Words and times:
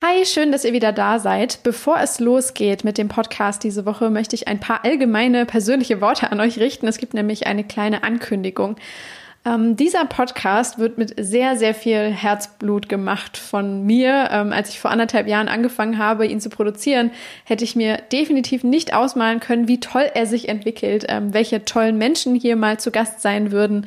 Hi, 0.00 0.24
schön, 0.24 0.52
dass 0.52 0.64
ihr 0.64 0.72
wieder 0.72 0.92
da 0.92 1.18
seid. 1.18 1.64
Bevor 1.64 1.98
es 1.98 2.20
losgeht 2.20 2.84
mit 2.84 2.98
dem 2.98 3.08
Podcast 3.08 3.64
diese 3.64 3.84
Woche, 3.84 4.10
möchte 4.10 4.36
ich 4.36 4.46
ein 4.46 4.60
paar 4.60 4.84
allgemeine 4.84 5.44
persönliche 5.44 6.00
Worte 6.00 6.30
an 6.30 6.38
euch 6.38 6.60
richten. 6.60 6.86
Es 6.86 6.98
gibt 6.98 7.14
nämlich 7.14 7.48
eine 7.48 7.64
kleine 7.64 8.04
Ankündigung. 8.04 8.76
Ähm, 9.44 9.74
dieser 9.74 10.04
Podcast 10.04 10.78
wird 10.78 10.98
mit 10.98 11.14
sehr, 11.18 11.56
sehr 11.56 11.74
viel 11.74 12.12
Herzblut 12.12 12.88
gemacht 12.88 13.36
von 13.36 13.84
mir. 13.86 14.28
Ähm, 14.30 14.52
als 14.52 14.68
ich 14.68 14.78
vor 14.78 14.92
anderthalb 14.92 15.26
Jahren 15.26 15.48
angefangen 15.48 15.98
habe, 15.98 16.26
ihn 16.26 16.40
zu 16.40 16.48
produzieren, 16.48 17.10
hätte 17.42 17.64
ich 17.64 17.74
mir 17.74 17.96
definitiv 18.12 18.62
nicht 18.62 18.94
ausmalen 18.94 19.40
können, 19.40 19.66
wie 19.66 19.80
toll 19.80 20.08
er 20.14 20.26
sich 20.26 20.48
entwickelt, 20.48 21.06
ähm, 21.08 21.34
welche 21.34 21.64
tollen 21.64 21.98
Menschen 21.98 22.36
hier 22.36 22.54
mal 22.54 22.78
zu 22.78 22.92
Gast 22.92 23.20
sein 23.20 23.50
würden. 23.50 23.86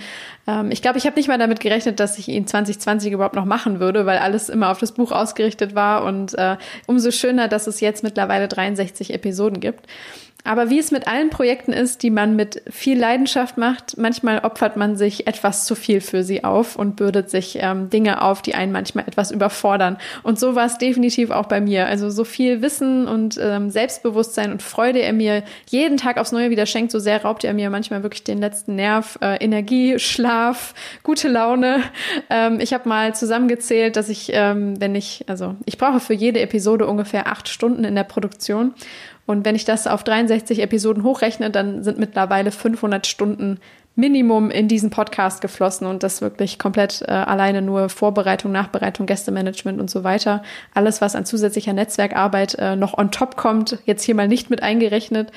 Ähm, 0.52 0.72
ich 0.72 0.82
glaube, 0.82 0.98
ich 0.98 1.06
habe 1.06 1.16
nicht 1.16 1.28
mal 1.28 1.38
damit 1.38 1.60
gerechnet, 1.60 2.00
dass 2.00 2.18
ich 2.18 2.28
ihn 2.28 2.46
2020 2.46 3.14
überhaupt 3.14 3.36
noch 3.36 3.46
machen 3.46 3.80
würde, 3.80 4.06
weil 4.06 4.18
alles 4.18 4.50
immer 4.50 4.70
auf 4.70 4.80
das 4.80 4.92
Buch 4.92 5.12
ausgerichtet 5.12 5.76
war. 5.76 6.04
Und 6.04 6.38
äh, 6.38 6.58
umso 6.88 7.12
schöner, 7.12 7.48
dass 7.48 7.68
es 7.68 7.80
jetzt 7.80 8.04
mittlerweile 8.04 8.48
63 8.48 9.14
Episoden 9.14 9.60
gibt. 9.60 9.88
Aber 10.44 10.70
wie 10.70 10.80
es 10.80 10.92
mit 10.92 11.08
allen 11.08 11.30
Projekten 11.30 11.72
ist, 11.72 12.02
die 12.02 12.10
man 12.10 12.36
mit 12.36 12.64
viel 12.70 13.00
Leidenschaft 13.00 13.58
macht, 13.58 13.98
manchmal 13.98 14.40
opfert 14.40 14.76
man 14.76 14.96
sich 14.96 15.28
etwas 15.28 15.66
zu 15.66 15.76
viel 15.76 16.02
für 16.02 16.24
sie 16.24 16.44
auf 16.44 16.76
und 16.76 16.96
bürdet 16.96 17.30
sich 17.30 17.60
ähm, 17.60 17.90
Dinge 17.90 18.24
auf, 18.24 18.42
die 18.42 18.56
einen 18.56 18.72
manchmal 18.72 19.08
etwas 19.08 19.32
überfordern. 19.32 19.98
Und 20.24 20.40
so 20.40 20.56
war 20.56 20.66
es 20.66 20.78
definitiv 20.78 21.30
auch 21.30 21.46
bei 21.46 21.62
mir. 21.62 21.86
Also 21.86 22.10
so 22.10 22.24
viel 22.24 22.62
Wissen 22.62 23.08
und 23.08 23.40
ähm, 23.42 23.70
Selbstbewusstsein 23.70 24.52
und 24.52 24.64
Freude 24.64 25.02
er 25.02 25.14
mir 25.14 25.44
jeden 25.70 25.98
Tag 25.98 26.18
aufs 26.18 26.32
Neue 26.32 26.50
wieder 26.50 26.66
schenkt, 26.66 26.92
so 26.92 27.00
sehr 27.00 27.22
raubt 27.22 27.44
er 27.44 27.54
mir 27.54 27.70
manchmal 27.70 28.02
wirklich 28.02 28.24
den 28.24 28.40
letzten 28.40 28.76
Nerv, 28.76 29.20
äh, 29.22 29.36
Energie, 29.44 30.00
Schlaf, 30.00 30.32
gute 31.04 31.28
Laune. 31.28 31.84
Ähm, 32.30 32.60
ich 32.60 32.74
habe 32.74 32.88
mal 32.88 33.16
zusammengezählt, 33.16 33.96
dass 33.96 34.10
ich, 34.10 34.32
ähm, 34.34 34.80
wenn 34.80 34.96
ich, 34.96 35.26
also 35.28 35.56
ich 35.66 35.78
brauche 35.78 36.00
für 36.00 36.14
jede 36.14 36.42
Episode 36.42 36.88
ungefähr 36.88 37.28
acht 37.28 37.50
Stunden 37.50 37.84
in 37.84 37.96
der 37.96 38.04
Produktion. 38.04 38.74
Und 39.26 39.46
wenn 39.46 39.56
ich 39.56 39.66
das 39.66 39.88
auf 39.88 40.04
63 40.04 40.62
Episoden 40.62 41.04
hochrechne, 41.04 41.52
dann 41.52 41.84
sind 41.84 42.00
mittlerweile 42.00 42.52
500 42.52 43.08
Stunden 43.08 43.60
Minimum 43.96 44.52
in 44.52 44.70
diesen 44.70 44.90
Podcast 44.90 45.42
geflossen 45.42 45.86
und 45.86 46.02
das 46.02 46.22
wirklich 46.22 46.58
komplett 46.58 47.02
äh, 47.02 47.12
alleine 47.12 47.62
nur 47.62 47.90
Vorbereitung, 47.90 48.52
Nachbereitung, 48.52 49.06
Gästemanagement 49.06 49.82
und 49.82 49.90
so 49.90 50.06
weiter. 50.06 50.44
Alles, 50.74 51.02
was 51.02 51.14
an 51.14 51.26
zusätzlicher 51.26 51.74
Netzwerkarbeit 51.74 52.56
äh, 52.56 52.78
noch 52.78 52.98
on 52.98 53.12
top 53.12 53.36
kommt, 53.36 53.80
jetzt 53.86 54.04
hier 54.04 54.16
mal 54.16 54.30
nicht 54.30 54.50
mit 54.50 54.64
eingerechnet. 54.64 55.32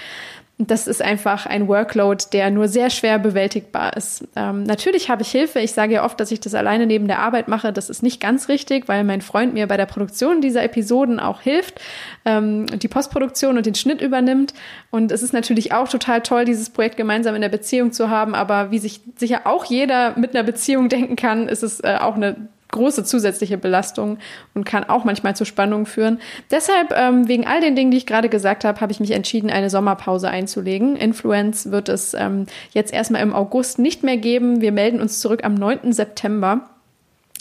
Das 0.59 0.87
ist 0.87 1.03
einfach 1.03 1.47
ein 1.47 1.67
Workload, 1.67 2.27
der 2.33 2.49
nur 2.53 2.69
sehr 2.69 2.89
schwer 2.89 3.19
bewältigbar 3.19 3.97
ist. 3.97 4.25
Ähm, 4.37 4.63
natürlich 4.63 5.11
habe 5.11 5.23
ich 5.23 5.31
Hilfe. 5.33 5.59
Ich 5.59 5.73
sage 5.73 5.95
ja 5.95 6.05
oft, 6.05 6.21
dass 6.21 6.31
ich 6.31 6.39
das 6.39 6.55
alleine 6.55 6.87
neben 6.87 7.09
der 7.09 7.19
Arbeit 7.19 7.49
mache. 7.49 7.73
Das 7.73 7.91
ist 7.91 8.05
nicht 8.05 8.21
ganz 8.21 8.49
richtig, 8.49 8.87
weil 8.87 9.03
mein 9.03 9.21
Freund 9.21 9.53
mir 9.55 9.67
bei 9.67 9.77
der 9.77 9.87
Produktion 9.87 10.41
dieser 10.41 10.63
Episoden 10.63 11.19
auch 11.19 11.41
hilft, 11.41 11.81
ähm, 12.25 12.67
die 12.67 12.87
Postproduktion 12.87 13.57
und 13.57 13.67
den 13.67 13.75
Schnitt 13.75 14.01
übernimmt. 14.01 14.55
Und 14.91 15.11
es 15.11 15.25
ist 15.25 15.33
natürlich 15.33 15.73
auch 15.73 15.89
total 15.89 16.21
toll, 16.21 16.45
dieses 16.45 16.71
Projekt 16.71 16.97
gemeinsam 16.97 17.35
in 17.35 17.41
der 17.41 17.49
Beziehung 17.49 17.91
zu 17.91 18.09
haben. 18.09 18.37
Aber 18.37 18.71
wie 18.71 18.79
sich 18.79 19.01
sicher 19.17 19.43
auch 19.47 19.65
jeder 19.65 20.17
mit 20.17 20.37
einer 20.37 20.45
Beziehung 20.45 20.89
denken 20.89 21.17
kann, 21.17 21.49
ist 21.49 21.65
es 21.65 21.81
äh, 21.81 21.97
auch 22.01 22.15
eine 22.15 22.37
große 22.75 23.05
zusätzliche 23.05 23.57
Belastung 23.57 24.19
und 24.55 24.65
kann 24.65 24.85
auch 24.85 25.05
manchmal 25.05 25.35
zu 25.35 25.45
Spannungen 25.45 25.87
führen. 25.87 26.21
Deshalb, 26.51 26.93
ähm, 26.95 27.29
wegen 27.29 27.47
all 27.47 27.61
den 27.61 27.77
Dingen, 27.77 27.91
die 27.91 27.97
ich 27.97 28.07
gerade 28.07 28.29
gesagt 28.29 28.65
habe, 28.65 28.81
habe 28.81 28.93
ich 28.93 29.01
mich 29.01 29.13
entschieden, 29.13 29.51
eine 29.51 29.71
Sommerpause 29.71 30.29
einzulegen. 30.29 30.97
Influence 30.97 31.71
wird 31.71 31.89
es 31.89 32.15
ähm, 32.15 32.47
jetzt 32.73 32.93
erstmal 32.93 33.23
im 33.23 33.33
August 33.33 33.79
nicht 33.79 34.03
mehr 34.03 34.17
geben. 34.17 34.61
Wir 34.61 34.73
melden 34.73 35.01
uns 35.01 35.21
zurück 35.21 35.45
am 35.45 35.55
9. 35.55 35.93
September. 35.93 36.69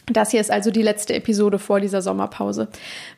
Das 0.08 0.32
hier 0.32 0.42
ist 0.42 0.52
also 0.52 0.70
die 0.70 0.82
letzte 0.82 1.14
Episode 1.14 1.60
vor 1.60 1.80
dieser 1.80 2.02
Sommerpause. 2.02 2.68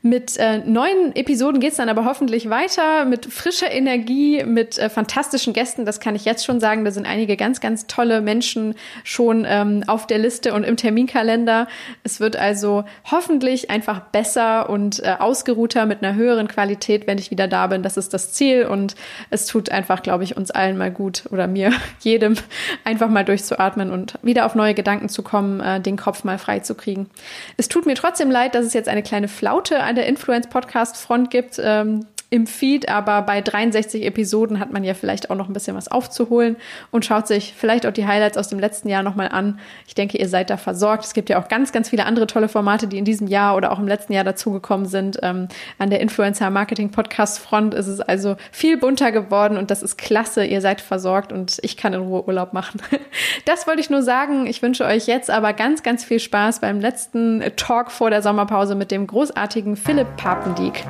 Mit 0.04 0.38
äh, 0.38 0.60
neuen 0.60 1.16
Episoden 1.16 1.60
geht's 1.60 1.78
dann 1.78 1.90
aber 1.90 2.06
hoffentlich 2.06 2.52
weiter, 2.52 3.06
mit 3.06 3.26
frischer 3.26 3.72
Energie, 3.72 4.44
mit 4.44 4.78
äh, 4.78 4.90
fantastischen 4.90 5.54
Gästen. 5.54 5.86
Das 5.86 6.00
kann 6.00 6.16
ich 6.16 6.26
jetzt 6.26 6.46
schon 6.46 6.60
sagen. 6.60 6.86
Da 6.86 6.92
sind 6.92 7.08
einige 7.08 7.38
ganz, 7.38 7.60
ganz 7.60 7.88
tolle 7.88 8.22
Menschen 8.22 8.76
schon 9.04 9.46
ähm, 9.48 9.84
auf 9.88 10.06
der 10.06 10.20
Liste 10.20 10.54
und 10.54 10.64
im 10.64 10.78
Terminkalender. 10.78 11.68
Es 12.04 12.20
wird 12.20 12.36
also 12.36 12.84
hoffentlich 13.10 13.72
einfach 13.72 14.02
besser 14.02 14.70
und 14.70 15.02
äh, 15.04 15.16
ausgeruhter 15.18 15.88
mit 15.88 16.04
einer 16.04 16.14
höheren 16.14 16.48
Qualität, 16.48 17.08
wenn 17.08 17.18
ich 17.18 17.32
wieder 17.32 17.48
da 17.48 17.66
bin. 17.66 17.82
Das 17.82 17.98
ist 17.98 18.14
das 18.14 18.32
Ziel 18.32 18.68
und 18.68 18.94
es 19.32 19.48
tut 19.48 19.72
einfach, 19.72 20.04
glaube 20.04 20.24
ich, 20.24 20.38
uns 20.38 20.52
allen 20.52 20.78
mal 20.78 20.92
gut 20.92 21.24
oder 21.32 21.48
mir, 21.48 21.74
jedem, 22.02 22.36
einfach 22.84 23.10
mal 23.10 23.26
durchzuatmen 23.26 23.90
und 23.90 24.20
wieder 24.22 24.46
auf 24.46 24.54
neue 24.54 24.76
Gedanken 24.76 25.10
zu 25.10 25.24
kommen, 25.24 25.62
äh, 25.62 25.82
den 25.82 25.98
Kopf 25.98 26.24
mal 26.24 26.38
frei 26.38 26.60
zu 26.60 26.75
kriegen. 26.76 27.10
Es 27.58 27.68
tut 27.68 27.86
mir 27.86 27.96
trotzdem 27.96 28.30
leid, 28.30 28.56
dass 28.56 28.66
es 28.66 28.74
jetzt 28.74 28.90
eine 28.90 29.04
kleine 29.04 29.28
Flaute 29.28 29.82
an 29.82 29.96
der 29.96 30.06
Influence-Podcast-Front 30.08 31.30
gibt. 31.32 31.60
Ähm, 31.62 32.06
im 32.36 32.48
Feed, 32.48 32.90
aber 32.90 33.22
bei 33.22 33.42
63 33.42 34.06
Episoden 34.06 34.60
hat 34.60 34.72
man 34.72 34.84
ja 34.84 34.94
vielleicht 34.94 35.30
auch 35.30 35.36
noch 35.36 35.48
ein 35.48 35.54
bisschen 35.54 35.76
was 35.76 35.88
aufzuholen 35.88 36.58
und 36.92 37.06
schaut 37.06 37.28
sich 37.28 37.54
vielleicht 37.58 37.86
auch 37.86 37.94
die 37.94 38.06
Highlights 38.06 38.38
aus 38.38 38.50
dem 38.50 38.60
letzten 38.60 38.90
Jahr 38.90 39.04
nochmal 39.04 39.30
an. 39.30 39.60
Ich 39.88 39.96
denke, 39.96 40.18
ihr 40.18 40.28
seid 40.28 40.50
da 40.50 40.58
versorgt. 40.58 41.06
Es 41.06 41.14
gibt 41.14 41.30
ja 41.30 41.42
auch 41.42 41.48
ganz, 41.48 41.72
ganz 41.72 41.90
viele 41.90 42.06
andere 42.06 42.28
tolle 42.28 42.50
Formate, 42.50 42.88
die 42.88 42.98
in 42.98 43.06
diesem 43.06 43.28
Jahr 43.28 43.56
oder 43.56 43.72
auch 43.72 43.80
im 43.80 43.88
letzten 43.88 44.14
Jahr 44.14 44.24
dazugekommen 44.24 44.86
sind. 44.86 45.20
Ähm, 45.24 45.48
an 45.80 45.90
der 45.90 46.02
Influencer 46.02 46.50
Marketing 46.50 46.92
Podcast 46.92 47.40
Front 47.40 47.74
ist 47.74 47.88
es 47.88 48.02
also 48.02 48.36
viel 48.52 48.78
bunter 48.78 49.12
geworden 49.12 49.58
und 49.58 49.72
das 49.72 49.82
ist 49.82 49.98
klasse. 49.98 50.46
Ihr 50.46 50.62
seid 50.62 50.82
versorgt 50.82 51.32
und 51.32 51.60
ich 51.62 51.78
kann 51.78 51.94
in 51.94 52.02
Ruhe 52.02 52.28
Urlaub 52.28 52.54
machen. 52.54 52.82
Das 53.46 53.68
wollte 53.68 53.80
ich 53.80 53.90
nur 53.90 54.02
sagen. 54.02 54.48
Ich 54.48 54.62
wünsche 54.62 54.86
euch 54.86 55.08
jetzt 55.08 55.30
aber 55.30 55.54
ganz, 55.54 55.84
ganz 55.84 56.04
viel 56.04 56.20
Spaß 56.20 56.60
beim 56.60 56.80
letzten 56.80 57.44
Talk 57.56 57.92
vor 57.92 58.10
der 58.10 58.22
Sommerpause 58.22 58.76
mit 58.76 58.92
dem 58.92 59.08
großartigen 59.08 59.76
Philipp 59.76 60.18
Papendieck. 60.18 60.84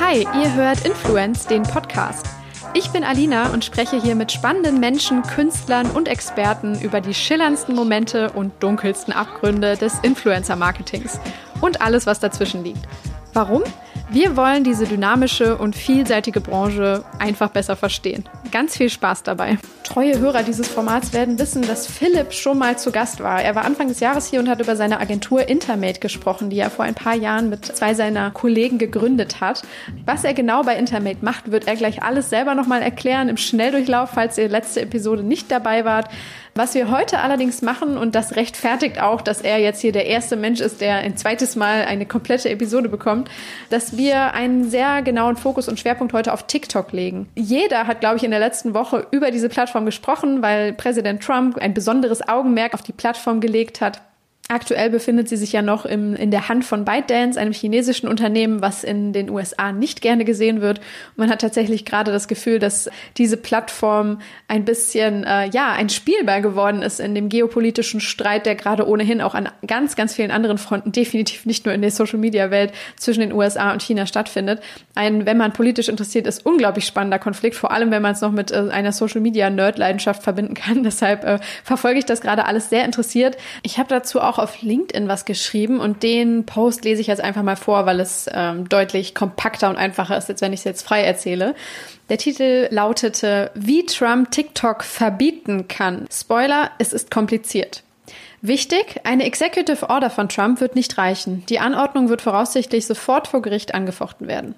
Hi, 0.00 0.26
ihr 0.42 0.54
hört 0.54 0.84
Influence, 0.84 1.46
den 1.46 1.62
Podcast. 1.62 2.26
Ich 2.74 2.90
bin 2.90 3.04
Alina 3.04 3.52
und 3.52 3.64
spreche 3.64 4.00
hier 4.00 4.16
mit 4.16 4.32
spannenden 4.32 4.80
Menschen, 4.80 5.22
Künstlern 5.22 5.88
und 5.88 6.08
Experten 6.08 6.80
über 6.80 7.00
die 7.00 7.14
schillerndsten 7.14 7.76
Momente 7.76 8.32
und 8.32 8.60
dunkelsten 8.60 9.12
Abgründe 9.14 9.76
des 9.76 10.00
Influencer-Marketings 10.00 11.20
und 11.60 11.80
alles, 11.80 12.06
was 12.06 12.18
dazwischen 12.18 12.64
liegt. 12.64 12.88
Warum? 13.34 13.62
Wir 14.14 14.36
wollen 14.36 14.62
diese 14.62 14.86
dynamische 14.86 15.58
und 15.58 15.74
vielseitige 15.74 16.40
Branche 16.40 17.04
einfach 17.18 17.50
besser 17.50 17.74
verstehen. 17.74 18.22
Ganz 18.52 18.76
viel 18.76 18.88
Spaß 18.88 19.24
dabei. 19.24 19.58
Treue 19.82 20.20
Hörer 20.20 20.44
dieses 20.44 20.68
Formats 20.68 21.12
werden 21.12 21.36
wissen, 21.40 21.62
dass 21.62 21.88
Philipp 21.88 22.32
schon 22.32 22.56
mal 22.56 22.78
zu 22.78 22.92
Gast 22.92 23.20
war. 23.20 23.42
Er 23.42 23.56
war 23.56 23.64
Anfang 23.64 23.88
des 23.88 23.98
Jahres 23.98 24.30
hier 24.30 24.38
und 24.38 24.48
hat 24.48 24.60
über 24.60 24.76
seine 24.76 25.00
Agentur 25.00 25.48
Intermate 25.48 25.98
gesprochen, 25.98 26.48
die 26.48 26.60
er 26.60 26.70
vor 26.70 26.84
ein 26.84 26.94
paar 26.94 27.16
Jahren 27.16 27.50
mit 27.50 27.64
zwei 27.66 27.94
seiner 27.94 28.30
Kollegen 28.30 28.78
gegründet 28.78 29.40
hat. 29.40 29.62
Was 30.06 30.22
er 30.22 30.32
genau 30.32 30.62
bei 30.62 30.76
Intermate 30.76 31.24
macht, 31.24 31.50
wird 31.50 31.66
er 31.66 31.74
gleich 31.74 32.04
alles 32.04 32.30
selber 32.30 32.54
nochmal 32.54 32.82
erklären 32.82 33.28
im 33.28 33.36
Schnelldurchlauf, 33.36 34.10
falls 34.10 34.38
ihr 34.38 34.48
letzte 34.48 34.82
Episode 34.82 35.24
nicht 35.24 35.50
dabei 35.50 35.84
wart. 35.84 36.08
Was 36.56 36.76
wir 36.76 36.88
heute 36.88 37.18
allerdings 37.18 37.62
machen, 37.62 37.98
und 37.98 38.14
das 38.14 38.36
rechtfertigt 38.36 39.02
auch, 39.02 39.22
dass 39.22 39.40
er 39.40 39.58
jetzt 39.58 39.80
hier 39.80 39.90
der 39.90 40.06
erste 40.06 40.36
Mensch 40.36 40.60
ist, 40.60 40.80
der 40.80 40.98
ein 40.98 41.16
zweites 41.16 41.56
Mal 41.56 41.84
eine 41.84 42.06
komplette 42.06 42.48
Episode 42.48 42.88
bekommt, 42.88 43.28
dass 43.70 43.96
wir 43.96 44.34
einen 44.34 44.70
sehr 44.70 45.02
genauen 45.02 45.36
Fokus 45.36 45.68
und 45.68 45.80
Schwerpunkt 45.80 46.12
heute 46.12 46.32
auf 46.32 46.46
TikTok 46.46 46.92
legen. 46.92 47.28
Jeder 47.34 47.88
hat, 47.88 47.98
glaube 47.98 48.18
ich, 48.18 48.22
in 48.22 48.30
der 48.30 48.38
letzten 48.38 48.72
Woche 48.72 49.04
über 49.10 49.32
diese 49.32 49.48
Plattform 49.48 49.84
gesprochen, 49.84 50.42
weil 50.42 50.72
Präsident 50.74 51.24
Trump 51.24 51.58
ein 51.58 51.74
besonderes 51.74 52.28
Augenmerk 52.28 52.74
auf 52.74 52.82
die 52.82 52.92
Plattform 52.92 53.40
gelegt 53.40 53.80
hat. 53.80 54.00
Aktuell 54.48 54.90
befindet 54.90 55.26
sie 55.26 55.38
sich 55.38 55.52
ja 55.52 55.62
noch 55.62 55.86
im, 55.86 56.14
in 56.14 56.30
der 56.30 56.50
Hand 56.50 56.66
von 56.66 56.84
ByteDance, 56.84 57.40
einem 57.40 57.54
chinesischen 57.54 58.06
Unternehmen, 58.06 58.60
was 58.60 58.84
in 58.84 59.14
den 59.14 59.30
USA 59.30 59.72
nicht 59.72 60.02
gerne 60.02 60.26
gesehen 60.26 60.60
wird. 60.60 60.80
Und 60.80 61.16
man 61.16 61.30
hat 61.30 61.40
tatsächlich 61.40 61.86
gerade 61.86 62.12
das 62.12 62.28
Gefühl, 62.28 62.58
dass 62.58 62.90
diese 63.16 63.38
Plattform 63.38 64.18
ein 64.46 64.66
bisschen, 64.66 65.24
äh, 65.24 65.48
ja, 65.48 65.72
ein 65.72 65.88
Spielball 65.88 66.42
geworden 66.42 66.82
ist 66.82 67.00
in 67.00 67.14
dem 67.14 67.30
geopolitischen 67.30 68.00
Streit, 68.00 68.44
der 68.44 68.54
gerade 68.54 68.86
ohnehin 68.86 69.22
auch 69.22 69.34
an 69.34 69.48
ganz, 69.66 69.96
ganz 69.96 70.12
vielen 70.12 70.30
anderen 70.30 70.58
Fronten, 70.58 70.92
definitiv 70.92 71.46
nicht 71.46 71.64
nur 71.64 71.74
in 71.74 71.80
der 71.80 71.90
Social-Media-Welt, 71.90 72.74
zwischen 72.96 73.20
den 73.20 73.32
USA 73.32 73.72
und 73.72 73.80
China 73.80 74.04
stattfindet. 74.04 74.60
Ein, 74.94 75.24
wenn 75.24 75.38
man 75.38 75.54
politisch 75.54 75.88
interessiert 75.88 76.26
ist, 76.26 76.44
unglaublich 76.44 76.84
spannender 76.84 77.18
Konflikt, 77.18 77.56
vor 77.56 77.70
allem 77.70 77.90
wenn 77.90 78.02
man 78.02 78.12
es 78.12 78.20
noch 78.20 78.30
mit 78.30 78.50
äh, 78.50 78.68
einer 78.70 78.92
Social-Media-Nerd-Leidenschaft 78.92 80.22
verbinden 80.22 80.52
kann. 80.52 80.82
Deshalb 80.84 81.24
äh, 81.24 81.38
verfolge 81.64 81.98
ich 81.98 82.04
das 82.04 82.20
gerade 82.20 82.44
alles 82.44 82.68
sehr 82.68 82.84
interessiert. 82.84 83.38
Ich 83.62 83.78
habe 83.78 83.88
dazu 83.88 84.20
auch 84.20 84.33
auch 84.34 84.38
auf 84.38 84.62
LinkedIn 84.62 85.08
was 85.08 85.24
geschrieben 85.24 85.80
und 85.80 86.02
den 86.02 86.44
Post 86.44 86.84
lese 86.84 87.00
ich 87.00 87.06
jetzt 87.06 87.22
einfach 87.22 87.42
mal 87.42 87.56
vor, 87.56 87.86
weil 87.86 88.00
es 88.00 88.28
ähm, 88.32 88.68
deutlich 88.68 89.14
kompakter 89.14 89.70
und 89.70 89.76
einfacher 89.76 90.16
ist, 90.16 90.28
als 90.28 90.40
wenn 90.40 90.52
ich 90.52 90.60
es 90.60 90.64
jetzt 90.64 90.82
frei 90.82 91.02
erzähle. 91.02 91.54
Der 92.08 92.18
Titel 92.18 92.68
lautete, 92.70 93.50
wie 93.54 93.86
Trump 93.86 94.30
TikTok 94.30 94.82
verbieten 94.84 95.68
kann. 95.68 96.06
Spoiler, 96.12 96.70
es 96.78 96.92
ist 96.92 97.10
kompliziert. 97.10 97.82
Wichtig, 98.42 99.00
eine 99.04 99.24
Executive 99.24 99.88
Order 99.88 100.10
von 100.10 100.28
Trump 100.28 100.60
wird 100.60 100.74
nicht 100.74 100.98
reichen. 100.98 101.44
Die 101.48 101.60
Anordnung 101.60 102.10
wird 102.10 102.20
voraussichtlich 102.20 102.86
sofort 102.86 103.28
vor 103.28 103.40
Gericht 103.40 103.74
angefochten 103.74 104.28
werden. 104.28 104.54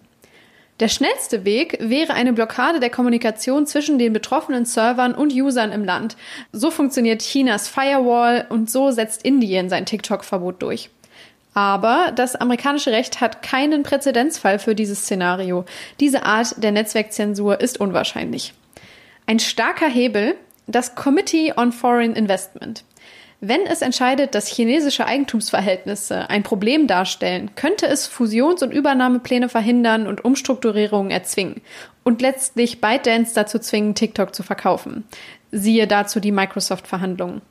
Der 0.78 0.88
schnellste 0.88 1.46
Weg 1.46 1.78
wäre 1.80 2.12
eine 2.12 2.34
Blockade 2.34 2.80
der 2.80 2.90
Kommunikation 2.90 3.66
zwischen 3.66 3.98
den 3.98 4.12
betroffenen 4.12 4.66
Servern 4.66 5.14
und 5.14 5.32
Usern 5.32 5.72
im 5.72 5.84
Land. 5.84 6.16
So 6.52 6.70
funktioniert 6.70 7.22
Chinas 7.22 7.66
Firewall 7.66 8.46
und 8.50 8.70
so 8.70 8.90
setzt 8.90 9.24
Indien 9.24 9.70
sein 9.70 9.86
TikTok-Verbot 9.86 10.60
durch. 10.60 10.90
Aber 11.54 12.12
das 12.14 12.36
amerikanische 12.36 12.92
Recht 12.92 13.22
hat 13.22 13.40
keinen 13.40 13.82
Präzedenzfall 13.82 14.58
für 14.58 14.74
dieses 14.74 15.00
Szenario. 15.00 15.64
Diese 16.00 16.24
Art 16.24 16.62
der 16.62 16.72
Netzwerkzensur 16.72 17.62
ist 17.62 17.80
unwahrscheinlich. 17.80 18.52
Ein 19.24 19.38
starker 19.38 19.88
Hebel, 19.88 20.34
das 20.66 20.94
Committee 20.94 21.54
on 21.56 21.72
Foreign 21.72 22.14
Investment. 22.14 22.84
Wenn 23.40 23.66
es 23.66 23.82
entscheidet, 23.82 24.34
dass 24.34 24.48
chinesische 24.48 25.04
Eigentumsverhältnisse 25.04 26.30
ein 26.30 26.42
Problem 26.42 26.86
darstellen, 26.86 27.50
könnte 27.54 27.86
es 27.86 28.06
Fusions- 28.06 28.62
und 28.62 28.72
Übernahmepläne 28.72 29.50
verhindern 29.50 30.06
und 30.06 30.24
Umstrukturierungen 30.24 31.10
erzwingen 31.10 31.60
und 32.02 32.22
letztlich 32.22 32.80
ByteDance 32.80 33.34
dazu 33.34 33.58
zwingen, 33.58 33.94
TikTok 33.94 34.34
zu 34.34 34.42
verkaufen. 34.42 35.04
Siehe 35.52 35.86
dazu 35.86 36.18
die 36.18 36.32
Microsoft-Verhandlungen. 36.32 37.42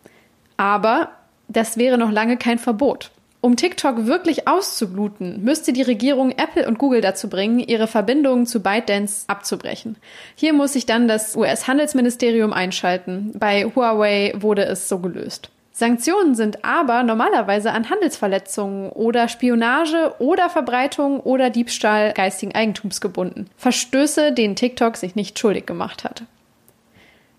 Aber 0.58 1.12
das 1.48 1.78
wäre 1.78 2.00
noch 2.00 2.12
lange 2.12 2.38
kein 2.38 2.58
Verbot. 2.58 3.12
Um 3.42 3.56
TikTok 3.56 4.08
wirklich 4.08 4.48
auszubluten, 4.48 5.44
müsste 5.44 5.72
die 5.72 5.84
Regierung 5.84 6.32
Apple 6.32 6.68
und 6.68 6.80
Google 6.80 7.02
dazu 7.02 7.30
bringen, 7.30 7.60
ihre 7.60 7.86
Verbindungen 7.86 8.48
zu 8.48 8.64
ByteDance 8.64 9.26
abzubrechen. 9.28 9.98
Hier 10.34 10.52
muss 10.52 10.74
sich 10.74 10.88
dann 10.88 11.08
das 11.08 11.36
US-Handelsministerium 11.36 12.54
einschalten. 12.54 13.34
Bei 13.38 13.66
Huawei 13.66 14.34
wurde 14.36 14.66
es 14.66 14.90
so 14.90 14.98
gelöst. 14.98 15.52
Sanktionen 15.78 16.36
sind 16.36 16.64
aber 16.64 17.04
normalerweise 17.04 17.74
an 17.74 17.90
Handelsverletzungen 17.90 18.92
oder 18.92 19.28
Spionage 19.28 20.14
oder 20.20 20.50
Verbreitung 20.50 21.20
oder 21.20 21.50
Diebstahl 21.50 22.14
geistigen 22.14 22.56
Eigentums 22.56 23.02
gebunden. 23.02 23.50
Verstöße, 23.58 24.32
denen 24.32 24.56
TikTok 24.56 24.96
sich 24.96 25.16
nicht 25.16 25.38
schuldig 25.38 25.66
gemacht 25.66 26.06
hat. 26.06 26.24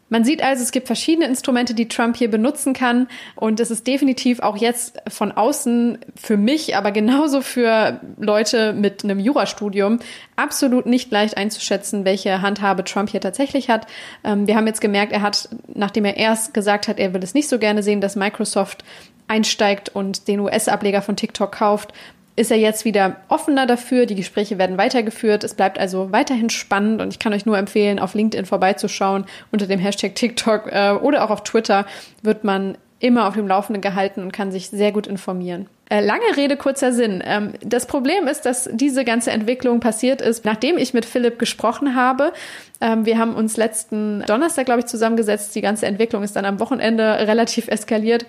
Man 0.08 0.25
sieht 0.25 0.43
also, 0.43 0.62
es 0.62 0.70
gibt 0.70 0.87
verschiedene 0.87 1.26
Instrumente, 1.26 1.75
die 1.75 1.88
Trump 1.88 2.17
hier 2.17 2.31
benutzen 2.31 2.75
kann. 2.75 3.08
Und 3.35 3.58
es 3.58 3.70
ist 3.70 3.87
definitiv 3.87 4.41
auch 4.41 4.56
jetzt 4.56 5.03
von 5.08 5.32
außen 5.32 5.99
für 6.14 6.37
mich, 6.37 6.76
aber 6.76 6.93
genauso 6.93 7.41
für 7.41 8.00
Leute 8.19 8.73
mit 8.73 9.03
einem 9.03 9.19
Jurastudium 9.19 9.99
absolut 10.37 10.87
nicht 10.87 11.11
leicht 11.11 11.37
einzuschätzen, 11.37 12.05
welche 12.05 12.41
Handhabe 12.41 12.85
Trump 12.85 13.11
hier 13.11 13.20
tatsächlich 13.20 13.69
hat. 13.69 13.87
Ähm, 14.23 14.47
wir 14.47 14.56
haben 14.56 14.67
jetzt 14.67 14.81
gemerkt, 14.81 15.12
er 15.12 15.23
hat, 15.23 15.49
nachdem 15.75 16.05
er 16.05 16.17
erst 16.17 16.55
gesagt 16.55 16.87
hat, 16.87 16.99
er 17.00 17.12
will 17.12 17.23
es 17.25 17.35
nicht 17.35 17.49
so 17.49 17.59
gerne 17.59 17.82
sehen, 17.82 18.00
dass 18.00 18.14
Microsoft 18.14 18.85
einsteigt 19.29 19.88
und 19.88 20.29
den 20.29 20.41
US-Ableger 20.41 21.02
von 21.02 21.17
TikTok 21.17 21.50
kauft, 21.50 21.93
ist 22.37 22.50
er 22.50 22.59
jetzt 22.59 22.85
wieder 22.85 23.17
offener 23.29 23.67
dafür. 23.67 24.06
Die 24.06 24.15
Gespräche 24.15 24.59
werden 24.59 24.79
weitergeführt. 24.79 25.43
Es 25.43 25.55
bleibt 25.55 25.79
also 25.79 26.12
weiterhin 26.12 26.50
spannend 26.50 27.00
und 27.00 27.09
ich 27.09 27.19
kann 27.19 27.33
euch 27.33 27.47
nur 27.47 27.59
empfehlen, 27.59 27.99
auf 27.99 28.15
LinkedIn 28.15 28.47
vorbeizuschauen. 28.47 29.25
Unter 29.50 29.67
dem 29.67 29.81
Hashtag 29.81 30.15
TikTok 30.15 30.67
äh, 30.71 30.93
oder 30.93 31.25
auch 31.25 31.31
auf 31.31 31.43
Twitter 31.43 31.87
wird 32.23 32.44
man 32.44 32.77
immer 32.99 33.27
auf 33.27 33.35
dem 33.35 33.49
Laufenden 33.49 33.83
gehalten 33.83 34.23
und 34.23 34.33
kann 34.33 34.53
sich 34.53 34.69
sehr 34.69 34.93
gut 34.93 35.06
informieren. 35.06 35.67
Äh, 35.88 36.00
lange 36.00 36.37
Rede, 36.37 36.56
kurzer 36.56 36.93
Sinn. 36.93 37.23
Ähm, 37.25 37.53
das 37.61 37.87
Problem 37.87 38.27
ist, 38.27 38.43
dass 38.43 38.69
diese 38.73 39.05
ganze 39.05 39.31
Entwicklung 39.31 39.81
passiert 39.81 40.21
ist, 40.21 40.44
nachdem 40.44 40.79
ich 40.79 40.94
mit 40.94 41.05
Philipp 41.05 41.38
gesprochen 41.38 41.94
habe. 41.94 42.33
Ähm, 42.81 43.06
wir 43.06 43.19
haben 43.19 43.34
uns 43.34 43.56
letzten 43.56 44.23
Donnerstag, 44.26 44.67
glaube 44.67 44.81
ich, 44.81 44.87
zusammengesetzt. 44.87 45.55
Die 45.55 45.61
ganze 45.61 45.87
Entwicklung 45.87 46.23
ist 46.23 46.37
dann 46.37 46.44
am 46.44 46.61
Wochenende 46.61 47.02
relativ 47.26 47.69
eskaliert. 47.69 48.26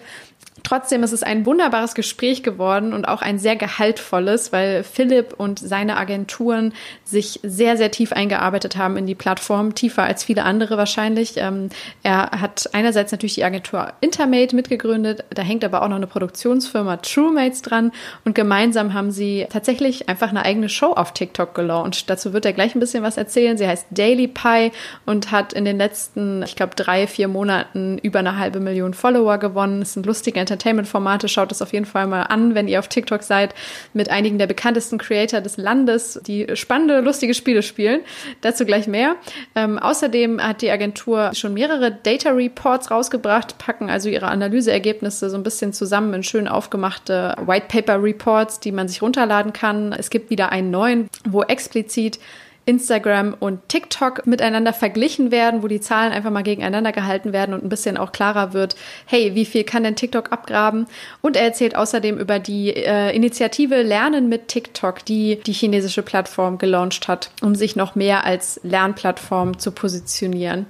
Trotzdem 0.63 1.01
ist 1.03 1.13
es 1.13 1.23
ein 1.23 1.45
wunderbares 1.45 1.95
Gespräch 1.95 2.44
geworden 2.44 2.91
und 2.91 3.07
auch 3.07 3.21
ein 3.21 3.39
sehr 3.39 3.55
gehaltvolles, 3.55 4.51
weil 4.51 4.83
Philipp 4.83 5.33
und 5.38 5.59
seine 5.59 5.95
Agenturen 5.95 6.73
sich 7.05 7.39
sehr, 7.41 7.77
sehr 7.77 7.89
tief 7.89 8.11
eingearbeitet 8.11 8.75
haben 8.75 8.97
in 8.97 9.05
die 9.05 9.15
Plattform, 9.15 9.75
tiefer 9.75 10.03
als 10.03 10.25
viele 10.25 10.44
andere 10.44 10.75
wahrscheinlich. 10.77 11.35
Ähm, 11.38 11.69
er 12.03 12.31
hat 12.41 12.69
einerseits 12.73 13.13
natürlich 13.13 13.35
die 13.35 13.45
Agentur 13.45 13.94
Intermate 14.01 14.55
mitgegründet, 14.55 15.23
da 15.29 15.41
hängt 15.41 15.63
aber 15.63 15.83
auch 15.83 15.88
noch 15.88 15.95
eine 15.95 16.07
Produktionsfirma 16.07 16.97
TrueMates 16.97 17.61
dran 17.61 17.94
und 18.25 18.35
gemeinsam 18.35 18.94
haben 18.94 19.11
sie 19.11 19.47
tatsächlich 19.49 20.09
einfach 20.09 20.29
eine 20.29 20.44
eigene 20.44 20.67
Show 20.67 20.91
auf 20.91 21.13
TikTok 21.13 21.55
gelauncht. 21.55 22.09
Dazu 22.09 22.33
wird 22.33 22.45
er 22.45 22.51
gleich 22.51 22.75
ein 22.75 22.81
bisschen 22.81 23.03
was 23.03 23.15
erzählen. 23.15 23.57
Sie 23.57 23.67
heißt 23.67 23.88
Daily 23.91 24.27
Pie 24.37 24.71
und 25.05 25.31
hat 25.31 25.53
in 25.53 25.65
den 25.65 25.77
letzten, 25.77 26.43
ich 26.43 26.55
glaube, 26.55 26.75
drei, 26.75 27.07
vier 27.07 27.27
Monaten 27.27 27.97
über 27.97 28.19
eine 28.19 28.37
halbe 28.37 28.59
Million 28.59 28.93
Follower 28.93 29.37
gewonnen. 29.37 29.81
Es 29.81 29.93
sind 29.93 30.05
lustige 30.05 30.39
Entertainment-Formate. 30.39 31.27
Schaut 31.27 31.51
es 31.51 31.61
auf 31.61 31.73
jeden 31.73 31.85
Fall 31.85 32.07
mal 32.07 32.23
an, 32.23 32.55
wenn 32.55 32.67
ihr 32.67 32.79
auf 32.79 32.87
TikTok 32.87 33.23
seid, 33.23 33.53
mit 33.93 34.09
einigen 34.09 34.37
der 34.37 34.47
bekanntesten 34.47 34.97
Creator 34.97 35.41
des 35.41 35.57
Landes, 35.57 36.21
die 36.25 36.47
spannende, 36.55 37.01
lustige 37.01 37.33
Spiele 37.33 37.63
spielen. 37.63 38.01
Dazu 38.41 38.65
gleich 38.65 38.87
mehr. 38.87 39.15
Ähm, 39.55 39.79
außerdem 39.79 40.41
hat 40.41 40.61
die 40.61 40.71
Agentur 40.71 41.31
schon 41.33 41.53
mehrere 41.53 41.91
Data 41.91 42.29
Reports 42.29 42.91
rausgebracht, 42.91 43.57
packen 43.57 43.89
also 43.89 44.09
ihre 44.09 44.27
Analyseergebnisse 44.27 45.29
so 45.29 45.37
ein 45.37 45.43
bisschen 45.43 45.73
zusammen 45.73 46.13
in 46.13 46.23
schön 46.23 46.47
aufgemachte 46.47 47.35
White 47.45 47.67
Paper 47.69 48.01
Reports, 48.01 48.59
die 48.59 48.71
man 48.71 48.87
sich 48.87 49.01
runterladen 49.01 49.53
kann. 49.53 49.93
Es 49.93 50.09
gibt 50.09 50.29
wieder 50.29 50.51
einen 50.51 50.71
neuen, 50.71 51.09
wo 51.25 51.43
explizit 51.43 52.19
Instagram 52.67 53.35
und 53.39 53.69
TikTok 53.69 54.27
miteinander 54.27 54.73
verglichen 54.73 55.31
werden, 55.31 55.63
wo 55.63 55.67
die 55.67 55.79
Zahlen 55.79 56.11
einfach 56.11 56.31
mal 56.31 56.43
gegeneinander 56.43 56.91
gehalten 56.91 57.31
werden 57.31 57.55
und 57.55 57.63
ein 57.63 57.69
bisschen 57.69 57.97
auch 57.97 58.11
klarer 58.11 58.53
wird, 58.53 58.75
hey, 59.05 59.35
wie 59.35 59.45
viel 59.45 59.63
kann 59.63 59.83
denn 59.83 59.95
TikTok 59.95 60.31
abgraben? 60.33 60.85
Und 61.21 61.37
er 61.37 61.43
erzählt 61.43 61.75
außerdem 61.75 62.17
über 62.17 62.39
die 62.39 62.75
äh, 62.75 63.15
Initiative 63.15 63.81
Lernen 63.81 64.27
mit 64.27 64.49
TikTok, 64.49 65.05
die 65.05 65.39
die 65.45 65.53
chinesische 65.53 66.03
Plattform 66.03 66.57
gelauncht 66.57 67.07
hat, 67.07 67.31
um 67.41 67.55
sich 67.55 67.77
noch 67.77 67.95
mehr 67.95 68.25
als 68.25 68.59
Lernplattform 68.63 69.57
zu 69.57 69.71
positionieren 69.71 70.65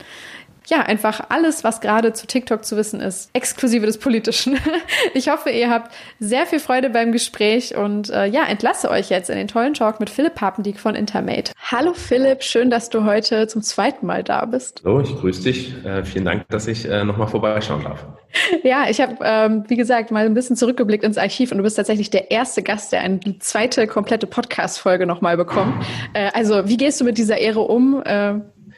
ja, 0.67 0.81
einfach 0.81 1.21
alles, 1.29 1.63
was 1.63 1.79
gerade 1.81 2.13
zu 2.13 2.27
TikTok 2.27 2.65
zu 2.65 2.75
wissen 2.75 2.99
ist, 2.99 3.29
exklusive 3.33 3.85
des 3.85 3.97
Politischen. 3.97 4.57
Ich 5.13 5.29
hoffe, 5.29 5.49
ihr 5.49 5.69
habt 5.69 5.93
sehr 6.19 6.45
viel 6.45 6.59
Freude 6.59 6.89
beim 6.89 7.11
Gespräch 7.11 7.75
und 7.75 8.09
äh, 8.09 8.25
ja, 8.25 8.43
entlasse 8.47 8.89
euch 8.89 9.09
jetzt 9.09 9.29
in 9.29 9.37
den 9.37 9.47
tollen 9.47 9.73
Talk 9.73 9.99
mit 9.99 10.09
Philipp 10.09 10.35
Papendiek 10.35 10.79
von 10.79 10.95
Intermate. 10.95 11.53
Hallo 11.71 11.93
Philipp, 11.93 12.43
schön, 12.43 12.69
dass 12.69 12.89
du 12.89 13.03
heute 13.05 13.47
zum 13.47 13.61
zweiten 13.61 14.05
Mal 14.05 14.23
da 14.23 14.45
bist. 14.45 14.81
Hallo, 14.85 15.01
ich 15.01 15.15
grüße 15.15 15.43
dich. 15.43 15.73
Äh, 15.85 16.03
vielen 16.03 16.25
Dank, 16.25 16.47
dass 16.49 16.67
ich 16.67 16.85
äh, 16.85 17.03
nochmal 17.03 17.27
vorbeischauen 17.27 17.83
darf. 17.83 18.05
Ja, 18.63 18.85
ich 18.89 19.01
habe, 19.01 19.15
ähm, 19.23 19.63
wie 19.67 19.77
gesagt, 19.77 20.11
mal 20.11 20.25
ein 20.25 20.33
bisschen 20.33 20.55
zurückgeblickt 20.55 21.03
ins 21.03 21.17
Archiv 21.17 21.51
und 21.51 21.57
du 21.57 21.63
bist 21.63 21.77
tatsächlich 21.77 22.09
der 22.09 22.29
erste 22.29 22.61
Gast, 22.61 22.91
der 22.91 23.01
eine 23.01 23.19
zweite 23.39 23.87
komplette 23.87 24.27
Podcast-Folge 24.27 25.05
nochmal 25.05 25.37
bekommt. 25.37 25.73
Äh, 26.13 26.29
also, 26.33 26.67
wie 26.67 26.77
gehst 26.77 27.01
du 27.01 27.05
mit 27.05 27.17
dieser 27.17 27.37
Ehre 27.37 27.61
um? 27.61 28.01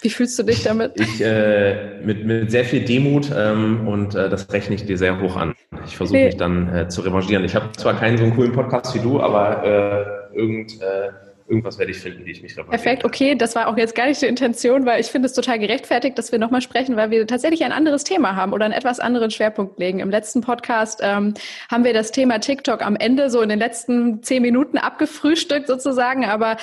Wie 0.01 0.09
fühlst 0.09 0.37
du 0.39 0.43
dich 0.43 0.63
damit? 0.63 0.93
Ich 0.99 1.21
äh, 1.21 1.99
mit, 2.03 2.25
mit 2.25 2.51
sehr 2.51 2.65
viel 2.65 2.85
Demut 2.85 3.29
ähm, 3.35 3.87
und 3.87 4.15
äh, 4.15 4.29
das 4.29 4.51
rechne 4.51 4.75
ich 4.75 4.85
dir 4.85 4.97
sehr 4.97 5.19
hoch 5.19 5.35
an. 5.35 5.53
Ich 5.85 5.97
versuche 5.97 6.17
nee. 6.17 6.25
mich 6.25 6.37
dann 6.37 6.73
äh, 6.73 6.87
zu 6.87 7.01
revanchieren. 7.01 7.43
Ich 7.43 7.55
habe 7.55 7.71
zwar 7.73 7.99
keinen 7.99 8.17
so 8.17 8.23
einen 8.23 8.35
coolen 8.35 8.51
Podcast 8.51 8.95
wie 8.95 8.99
du, 8.99 9.19
aber 9.19 9.63
äh, 10.33 10.37
irgend 10.37 10.81
äh, 10.81 11.09
irgendwas 11.49 11.79
werde 11.79 11.91
ich 11.91 11.99
finden, 11.99 12.25
wie 12.25 12.31
ich 12.31 12.41
mich 12.41 12.51
reparieren 12.51 12.69
Perfekt, 12.69 13.05
okay, 13.05 13.35
das 13.35 13.55
war 13.55 13.67
auch 13.67 13.77
jetzt 13.77 13.95
gar 13.95 14.05
nicht 14.05 14.21
die 14.21 14.27
Intention, 14.27 14.85
weil 14.85 15.01
ich 15.01 15.07
finde 15.07 15.25
es 15.25 15.33
total 15.33 15.59
gerechtfertigt, 15.59 16.17
dass 16.17 16.31
wir 16.31 16.39
nochmal 16.39 16.61
sprechen, 16.61 16.95
weil 16.95 17.09
wir 17.09 17.25
tatsächlich 17.25 17.63
ein 17.63 17.71
anderes 17.71 18.03
Thema 18.03 18.35
haben 18.35 18.53
oder 18.53 18.65
einen 18.65 18.73
etwas 18.73 18.99
anderen 18.99 19.31
Schwerpunkt 19.31 19.79
legen. 19.79 19.99
Im 19.99 20.09
letzten 20.09 20.41
Podcast 20.41 20.99
ähm, 21.01 21.33
haben 21.69 21.83
wir 21.83 21.93
das 21.93 22.11
Thema 22.11 22.39
TikTok 22.39 22.85
am 22.85 22.95
Ende 22.95 23.29
so 23.29 23.41
in 23.41 23.49
den 23.49 23.59
letzten 23.59 24.21
zehn 24.21 24.41
Minuten 24.41 24.77
abgefrühstückt 24.77 25.67
sozusagen, 25.67 26.25
aber 26.25 26.57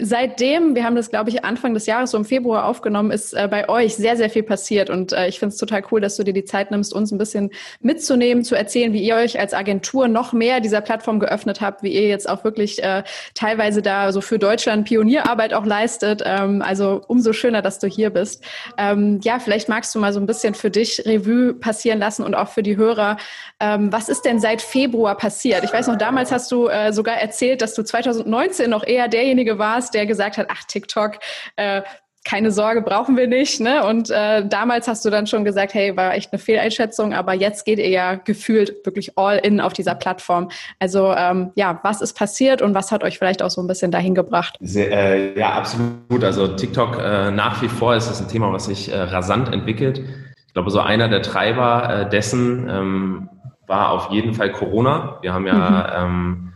seitdem, 0.00 0.74
wir 0.74 0.84
haben 0.84 0.96
das, 0.96 1.10
glaube 1.10 1.28
ich, 1.28 1.44
Anfang 1.44 1.74
des 1.74 1.84
Jahres, 1.84 2.12
so 2.12 2.16
im 2.16 2.24
Februar 2.24 2.64
aufgenommen, 2.64 3.10
ist 3.10 3.34
äh, 3.34 3.46
bei 3.50 3.68
euch 3.68 3.94
sehr, 3.94 4.16
sehr 4.16 4.30
viel 4.30 4.42
passiert. 4.42 4.88
Und 4.88 5.12
äh, 5.12 5.28
ich 5.28 5.38
finde 5.38 5.52
es 5.52 5.58
total 5.58 5.82
cool, 5.90 6.00
dass 6.00 6.16
du 6.16 6.24
dir 6.24 6.32
die 6.32 6.44
Zeit 6.44 6.70
nimmst, 6.70 6.94
uns 6.94 7.12
ein 7.12 7.18
bisschen 7.18 7.50
mitzunehmen, 7.80 8.42
zu 8.42 8.54
erzählen, 8.54 8.94
wie 8.94 9.02
ihr 9.02 9.16
euch 9.16 9.38
als 9.38 9.52
Agentur 9.52 10.08
noch 10.08 10.32
mehr 10.32 10.60
dieser 10.60 10.80
Plattform 10.80 11.20
geöffnet 11.20 11.60
habt, 11.60 11.82
wie 11.82 11.92
ihr 11.92 12.08
jetzt 12.08 12.26
auch 12.26 12.42
wirklich 12.42 12.82
äh, 12.82 13.02
teilweise 13.34 13.82
da 13.82 14.12
so 14.12 14.22
für 14.22 14.38
Deutschland 14.38 14.88
Pionierarbeit 14.88 15.52
auch 15.52 15.66
leistet. 15.66 16.22
Ähm, 16.24 16.62
also 16.62 17.02
umso 17.06 17.34
schöner, 17.34 17.60
dass 17.60 17.78
du 17.78 17.86
hier 17.86 18.08
bist. 18.08 18.42
Ähm, 18.78 19.20
ja, 19.22 19.38
vielleicht 19.40 19.68
magst 19.68 19.94
du 19.94 19.98
mal 19.98 20.14
so 20.14 20.20
ein 20.20 20.26
bisschen 20.26 20.54
für 20.54 20.70
dich 20.70 21.02
Revue 21.04 21.52
passieren 21.52 21.98
lassen 21.98 22.24
und 22.24 22.34
auch 22.34 22.48
für 22.48 22.62
die 22.62 22.78
Hörer. 22.78 23.18
Ähm, 23.60 23.92
was 23.92 24.08
ist 24.08 24.22
denn 24.22 24.40
seit 24.40 24.62
Februar 24.62 25.18
passiert? 25.18 25.64
Ich 25.64 25.72
weiß 25.72 25.88
noch, 25.88 25.98
damals 25.98 26.32
hast 26.32 26.50
du 26.50 26.68
äh, 26.68 26.94
sogar 26.94 27.16
erzählt, 27.16 27.60
dass 27.60 27.74
du 27.74 27.82
2019 27.82 28.70
noch 28.70 28.86
eher 28.86 29.08
derjenige 29.08 29.58
warst, 29.58 29.81
warst, 29.82 29.94
der 29.94 30.06
gesagt 30.06 30.38
hat, 30.38 30.46
ach, 30.50 30.64
TikTok, 30.64 31.18
äh, 31.56 31.82
keine 32.24 32.52
Sorge, 32.52 32.82
brauchen 32.82 33.16
wir 33.16 33.26
nicht. 33.26 33.60
Ne? 33.60 33.84
Und 33.84 34.08
äh, 34.10 34.46
damals 34.46 34.86
hast 34.86 35.04
du 35.04 35.10
dann 35.10 35.26
schon 35.26 35.44
gesagt, 35.44 35.74
hey, 35.74 35.96
war 35.96 36.14
echt 36.14 36.32
eine 36.32 36.38
Fehleinschätzung, 36.38 37.12
aber 37.14 37.32
jetzt 37.32 37.64
geht 37.64 37.80
ihr 37.80 37.88
ja 37.88 38.14
gefühlt 38.14 38.86
wirklich 38.86 39.18
all 39.18 39.38
in 39.38 39.60
auf 39.60 39.72
dieser 39.72 39.96
Plattform. 39.96 40.48
Also 40.78 41.12
ähm, 41.12 41.50
ja, 41.56 41.80
was 41.82 42.00
ist 42.00 42.16
passiert 42.16 42.62
und 42.62 42.74
was 42.74 42.92
hat 42.92 43.02
euch 43.02 43.18
vielleicht 43.18 43.42
auch 43.42 43.50
so 43.50 43.60
ein 43.60 43.66
bisschen 43.66 43.90
dahin 43.90 44.14
gebracht? 44.14 44.56
Sehr, 44.60 44.92
äh, 44.92 45.36
ja, 45.36 45.50
absolut. 45.54 46.22
Also 46.22 46.46
TikTok 46.46 47.00
äh, 47.00 47.32
nach 47.32 47.60
wie 47.60 47.68
vor 47.68 47.96
ist 47.96 48.08
das 48.08 48.20
ein 48.20 48.28
Thema, 48.28 48.52
was 48.52 48.66
sich 48.66 48.92
äh, 48.92 48.96
rasant 48.96 49.52
entwickelt. 49.52 50.00
Ich 50.46 50.54
glaube, 50.54 50.70
so 50.70 50.78
einer 50.78 51.08
der 51.08 51.22
Treiber 51.22 52.02
äh, 52.02 52.08
dessen 52.08 52.68
ähm, 52.68 53.28
war 53.66 53.90
auf 53.90 54.12
jeden 54.12 54.34
Fall 54.34 54.52
Corona. 54.52 55.18
Wir 55.22 55.34
haben 55.34 55.46
ja 55.48 56.04
mhm. 56.06 56.06
ähm, 56.06 56.51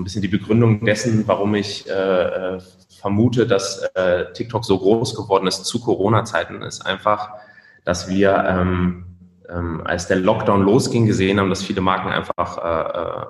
ein 0.00 0.04
bisschen 0.04 0.22
die 0.22 0.28
Begründung 0.28 0.84
dessen, 0.84 1.26
warum 1.26 1.54
ich 1.54 1.88
äh, 1.88 1.92
äh, 1.92 2.60
vermute, 3.00 3.46
dass 3.46 3.82
äh, 3.94 4.32
TikTok 4.32 4.64
so 4.64 4.78
groß 4.78 5.14
geworden 5.14 5.46
ist 5.46 5.64
zu 5.64 5.80
Corona-Zeiten, 5.80 6.62
ist 6.62 6.84
einfach, 6.86 7.30
dass 7.84 8.08
wir, 8.08 8.44
ähm, 8.48 9.04
ähm, 9.48 9.82
als 9.84 10.08
der 10.08 10.18
Lockdown 10.18 10.62
losging, 10.62 11.06
gesehen 11.06 11.38
haben, 11.38 11.50
dass 11.50 11.62
viele 11.62 11.80
Marken 11.80 12.10
einfach 12.10 12.58
äh, 12.58 12.98
äh 12.98 13.26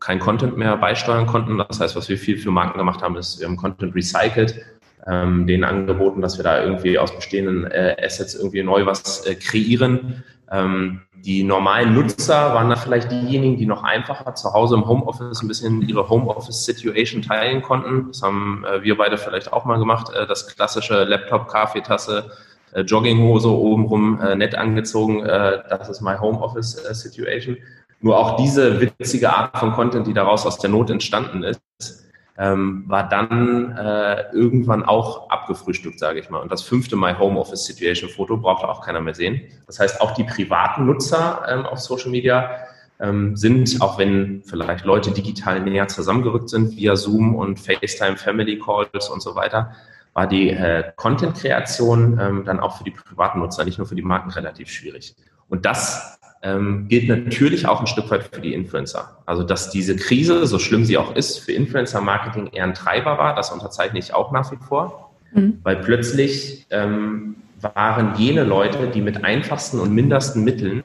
kein 0.00 0.18
Content 0.18 0.56
mehr 0.56 0.78
beisteuern 0.78 1.26
konnten. 1.26 1.58
Das 1.58 1.78
heißt, 1.78 1.94
was 1.94 2.08
wir 2.08 2.16
viel 2.16 2.38
für 2.38 2.50
Marken 2.50 2.78
gemacht 2.78 3.02
haben, 3.02 3.16
ist, 3.16 3.38
wir 3.38 3.46
haben 3.46 3.58
Content 3.58 3.94
recycelt, 3.94 4.64
ähm, 5.06 5.46
denen 5.46 5.62
angeboten, 5.62 6.22
dass 6.22 6.38
wir 6.38 6.42
da 6.42 6.62
irgendwie 6.62 6.98
aus 6.98 7.14
bestehenden 7.14 7.70
äh, 7.70 7.96
Assets 8.02 8.34
irgendwie 8.34 8.62
neu 8.62 8.86
was 8.86 9.26
äh, 9.26 9.34
kreieren. 9.34 10.24
Ähm, 10.50 11.02
die 11.24 11.42
normalen 11.42 11.94
Nutzer 11.94 12.54
waren 12.54 12.70
da 12.70 12.76
vielleicht 12.76 13.10
diejenigen, 13.10 13.56
die 13.56 13.66
noch 13.66 13.82
einfacher 13.82 14.34
zu 14.34 14.52
Hause 14.52 14.76
im 14.76 14.86
Homeoffice 14.86 15.42
ein 15.42 15.48
bisschen 15.48 15.82
ihre 15.82 16.08
Homeoffice-Situation 16.08 17.22
teilen 17.22 17.62
konnten. 17.62 18.08
Das 18.08 18.22
haben 18.22 18.64
äh, 18.64 18.82
wir 18.82 18.96
beide 18.96 19.18
vielleicht 19.18 19.52
auch 19.52 19.64
mal 19.64 19.78
gemacht. 19.78 20.12
Äh, 20.14 20.26
das 20.26 20.46
klassische 20.46 21.04
Laptop, 21.04 21.48
Kaffeetasse, 21.48 22.30
äh, 22.72 22.82
Jogginghose 22.82 23.48
obenrum 23.48 24.20
äh, 24.20 24.34
nett 24.34 24.54
angezogen. 24.54 25.24
Äh, 25.24 25.62
das 25.68 25.88
ist 25.88 26.00
my 26.00 26.16
Homeoffice-Situation. 26.16 27.58
Nur 28.00 28.18
auch 28.18 28.36
diese 28.36 28.80
witzige 28.80 29.32
Art 29.32 29.58
von 29.58 29.72
Content, 29.72 30.06
die 30.06 30.14
daraus 30.14 30.46
aus 30.46 30.58
der 30.58 30.70
Not 30.70 30.90
entstanden 30.90 31.42
ist, 31.42 32.09
ähm, 32.40 32.84
war 32.86 33.06
dann 33.06 33.76
äh, 33.76 34.32
irgendwann 34.32 34.82
auch 34.82 35.28
abgefrühstückt, 35.28 35.98
sage 35.98 36.20
ich 36.20 36.30
mal. 36.30 36.38
Und 36.38 36.50
das 36.50 36.62
fünfte 36.62 36.96
My 36.96 37.12
Home 37.12 37.38
Office 37.38 37.66
Situation 37.66 38.08
Foto 38.08 38.38
brauchte 38.38 38.66
auch 38.66 38.80
keiner 38.80 39.02
mehr 39.02 39.14
sehen. 39.14 39.42
Das 39.66 39.78
heißt, 39.78 40.00
auch 40.00 40.12
die 40.12 40.24
privaten 40.24 40.86
Nutzer 40.86 41.42
ähm, 41.46 41.66
auf 41.66 41.80
Social 41.80 42.10
Media 42.10 42.50
ähm, 42.98 43.36
sind, 43.36 43.82
auch 43.82 43.98
wenn 43.98 44.42
vielleicht 44.42 44.86
Leute 44.86 45.10
digital 45.10 45.60
näher 45.60 45.88
zusammengerückt 45.88 46.48
sind 46.48 46.74
via 46.76 46.96
Zoom 46.96 47.34
und 47.34 47.60
FaceTime, 47.60 48.16
Family 48.16 48.58
Calls 48.58 49.10
und 49.10 49.20
so 49.20 49.34
weiter, 49.34 49.72
war 50.14 50.26
die 50.26 50.48
äh, 50.48 50.92
Content-Kreation 50.96 52.18
ähm, 52.18 52.44
dann 52.46 52.58
auch 52.58 52.78
für 52.78 52.84
die 52.84 52.90
privaten 52.90 53.40
Nutzer, 53.40 53.66
nicht 53.66 53.76
nur 53.76 53.86
für 53.86 53.96
die 53.96 54.02
Marken, 54.02 54.30
relativ 54.30 54.70
schwierig. 54.70 55.14
Und 55.50 55.66
das 55.66 56.18
ähm, 56.42 56.86
gilt 56.88 57.08
natürlich 57.08 57.66
auch 57.66 57.80
ein 57.80 57.86
Stück 57.86 58.10
weit 58.10 58.24
für 58.24 58.40
die 58.40 58.54
Influencer. 58.54 59.18
Also, 59.26 59.42
dass 59.42 59.70
diese 59.70 59.96
Krise, 59.96 60.46
so 60.46 60.58
schlimm 60.58 60.84
sie 60.84 60.96
auch 60.96 61.14
ist, 61.14 61.38
für 61.38 61.52
Influencer-Marketing 61.52 62.48
eher 62.48 62.64
ein 62.64 62.74
Treiber 62.74 63.18
war, 63.18 63.34
das 63.34 63.50
unterzeichne 63.50 63.98
ich 63.98 64.14
auch 64.14 64.32
nach 64.32 64.50
wie 64.50 64.56
vor, 64.56 65.10
mhm. 65.32 65.58
weil 65.62 65.76
plötzlich 65.76 66.66
ähm, 66.70 67.36
waren 67.60 68.14
jene 68.16 68.44
Leute, 68.44 68.88
die 68.88 69.02
mit 69.02 69.22
einfachsten 69.24 69.80
und 69.80 69.94
mindersten 69.94 70.44
Mitteln 70.44 70.82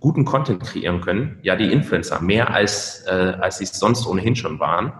guten 0.00 0.24
Content 0.24 0.62
kreieren 0.62 1.00
können, 1.00 1.38
ja 1.42 1.56
die 1.56 1.72
Influencer, 1.72 2.20
mehr 2.20 2.52
als, 2.52 3.04
äh, 3.06 3.36
als 3.40 3.58
sie 3.58 3.64
es 3.64 3.78
sonst 3.78 4.06
ohnehin 4.06 4.36
schon 4.36 4.60
waren. 4.60 4.92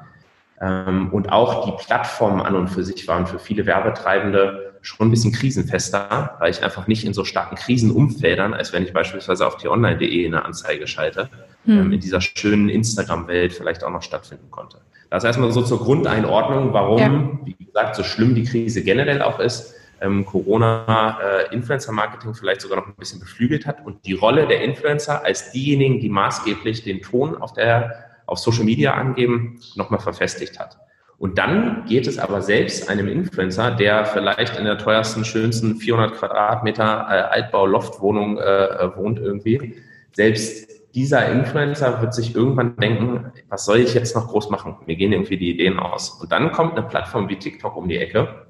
Ähm, 0.61 1.13
und 1.13 1.31
auch 1.31 1.67
die 1.67 1.85
Plattformen 1.85 2.41
an 2.41 2.55
und 2.55 2.69
für 2.69 2.85
sich 2.85 3.07
waren 3.09 3.27
für 3.27 3.39
viele 3.39 3.67
Werbetreibende 3.67 4.64
schon 4.85 5.09
ein 5.09 5.11
bisschen 5.11 5.33
krisenfester, 5.33 6.37
weil 6.39 6.51
ich 6.51 6.63
einfach 6.63 6.87
nicht 6.87 7.05
in 7.05 7.15
so 7.15 7.25
starken 7.25 7.57
Krisenumfeldern, 7.57 8.55
als 8.55 8.73
wenn 8.73 8.85
ich 8.85 8.93
beispielsweise 8.93 9.47
auf 9.47 9.57
die 9.57 9.69
online.de 9.69 10.27
eine 10.27 10.45
Anzeige 10.45 10.87
schalte, 10.87 11.31
hm. 11.65 11.79
ähm, 11.79 11.93
in 11.93 12.01
dieser 12.01 12.21
schönen 12.21 12.69
Instagram-Welt 12.69 13.53
vielleicht 13.53 13.83
auch 13.83 13.91
noch 13.91 14.03
stattfinden 14.03 14.51
konnte. 14.51 14.79
Das 15.11 15.23
ist 15.23 15.29
erstmal 15.29 15.53
so 15.53 15.63
zur 15.63 15.79
Grundeinordnung, 15.79 16.73
warum, 16.73 16.99
ja. 16.99 17.39
wie 17.45 17.65
gesagt, 17.65 17.97
so 17.97 18.03
schlimm 18.03 18.35
die 18.35 18.45
Krise 18.45 18.83
generell 18.83 19.23
auch 19.23 19.41
ist, 19.41 19.75
ähm, 20.01 20.27
Corona 20.27 21.19
äh, 21.23 21.55
Influencer-Marketing 21.55 22.35
vielleicht 22.35 22.61
sogar 22.61 22.79
noch 22.79 22.87
ein 22.87 22.95
bisschen 22.95 23.21
beflügelt 23.21 23.67
hat 23.67 23.85
und 23.87 24.05
die 24.05 24.13
Rolle 24.13 24.47
der 24.47 24.63
Influencer 24.63 25.25
als 25.25 25.53
diejenigen, 25.53 26.01
die 26.01 26.09
maßgeblich 26.09 26.83
den 26.83 27.01
Ton 27.01 27.37
auf 27.37 27.53
der 27.53 28.05
auf 28.27 28.39
Social 28.39 28.65
Media 28.65 28.95
angeben, 28.95 29.61
nochmal 29.77 30.01
verfestigt 30.01 30.59
hat. 30.59 30.79
Und 31.25 31.39
dann 31.39 31.87
geht 31.87 32.07
es 32.07 32.19
aber 32.19 32.43
selbst 32.43 32.91
einem 32.91 33.09
Influencer, 33.09 33.71
der 33.71 34.05
vielleicht 34.05 34.59
in 34.59 34.67
der 34.67 34.77
teuersten, 34.77 35.25
schönsten 35.25 35.77
400 35.77 36.19
Quadratmeter 36.19 37.07
äh, 37.09 37.15
Altbau-Loftwohnung 37.41 38.37
äh, 38.37 38.95
wohnt 38.95 39.19
irgendwie, 39.19 39.75
selbst 40.13 40.69
dieser 40.95 41.33
Influencer 41.33 42.03
wird 42.03 42.13
sich 42.13 42.37
irgendwann 42.37 42.77
denken, 42.77 43.33
was 43.49 43.65
soll 43.65 43.79
ich 43.79 43.95
jetzt 43.95 44.15
noch 44.15 44.29
groß 44.29 44.51
machen? 44.51 44.77
Mir 44.85 44.97
gehen 44.97 45.15
irgendwie 45.15 45.39
die 45.39 45.49
Ideen 45.49 45.79
aus. 45.79 46.11
Und 46.11 46.31
dann 46.31 46.53
kommt 46.53 46.77
eine 46.77 46.87
Plattform 46.87 47.27
wie 47.31 47.37
TikTok 47.37 47.75
um 47.75 47.89
die 47.89 47.97
Ecke, 47.97 48.45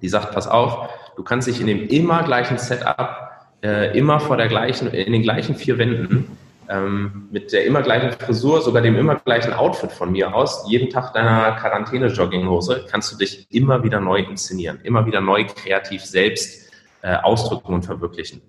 die 0.00 0.08
sagt, 0.08 0.32
pass 0.32 0.48
auf, 0.48 0.88
du 1.16 1.22
kannst 1.22 1.48
dich 1.48 1.60
in 1.60 1.66
dem 1.66 1.86
immer 1.86 2.22
gleichen 2.22 2.56
Setup, 2.56 3.28
äh, 3.62 3.94
immer 3.94 4.20
vor 4.20 4.38
der 4.38 4.48
gleichen, 4.48 4.88
in 4.88 5.12
den 5.12 5.22
gleichen 5.22 5.54
vier 5.54 5.76
Wänden 5.76 6.38
ähm, 6.70 7.28
mit 7.30 7.52
der 7.52 7.66
immer 7.66 7.82
gleichen 7.82 8.12
Frisur, 8.12 8.62
sogar 8.62 8.82
dem 8.82 8.96
immer 8.96 9.16
gleichen 9.16 9.52
Outfit 9.52 9.90
von 9.90 10.12
mir 10.12 10.34
aus, 10.34 10.64
jeden 10.68 10.88
Tag 10.88 11.12
deiner 11.12 11.52
Quarantäne-Jogginghose, 11.52 12.86
kannst 12.90 13.12
du 13.12 13.16
dich 13.18 13.46
immer 13.50 13.82
wieder 13.82 14.00
neu 14.00 14.20
inszenieren, 14.20 14.80
immer 14.84 15.04
wieder 15.04 15.20
neu 15.20 15.44
kreativ 15.44 16.04
selbst 16.04 16.70
äh, 17.02 17.16
ausdrücken 17.16 17.74
und 17.74 17.84
verwirklichen. 17.84 18.40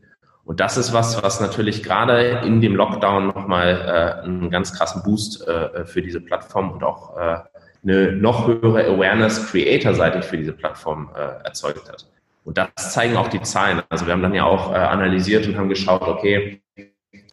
Und 0.45 0.59
das 0.59 0.77
ist 0.77 0.93
was, 0.93 1.21
was 1.23 1.39
natürlich 1.39 1.83
gerade 1.83 2.41
in 2.45 2.61
dem 2.61 2.75
Lockdown 2.75 3.27
nochmal 3.27 4.21
äh, 4.21 4.25
einen 4.25 4.49
ganz 4.49 4.73
krassen 4.77 5.03
Boost 5.03 5.47
äh, 5.47 5.85
für 5.85 6.01
diese 6.01 6.21
Plattform 6.21 6.71
und 6.71 6.83
auch 6.83 7.17
äh, 7.17 7.37
eine 7.83 8.11
noch 8.11 8.47
höhere 8.47 8.85
Awareness 8.85 9.51
creator-seitig 9.51 10.23
für 10.25 10.37
diese 10.37 10.53
Plattform 10.53 11.09
äh, 11.15 11.43
erzeugt 11.45 11.89
hat. 11.89 12.05
Und 12.43 12.57
das 12.57 12.93
zeigen 12.93 13.17
auch 13.17 13.27
die 13.27 13.41
Zahlen. 13.41 13.81
Also 13.89 14.05
wir 14.05 14.13
haben 14.13 14.21
dann 14.21 14.33
ja 14.33 14.45
auch 14.45 14.71
äh, 14.71 14.75
analysiert 14.75 15.47
und 15.47 15.57
haben 15.57 15.69
geschaut, 15.69 16.01
okay, 16.01 16.60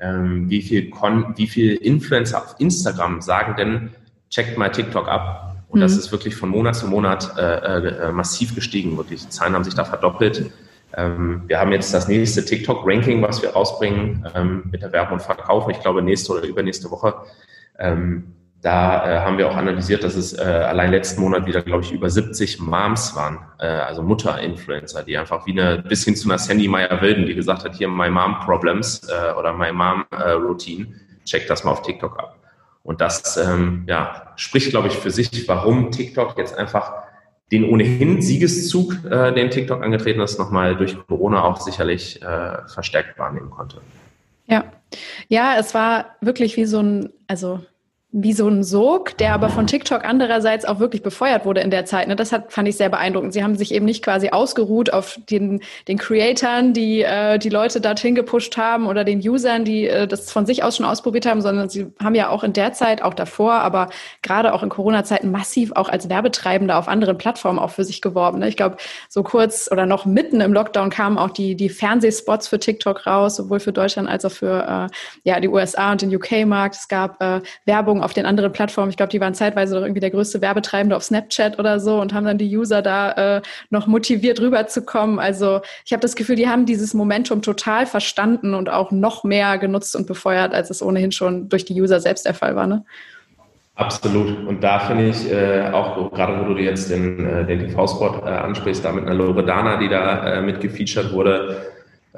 ähm, 0.01 0.49
wie 0.49 0.63
viel 0.63 0.91
Kon 0.91 1.35
wie 1.37 1.47
viel 1.47 1.75
Influencer 1.75 2.39
auf 2.39 2.57
Instagram 2.59 3.21
sagen 3.21 3.57
denn, 3.57 3.91
checkt 4.31 4.59
mal 4.59 4.71
TikTok 4.71 5.09
ab. 5.09 5.57
Und 5.69 5.81
mhm. 5.81 5.83
das 5.83 5.97
ist 5.97 6.13
wirklich 6.13 6.35
von 6.35 6.49
Monat 6.49 6.77
zu 6.77 6.87
Monat 6.87 7.37
äh, 7.37 8.09
äh, 8.09 8.13
massiv 8.13 8.55
gestiegen. 8.55 8.97
Wirklich, 8.97 9.23
die 9.23 9.29
Zahlen 9.29 9.55
haben 9.55 9.65
sich 9.65 9.75
da 9.75 9.85
verdoppelt. 9.85 10.51
Ähm, 10.97 11.43
wir 11.47 11.61
haben 11.61 11.73
jetzt 11.73 11.93
das 11.93 12.09
nächste 12.09 12.45
TikTok-Ranking, 12.45 13.21
was 13.21 13.43
wir 13.43 13.51
rausbringen 13.51 14.27
ähm, 14.35 14.65
mit 14.71 14.83
der 14.83 14.93
Werbung 14.93 15.15
und 15.15 15.23
Verkauf. 15.23 15.69
Ich 15.69 15.81
glaube, 15.81 16.01
nächste 16.01 16.33
oder 16.33 16.47
übernächste 16.47 16.91
Woche. 16.91 17.15
Ähm, 17.79 18.35
da 18.61 19.07
äh, 19.07 19.21
haben 19.21 19.39
wir 19.39 19.49
auch 19.49 19.57
analysiert, 19.57 20.03
dass 20.03 20.17
es 20.17 20.33
äh, 20.33 20.43
allein 20.43 20.91
letzten 20.91 21.21
Monat 21.21 21.47
wieder, 21.47 21.63
glaube 21.63 21.85
ich, 21.85 21.93
über 21.93 22.11
70 22.11 22.61
Moms 22.61 23.15
waren, 23.15 23.39
äh, 23.61 23.67
also 23.67 24.03
Mutter-Influencer, 24.03 25.05
die 25.05 25.17
einfach 25.17 25.47
wie 25.47 25.53
eine, 25.53 25.83
bis 25.83 26.05
hin 26.05 26.17
zu 26.17 26.29
einer 26.29 26.39
Sandy 26.39 26.67
Meyer-Wilden, 26.67 27.27
die 27.27 27.35
gesagt 27.35 27.65
hat, 27.65 27.77
hier 27.77 27.89
My 27.89 28.11
Mom 28.11 28.41
Problems 28.41 29.09
äh, 29.09 29.33
oder 29.35 29.53
My 29.53 29.73
Mom 29.73 30.05
äh, 30.11 30.31
Routine, 30.31 30.89
check 31.25 31.47
das 31.47 31.63
mal 31.63 31.71
auf 31.71 31.83
TikTok 31.83 32.19
ab. 32.19 32.37
Und 32.83 33.01
das 33.01 33.37
ähm, 33.37 33.85
ja, 33.87 34.33
spricht, 34.37 34.71
glaube 34.71 34.89
ich, 34.89 34.97
für 34.97 35.11
sich, 35.11 35.47
warum 35.47 35.93
TikTok 35.93 36.37
jetzt 36.39 36.57
einfach 36.57 36.95
den 37.53 37.65
ohnehin 37.65 38.21
Siegeszug, 38.23 39.05
äh, 39.05 39.33
den 39.33 39.51
TikTok 39.51 39.83
angetreten 39.83 40.21
ist, 40.21 40.39
nochmal 40.39 40.77
durch 40.77 40.97
Corona 41.07 41.45
auch 41.45 41.61
sicherlich 41.61 42.21
äh, 42.23 42.67
verstärkt 42.67 43.19
wahrnehmen 43.19 43.51
konnte. 43.51 43.81
Ja, 44.47 44.65
ja, 45.29 45.57
es 45.59 45.75
war 45.75 46.17
wirklich 46.21 46.57
wie 46.57 46.65
so 46.65 46.81
ein, 46.81 47.11
also 47.27 47.61
wie 48.11 48.33
so 48.33 48.49
ein 48.49 48.65
Sog, 48.65 49.19
der 49.19 49.35
aber 49.35 49.51
von 49.51 49.67
TikTok 49.67 50.03
andererseits 50.03 50.65
auch 50.65 50.81
wirklich 50.81 51.03
befeuert 51.03 51.45
wurde 51.45 51.61
in 51.61 51.71
der 51.71 51.85
Zeit. 51.85 52.09
Ne? 52.09 52.17
Das 52.17 52.33
hat, 52.33 52.55
fand 52.55 52.67
ich 52.67 52.79
sehr 52.79 52.89
beeindruckend. 52.89 53.35
Sie 53.35 53.45
haben 53.45 53.55
sich 53.55 53.75
eben 53.75 53.85
nicht 53.85 54.03
quasi 54.03 54.31
ausgeruht 54.31 54.91
auf 54.91 55.19
den, 55.29 55.61
den 55.89 55.99
Creatoren, 55.99 56.73
die 56.73 57.03
äh, 57.03 57.39
die 57.39 57.51
Leute 57.51 57.83
dorthin 57.83 58.15
gepusht 58.15 58.57
haben 58.57 58.87
oder 58.87 59.05
den 59.05 59.19
Usern, 59.19 59.67
die 59.67 59.87
äh, 59.87 60.07
das 60.07 60.33
von 60.33 60.47
sich 60.47 60.65
aus 60.65 60.79
schon 60.79 60.87
ausprobiert 60.87 61.27
haben, 61.27 61.43
sondern 61.43 61.69
sie 61.69 61.93
haben 62.03 62.15
ja 62.15 62.31
auch 62.31 62.45
in 62.45 62.55
der 62.55 62.73
Zeit, 62.73 63.03
auch 63.03 63.13
davor, 63.13 63.53
aber 63.53 63.91
gerade 64.23 64.55
auch 64.55 64.63
in 64.63 64.71
Corona-Zeiten 64.71 65.31
massiv 65.31 65.73
auch 65.73 65.91
als 65.91 66.09
Werbetreibende 66.09 66.77
auf 66.77 66.89
anderen 66.89 67.19
Plattformen 67.19 67.59
auch 67.59 67.71
für 67.71 67.85
sich 67.85 68.01
geworben. 68.01 68.39
Ne? 68.39 68.49
Ich 68.49 68.57
glaube, 68.57 68.79
so 69.11 69.23
kurz 69.23 69.69
oder 69.71 69.85
noch 69.85 70.07
mitten 70.07 70.41
im 70.41 70.55
Lockdown 70.55 70.89
kamen 70.89 71.19
auch 71.19 71.31
die, 71.31 71.57
die 71.57 71.69
Fernsehspots 71.69 72.49
für 72.49 72.59
TikTok 72.59 73.07
raus, 73.07 73.37
sowohl 73.37 73.61
für 73.61 73.73
Deutschland 73.73 74.09
als 74.09 74.25
auch 74.25 74.33
für 74.33 74.89
äh, 74.89 75.29
ja, 75.29 75.41
die 75.41 75.49
USA 75.49 75.93
und 75.93 76.01
den 76.01 76.15
UK-Markt. 76.15 76.75
Es 76.75 76.89
gab 76.89 77.23
äh, 77.23 77.43
Werbung 77.67 77.98
Werbung 77.99 78.03
auf 78.03 78.15
den 78.15 78.27
anderen 78.27 78.53
Plattformen. 78.53 78.91
Ich 78.91 78.97
glaube, 78.97 79.11
die 79.11 79.21
waren 79.21 79.35
zeitweise 79.35 79.75
doch 79.75 79.83
irgendwie 79.83 80.01
der 80.01 80.11
größte 80.11 80.41
Werbetreibende 80.41 80.97
auf 80.97 81.03
Snapchat 81.03 81.59
oder 81.59 81.81
so 81.81 82.01
und 82.01 82.15
haben 82.15 82.25
dann 82.25 82.39
die 82.39 82.57
User 82.57 82.83
da 82.83 83.37
äh, 83.37 83.43
noch 83.71 83.87
motiviert 83.87 84.41
rüberzukommen. 84.41 85.19
Also 85.19 85.61
ich 85.85 85.93
habe 85.93 86.01
das 86.01 86.15
Gefühl, 86.15 86.37
die 86.37 86.49
haben 86.49 86.67
dieses 86.67 86.95
Momentum 86.95 87.43
total 87.43 87.87
verstanden 87.87 88.55
und 88.55 88.69
auch 88.69 88.91
noch 88.91 89.25
mehr 89.25 89.59
genutzt 89.59 89.97
und 89.97 90.07
befeuert, 90.07 90.55
als 90.55 90.71
es 90.71 90.83
ohnehin 90.83 91.13
schon 91.13 91.49
durch 91.49 91.65
die 91.65 91.81
User 91.81 92.01
selbst 92.01 92.25
der 92.27 92.35
Fall 92.35 92.57
war. 92.57 92.67
Ne? 92.67 92.85
Absolut. 93.75 94.47
Und 94.47 94.63
da 94.63 94.81
finde 94.81 95.09
ich 95.09 95.31
äh, 95.31 95.71
auch, 95.73 96.13
gerade 96.13 96.41
wo 96.41 96.55
du 96.55 96.61
jetzt 96.61 96.91
den, 96.91 97.25
äh, 97.25 97.47
den 97.47 97.61
TV-Spot 97.61 98.23
äh, 98.25 98.29
ansprichst, 98.29 98.85
da 98.85 98.93
mit 98.93 99.05
einer 99.05 99.15
Loredana, 99.15 99.77
die 99.77 99.89
da 99.89 100.35
äh, 100.35 100.43
mitgefeatured 100.43 101.13
wurde, 101.13 101.57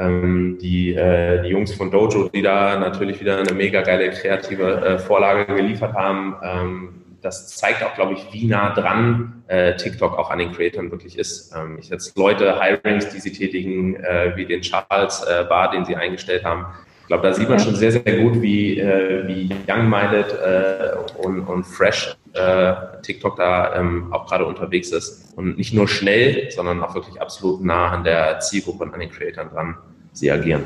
ähm, 0.00 0.59
die, 0.61 0.95
äh, 0.95 1.42
die 1.42 1.50
Jungs 1.50 1.75
von 1.75 1.90
Dojo, 1.90 2.28
die 2.28 2.42
da 2.42 2.78
natürlich 2.78 3.21
wieder 3.21 3.38
eine 3.38 3.52
mega 3.52 3.83
geile 3.83 4.11
kreative 4.11 4.85
äh, 4.85 4.99
Vorlage 4.99 5.54
geliefert 5.54 5.95
haben. 5.95 6.37
Ähm, 6.42 6.88
das 7.23 7.49
zeigt 7.49 7.83
auch, 7.83 7.95
glaube 7.95 8.14
ich, 8.14 8.33
wie 8.33 8.47
nah 8.47 8.73
dran 8.75 9.42
äh, 9.47 9.76
TikTok 9.76 10.19
auch 10.19 10.30
an 10.30 10.38
den 10.38 10.52
Creatoren 10.52 10.90
wirklich 10.90 11.19
ist. 11.19 11.54
Ähm, 11.54 11.76
ich 11.78 11.90
jetzt 11.90 12.16
Leute, 12.16 12.59
Hirings, 12.61 13.11
die 13.11 13.21
sie 13.21 13.33
tätigen, 13.33 13.97
äh, 13.97 14.33
wie 14.37 14.47
den 14.47 14.62
Charles 14.62 15.23
äh, 15.25 15.45
Bar, 15.45 15.71
den 15.71 15.85
sie 15.85 15.97
eingestellt 15.97 16.45
haben. 16.45 16.66
Ich 17.02 17.07
glaube, 17.09 17.26
da 17.26 17.35
sieht 17.35 17.49
man 17.49 17.59
schon 17.59 17.75
sehr, 17.75 17.92
sehr 17.92 18.19
gut, 18.19 18.40
wie, 18.40 18.78
äh, 18.78 19.26
wie 19.26 19.50
young-minded 19.69 20.33
äh, 20.33 21.19
und, 21.19 21.40
und 21.40 21.64
fresh 21.64 22.16
äh, 22.33 22.73
TikTok 23.02 23.37
da 23.37 23.75
ähm, 23.75 24.12
auch 24.12 24.26
gerade 24.26 24.47
unterwegs 24.47 24.92
ist. 24.92 25.37
Und 25.37 25.59
nicht 25.59 25.75
nur 25.75 25.88
schnell, 25.88 26.50
sondern 26.52 26.83
auch 26.83 26.95
wirklich 26.95 27.21
absolut 27.21 27.62
nah 27.62 27.90
an 27.90 28.04
der 28.04 28.38
Zielgruppe 28.38 28.85
und 28.85 28.95
an 28.95 29.00
den 29.00 29.11
Creatoren 29.11 29.50
dran 29.50 29.76
sie 30.12 30.31
agieren. 30.31 30.64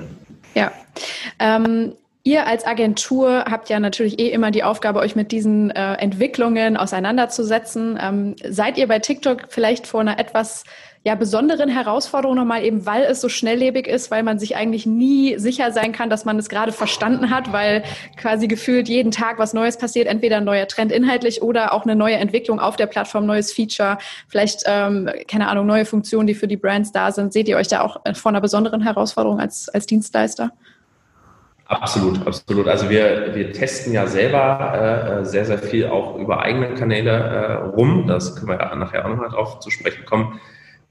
Ja. 0.55 0.73
Ähm, 1.39 1.95
Ihr 2.27 2.47
als 2.47 2.67
Agentur 2.67 3.45
habt 3.51 3.69
ja 3.69 3.79
natürlich 3.79 4.19
eh 4.19 4.31
immer 4.31 4.51
die 4.51 4.65
Aufgabe, 4.65 5.01
euch 5.01 5.15
mit 5.15 5.31
diesen 5.31 5.71
äh, 5.71 5.93
Entwicklungen 5.97 6.79
auseinanderzusetzen. 6.79 7.99
Ähm, 8.01 8.35
seid 8.43 8.79
ihr 8.79 8.89
bei 8.89 8.99
TikTok 8.99 9.49
vielleicht 9.51 9.87
vor 9.87 10.01
einer 10.01 10.19
etwas 10.19 10.65
ja, 11.07 11.15
besonderen 11.15 11.69
Herausforderung 11.69 12.35
nochmal 12.35 12.65
eben, 12.65 12.87
weil 12.87 13.03
es 13.03 13.21
so 13.21 13.29
schnelllebig 13.29 13.87
ist, 13.87 14.11
weil 14.11 14.23
man 14.23 14.39
sich 14.39 14.57
eigentlich 14.57 14.87
nie 14.87 15.39
sicher 15.39 15.71
sein 15.71 15.93
kann, 15.93 16.09
dass 16.09 16.25
man 16.25 16.39
es 16.39 16.49
gerade 16.49 16.73
verstanden 16.73 17.29
hat, 17.29 17.53
weil 17.53 17.85
quasi 18.17 18.49
gefühlt 18.49 18.89
jeden 18.89 19.11
Tag 19.11 19.39
was 19.39 19.53
Neues 19.53 19.77
passiert, 19.77 20.07
entweder 20.07 20.39
ein 20.39 20.45
neuer 20.45 20.67
Trend 20.67 20.91
inhaltlich 20.91 21.43
oder 21.43 21.75
auch 21.75 21.83
eine 21.83 21.95
neue 21.95 22.17
Entwicklung 22.17 22.59
auf 22.59 22.77
der 22.77 22.87
Plattform, 22.87 23.27
neues 23.27 23.53
Feature, 23.53 23.99
vielleicht, 24.29 24.63
ähm, 24.65 25.11
keine 25.29 25.49
Ahnung, 25.49 25.67
neue 25.67 25.85
Funktionen, 25.85 26.27
die 26.27 26.35
für 26.35 26.49
die 26.49 26.57
Brands 26.57 26.91
da 26.91 27.13
sind. 27.13 27.35
Seht 27.35 27.49
ihr 27.49 27.59
euch 27.59 27.69
da 27.69 27.83
auch 27.83 28.01
vor 28.15 28.31
einer 28.31 28.41
besonderen 28.41 28.81
Herausforderung 28.81 29.41
als, 29.41 29.69
als 29.69 29.85
Dienstleister? 29.85 30.53
Absolut, 31.67 32.27
absolut. 32.27 32.67
Also 32.67 32.89
wir, 32.89 33.35
wir 33.35 33.53
testen 33.53 33.93
ja 33.93 34.07
selber 34.07 35.21
äh, 35.21 35.25
sehr, 35.27 35.45
sehr 35.45 35.59
viel 35.59 35.87
auch 35.87 36.17
über 36.17 36.41
eigene 36.41 36.73
Kanäle 36.75 37.11
äh, 37.11 37.53
rum. 37.75 38.07
Das 38.07 38.37
können 38.37 38.49
wir 38.49 38.59
ja 38.59 38.75
nachher 38.75 39.05
auch 39.05 39.11
nochmal 39.11 39.29
drauf 39.31 39.61
zu 39.61 39.71
sprechen 39.71 40.07
kommen. 40.07 40.41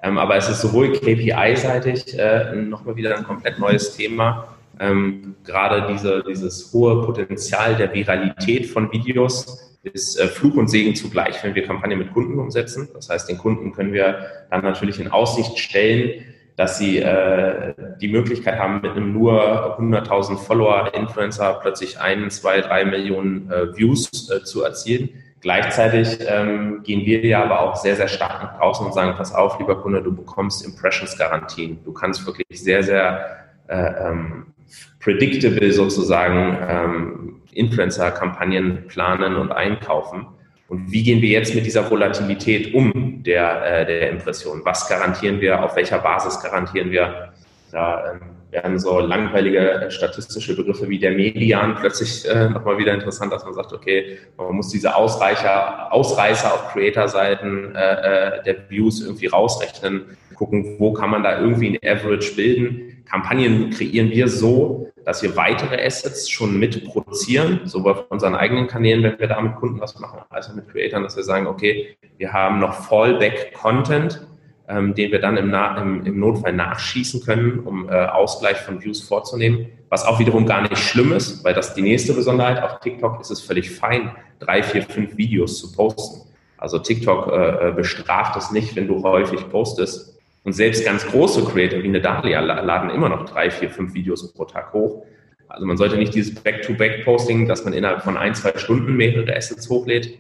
Ähm, 0.03 0.17
aber 0.17 0.35
es 0.35 0.49
ist 0.49 0.61
sowohl 0.61 0.91
KPI-seitig 0.91 2.19
äh, 2.19 2.53
nochmal 2.55 2.95
wieder 2.97 3.17
ein 3.17 3.23
komplett 3.23 3.57
neues 3.57 3.95
Thema. 3.95 4.55
Ähm, 4.79 5.35
gerade 5.45 5.91
diese, 5.93 6.23
dieses 6.27 6.73
hohe 6.73 7.05
Potenzial 7.05 7.75
der 7.75 7.93
Viralität 7.93 8.65
von 8.65 8.91
Videos 8.91 9.77
ist 9.83 10.19
äh, 10.19 10.27
Fluch 10.27 10.55
und 10.55 10.69
Segen 10.69 10.93
zugleich, 10.95 11.41
wenn 11.43 11.55
wir 11.55 11.63
Kampagnen 11.63 11.99
mit 11.99 12.11
Kunden 12.11 12.37
umsetzen. 12.37 12.89
Das 12.93 13.09
heißt, 13.09 13.29
den 13.29 13.37
Kunden 13.37 13.71
können 13.71 13.93
wir 13.93 14.27
dann 14.49 14.61
natürlich 14.61 14.99
in 14.99 15.09
Aussicht 15.09 15.57
stellen, 15.57 16.25
dass 16.57 16.77
sie 16.77 16.99
äh, 16.99 17.73
die 17.99 18.09
Möglichkeit 18.09 18.59
haben, 18.59 18.81
mit 18.81 18.91
einem 18.91 19.13
nur 19.13 19.79
100.000 19.79 20.37
Follower-Influencer 20.37 21.59
plötzlich 21.61 21.99
ein, 21.99 22.29
zwei, 22.29 22.61
drei 22.61 22.85
Millionen 22.85 23.49
äh, 23.49 23.75
Views 23.75 24.29
äh, 24.29 24.43
zu 24.43 24.63
erzielen. 24.63 25.09
Gleichzeitig 25.43 26.19
ähm, 26.25 26.83
gehen 26.83 27.05
wir 27.05 27.25
ja 27.25 27.43
aber 27.43 27.59
auch 27.59 27.75
sehr, 27.75 27.97
sehr 27.97 28.07
stark 28.07 28.41
nach 28.41 28.57
draußen 28.57 28.85
und 28.85 28.93
sagen, 28.93 29.13
pass 29.17 29.35
auf, 29.35 29.59
lieber 29.59 29.75
Kunde, 29.75 30.01
du 30.01 30.15
bekommst 30.15 30.65
Impressions-Garantien. 30.65 31.83
Du 31.83 31.91
kannst 31.91 32.25
wirklich 32.25 32.63
sehr, 32.63 32.81
sehr 32.81 33.43
äh, 33.67 33.75
ähm, 33.75 34.53
predictable 35.01 35.73
sozusagen 35.73 36.57
ähm, 36.65 37.41
Influencer-Kampagnen 37.51 38.87
planen 38.87 39.35
und 39.35 39.51
einkaufen. 39.51 40.27
Und 40.69 40.89
wie 40.89 41.03
gehen 41.03 41.21
wir 41.21 41.29
jetzt 41.29 41.53
mit 41.53 41.65
dieser 41.65 41.91
Volatilität 41.91 42.73
um 42.73 43.21
der, 43.21 43.81
äh, 43.81 43.85
der 43.85 44.11
Impression? 44.11 44.61
Was 44.63 44.87
garantieren 44.87 45.41
wir? 45.41 45.61
Auf 45.61 45.75
welcher 45.75 45.99
Basis 45.99 46.41
garantieren 46.41 46.89
wir? 46.89 47.33
Da 47.69 48.13
ähm, 48.13 48.21
werden 48.53 48.79
so 48.79 48.99
langweilige 48.99 49.59
äh, 49.59 49.91
statistische 49.91 50.55
Begriffe 50.55 50.87
wie 50.87 50.99
der 50.99 51.11
Median 51.11 51.75
plötzlich 51.75 52.29
äh, 52.29 52.49
nochmal 52.49 52.77
wieder 52.77 52.93
interessant, 52.93 53.33
dass 53.33 53.43
man 53.43 53.53
sagt, 53.53 53.73
okay, 53.73 54.19
man 54.37 54.55
muss 54.55 54.69
diese 54.69 54.95
Ausreicher, 54.95 55.91
Ausreißer 55.91 56.53
auf 56.53 56.73
Creator-Seiten 56.73 57.75
äh, 57.75 58.37
äh, 58.39 58.43
der 58.43 58.69
Views 58.69 59.01
irgendwie 59.01 59.27
rausrechnen, 59.27 60.17
gucken, 60.35 60.75
wo 60.79 60.93
kann 60.93 61.09
man 61.09 61.23
da 61.23 61.39
irgendwie 61.39 61.77
ein 61.77 61.97
Average 61.97 62.35
bilden. 62.35 63.03
Kampagnen 63.05 63.69
kreieren 63.71 64.11
wir 64.11 64.27
so, 64.27 64.91
dass 65.05 65.21
wir 65.21 65.35
weitere 65.35 65.83
Assets 65.85 66.29
schon 66.29 66.57
mit 66.59 66.85
produzieren, 66.85 67.61
sowohl 67.65 67.91
auf 67.93 68.05
unseren 68.09 68.35
eigenen 68.35 68.67
Kanälen, 68.67 69.03
wenn 69.03 69.19
wir 69.19 69.27
da 69.27 69.41
mit 69.41 69.55
Kunden 69.55 69.79
was 69.79 69.99
machen, 69.99 70.19
als 70.29 70.49
auch 70.49 70.55
mit 70.55 70.69
Creatoren, 70.69 71.03
dass 71.03 71.15
wir 71.15 71.23
sagen, 71.23 71.47
okay, 71.47 71.97
wir 72.17 72.31
haben 72.31 72.59
noch 72.59 72.73
Fallback-Content, 72.73 74.25
ähm, 74.67 74.93
den 74.95 75.11
wir 75.11 75.19
dann 75.19 75.37
im, 75.37 75.53
im, 75.53 76.05
im, 76.05 76.19
Notfall 76.19 76.53
nachschießen 76.53 77.23
können, 77.23 77.59
um 77.59 77.89
äh, 77.89 77.93
Ausgleich 77.93 78.57
von 78.57 78.81
Views 78.81 79.01
vorzunehmen, 79.01 79.67
was 79.89 80.05
auch 80.05 80.19
wiederum 80.19 80.45
gar 80.45 80.61
nicht 80.61 80.77
schlimm 80.77 81.11
ist, 81.11 81.43
weil 81.43 81.53
das 81.53 81.73
die 81.73 81.81
nächste 81.81 82.13
Besonderheit, 82.13 82.61
auf 82.63 82.79
TikTok 82.79 83.19
ist 83.21 83.31
es 83.31 83.41
völlig 83.41 83.71
fein, 83.71 84.11
drei, 84.39 84.63
vier, 84.63 84.83
fünf 84.83 85.17
Videos 85.17 85.59
zu 85.59 85.71
posten. 85.71 86.29
Also 86.57 86.79
TikTok 86.79 87.27
äh, 87.27 87.69
äh 87.69 87.71
bestraft 87.73 88.37
es 88.37 88.51
nicht, 88.51 88.75
wenn 88.75 88.87
du 88.87 89.03
häufig 89.03 89.49
postest, 89.49 90.13
und 90.43 90.53
selbst 90.53 90.85
ganz 90.85 91.05
große 91.07 91.45
Creator 91.45 91.81
wie 91.83 91.87
eine 91.87 92.01
Dahlia 92.01 92.41
laden 92.41 92.89
immer 92.89 93.09
noch 93.09 93.25
drei, 93.25 93.49
vier, 93.49 93.69
fünf 93.69 93.93
Videos 93.93 94.33
pro 94.33 94.45
Tag 94.45 94.73
hoch. 94.73 95.05
Also 95.47 95.65
man 95.65 95.77
sollte 95.77 95.97
nicht 95.97 96.13
dieses 96.13 96.35
Back-to-Back-Posting, 96.35 97.47
dass 97.47 97.63
man 97.63 97.73
innerhalb 97.73 98.01
von 98.01 98.17
ein, 98.17 98.33
zwei 98.33 98.57
Stunden 98.57 98.95
mehrere 98.95 99.35
Assets 99.35 99.69
hochlädt. 99.69 100.19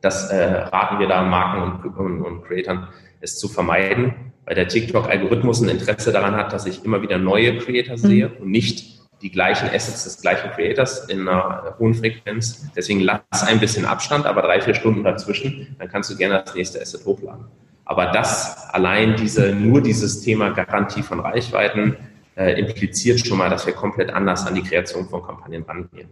Das 0.00 0.30
äh, 0.30 0.44
raten 0.44 0.98
wir 0.98 1.08
da 1.08 1.22
Marken 1.22 1.62
und, 1.62 1.96
und, 1.96 2.22
und 2.22 2.44
Creatern, 2.44 2.88
es 3.20 3.38
zu 3.38 3.48
vermeiden, 3.48 4.32
weil 4.44 4.54
der 4.54 4.68
TikTok-Algorithmus 4.68 5.60
ein 5.60 5.68
Interesse 5.68 6.12
daran 6.12 6.36
hat, 6.36 6.52
dass 6.52 6.66
ich 6.66 6.84
immer 6.84 7.02
wieder 7.02 7.18
neue 7.18 7.58
Creator 7.58 7.96
mhm. 7.96 8.00
sehe 8.00 8.28
und 8.28 8.50
nicht 8.50 8.98
die 9.22 9.30
gleichen 9.30 9.68
Assets 9.68 10.04
des 10.04 10.20
gleichen 10.20 10.50
Creators 10.50 11.08
in 11.08 11.28
einer 11.28 11.74
hohen 11.78 11.94
Frequenz. 11.94 12.70
Deswegen 12.76 13.00
lass 13.00 13.20
ein 13.46 13.58
bisschen 13.58 13.84
Abstand, 13.84 14.26
aber 14.26 14.42
drei, 14.42 14.60
vier 14.60 14.74
Stunden 14.74 15.02
dazwischen, 15.02 15.74
dann 15.78 15.88
kannst 15.88 16.10
du 16.10 16.16
gerne 16.16 16.42
das 16.44 16.54
nächste 16.54 16.80
Asset 16.80 17.04
hochladen. 17.04 17.46
Aber 17.84 18.06
das 18.06 18.68
allein 18.70 19.16
diese, 19.16 19.52
nur 19.52 19.80
dieses 19.80 20.20
Thema 20.20 20.50
Garantie 20.50 21.02
von 21.02 21.20
Reichweiten 21.20 21.96
äh, 22.36 22.60
impliziert 22.60 23.26
schon 23.26 23.38
mal, 23.38 23.50
dass 23.50 23.66
wir 23.66 23.72
komplett 23.72 24.10
anders 24.10 24.46
an 24.46 24.54
die 24.54 24.62
Kreation 24.62 25.08
von 25.08 25.22
Kampagnen 25.22 25.64
rangehen. 25.64 26.08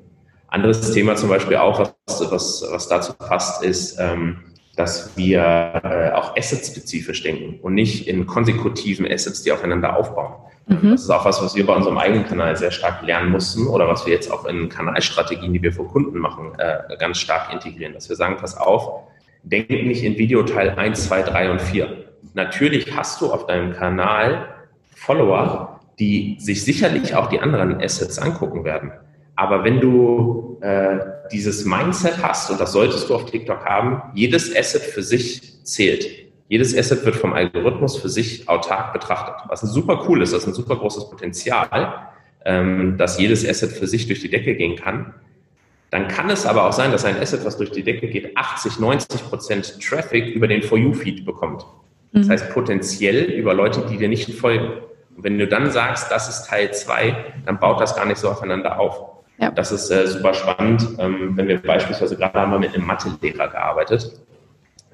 Anderes 0.49 0.93
Thema 0.93 1.17
zum 1.17 1.29
Beispiel 1.29 1.57
auch, 1.57 1.79
was, 1.79 2.31
was, 2.31 2.65
was 2.71 2.89
dazu 2.89 3.13
passt, 3.13 3.63
ist, 3.63 3.99
ähm, 4.01 4.39
dass 4.77 5.17
wir 5.17 5.41
äh, 5.83 6.13
auch 6.13 6.37
asset-spezifisch 6.37 7.23
denken 7.23 7.59
und 7.63 7.75
nicht 7.75 8.07
in 8.07 8.27
konsekutiven 8.27 9.11
Assets, 9.11 9.43
die 9.43 9.51
aufeinander 9.51 9.97
aufbauen. 9.97 10.35
Mhm. 10.67 10.93
Das 10.93 11.03
ist 11.03 11.11
auch 11.11 11.25
was, 11.25 11.43
was 11.43 11.55
wir 11.55 11.65
bei 11.65 11.75
unserem 11.75 11.97
eigenen 11.97 12.27
Kanal 12.27 12.57
sehr 12.57 12.71
stark 12.71 13.03
lernen 13.03 13.31
mussten 13.31 13.67
oder 13.67 13.89
was 13.89 14.05
wir 14.05 14.13
jetzt 14.13 14.31
auch 14.31 14.45
in 14.45 14.69
Kanalstrategien, 14.69 15.53
die 15.53 15.63
wir 15.63 15.73
für 15.73 15.85
Kunden 15.85 16.19
machen, 16.19 16.53
äh, 16.59 16.97
ganz 16.99 17.19
stark 17.19 17.53
integrieren, 17.53 17.95
dass 17.95 18.09
wir 18.09 18.17
sagen, 18.17 18.37
pass 18.39 18.57
auf, 18.57 19.05
denk 19.43 19.71
nicht 19.71 20.03
in 20.03 20.19
Videoteil 20.19 20.71
1, 20.71 21.07
2, 21.07 21.23
3 21.23 21.51
und 21.53 21.63
4. 21.63 22.05
Natürlich 22.35 22.95
hast 22.95 23.21
du 23.21 23.33
auf 23.33 23.47
deinem 23.47 23.73
Kanal 23.73 24.49
Follower, 24.95 25.81
die 25.99 26.37
sich 26.41 26.65
sicherlich 26.65 27.15
auch 27.15 27.29
die 27.29 27.41
anderen 27.41 27.81
Assets 27.81 28.19
angucken 28.19 28.65
werden. 28.65 28.93
Aber 29.37 29.65
wenn 29.65 29.81
du 29.81 30.59
äh, 30.63 30.99
dieses 31.31 31.65
Mindset 31.65 32.23
hast, 32.23 32.51
und 32.51 32.59
das 32.59 32.73
solltest 32.73 33.09
du 33.09 33.15
auf 33.15 33.27
TikTok 33.27 33.65
haben, 33.65 34.03
jedes 34.15 34.55
Asset 34.57 34.83
für 34.83 35.03
sich 35.03 35.63
zählt. 35.65 36.07
Jedes 36.49 36.77
Asset 36.77 37.05
wird 37.05 37.17
vom 37.17 37.33
Algorithmus 37.33 37.99
für 37.99 38.09
sich 38.09 38.49
autark 38.49 38.93
betrachtet. 38.93 39.35
Was 39.49 39.61
super 39.61 40.05
cool 40.09 40.23
ist, 40.23 40.33
das 40.33 40.43
ist 40.43 40.49
ein 40.49 40.55
super 40.55 40.77
großes 40.77 41.11
Potenzial, 41.11 42.09
ähm, 42.45 42.97
dass 42.97 43.19
jedes 43.19 43.47
Asset 43.47 43.73
für 43.73 43.87
sich 43.87 44.07
durch 44.07 44.21
die 44.21 44.31
Decke 44.31 44.55
gehen 44.55 44.77
kann. 44.77 45.15
Dann 45.91 46.09
kann 46.09 46.31
es 46.31 46.47
aber 46.47 46.67
auch 46.67 46.73
sein, 46.73 46.93
dass 46.93 47.05
ein 47.05 47.19
Asset, 47.19 47.45
was 47.45 47.57
durch 47.57 47.71
die 47.71 47.83
Decke 47.83 48.09
geht, 48.09 48.37
80, 48.37 48.79
90 48.79 49.29
Prozent 49.29 49.81
Traffic 49.81 50.35
über 50.35 50.49
den 50.49 50.63
For 50.63 50.79
You-Feed 50.79 51.25
bekommt. 51.25 51.67
Das 52.13 52.27
mhm. 52.27 52.31
heißt 52.31 52.51
potenziell 52.51 53.25
über 53.25 53.53
Leute, 53.53 53.85
die 53.91 53.97
dir 53.97 54.09
nicht 54.09 54.33
folgen. 54.35 54.71
Und 55.17 55.25
wenn 55.25 55.39
du 55.39 55.47
dann 55.47 55.71
sagst, 55.71 56.11
das 56.11 56.29
ist 56.29 56.49
Teil 56.49 56.73
2, 56.73 57.17
dann 57.45 57.59
baut 57.59 57.81
das 57.81 57.97
gar 57.97 58.07
nicht 58.07 58.19
so 58.19 58.31
aufeinander 58.31 58.79
auf. 58.79 59.16
Ja. 59.39 59.51
Das 59.51 59.73
ist 59.73 59.91
äh, 59.91 60.07
super 60.07 60.35
spannend. 60.35 60.87
Ähm, 60.99 61.37
wenn 61.37 61.49
wir 61.49 61.61
beispielsweise 61.61 62.17
gerade 62.17 62.41
haben 62.41 62.53
wir 62.53 62.59
mit 62.59 62.75
einem 62.75 62.87
Mathelehrer 62.87 63.49
gearbeitet, 63.49 64.13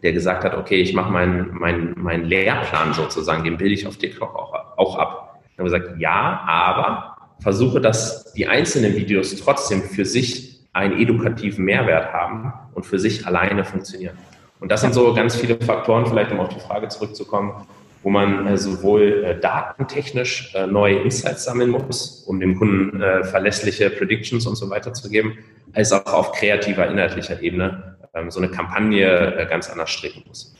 der 0.02 0.12
gesagt 0.12 0.44
hat, 0.44 0.54
okay, 0.56 0.80
ich 0.80 0.94
mache 0.94 1.12
meinen 1.12 1.50
mein, 1.52 1.94
mein 1.96 2.24
Lehrplan 2.24 2.92
sozusagen, 2.92 3.44
den 3.44 3.56
bilde 3.56 3.74
ich 3.74 3.86
auf 3.86 3.96
TikTok 3.96 4.34
auch, 4.34 4.54
auch 4.76 4.98
ab. 4.98 5.40
Dann 5.56 5.66
haben 5.66 5.72
wir 5.72 5.78
gesagt, 5.78 6.00
ja, 6.00 6.42
aber 6.46 7.16
versuche, 7.40 7.80
dass 7.80 8.32
die 8.32 8.46
einzelnen 8.46 8.96
Videos 8.96 9.34
trotzdem 9.36 9.82
für 9.82 10.04
sich 10.04 10.60
einen 10.72 10.98
edukativen 10.98 11.64
Mehrwert 11.64 12.12
haben 12.12 12.52
und 12.74 12.84
für 12.86 12.98
sich 12.98 13.26
alleine 13.26 13.64
funktionieren. 13.64 14.16
Und 14.60 14.70
das 14.70 14.80
sind 14.80 14.94
so 14.94 15.12
ganz 15.12 15.36
viele 15.36 15.58
Faktoren, 15.60 16.06
vielleicht 16.06 16.32
um 16.32 16.40
auf 16.40 16.48
die 16.48 16.60
Frage 16.60 16.88
zurückzukommen, 16.88 17.66
wo 18.02 18.10
man 18.10 18.46
äh, 18.46 18.58
sowohl 18.58 19.24
äh, 19.24 19.40
datentechnisch 19.40 20.54
äh, 20.54 20.66
neue 20.66 21.00
Insights 21.00 21.44
sammeln 21.44 21.70
muss, 21.70 22.24
um 22.26 22.40
dem 22.40 22.58
Kunden 22.58 23.02
verlässliche 23.24 23.90
Predictions 23.90 24.46
und 24.46 24.56
so 24.56 24.70
weiter 24.70 24.92
zu 24.92 25.08
geben, 25.08 25.38
als 25.72 25.92
auch 25.92 26.12
auf 26.12 26.32
kreativer, 26.32 26.86
inhaltlicher 26.88 27.40
Ebene 27.40 27.96
ähm, 28.14 28.30
so 28.30 28.40
eine 28.40 28.48
Kampagne 28.48 29.46
ganz 29.48 29.70
anders 29.70 29.90
stricken 29.90 30.22
muss. 30.26 30.54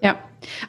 Ja, 0.00 0.16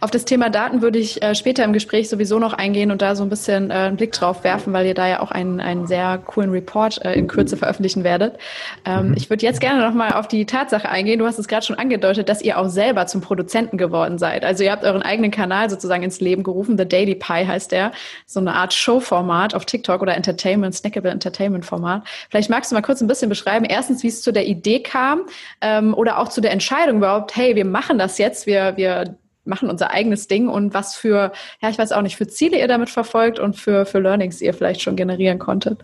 auf 0.02 0.12
das 0.12 0.26
Thema 0.26 0.50
Daten 0.50 0.82
würde 0.82 1.00
ich 1.00 1.22
äh, 1.22 1.36
später 1.36 1.64
im 1.64 1.74
Gespräch 1.74 2.10
sowieso 2.10 2.40
noch 2.40 2.54
eingehen 2.54 2.92
und 2.92 3.02
da 3.02 3.16
so 3.16 3.24
ein 3.24 3.30
bisschen 3.30 3.72
äh, 3.72 3.74
einen 3.74 3.98
Blick 3.98 4.12
drauf 4.12 4.44
werfen, 4.44 4.74
weil 4.74 4.86
ihr 4.86 4.94
da 4.94 5.08
ja 5.08 5.20
auch 5.22 5.32
einen, 5.32 5.60
einen 5.60 5.88
sehr 5.88 6.18
coolen 6.26 6.52
Report 6.52 7.04
äh, 7.04 7.14
in 7.14 7.28
Kürze 7.28 7.58
veröffentlichen 7.58 8.04
werdet. 8.04 8.38
Ähm, 8.86 9.10
mhm. 9.10 9.14
Ich 9.18 9.30
würde 9.30 9.46
jetzt 9.46 9.60
gerne 9.60 9.82
noch 9.82 9.94
mal 9.94 10.14
auf 10.14 10.28
die 10.28 10.46
Tatsache 10.46 10.90
eingehen. 10.90 11.20
Du 11.20 11.26
hast 11.26 11.40
es 11.40 11.48
gerade 11.48 11.66
schon 11.66 11.78
angedeutet, 11.78 12.30
dass 12.30 12.42
ihr 12.42 12.58
auch 12.60 12.70
selber 12.70 13.08
zum 13.08 13.22
Produzenten 13.22 13.78
geworden 13.78 14.18
seid. 14.18 14.46
Also 14.46 14.64
ihr 14.64 14.72
habt 14.72 14.84
euren 14.84 15.02
eigenen 15.02 15.32
Kanal 15.32 15.70
sozusagen 15.70 16.04
ins 16.04 16.20
Leben 16.20 16.44
gerufen. 16.44 16.78
The 16.78 16.88
Daily 16.88 17.16
Pie 17.16 17.48
heißt 17.48 17.72
der. 17.72 17.92
So 18.26 18.40
eine 18.40 18.54
Art 18.54 18.74
Showformat 18.74 19.56
auf 19.56 19.66
TikTok 19.66 20.02
oder 20.02 20.16
Entertainment, 20.16 20.76
Snackable 20.76 21.12
Entertainment 21.12 21.66
Format. 21.66 22.04
Vielleicht 22.30 22.50
magst 22.50 22.72
du 22.72 22.76
mal 22.76 22.82
kurz 22.82 23.02
ein 23.02 23.08
bisschen 23.08 23.30
beschreiben, 23.30 23.66
erstens, 23.66 24.04
wie 24.04 24.08
es 24.08 24.22
zu 24.22 24.32
der 24.32 24.46
Idee 24.46 24.82
kam 24.82 25.26
ähm, 25.62 25.94
oder 25.94 26.20
auch 26.20 26.30
zu 26.30 26.42
der 26.42 26.52
Entscheidung 26.52 26.98
überhaupt, 26.98 27.36
hey, 27.36 27.56
wir 27.56 27.66
machen 27.66 27.98
das 27.98 28.18
jetzt, 28.18 28.46
wir, 28.46 28.78
wir 28.78 29.18
machen 29.46 29.70
unser 29.70 29.92
eigenes 29.92 30.28
Ding 30.28 30.48
und 30.48 30.74
was 30.74 30.96
für, 30.96 31.32
ja, 31.62 31.70
ich 31.70 31.78
weiß 31.78 31.92
auch 31.92 32.02
nicht, 32.02 32.16
für 32.16 32.28
Ziele 32.28 32.58
ihr 32.58 32.68
damit 32.68 32.90
verfolgt 32.90 33.40
und 33.40 33.56
für, 33.58 33.86
für 33.86 34.00
Learnings 34.00 34.42
ihr 34.42 34.54
vielleicht 34.54 34.82
schon 34.82 34.96
generieren 34.96 35.40
konntet. 35.40 35.80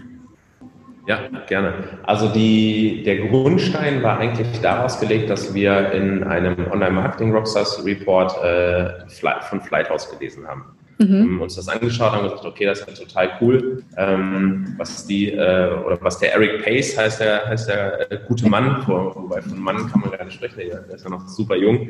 Ja, 1.08 1.28
gerne. 1.48 1.74
Also 2.04 2.28
die, 2.28 3.02
der 3.04 3.28
Grundstein 3.30 4.04
war 4.04 4.20
eigentlich 4.20 4.48
daraus 4.62 5.00
gelegt, 5.00 5.30
dass 5.32 5.56
wir 5.56 5.92
in 5.92 6.24
einem 6.24 6.72
Online-Marketing-Rockstars-Report 6.72 8.44
äh, 8.44 9.42
von 9.50 9.60
Flighthouse 9.60 10.12
gelesen 10.12 10.48
haben. 10.48 10.66
Mhm. 11.00 11.22
Haben 11.22 11.42
uns 11.42 11.56
das 11.56 11.68
angeschaut 11.68 12.14
und 12.14 12.24
gesagt, 12.24 12.46
okay, 12.46 12.66
das 12.66 12.82
ist 12.82 13.02
total 13.02 13.32
cool. 13.42 13.84
Ähm, 13.98 14.76
was 14.78 15.08
die, 15.08 15.32
äh, 15.32 15.74
oder 15.84 15.98
was 16.02 16.20
der 16.20 16.36
Eric 16.36 16.64
Pace 16.64 16.96
heißt, 16.96 17.22
der, 17.22 17.48
heißt 17.48 17.70
der 17.70 18.12
äh, 18.12 18.20
gute 18.28 18.48
Mann, 18.48 18.84
wobei 18.86 19.42
von 19.42 19.60
Mann 19.60 19.90
kann 19.90 20.02
man 20.02 20.12
gar 20.12 20.26
nicht 20.26 20.36
sprechen, 20.36 20.60
der 20.60 20.96
ist 20.96 21.04
ja 21.06 21.10
noch 21.10 21.28
super 21.28 21.56
jung 21.56 21.90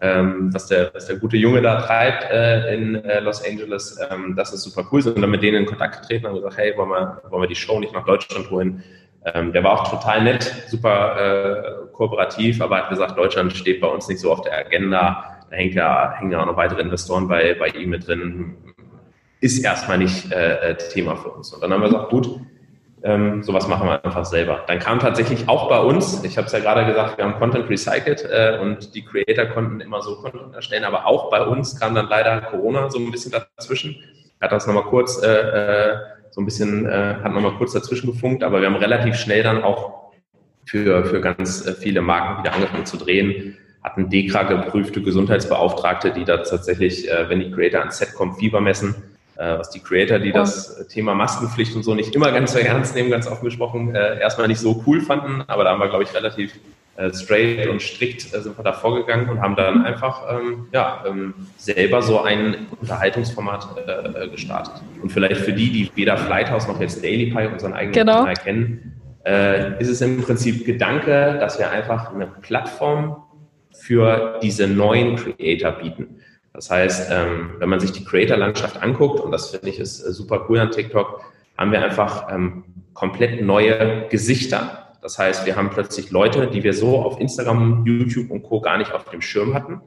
ähm, 0.00 0.52
was, 0.52 0.66
der, 0.66 0.90
was 0.94 1.06
der 1.06 1.16
gute 1.16 1.36
Junge 1.36 1.60
da 1.60 1.80
treibt 1.82 2.24
äh, 2.30 2.74
in 2.74 2.94
äh, 3.04 3.20
Los 3.20 3.44
Angeles, 3.44 3.98
ähm, 4.10 4.34
das 4.36 4.52
ist 4.52 4.62
super 4.62 4.86
cool. 4.90 5.02
Sind 5.02 5.20
dann 5.20 5.30
mit 5.30 5.42
denen 5.42 5.58
in 5.58 5.66
Kontakt 5.66 6.00
getreten 6.00 6.26
und 6.26 6.36
gesagt, 6.36 6.56
hey, 6.56 6.76
wollen 6.76 6.90
wir, 6.90 7.22
wollen 7.28 7.42
wir 7.42 7.48
die 7.48 7.54
Show 7.54 7.78
nicht 7.80 7.92
nach 7.92 8.04
Deutschland 8.04 8.50
holen? 8.50 8.82
Ähm, 9.24 9.52
der 9.52 9.62
war 9.62 9.72
auch 9.72 9.90
total 9.90 10.24
nett, 10.24 10.42
super 10.68 11.88
äh, 11.88 11.92
kooperativ, 11.92 12.62
aber 12.62 12.78
hat 12.78 12.88
gesagt, 12.88 13.18
Deutschland 13.18 13.52
steht 13.52 13.80
bei 13.80 13.88
uns 13.88 14.08
nicht 14.08 14.20
so 14.20 14.32
auf 14.32 14.40
der 14.40 14.56
Agenda. 14.56 15.40
Da 15.50 15.56
hängt 15.56 15.74
ja, 15.74 16.14
hängen 16.16 16.32
ja 16.32 16.40
auch 16.40 16.46
noch 16.46 16.56
weitere 16.56 16.80
Investoren 16.80 17.28
bei, 17.28 17.54
bei 17.54 17.68
ihm 17.68 17.90
mit 17.90 18.08
drin. 18.08 18.56
Ist 19.40 19.62
erstmal 19.62 19.98
nicht 19.98 20.32
äh, 20.32 20.70
äh 20.70 20.76
Thema 20.76 21.16
für 21.16 21.28
uns. 21.30 21.52
Und 21.52 21.62
dann 21.62 21.72
haben 21.72 21.82
wir 21.82 21.88
gesagt, 21.88 22.08
gut, 22.08 22.40
ähm, 23.02 23.42
sowas 23.42 23.66
machen 23.66 23.88
wir 23.88 24.04
einfach 24.04 24.24
selber. 24.24 24.64
Dann 24.66 24.78
kam 24.78 24.98
tatsächlich 24.98 25.48
auch 25.48 25.68
bei 25.68 25.80
uns, 25.80 26.22
ich 26.24 26.36
habe 26.36 26.46
es 26.46 26.52
ja 26.52 26.58
gerade 26.58 26.84
gesagt, 26.84 27.18
wir 27.18 27.24
haben 27.24 27.38
Content 27.38 27.68
recycled 27.68 28.24
äh, 28.30 28.58
und 28.60 28.94
die 28.94 29.04
Creator 29.04 29.46
konnten 29.46 29.80
immer 29.80 30.02
so 30.02 30.16
Content 30.16 30.54
erstellen, 30.54 30.84
aber 30.84 31.06
auch 31.06 31.30
bei 31.30 31.42
uns 31.42 31.78
kam 31.78 31.94
dann 31.94 32.08
leider 32.08 32.40
Corona 32.42 32.90
so 32.90 32.98
ein 32.98 33.10
bisschen 33.10 33.32
dazwischen. 33.32 33.96
Hat 34.40 34.52
das 34.52 34.66
nochmal 34.66 34.84
kurz, 34.84 35.22
äh, 35.22 35.28
äh, 35.28 35.96
so 36.30 36.40
ein 36.40 36.44
bisschen, 36.44 36.86
äh, 36.86 37.16
hat 37.22 37.32
nochmal 37.32 37.52
kurz 37.52 37.72
dazwischen 37.72 38.12
gefunkt, 38.12 38.42
aber 38.42 38.60
wir 38.60 38.68
haben 38.68 38.76
relativ 38.76 39.16
schnell 39.16 39.42
dann 39.42 39.62
auch 39.62 40.12
für, 40.66 41.04
für 41.04 41.20
ganz 41.20 41.66
äh, 41.66 41.74
viele 41.74 42.02
Marken 42.02 42.42
wieder 42.42 42.54
angefangen 42.54 42.86
zu 42.86 42.96
drehen, 42.96 43.56
hatten 43.82 44.10
DEKRA 44.10 44.42
geprüfte 44.42 45.02
Gesundheitsbeauftragte, 45.02 46.12
die 46.12 46.24
da 46.24 46.38
tatsächlich, 46.38 47.10
äh, 47.10 47.28
wenn 47.28 47.40
die 47.40 47.50
Creator 47.50 47.80
ans 47.80 47.98
Set 47.98 48.14
kommen, 48.14 48.34
Fieber 48.34 48.60
messen 48.60 48.94
was 49.44 49.70
die 49.70 49.80
Creator, 49.80 50.18
die 50.18 50.32
das 50.32 50.86
Thema 50.88 51.14
Maskenpflicht 51.14 51.74
und 51.74 51.82
so 51.82 51.94
nicht 51.94 52.14
immer 52.14 52.30
ganz 52.32 52.52
so 52.52 52.58
ernst 52.58 52.94
nehmen, 52.94 53.10
ganz 53.10 53.26
offen 53.26 53.44
gesprochen, 53.44 53.94
äh, 53.94 54.20
erstmal 54.20 54.48
nicht 54.48 54.60
so 54.60 54.82
cool 54.86 55.00
fanden, 55.00 55.42
aber 55.46 55.64
da 55.64 55.70
haben 55.70 55.80
wir, 55.80 55.88
glaube 55.88 56.04
ich, 56.04 56.14
relativ 56.14 56.52
äh, 56.96 57.12
straight 57.14 57.66
und 57.68 57.80
strikt 57.80 58.20
sind 58.20 58.58
wir 58.58 58.64
da 58.64 58.72
vorgegangen 58.72 59.30
und 59.30 59.40
haben 59.40 59.56
dann 59.56 59.86
einfach 59.86 60.22
ähm, 60.30 60.66
ja, 60.72 61.02
ähm, 61.06 61.34
selber 61.56 62.02
so 62.02 62.20
ein 62.20 62.66
Unterhaltungsformat 62.78 63.66
äh, 63.86 64.28
gestartet. 64.28 64.74
Und 65.00 65.10
vielleicht 65.10 65.40
für 65.40 65.52
die, 65.52 65.70
die 65.70 65.90
weder 65.94 66.18
Flighthouse 66.18 66.68
noch 66.68 66.78
jetzt 66.80 67.02
Daily 67.02 67.30
Pie 67.30 67.46
unseren 67.50 67.72
eigenen 67.72 67.94
genau. 67.94 68.18
Kanal 68.18 68.34
kennen, 68.34 69.00
äh, 69.24 69.80
ist 69.80 69.88
es 69.88 70.02
im 70.02 70.22
Prinzip 70.22 70.66
Gedanke, 70.66 71.38
dass 71.40 71.58
wir 71.58 71.70
einfach 71.70 72.12
eine 72.12 72.26
Plattform 72.26 73.22
für 73.72 74.38
diese 74.42 74.66
neuen 74.66 75.16
Creator 75.16 75.72
bieten. 75.72 76.19
Das 76.52 76.70
heißt, 76.70 77.10
ähm, 77.12 77.50
wenn 77.58 77.68
man 77.68 77.80
sich 77.80 77.92
die 77.92 78.04
Creator-Landschaft 78.04 78.82
anguckt, 78.82 79.20
und 79.20 79.30
das 79.30 79.50
finde 79.50 79.68
ich 79.68 79.78
ist 79.78 80.00
äh, 80.00 80.12
super 80.12 80.46
cool 80.48 80.58
an 80.58 80.70
TikTok, 80.70 81.20
haben 81.56 81.72
wir 81.72 81.82
einfach 81.82 82.32
ähm, 82.32 82.64
komplett 82.94 83.42
neue 83.42 84.08
Gesichter. 84.08 84.88
Das 85.02 85.18
heißt, 85.18 85.46
wir 85.46 85.56
haben 85.56 85.70
plötzlich 85.70 86.10
Leute, 86.10 86.48
die 86.48 86.62
wir 86.62 86.74
so 86.74 86.98
auf 86.98 87.20
Instagram, 87.20 87.84
YouTube 87.86 88.30
und 88.30 88.42
Co. 88.42 88.60
gar 88.60 88.78
nicht 88.78 88.92
auf 88.92 89.04
dem 89.10 89.22
Schirm 89.22 89.54
hatten, 89.54 89.80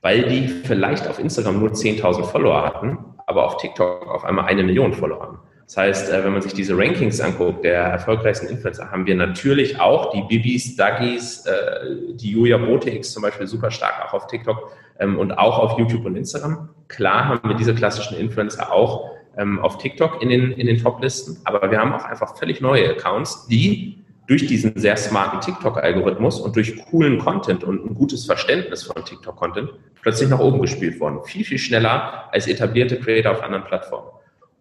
weil 0.00 0.24
die 0.24 0.48
vielleicht 0.48 1.06
auf 1.08 1.18
Instagram 1.18 1.60
nur 1.60 1.70
10.000 1.70 2.24
Follower 2.24 2.62
hatten, 2.62 2.98
aber 3.26 3.46
auf 3.46 3.56
TikTok 3.58 4.08
auf 4.08 4.24
einmal 4.24 4.46
eine 4.46 4.64
Million 4.64 4.92
Follower 4.92 5.22
haben. 5.22 5.38
Das 5.66 5.76
heißt, 5.76 6.12
äh, 6.12 6.24
wenn 6.24 6.32
man 6.32 6.42
sich 6.42 6.52
diese 6.52 6.76
Rankings 6.76 7.20
anguckt, 7.20 7.64
der 7.64 7.84
erfolgreichsten 7.84 8.48
Influencer, 8.48 8.90
haben 8.90 9.06
wir 9.06 9.14
natürlich 9.14 9.80
auch 9.80 10.10
die 10.10 10.22
Bibis, 10.22 10.76
Duggies, 10.76 11.46
äh, 11.46 12.14
die 12.14 12.32
Julia 12.32 12.58
Botex 12.58 13.12
zum 13.12 13.22
Beispiel 13.22 13.46
super 13.46 13.70
stark 13.70 14.04
auch 14.04 14.12
auf 14.12 14.26
TikTok 14.26 14.70
ähm, 15.02 15.18
und 15.18 15.32
auch 15.32 15.58
auf 15.58 15.78
YouTube 15.78 16.04
und 16.04 16.16
Instagram. 16.16 16.68
Klar 16.88 17.28
haben 17.28 17.48
wir 17.48 17.56
diese 17.56 17.74
klassischen 17.74 18.16
Influencer 18.16 18.72
auch 18.72 19.10
ähm, 19.36 19.60
auf 19.60 19.78
TikTok 19.78 20.22
in 20.22 20.28
den, 20.28 20.52
in 20.52 20.66
den 20.66 20.78
Top-Listen, 20.78 21.38
aber 21.44 21.70
wir 21.70 21.78
haben 21.78 21.92
auch 21.92 22.04
einfach 22.04 22.36
völlig 22.36 22.60
neue 22.60 22.88
Accounts, 22.90 23.46
die 23.48 23.98
durch 24.26 24.46
diesen 24.46 24.78
sehr 24.78 24.96
smarten 24.96 25.40
TikTok-Algorithmus 25.40 26.40
und 26.40 26.54
durch 26.54 26.76
coolen 26.86 27.18
Content 27.18 27.64
und 27.64 27.84
ein 27.84 27.94
gutes 27.94 28.24
Verständnis 28.24 28.84
von 28.84 29.04
TikTok-Content 29.04 29.70
plötzlich 30.00 30.28
nach 30.30 30.38
oben 30.38 30.60
gespielt 30.60 31.00
worden. 31.00 31.24
Viel, 31.24 31.44
viel 31.44 31.58
schneller 31.58 32.28
als 32.32 32.46
etablierte 32.46 32.98
Creator 33.00 33.32
auf 33.32 33.42
anderen 33.42 33.64
Plattformen. 33.64 34.08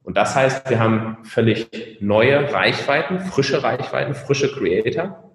Und 0.03 0.17
das 0.17 0.35
heißt, 0.35 0.69
wir 0.69 0.79
haben 0.79 1.17
völlig 1.23 1.69
neue 1.99 2.51
Reichweiten, 2.51 3.19
frische 3.19 3.61
Reichweiten, 3.61 4.15
frische 4.15 4.51
Creator. 4.51 5.31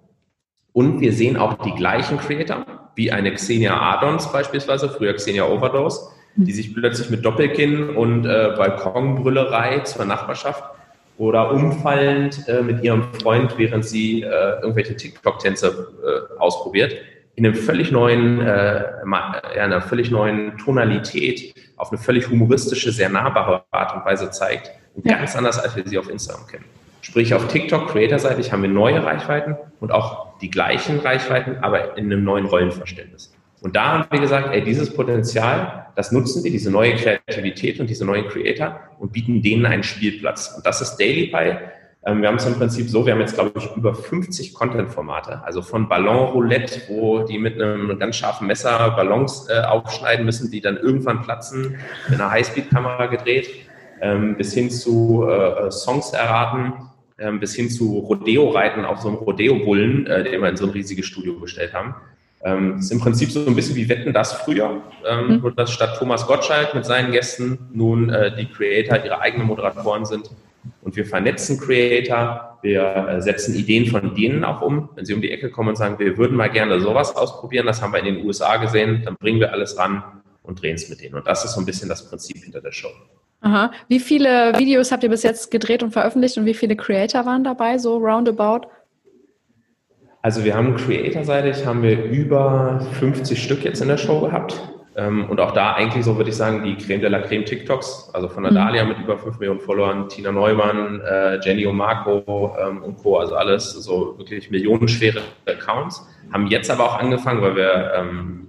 Und 0.73 0.99
wir 0.99 1.13
sehen 1.13 1.37
auch 1.37 1.63
die 1.63 1.73
gleichen 1.73 2.17
Creator, 2.17 2.65
wie 2.97 3.11
eine 3.11 3.31
Xenia 3.33 3.79
Adons 3.79 4.31
beispielsweise, 4.31 4.89
früher 4.89 5.13
Xenia 5.13 5.47
Overdose, 5.47 6.09
die 6.35 6.51
sich 6.51 6.73
plötzlich 6.73 7.09
mit 7.09 7.23
Doppelkinn 7.23 7.89
und 7.89 8.25
äh, 8.25 8.53
Balkonbrüllerei 8.57 9.79
zur 9.81 10.05
Nachbarschaft 10.05 10.63
oder 11.17 11.51
umfallend 11.51 12.47
äh, 12.47 12.61
mit 12.61 12.83
ihrem 12.83 13.03
Freund, 13.13 13.57
während 13.57 13.85
sie 13.85 14.23
äh, 14.23 14.61
irgendwelche 14.61 14.95
TikTok-Tänze 14.95 15.93
äh, 16.03 16.39
ausprobiert, 16.39 16.95
in 17.35 17.45
einem 17.45 17.55
völlig 17.55 17.91
neuen, 17.91 18.41
äh, 18.41 18.83
einer 19.59 19.81
völlig 19.81 20.09
neuen 20.09 20.57
Tonalität 20.57 21.53
auf 21.75 21.91
eine 21.91 21.99
völlig 21.99 22.29
humoristische, 22.29 22.91
sehr 22.91 23.09
nahbare 23.09 23.63
Art 23.71 23.95
und 23.95 24.05
Weise 24.05 24.31
zeigt. 24.31 24.71
Und 24.95 25.05
ja. 25.05 25.17
ganz 25.17 25.35
anders, 25.35 25.59
als 25.59 25.75
wir 25.75 25.87
sie 25.87 25.99
auf 25.99 26.09
Instagram 26.09 26.47
kennen. 26.47 26.65
Sprich, 27.07 27.33
auf 27.33 27.47
TikTok, 27.47 27.87
Creator-seitig 27.87 28.51
haben 28.51 28.63
wir 28.63 28.69
neue 28.69 29.01
Reichweiten 29.01 29.55
und 29.79 29.93
auch 29.93 30.37
die 30.39 30.49
gleichen 30.49 30.99
Reichweiten, 30.99 31.55
aber 31.61 31.97
in 31.97 32.11
einem 32.11 32.25
neuen 32.25 32.45
Rollenverständnis. 32.45 33.33
Und 33.61 33.77
da 33.77 33.93
haben 33.93 34.07
wir 34.11 34.19
gesagt, 34.19 34.53
ey, 34.53 34.61
dieses 34.61 34.93
Potenzial, 34.93 35.85
das 35.95 36.11
nutzen 36.11 36.43
wir, 36.43 36.51
diese 36.51 36.69
neue 36.69 36.95
Kreativität 36.95 37.79
und 37.79 37.89
diese 37.89 38.03
neuen 38.03 38.27
Creator 38.27 38.81
und 38.99 39.13
bieten 39.13 39.41
denen 39.41 39.65
einen 39.65 39.83
Spielplatz. 39.83 40.53
Und 40.57 40.65
das 40.65 40.81
ist 40.81 40.97
DailyPie 40.97 41.55
ähm, 42.05 42.21
wir 42.21 42.27
haben 42.27 42.35
es 42.35 42.45
im 42.45 42.55
Prinzip 42.55 42.89
so, 42.89 43.05
wir 43.05 43.13
haben 43.13 43.21
jetzt, 43.21 43.35
glaube 43.35 43.53
ich, 43.57 43.75
über 43.75 43.95
50 43.95 44.53
Content-Formate. 44.53 45.41
Also 45.45 45.61
von 45.61 45.87
Ballon-Roulette, 45.87 46.81
wo 46.89 47.19
die 47.19 47.39
mit 47.39 47.61
einem 47.61 47.97
ganz 47.99 48.17
scharfen 48.17 48.47
Messer 48.47 48.91
Ballons 48.91 49.47
äh, 49.49 49.61
aufschneiden 49.61 50.25
müssen, 50.25 50.51
die 50.51 50.59
dann 50.59 50.75
irgendwann 50.75 51.21
platzen, 51.21 51.77
mit 52.09 52.19
einer 52.19 52.31
Highspeed-Kamera 52.31 53.05
gedreht, 53.07 53.49
ähm, 54.01 54.35
bis 54.35 54.53
hin 54.53 54.69
zu 54.69 55.25
äh, 55.29 55.71
Songs 55.71 56.11
erraten, 56.11 56.73
ähm, 57.19 57.39
bis 57.39 57.55
hin 57.55 57.69
zu 57.69 57.99
Rodeo-Reiten 57.99 58.85
auf 58.85 58.99
so 59.01 59.07
einem 59.09 59.17
Rodeo-Bullen, 59.17 60.07
äh, 60.07 60.23
den 60.23 60.41
wir 60.41 60.49
in 60.49 60.57
so 60.57 60.65
ein 60.65 60.71
riesiges 60.71 61.05
Studio 61.05 61.39
gestellt 61.39 61.73
haben. 61.73 61.95
Ähm, 62.43 62.77
ist 62.77 62.91
im 62.91 62.99
Prinzip 62.99 63.31
so 63.31 63.45
ein 63.45 63.55
bisschen 63.55 63.75
wie 63.75 63.89
Wetten 63.89 64.13
das 64.13 64.33
früher, 64.33 64.81
ähm, 65.09 65.27
mhm. 65.27 65.41
nur 65.41 65.51
dass 65.51 65.71
statt 65.71 65.97
Thomas 65.97 66.27
Gottschalk 66.27 66.75
mit 66.75 66.85
seinen 66.85 67.11
Gästen 67.11 67.57
nun 67.73 68.09
äh, 68.09 68.35
die 68.35 68.45
Creator 68.45 69.03
ihre 69.03 69.19
eigenen 69.19 69.47
Moderatoren 69.47 70.05
sind 70.05 70.29
und 70.81 70.95
wir 70.95 71.05
vernetzen 71.05 71.59
Creator, 71.59 72.59
wir 72.61 73.07
äh, 73.09 73.21
setzen 73.21 73.55
Ideen 73.55 73.87
von 73.87 74.15
denen 74.15 74.43
auch 74.43 74.61
um. 74.61 74.89
Wenn 74.95 75.05
sie 75.05 75.13
um 75.13 75.21
die 75.21 75.31
Ecke 75.31 75.49
kommen 75.49 75.69
und 75.69 75.75
sagen, 75.75 75.99
wir 75.99 76.17
würden 76.17 76.37
mal 76.37 76.49
gerne 76.49 76.79
sowas 76.79 77.15
ausprobieren, 77.15 77.65
das 77.65 77.81
haben 77.81 77.93
wir 77.93 77.99
in 77.99 78.05
den 78.05 78.25
USA 78.25 78.57
gesehen, 78.57 79.01
dann 79.03 79.15
bringen 79.15 79.39
wir 79.39 79.51
alles 79.51 79.77
ran 79.77 80.03
und 80.43 80.61
drehen 80.61 80.75
es 80.75 80.89
mit 80.89 81.01
denen. 81.01 81.15
Und 81.15 81.27
das 81.27 81.43
ist 81.45 81.53
so 81.53 81.59
ein 81.59 81.65
bisschen 81.65 81.89
das 81.89 82.09
Prinzip 82.09 82.37
hinter 82.37 82.61
der 82.61 82.71
Show. 82.71 82.91
Aha. 83.41 83.71
Wie 83.87 83.99
viele 83.99 84.57
Videos 84.57 84.91
habt 84.91 85.03
ihr 85.03 85.09
bis 85.09 85.23
jetzt 85.23 85.51
gedreht 85.51 85.83
und 85.83 85.91
veröffentlicht 85.91 86.37
und 86.37 86.45
wie 86.45 86.53
viele 86.53 86.75
Creator 86.75 87.25
waren 87.25 87.43
dabei, 87.43 87.77
so 87.77 87.97
roundabout? 87.97 88.67
Also 90.21 90.43
wir 90.43 90.55
haben 90.55 90.75
Creator-seitig 90.75 91.65
haben 91.65 91.83
wir 91.83 92.03
über 92.03 92.85
50 92.99 93.41
Stück 93.41 93.63
jetzt 93.63 93.81
in 93.81 93.87
der 93.87 93.97
Show 93.97 94.19
gehabt. 94.21 94.59
Ähm, 94.97 95.29
und 95.29 95.39
auch 95.39 95.51
da 95.51 95.73
eigentlich 95.73 96.03
so 96.03 96.17
würde 96.17 96.31
ich 96.31 96.35
sagen, 96.35 96.63
die 96.63 96.75
Creme 96.75 97.01
de 97.01 97.09
la 97.09 97.19
Creme 97.19 97.45
TikToks, 97.45 98.09
also 98.13 98.27
von 98.27 98.41
der 98.41 98.51
mhm. 98.51 98.55
Dalia 98.55 98.83
mit 98.83 98.97
über 98.97 99.17
5 99.17 99.37
Millionen 99.37 99.59
Followern, 99.59 100.09
Tina 100.09 100.31
Neumann, 100.31 101.01
äh, 101.01 101.39
Jenny 101.39 101.67
Omarco 101.67 102.55
ähm, 102.59 102.81
und 102.81 102.97
Co., 102.97 103.17
also 103.17 103.35
alles 103.35 103.71
so 103.71 104.17
wirklich 104.17 104.49
millionenschwere 104.49 105.21
Accounts, 105.45 106.03
haben 106.33 106.47
jetzt 106.47 106.71
aber 106.71 106.85
auch 106.85 106.99
angefangen, 106.99 107.43
weil 107.43 107.55
wir 107.55 107.93
ähm, 107.95 108.46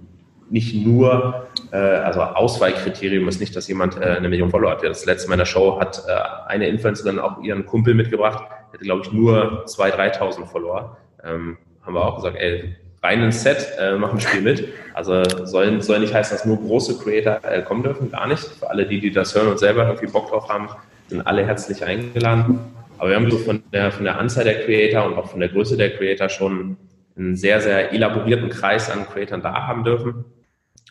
nicht 0.49 0.75
nur, 0.85 1.47
äh, 1.71 1.77
also 1.77 2.21
Auswahlkriterium 2.21 3.27
ist 3.27 3.39
nicht, 3.39 3.55
dass 3.55 3.67
jemand 3.67 3.97
äh, 3.97 4.01
eine 4.01 4.29
Million 4.29 4.49
Follower 4.49 4.71
hat. 4.71 4.83
Das 4.83 5.05
letzte 5.05 5.27
Mal 5.29 5.35
in 5.35 5.39
der 5.39 5.45
Show 5.45 5.79
hat 5.79 6.03
äh, 6.07 6.11
eine 6.47 6.67
Influencerin 6.67 7.19
auch 7.19 7.41
ihren 7.41 7.65
Kumpel 7.65 7.93
mitgebracht, 7.93 8.43
der 8.49 8.73
hatte, 8.73 8.85
glaube 8.85 9.01
ich, 9.05 9.11
nur 9.11 9.65
2.000, 9.65 10.17
3.000 10.19 10.45
Follower. 10.45 10.97
Ähm, 11.23 11.57
haben 11.85 11.93
wir 11.93 12.05
auch 12.05 12.15
gesagt, 12.15 12.37
ey, 12.37 12.75
rein 13.01 13.23
ins 13.23 13.41
Set, 13.41 13.67
äh, 13.79 13.95
machen 13.95 14.17
ein 14.17 14.21
Spiel 14.21 14.41
mit. 14.41 14.67
Also 14.93 15.23
soll, 15.45 15.81
soll 15.81 15.99
nicht 15.99 16.13
heißen, 16.13 16.37
dass 16.37 16.45
nur 16.45 16.57
große 16.57 16.97
Creator 16.99 17.39
äh, 17.43 17.61
kommen 17.61 17.83
dürfen, 17.83 18.11
gar 18.11 18.27
nicht. 18.27 18.43
Für 18.43 18.69
alle, 18.69 18.85
die, 18.85 18.99
die 18.99 19.11
das 19.11 19.33
hören 19.35 19.47
und 19.47 19.59
selber 19.59 19.85
irgendwie 19.87 20.07
Bock 20.07 20.29
drauf 20.29 20.49
haben, 20.49 20.69
sind 21.07 21.25
alle 21.25 21.45
herzlich 21.45 21.83
eingeladen. 21.83 22.59
Aber 22.97 23.09
wir 23.09 23.15
haben 23.15 23.31
so 23.31 23.37
von 23.37 23.63
der, 23.71 23.91
von 23.91 24.03
der 24.03 24.19
Anzahl 24.19 24.43
der 24.43 24.65
Creator 24.65 25.05
und 25.05 25.13
auch 25.17 25.29
von 25.29 25.39
der 25.39 25.49
Größe 25.49 25.77
der 25.77 25.95
Creator 25.95 26.27
schon 26.27 26.77
einen 27.17 27.35
sehr, 27.35 27.61
sehr 27.61 27.93
elaborierten 27.93 28.49
Kreis 28.49 28.89
an 28.89 29.05
Creatoren 29.05 29.41
da 29.41 29.67
haben 29.67 29.83
dürfen. 29.83 30.25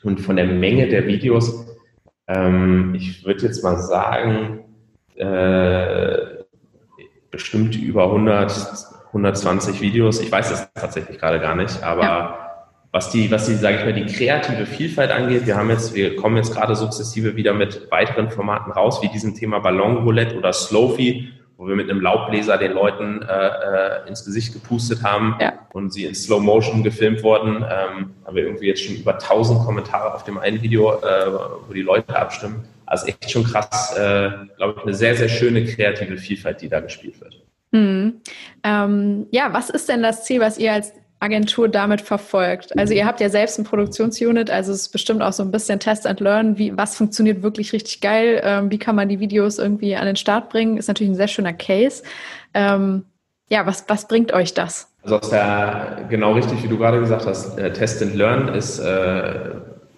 Und 0.02 0.20
von 0.20 0.36
der 0.36 0.46
Menge 0.46 0.88
der 0.88 1.06
Videos, 1.06 1.66
ähm, 2.26 2.94
ich 2.94 3.24
würde 3.24 3.42
jetzt 3.42 3.62
mal 3.62 3.78
sagen, 3.78 4.60
äh, 5.16 6.18
bestimmt 7.30 7.76
über 7.76 8.04
100, 8.04 8.52
120 9.08 9.80
Videos. 9.80 10.20
Ich 10.20 10.30
weiß 10.30 10.50
es 10.50 10.72
tatsächlich 10.74 11.18
gerade 11.18 11.40
gar 11.40 11.56
nicht, 11.56 11.82
aber 11.82 12.02
ja. 12.02 12.38
was 12.92 13.10
die, 13.10 13.30
was 13.30 13.46
die, 13.46 13.54
sage 13.54 13.78
ich 13.78 13.84
mal, 13.84 13.92
die 13.92 14.06
kreative 14.06 14.66
Vielfalt 14.66 15.10
angeht, 15.10 15.46
wir 15.46 15.56
haben 15.56 15.70
jetzt, 15.70 15.94
wir 15.94 16.16
kommen 16.16 16.36
jetzt 16.36 16.54
gerade 16.54 16.74
sukzessive 16.74 17.36
wieder 17.36 17.54
mit 17.54 17.90
weiteren 17.90 18.30
Formaten 18.30 18.72
raus, 18.72 19.02
wie 19.02 19.08
diesem 19.08 19.34
Thema 19.34 19.58
Ballonroulette 19.58 20.36
oder 20.36 20.52
Slowfie, 20.52 21.32
wo 21.56 21.66
wir 21.66 21.74
mit 21.74 21.90
einem 21.90 22.00
Laubbläser 22.00 22.56
den 22.58 22.72
Leuten 22.72 23.22
äh, 23.22 23.26
äh, 23.26 24.08
ins 24.08 24.24
Gesicht 24.24 24.52
gepustet 24.52 25.02
haben 25.02 25.36
ja. 25.40 25.54
Und 25.72 25.92
sie 25.92 26.04
in 26.04 26.14
Slow 26.14 26.40
Motion 26.40 26.82
gefilmt 26.82 27.22
wurden. 27.22 27.56
Ähm, 27.56 28.10
haben 28.24 28.36
wir 28.36 28.44
irgendwie 28.44 28.66
jetzt 28.66 28.82
schon 28.82 28.96
über 28.96 29.14
1000 29.14 29.64
Kommentare 29.64 30.14
auf 30.14 30.24
dem 30.24 30.38
einen 30.38 30.62
Video, 30.62 30.94
äh, 30.94 31.32
wo 31.66 31.72
die 31.72 31.82
Leute 31.82 32.16
abstimmen. 32.16 32.64
Also 32.86 33.06
echt 33.06 33.30
schon 33.30 33.44
krass, 33.44 33.94
äh, 33.96 34.30
glaube 34.56 34.74
ich, 34.76 34.82
eine 34.82 34.94
sehr, 34.94 35.14
sehr 35.14 35.28
schöne 35.28 35.64
kreative 35.64 36.16
Vielfalt, 36.16 36.62
die 36.62 36.68
da 36.68 36.80
gespielt 36.80 37.20
wird. 37.20 37.42
Mhm. 37.70 38.20
Ähm, 38.62 39.26
ja, 39.30 39.52
was 39.52 39.68
ist 39.68 39.88
denn 39.88 40.02
das 40.02 40.24
Ziel, 40.24 40.40
was 40.40 40.58
ihr 40.58 40.72
als 40.72 40.92
Agentur 41.20 41.68
damit 41.68 42.00
verfolgt? 42.00 42.78
Also 42.78 42.94
ihr 42.94 43.04
habt 43.04 43.20
ja 43.20 43.28
selbst 43.28 43.58
ein 43.58 43.64
Produktionsunit, 43.64 44.50
also 44.50 44.72
es 44.72 44.82
ist 44.82 44.92
bestimmt 44.92 45.20
auch 45.20 45.32
so 45.32 45.42
ein 45.42 45.50
bisschen 45.50 45.80
Test 45.80 46.06
and 46.06 46.20
Learn, 46.20 46.58
wie, 46.58 46.76
was 46.76 46.96
funktioniert 46.96 47.42
wirklich 47.42 47.72
richtig 47.72 48.00
geil, 48.00 48.40
ähm, 48.44 48.70
wie 48.70 48.78
kann 48.78 48.96
man 48.96 49.08
die 49.08 49.20
Videos 49.20 49.58
irgendwie 49.58 49.96
an 49.96 50.06
den 50.06 50.16
Start 50.16 50.48
bringen, 50.48 50.76
ist 50.76 50.88
natürlich 50.88 51.12
ein 51.12 51.16
sehr 51.16 51.28
schöner 51.28 51.52
Case. 51.52 52.02
Ähm, 52.54 53.04
ja, 53.50 53.66
was, 53.66 53.84
was 53.88 54.06
bringt 54.06 54.32
euch 54.32 54.54
das? 54.54 54.90
Also 55.08 55.20
aus 55.20 55.30
der, 55.30 56.06
genau 56.10 56.32
richtig, 56.32 56.62
wie 56.62 56.68
du 56.68 56.76
gerade 56.76 57.00
gesagt 57.00 57.24
hast, 57.24 57.58
äh, 57.58 57.72
Test 57.72 58.02
and 58.02 58.14
Learn 58.14 58.48
ist, 58.48 58.78
äh, 58.78 59.52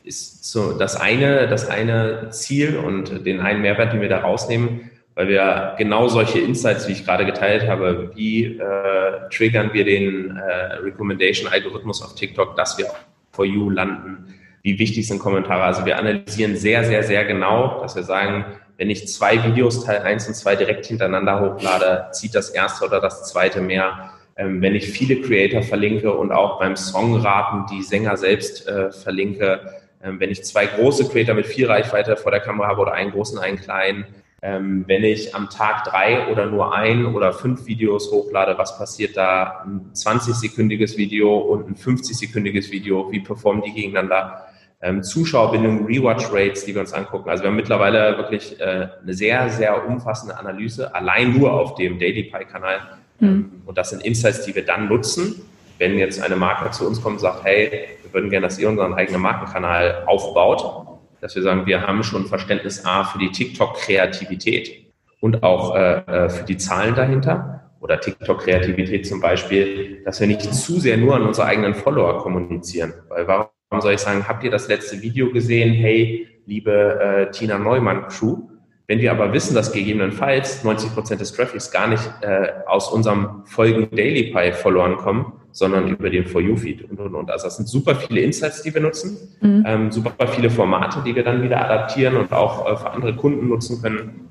ist 0.04 0.44
so 0.44 0.78
das 0.78 0.94
eine, 0.94 1.48
das 1.48 1.68
eine 1.68 2.28
Ziel 2.30 2.76
und 2.76 3.26
den 3.26 3.40
einen 3.40 3.60
Mehrwert, 3.60 3.92
den 3.92 4.02
wir 4.02 4.08
da 4.08 4.20
rausnehmen, 4.20 4.88
weil 5.16 5.26
wir 5.26 5.74
genau 5.78 6.06
solche 6.06 6.38
Insights, 6.38 6.86
wie 6.86 6.92
ich 6.92 7.04
gerade 7.04 7.26
geteilt 7.26 7.66
habe, 7.66 8.12
wie 8.14 8.56
äh, 8.56 9.28
triggern 9.32 9.70
wir 9.72 9.84
den 9.84 10.36
äh, 10.36 10.74
Recommendation-Algorithmus 10.74 12.02
auf 12.02 12.14
TikTok, 12.14 12.54
dass 12.54 12.78
wir 12.78 12.86
for 13.32 13.44
you 13.44 13.68
landen, 13.68 14.32
wie 14.62 14.78
wichtig 14.78 15.08
sind 15.08 15.18
Kommentare. 15.18 15.64
Also 15.64 15.84
wir 15.86 15.98
analysieren 15.98 16.54
sehr, 16.54 16.84
sehr, 16.84 17.02
sehr 17.02 17.24
genau, 17.24 17.80
dass 17.80 17.96
wir 17.96 18.04
sagen, 18.04 18.44
wenn 18.76 18.90
ich 18.90 19.08
zwei 19.08 19.42
Videos 19.42 19.84
Teil 19.84 20.02
1 20.02 20.28
und 20.28 20.34
2 20.34 20.54
direkt 20.54 20.86
hintereinander 20.86 21.40
hochlade, 21.40 22.06
zieht 22.12 22.36
das 22.36 22.50
erste 22.50 22.86
oder 22.86 23.00
das 23.00 23.28
zweite 23.28 23.60
mehr. 23.60 24.12
Ähm, 24.40 24.62
wenn 24.62 24.74
ich 24.74 24.88
viele 24.88 25.20
Creator 25.20 25.60
verlinke 25.60 26.14
und 26.14 26.32
auch 26.32 26.58
beim 26.58 26.74
Songraten 26.74 27.66
die 27.70 27.82
Sänger 27.82 28.16
selbst 28.16 28.66
äh, 28.66 28.90
verlinke, 28.90 29.60
ähm, 30.02 30.18
wenn 30.18 30.30
ich 30.30 30.44
zwei 30.44 30.64
große 30.64 31.10
Creator 31.10 31.34
mit 31.34 31.44
viel 31.44 31.66
Reichweite 31.66 32.16
vor 32.16 32.30
der 32.30 32.40
Kamera 32.40 32.68
habe 32.68 32.80
oder 32.80 32.92
einen 32.94 33.10
großen, 33.10 33.38
einen 33.38 33.58
kleinen, 33.58 34.06
ähm, 34.40 34.84
wenn 34.86 35.04
ich 35.04 35.34
am 35.34 35.50
Tag 35.50 35.84
drei 35.84 36.26
oder 36.28 36.46
nur 36.46 36.74
ein 36.74 37.04
oder 37.04 37.34
fünf 37.34 37.66
Videos 37.66 38.10
hochlade, 38.10 38.56
was 38.56 38.78
passiert 38.78 39.14
da? 39.14 39.62
Ein 39.66 39.90
20-sekündiges 39.92 40.96
Video 40.96 41.36
und 41.36 41.68
ein 41.68 41.74
50-sekündiges 41.74 42.70
Video, 42.70 43.12
wie 43.12 43.20
performen 43.20 43.62
die 43.62 43.74
gegeneinander? 43.74 44.46
Ähm, 44.80 45.02
Zuschauerbindung, 45.02 45.84
Rewatch-Rates, 45.84 46.64
die 46.64 46.72
wir 46.72 46.80
uns 46.80 46.94
angucken. 46.94 47.28
Also 47.28 47.42
wir 47.42 47.50
haben 47.50 47.56
mittlerweile 47.56 48.16
wirklich 48.16 48.58
äh, 48.58 48.88
eine 49.02 49.12
sehr, 49.12 49.50
sehr 49.50 49.86
umfassende 49.86 50.38
Analyse, 50.38 50.94
allein 50.94 51.36
nur 51.36 51.52
auf 51.52 51.74
dem 51.74 51.98
Daily 51.98 52.22
Pie-Kanal. 52.22 52.99
Mhm. 53.20 53.62
Und 53.66 53.78
das 53.78 53.90
sind 53.90 54.04
Insights, 54.04 54.44
die 54.44 54.54
wir 54.54 54.64
dann 54.64 54.88
nutzen, 54.88 55.42
wenn 55.78 55.98
jetzt 55.98 56.22
eine 56.22 56.36
Marke 56.36 56.70
zu 56.70 56.86
uns 56.86 57.00
kommt 57.00 57.16
und 57.16 57.20
sagt, 57.20 57.44
hey, 57.44 57.88
wir 58.02 58.12
würden 58.12 58.30
gerne, 58.30 58.46
dass 58.46 58.58
ihr 58.58 58.68
unseren 58.68 58.94
eigenen 58.94 59.20
Markenkanal 59.20 60.04
aufbaut 60.06 60.90
dass 61.20 61.36
wir 61.36 61.42
sagen, 61.42 61.66
wir 61.66 61.86
haben 61.86 62.02
schon 62.02 62.26
Verständnis 62.26 62.84
A 62.84 63.04
für 63.04 63.18
die 63.18 63.30
TikTok-Kreativität 63.30 64.86
und 65.20 65.42
auch 65.42 65.76
äh, 65.76 65.98
äh, 66.00 66.28
für 66.30 66.44
die 66.44 66.56
Zahlen 66.56 66.94
dahinter 66.94 67.70
oder 67.80 68.00
TikTok-Kreativität 68.00 69.06
zum 69.06 69.20
Beispiel, 69.20 70.02
dass 70.04 70.20
wir 70.20 70.26
nicht 70.26 70.42
zu 70.42 70.80
sehr 70.80 70.96
nur 70.96 71.16
an 71.16 71.22
unsere 71.22 71.46
eigenen 71.46 71.74
Follower 71.74 72.18
kommunizieren. 72.18 72.92
Weil 73.08 73.26
warum 73.26 73.80
soll 73.80 73.94
ich 73.94 74.00
sagen, 74.00 74.26
habt 74.26 74.44
ihr 74.44 74.50
das 74.50 74.68
letzte 74.68 75.00
Video 75.02 75.30
gesehen? 75.30 75.72
Hey, 75.72 76.28
liebe 76.46 77.00
äh, 77.00 77.30
Tina 77.30 77.58
Neumann 77.58 78.08
Crew. 78.08 78.49
Wenn 78.90 79.00
wir 79.00 79.12
aber 79.12 79.32
wissen, 79.32 79.54
dass 79.54 79.70
gegebenenfalls 79.70 80.64
90 80.64 80.92
Prozent 80.92 81.20
des 81.20 81.32
Traffics 81.32 81.70
gar 81.70 81.86
nicht 81.86 82.02
äh, 82.22 82.48
aus 82.66 82.90
unserem 82.90 83.42
Folgen 83.44 83.88
Daily 83.94 84.32
Pie 84.32 84.50
Followern 84.50 84.96
kommen, 84.96 85.32
sondern 85.52 85.86
über 85.86 86.10
den 86.10 86.26
For 86.26 86.40
You-Feed 86.40 86.90
und, 86.90 86.98
und, 86.98 87.14
und. 87.14 87.30
Also 87.30 87.44
das 87.44 87.56
sind 87.56 87.68
super 87.68 87.94
viele 87.94 88.22
Insights, 88.22 88.62
die 88.62 88.74
wir 88.74 88.80
nutzen, 88.80 89.16
mhm. 89.42 89.64
ähm, 89.64 89.92
super 89.92 90.26
viele 90.26 90.50
Formate, 90.50 91.04
die 91.06 91.14
wir 91.14 91.22
dann 91.22 91.40
wieder 91.40 91.64
adaptieren 91.64 92.16
und 92.16 92.32
auch 92.32 92.68
äh, 92.68 92.76
für 92.78 92.90
andere 92.90 93.14
Kunden 93.14 93.46
nutzen 93.46 93.80
können. 93.80 94.28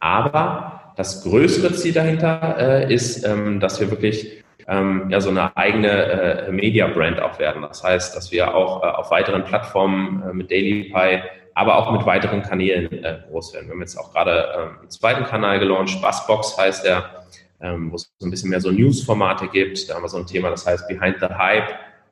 Aber 0.00 0.94
das 0.96 1.22
größere 1.22 1.72
Ziel 1.72 1.92
dahinter 1.92 2.56
äh, 2.58 2.92
ist, 2.92 3.24
ähm, 3.24 3.60
dass 3.60 3.78
wir 3.78 3.92
wirklich 3.92 4.42
ähm, 4.66 5.08
ja 5.08 5.20
so 5.20 5.30
eine 5.30 5.56
eigene 5.56 5.88
äh, 5.88 6.50
Media-Brand 6.50 7.20
auch 7.20 7.38
werden. 7.38 7.62
Das 7.62 7.84
heißt, 7.84 8.16
dass 8.16 8.32
wir 8.32 8.56
auch 8.56 8.82
äh, 8.82 8.86
auf 8.86 9.12
weiteren 9.12 9.44
Plattformen 9.44 10.24
äh, 10.28 10.32
mit 10.34 10.50
DailyPie 10.50 11.22
aber 11.58 11.76
auch 11.76 11.90
mit 11.90 12.06
weiteren 12.06 12.42
Kanälen 12.42 13.04
äh, 13.04 13.18
groß 13.28 13.52
werden. 13.52 13.66
Wir 13.66 13.72
haben 13.74 13.80
jetzt 13.80 13.98
auch 13.98 14.12
gerade 14.12 14.48
ähm, 14.56 14.78
einen 14.78 14.90
zweiten 14.90 15.24
Kanal 15.24 15.58
gelauncht, 15.58 16.00
Bassbox 16.00 16.56
heißt 16.56 16.84
der, 16.84 17.24
ähm, 17.60 17.90
wo 17.90 17.96
es 17.96 18.12
so 18.18 18.28
ein 18.28 18.30
bisschen 18.30 18.50
mehr 18.50 18.60
so 18.60 18.70
News-Formate 18.70 19.48
gibt. 19.48 19.90
Da 19.90 19.96
haben 19.96 20.02
wir 20.02 20.08
so 20.08 20.18
ein 20.18 20.26
Thema, 20.26 20.50
das 20.50 20.64
heißt 20.64 20.86
Behind 20.86 21.16
the 21.18 21.26
Hype, 21.26 21.68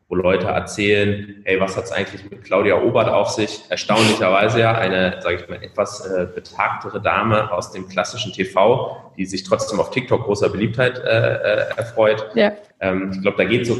wo 0.08 0.16
Leute 0.16 0.48
erzählen, 0.48 1.42
hey, 1.44 1.60
was 1.60 1.76
hat 1.76 1.84
es 1.84 1.92
eigentlich 1.92 2.28
mit 2.28 2.42
Claudia 2.42 2.82
Obert 2.82 3.08
auf 3.08 3.28
sich? 3.28 3.60
Erstaunlicherweise 3.68 4.58
ja 4.58 4.72
eine, 4.72 5.20
sage 5.22 5.36
ich 5.36 5.48
mal, 5.48 5.62
etwas 5.62 6.04
äh, 6.04 6.26
betagtere 6.26 7.00
Dame 7.00 7.52
aus 7.52 7.70
dem 7.70 7.88
klassischen 7.88 8.32
TV, 8.32 9.12
die 9.16 9.26
sich 9.26 9.44
trotzdem 9.44 9.78
auf 9.78 9.90
TikTok 9.90 10.24
großer 10.24 10.48
Beliebtheit 10.48 10.98
äh, 10.98 11.04
äh, 11.04 11.76
erfreut. 11.76 12.32
Ja. 12.34 12.50
Ähm, 12.80 13.12
ich 13.14 13.22
glaube, 13.22 13.36
da 13.36 13.44
geht 13.44 13.64
so 13.64 13.78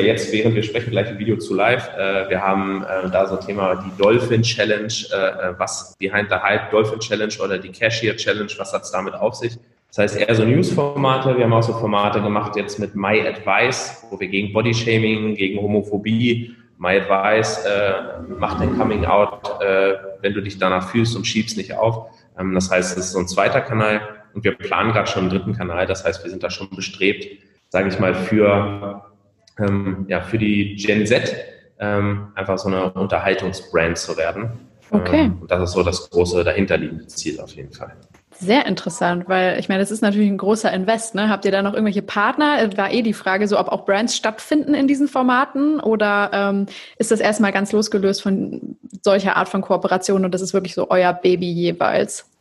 jetzt, 0.00 0.32
während 0.32 0.54
wir 0.54 0.62
sprechen, 0.62 0.90
gleich 0.90 1.08
ein 1.08 1.18
Video 1.18 1.36
zu 1.36 1.54
live. 1.54 1.88
Äh, 1.96 2.30
wir 2.30 2.40
haben 2.40 2.82
äh, 2.82 3.10
da 3.10 3.26
so 3.26 3.38
ein 3.38 3.44
Thema 3.44 3.74
die 3.74 4.02
Dolphin 4.02 4.42
Challenge, 4.42 4.86
äh, 4.86 5.58
was 5.58 5.94
Behind 5.98 6.28
the 6.30 6.36
Hype 6.36 6.70
Dolphin 6.70 6.98
Challenge 6.98 7.34
oder 7.42 7.58
die 7.58 7.70
Cashier 7.70 8.16
Challenge, 8.16 8.50
was 8.56 8.72
hat 8.72 8.82
es 8.82 8.90
damit 8.90 9.14
auf 9.14 9.34
sich? 9.34 9.58
Das 9.88 9.98
heißt 9.98 10.16
eher 10.16 10.34
so 10.34 10.44
News-Formate. 10.44 11.36
Wir 11.36 11.44
haben 11.44 11.52
auch 11.52 11.62
so 11.62 11.74
Formate 11.74 12.22
gemacht 12.22 12.56
jetzt 12.56 12.78
mit 12.78 12.94
My 12.94 13.20
Advice, 13.26 14.06
wo 14.08 14.18
wir 14.18 14.28
gegen 14.28 14.54
Bodyshaming, 14.54 15.34
gegen 15.34 15.60
Homophobie, 15.60 16.56
My 16.78 16.98
Advice 16.98 17.64
äh, 17.64 18.22
macht 18.38 18.60
ein 18.60 18.76
Coming 18.76 19.04
Out, 19.04 19.60
äh, 19.60 19.94
wenn 20.20 20.32
du 20.32 20.40
dich 20.40 20.58
danach 20.58 20.88
fühlst 20.88 21.14
und 21.14 21.26
schiebst 21.26 21.56
nicht 21.56 21.74
auf. 21.74 22.06
Ähm, 22.38 22.54
das 22.54 22.70
heißt, 22.70 22.96
es 22.96 23.04
ist 23.04 23.12
so 23.12 23.20
ein 23.20 23.28
zweiter 23.28 23.60
Kanal 23.60 24.00
und 24.34 24.42
wir 24.42 24.56
planen 24.56 24.92
gerade 24.92 25.08
schon 25.08 25.24
einen 25.24 25.30
dritten 25.30 25.52
Kanal. 25.54 25.86
Das 25.86 26.04
heißt, 26.04 26.24
wir 26.24 26.30
sind 26.30 26.42
da 26.42 26.50
schon 26.50 26.70
bestrebt, 26.70 27.38
sage 27.68 27.88
ich 27.88 28.00
mal, 28.00 28.14
für, 28.14 29.11
ähm, 29.58 30.06
ja, 30.08 30.20
für 30.22 30.38
die 30.38 30.76
Gen 30.76 31.06
Z 31.06 31.34
ähm, 31.78 32.28
einfach 32.34 32.58
so 32.58 32.68
eine 32.68 32.92
Unterhaltungsbrand 32.92 33.98
zu 33.98 34.16
werden. 34.16 34.52
Okay. 34.90 35.24
Ähm, 35.24 35.38
und 35.40 35.50
das 35.50 35.70
ist 35.70 35.72
so 35.72 35.82
das 35.82 36.10
große 36.10 36.44
dahinterliegende 36.44 37.06
Ziel 37.06 37.40
auf 37.40 37.52
jeden 37.52 37.72
Fall. 37.72 37.92
Sehr 38.38 38.66
interessant, 38.66 39.28
weil 39.28 39.58
ich 39.60 39.68
meine, 39.68 39.80
das 39.80 39.90
ist 39.90 40.00
natürlich 40.00 40.28
ein 40.28 40.38
großer 40.38 40.72
Invest. 40.72 41.14
Ne? 41.14 41.28
Habt 41.28 41.44
ihr 41.44 41.52
da 41.52 41.62
noch 41.62 41.74
irgendwelche 41.74 42.02
Partner? 42.02 42.76
War 42.76 42.90
eh 42.90 43.02
die 43.02 43.12
Frage, 43.12 43.46
so 43.46 43.58
ob 43.58 43.68
auch 43.68 43.84
Brands 43.84 44.16
stattfinden 44.16 44.74
in 44.74 44.88
diesen 44.88 45.06
Formaten 45.06 45.80
oder 45.80 46.30
ähm, 46.32 46.66
ist 46.98 47.10
das 47.10 47.20
erstmal 47.20 47.52
ganz 47.52 47.72
losgelöst 47.72 48.22
von 48.22 48.76
solcher 49.02 49.36
Art 49.36 49.48
von 49.48 49.60
Kooperation 49.60 50.24
und 50.24 50.32
das 50.32 50.40
ist 50.40 50.54
wirklich 50.54 50.74
so 50.74 50.90
euer 50.90 51.12
Baby 51.12 51.50
jeweils? 51.52 52.31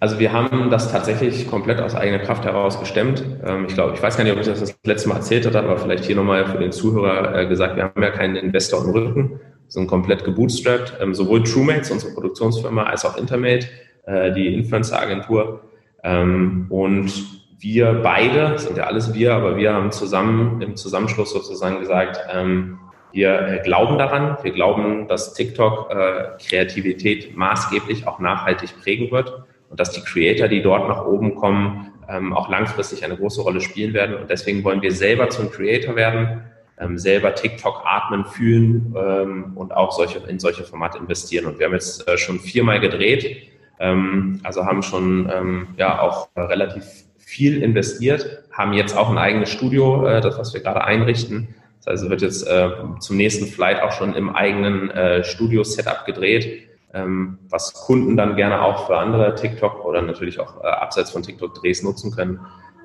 Also 0.00 0.18
wir 0.18 0.32
haben 0.32 0.70
das 0.70 0.90
tatsächlich 0.90 1.46
komplett 1.46 1.78
aus 1.82 1.94
eigener 1.94 2.20
Kraft 2.20 2.46
heraus 2.46 2.80
gestemmt. 2.80 3.22
Ähm, 3.46 3.66
ich 3.68 3.74
glaube, 3.74 3.92
ich 3.94 4.02
weiß 4.02 4.16
gar 4.16 4.24
nicht, 4.24 4.32
ob 4.32 4.40
ich 4.40 4.46
das 4.46 4.60
das 4.60 4.74
letzte 4.84 5.10
Mal 5.10 5.16
erzählt 5.16 5.44
habe, 5.44 5.58
aber 5.58 5.76
vielleicht 5.76 6.06
hier 6.06 6.16
nochmal 6.16 6.46
für 6.46 6.56
den 6.56 6.72
Zuhörer 6.72 7.38
äh, 7.38 7.46
gesagt, 7.46 7.76
wir 7.76 7.84
haben 7.84 8.02
ja 8.02 8.10
keinen 8.10 8.36
Investor 8.36 8.82
im 8.82 8.90
Rücken, 8.92 9.40
sind 9.68 9.88
komplett 9.88 10.24
gebootstrapped. 10.24 10.94
Ähm, 11.02 11.14
sowohl 11.14 11.42
TrueMates, 11.42 11.90
unsere 11.90 12.14
Produktionsfirma, 12.14 12.84
als 12.84 13.04
auch 13.04 13.18
Intermate 13.18 13.66
äh, 14.06 14.32
die 14.32 14.54
Influencer-Agentur. 14.54 15.60
Ähm, 16.02 16.64
und 16.70 17.12
wir 17.58 18.00
beide, 18.02 18.58
sind 18.58 18.78
ja 18.78 18.84
alles 18.84 19.12
wir, 19.12 19.34
aber 19.34 19.58
wir 19.58 19.74
haben 19.74 19.92
zusammen 19.92 20.62
im 20.62 20.76
Zusammenschluss 20.76 21.30
sozusagen 21.30 21.78
gesagt, 21.80 22.18
wir 23.12 23.38
äh, 23.38 23.60
glauben 23.62 23.98
daran, 23.98 24.38
wir 24.42 24.52
glauben, 24.52 25.08
dass 25.08 25.34
TikTok 25.34 25.90
Kreativität 26.38 27.36
maßgeblich 27.36 28.06
auch 28.06 28.18
nachhaltig 28.18 28.70
prägen 28.80 29.10
wird 29.10 29.44
und 29.70 29.80
dass 29.80 29.92
die 29.92 30.02
Creator, 30.02 30.48
die 30.48 30.62
dort 30.62 30.88
nach 30.88 31.06
oben 31.06 31.34
kommen, 31.34 31.92
ähm, 32.08 32.34
auch 32.34 32.50
langfristig 32.50 33.04
eine 33.04 33.16
große 33.16 33.40
Rolle 33.40 33.62
spielen 33.62 33.94
werden. 33.94 34.16
Und 34.16 34.28
deswegen 34.28 34.62
wollen 34.64 34.82
wir 34.82 34.92
selber 34.92 35.30
zum 35.30 35.50
Creator 35.50 35.96
werden, 35.96 36.42
ähm, 36.78 36.98
selber 36.98 37.34
TikTok 37.34 37.82
atmen, 37.86 38.26
fühlen 38.26 38.94
ähm, 38.98 39.52
und 39.54 39.72
auch 39.72 39.92
solche, 39.92 40.18
in 40.28 40.38
solche 40.38 40.64
Formate 40.64 40.98
investieren. 40.98 41.46
Und 41.46 41.58
wir 41.58 41.66
haben 41.66 41.72
jetzt 41.72 42.06
äh, 42.06 42.18
schon 42.18 42.38
viermal 42.38 42.80
gedreht 42.80 43.50
ähm, 43.80 44.40
also 44.42 44.66
haben 44.66 44.82
schon 44.82 45.30
ähm, 45.34 45.68
ja 45.78 46.00
auch 46.00 46.28
relativ 46.36 46.84
viel 47.16 47.62
investiert, 47.62 48.44
haben 48.52 48.74
jetzt 48.74 48.96
auch 48.96 49.10
ein 49.10 49.18
eigenes 49.18 49.50
Studio, 49.50 50.06
äh, 50.06 50.20
das 50.20 50.38
was 50.38 50.52
wir 50.52 50.60
gerade 50.60 50.84
einrichten. 50.84 51.48
Das 51.78 51.94
heißt, 51.94 52.04
es 52.04 52.10
wird 52.10 52.20
jetzt 52.20 52.46
äh, 52.46 52.70
zum 53.00 53.16
nächsten 53.16 53.46
Flight 53.46 53.82
auch 53.82 53.92
schon 53.92 54.14
im 54.14 54.36
eigenen 54.36 54.90
äh, 54.90 55.24
Studio-Setup 55.24 56.04
gedreht. 56.04 56.68
Ähm, 56.92 57.38
was 57.48 57.74
Kunden 57.74 58.16
dann 58.16 58.36
gerne 58.36 58.62
auch 58.62 58.86
für 58.86 58.96
andere 58.98 59.34
TikTok 59.34 59.84
oder 59.84 60.02
natürlich 60.02 60.40
auch 60.40 60.62
äh, 60.62 60.66
abseits 60.66 61.10
von 61.10 61.22
TikTok-Drehs 61.22 61.82
nutzen 61.82 62.14
können. 62.14 62.40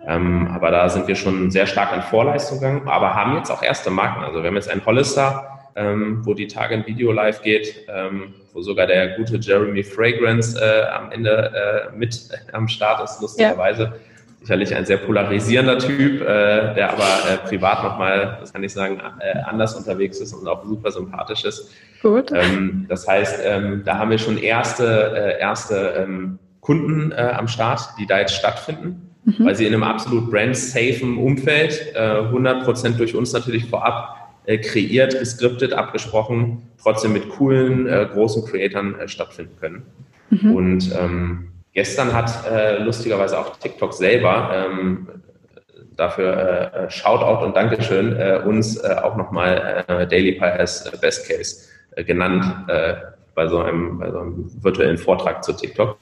Ähm, 0.08 0.48
aber 0.54 0.72
da 0.72 0.88
sind 0.90 1.08
wir 1.08 1.16
schon 1.16 1.50
sehr 1.50 1.66
stark 1.66 1.92
an 1.92 2.04
Vorleistung 2.04 2.60
gegangen, 2.60 2.88
aber 2.88 3.16
haben 3.16 3.38
jetzt 3.38 3.50
auch 3.50 3.64
erste 3.64 3.90
Marken. 3.90 4.24
Also 4.24 4.44
wir 4.44 4.48
haben 4.48 4.56
jetzt 4.56 4.70
ein 4.70 4.86
Hollister, 4.86 5.56
ähm, 5.76 6.22
wo 6.24 6.34
die 6.34 6.48
Tage 6.48 6.76
ein 6.76 6.86
Video 6.86 7.12
live 7.12 7.42
geht, 7.42 7.86
ähm, 7.90 8.34
wo 8.54 8.62
sogar 8.62 8.88
der 8.88 9.18
gute 9.18 9.38
Jeremy 9.38 9.84
Fragrance 9.84 10.60
äh, 10.60 10.88
am 10.90 11.12
Ende 11.12 11.90
äh, 11.92 11.96
mit 11.96 12.30
am 12.54 12.68
Start 12.68 13.04
ist, 13.04 13.22
lustigerweise. 13.22 13.84
Ja. 13.84 13.94
Sicherlich 14.42 14.76
ein 14.76 14.86
sehr 14.86 14.98
polarisierender 14.98 15.80
Typ, 15.80 16.22
äh, 16.22 16.76
der 16.76 16.92
aber 16.92 17.04
äh, 17.04 17.38
privat 17.48 17.84
nochmal, 17.84 18.38
das 18.40 18.54
kann 18.54 18.64
ich 18.64 18.74
sagen, 18.74 19.02
äh, 19.20 19.40
anders 19.40 19.74
unterwegs 19.74 20.20
ist 20.20 20.34
und 20.34 20.48
auch 20.48 20.64
super 20.64 20.92
sympathisch 20.92 21.46
ist. 21.46 21.74
Gut. 22.06 22.32
Ähm, 22.36 22.86
das 22.88 23.08
heißt, 23.08 23.40
ähm, 23.44 23.82
da 23.84 23.98
haben 23.98 24.12
wir 24.12 24.20
schon 24.20 24.38
erste, 24.38 25.12
äh, 25.16 25.40
erste 25.40 25.96
ähm, 25.98 26.38
Kunden 26.62 27.12
äh, 27.12 27.16
am 27.16 27.48
Start, 27.48 27.82
die 28.00 28.06
da 28.06 28.20
jetzt 28.20 28.36
stattfinden 28.36 29.10
mhm. 29.24 29.44
weil 29.44 29.56
sie 29.56 29.66
in 29.66 29.74
einem 29.74 29.82
absolut 29.82 30.30
brand-safen 30.30 31.18
Umfeld, 31.18 31.96
äh, 31.96 32.00
100% 32.00 32.98
durch 32.98 33.16
uns 33.16 33.34
natürlich 33.34 33.66
vorab 33.66 34.36
äh, 34.46 34.60
kreiert, 34.60 35.18
geskriptet, 35.18 35.74
abgesprochen, 35.74 36.62
trotzdem 36.80 37.14
mit 37.14 37.28
coolen, 37.30 37.88
äh, 37.88 38.08
großen 38.14 38.46
Creatoren 38.46 39.00
äh, 39.00 39.08
stattfinden 39.08 39.56
können. 39.60 39.82
Mhm. 40.30 40.56
Und 40.56 40.92
ähm, 40.96 41.48
gestern 41.74 42.14
hat 42.14 42.32
lustigerweise 42.82 43.40
auch 43.40 43.58
TikTok 43.58 43.94
selber 43.94 44.52
ähm, 44.54 45.08
dafür 45.98 46.72
äh, 46.72 46.90
Shoutout 46.92 47.44
und 47.44 47.56
Dankeschön 47.56 48.16
äh, 48.16 48.42
uns 48.46 48.78
äh, 48.78 48.96
auch 49.02 49.16
nochmal 49.16 49.84
äh, 49.88 50.06
Daily 50.06 50.34
Pie 50.34 50.44
als 50.44 50.92
Best 51.02 51.28
Case 51.28 51.75
genannt 52.04 52.44
äh, 52.68 52.96
bei, 53.34 53.48
so 53.48 53.60
einem, 53.60 54.00
bei 54.00 54.12
so 54.12 54.20
einem 54.20 54.64
virtuellen 54.64 54.98
Vortrag 54.98 55.44
zu 55.44 55.54
TikTok. 55.54 55.98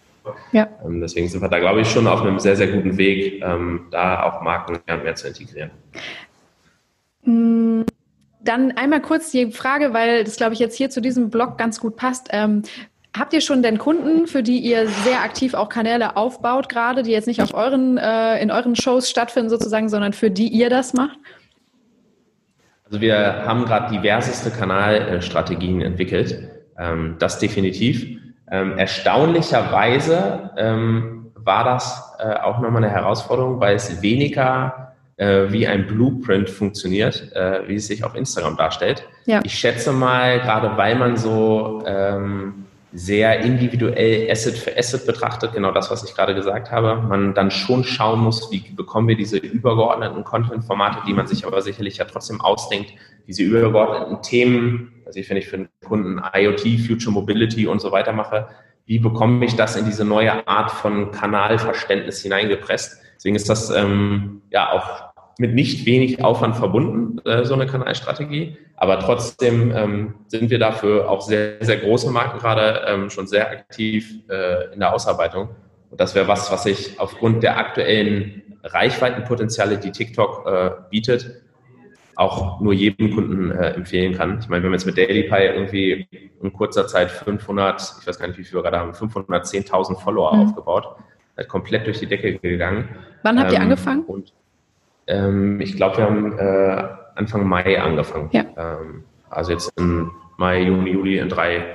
Ja. 0.52 0.70
Ähm, 0.86 1.02
deswegen 1.02 1.28
sind 1.28 1.42
wir 1.42 1.50
da, 1.50 1.60
glaube 1.60 1.82
ich, 1.82 1.90
schon 1.90 2.08
auf 2.08 2.22
einem 2.22 2.40
sehr, 2.40 2.56
sehr 2.56 2.68
guten 2.68 2.98
Weg, 2.98 3.44
ähm, 3.44 3.88
da 3.92 4.24
auch 4.24 4.42
Marken 4.42 4.80
mehr 4.88 4.98
und 4.98 5.04
mehr 5.04 5.16
zu 5.16 5.28
integrieren. 5.28 5.72
Mm, 7.24 7.82
dann 8.42 8.72
einmal 8.72 9.02
kurz 9.02 9.32
die 9.32 9.52
Frage, 9.52 9.94
weil 9.94 10.24
das, 10.24 10.38
glaube 10.38 10.54
ich, 10.54 10.60
jetzt 10.60 10.76
hier 10.76 10.90
zu 10.90 11.02
diesem 11.02 11.30
Blog 11.30 11.58
ganz 11.58 11.80
gut 11.80 11.96
passt. 11.96 12.28
Ähm, 12.32 12.64
habt 13.18 13.34
ihr 13.34 13.42
schon 13.42 13.64
denn 13.64 13.78
Kunden, 13.78 14.28
für 14.28 14.44
die 14.44 14.60
ihr 14.60 14.88
sehr 14.88 15.22
aktiv 15.22 15.54
auch 15.54 15.70
Kanäle 15.70 16.16
aufbaut, 16.18 16.70
gerade, 16.70 17.04
die 17.04 17.12
jetzt 17.12 17.28
nicht 17.28 17.42
auf 17.42 17.54
euren, 17.54 17.98
äh, 17.98 18.42
in 18.42 18.52
euren 18.52 18.76
Shows 18.76 19.10
stattfinden 19.10 19.50
sozusagen, 19.50 19.90
sondern 19.90 20.14
für 20.14 20.32
die 20.32 20.48
ihr 20.48 20.70
das 20.70 20.94
macht? 20.94 21.18
Also 22.94 23.02
wir 23.02 23.48
haben 23.48 23.66
gerade 23.66 23.92
diverseste 23.92 24.52
Kanalstrategien 24.52 25.82
entwickelt. 25.82 26.48
Ähm, 26.78 27.16
das 27.18 27.40
definitiv. 27.40 28.06
Ähm, 28.52 28.78
erstaunlicherweise 28.78 30.52
ähm, 30.58 31.32
war 31.34 31.64
das 31.64 32.14
äh, 32.20 32.36
auch 32.36 32.60
nochmal 32.60 32.84
eine 32.84 32.94
Herausforderung, 32.94 33.60
weil 33.60 33.78
es 33.78 34.04
weniger 34.04 34.94
äh, 35.18 35.46
wie 35.48 35.66
ein 35.66 35.88
Blueprint 35.88 36.52
funktioniert, 36.52 37.36
äh, 37.36 37.68
wie 37.68 37.78
es 37.78 37.88
sich 37.88 38.04
auf 38.04 38.14
Instagram 38.14 38.58
darstellt. 38.58 39.08
Ja. 39.26 39.42
Ich 39.44 39.56
schätze 39.56 39.92
mal, 39.92 40.40
gerade 40.42 40.78
weil 40.78 40.94
man 40.94 41.18
so 41.18 41.82
ähm, 41.88 42.63
sehr 42.94 43.40
individuell 43.40 44.30
Asset 44.30 44.56
für 44.56 44.78
Asset 44.78 45.06
betrachtet, 45.06 45.54
genau 45.54 45.72
das, 45.72 45.90
was 45.90 46.04
ich 46.04 46.14
gerade 46.16 46.36
gesagt 46.36 46.72
habe, 46.72 47.02
man 47.08 47.34
dann 47.34 47.50
schon 47.50 47.84
schauen 47.84 48.20
muss, 48.20 48.52
wie 48.52 48.60
bekommen 48.76 49.08
wir 49.08 49.16
diese 49.16 49.38
übergeordneten 49.38 50.24
Content-Formate, 50.24 51.00
die 51.08 51.14
man 51.14 51.26
sich 51.26 51.46
aber 51.46 51.62
sicherlich 51.62 51.98
ja 51.98 52.06
trotzdem 52.06 52.40
ausdenkt, 52.40 52.94
diese 53.28 53.44
übergeordneten 53.44 54.22
Themen 54.22 54.94
also 55.06 55.20
ich, 55.20 55.30
wenn 55.30 55.38
ich 55.38 55.48
für 55.48 55.58
einen 55.58 55.70
Kunden 55.86 56.22
IoT, 56.34 56.80
Future 56.88 57.12
Mobility 57.12 57.68
und 57.68 57.82
so 57.82 57.92
weiter 57.92 58.14
mache, 58.14 58.48
wie 58.86 59.00
bekomme 59.00 59.46
ich 59.46 59.56
das 59.56 59.76
in 59.76 59.86
diese 59.86 60.04
neue 60.04 60.48
Art 60.48 60.72
von 60.72 61.12
Kanalverständnis 61.12 62.22
hineingepresst? 62.22 63.00
Deswegen 63.16 63.36
ist 63.36 63.50
das 63.50 63.70
ähm, 63.70 64.42
ja 64.50 64.72
auch 64.72 65.14
mit 65.40 65.54
nicht 65.54 65.86
wenig 65.86 66.24
Aufwand 66.24 66.56
verbunden, 66.56 67.20
äh, 67.28 67.46
so 67.46 67.54
eine 67.54 67.66
Kanalstrategie. 67.66 68.58
Aber 68.76 69.00
trotzdem 69.00 69.72
ähm, 69.76 70.16
sind 70.28 70.50
wir 70.50 70.60
dafür 70.60 71.10
auch 71.10 71.22
sehr, 71.22 71.56
sehr 71.62 71.78
große 71.78 72.10
Marken 72.12 72.40
gerade 72.40 72.82
ähm, 72.88 73.10
schon 73.10 73.28
sehr 73.28 73.50
aktiv 73.50 74.14
äh, 74.30 74.74
in 74.74 74.80
der 74.80 74.94
Ausarbeitung. 74.94 75.50
Und 75.90 76.00
das 76.00 76.16
wäre 76.16 76.28
was, 76.28 76.52
was 76.52 76.66
ich 76.66 77.00
aufgrund 77.00 77.44
der 77.44 77.58
aktuellen 77.58 78.42
Reichweitenpotenziale, 78.64 79.78
die 79.78 79.92
TikTok 79.92 80.48
äh, 80.48 80.72
bietet, 80.90 81.44
auch 82.16 82.60
nur 82.62 82.74
jedem 82.74 83.14
Kunden 83.14 83.52
äh, 83.52 83.72
empfehlen 83.72 84.14
kann. 84.16 84.40
Ich 84.40 84.48
meine, 84.48 84.64
wir 84.64 84.68
haben 84.68 84.74
jetzt 84.74 84.86
mit 84.86 84.98
DailyPie 84.98 85.46
irgendwie 85.54 86.08
in 86.42 86.54
kurzer 86.54 86.88
Zeit 86.88 87.12
500, 87.12 87.98
ich 88.02 88.08
weiß 88.08 88.20
gar 88.20 88.28
nicht, 88.28 88.38
wie 88.38 88.44
viel 88.44 88.56
wir 88.56 88.64
gerade 88.64 88.80
haben, 88.80 88.92
510.000 88.92 90.00
Follower 90.00 90.36
mhm. 90.36 90.42
aufgebaut. 90.42 90.96
Halt 91.36 91.48
komplett 91.48 91.88
durch 91.88 92.00
die 92.00 92.06
Decke 92.06 92.38
gegangen. 92.38 92.90
Wann 93.24 93.40
habt 93.40 93.52
ähm, 93.52 93.56
ihr 93.56 93.62
angefangen? 93.62 94.04
Und, 94.04 94.34
ähm, 95.08 95.60
ich 95.60 95.76
glaube, 95.76 95.98
wir 95.98 96.06
haben 96.06 96.38
äh, 96.38 97.03
Anfang 97.16 97.48
Mai 97.48 97.80
angefangen. 97.82 98.30
Ja. 98.32 98.46
Ähm, 98.58 99.04
also 99.30 99.52
jetzt 99.52 99.72
im 99.78 100.12
Mai, 100.38 100.64
Juni, 100.64 100.92
Juli 100.92 101.20
in 101.20 101.30
drei, 101.30 101.56
äh, 101.56 101.66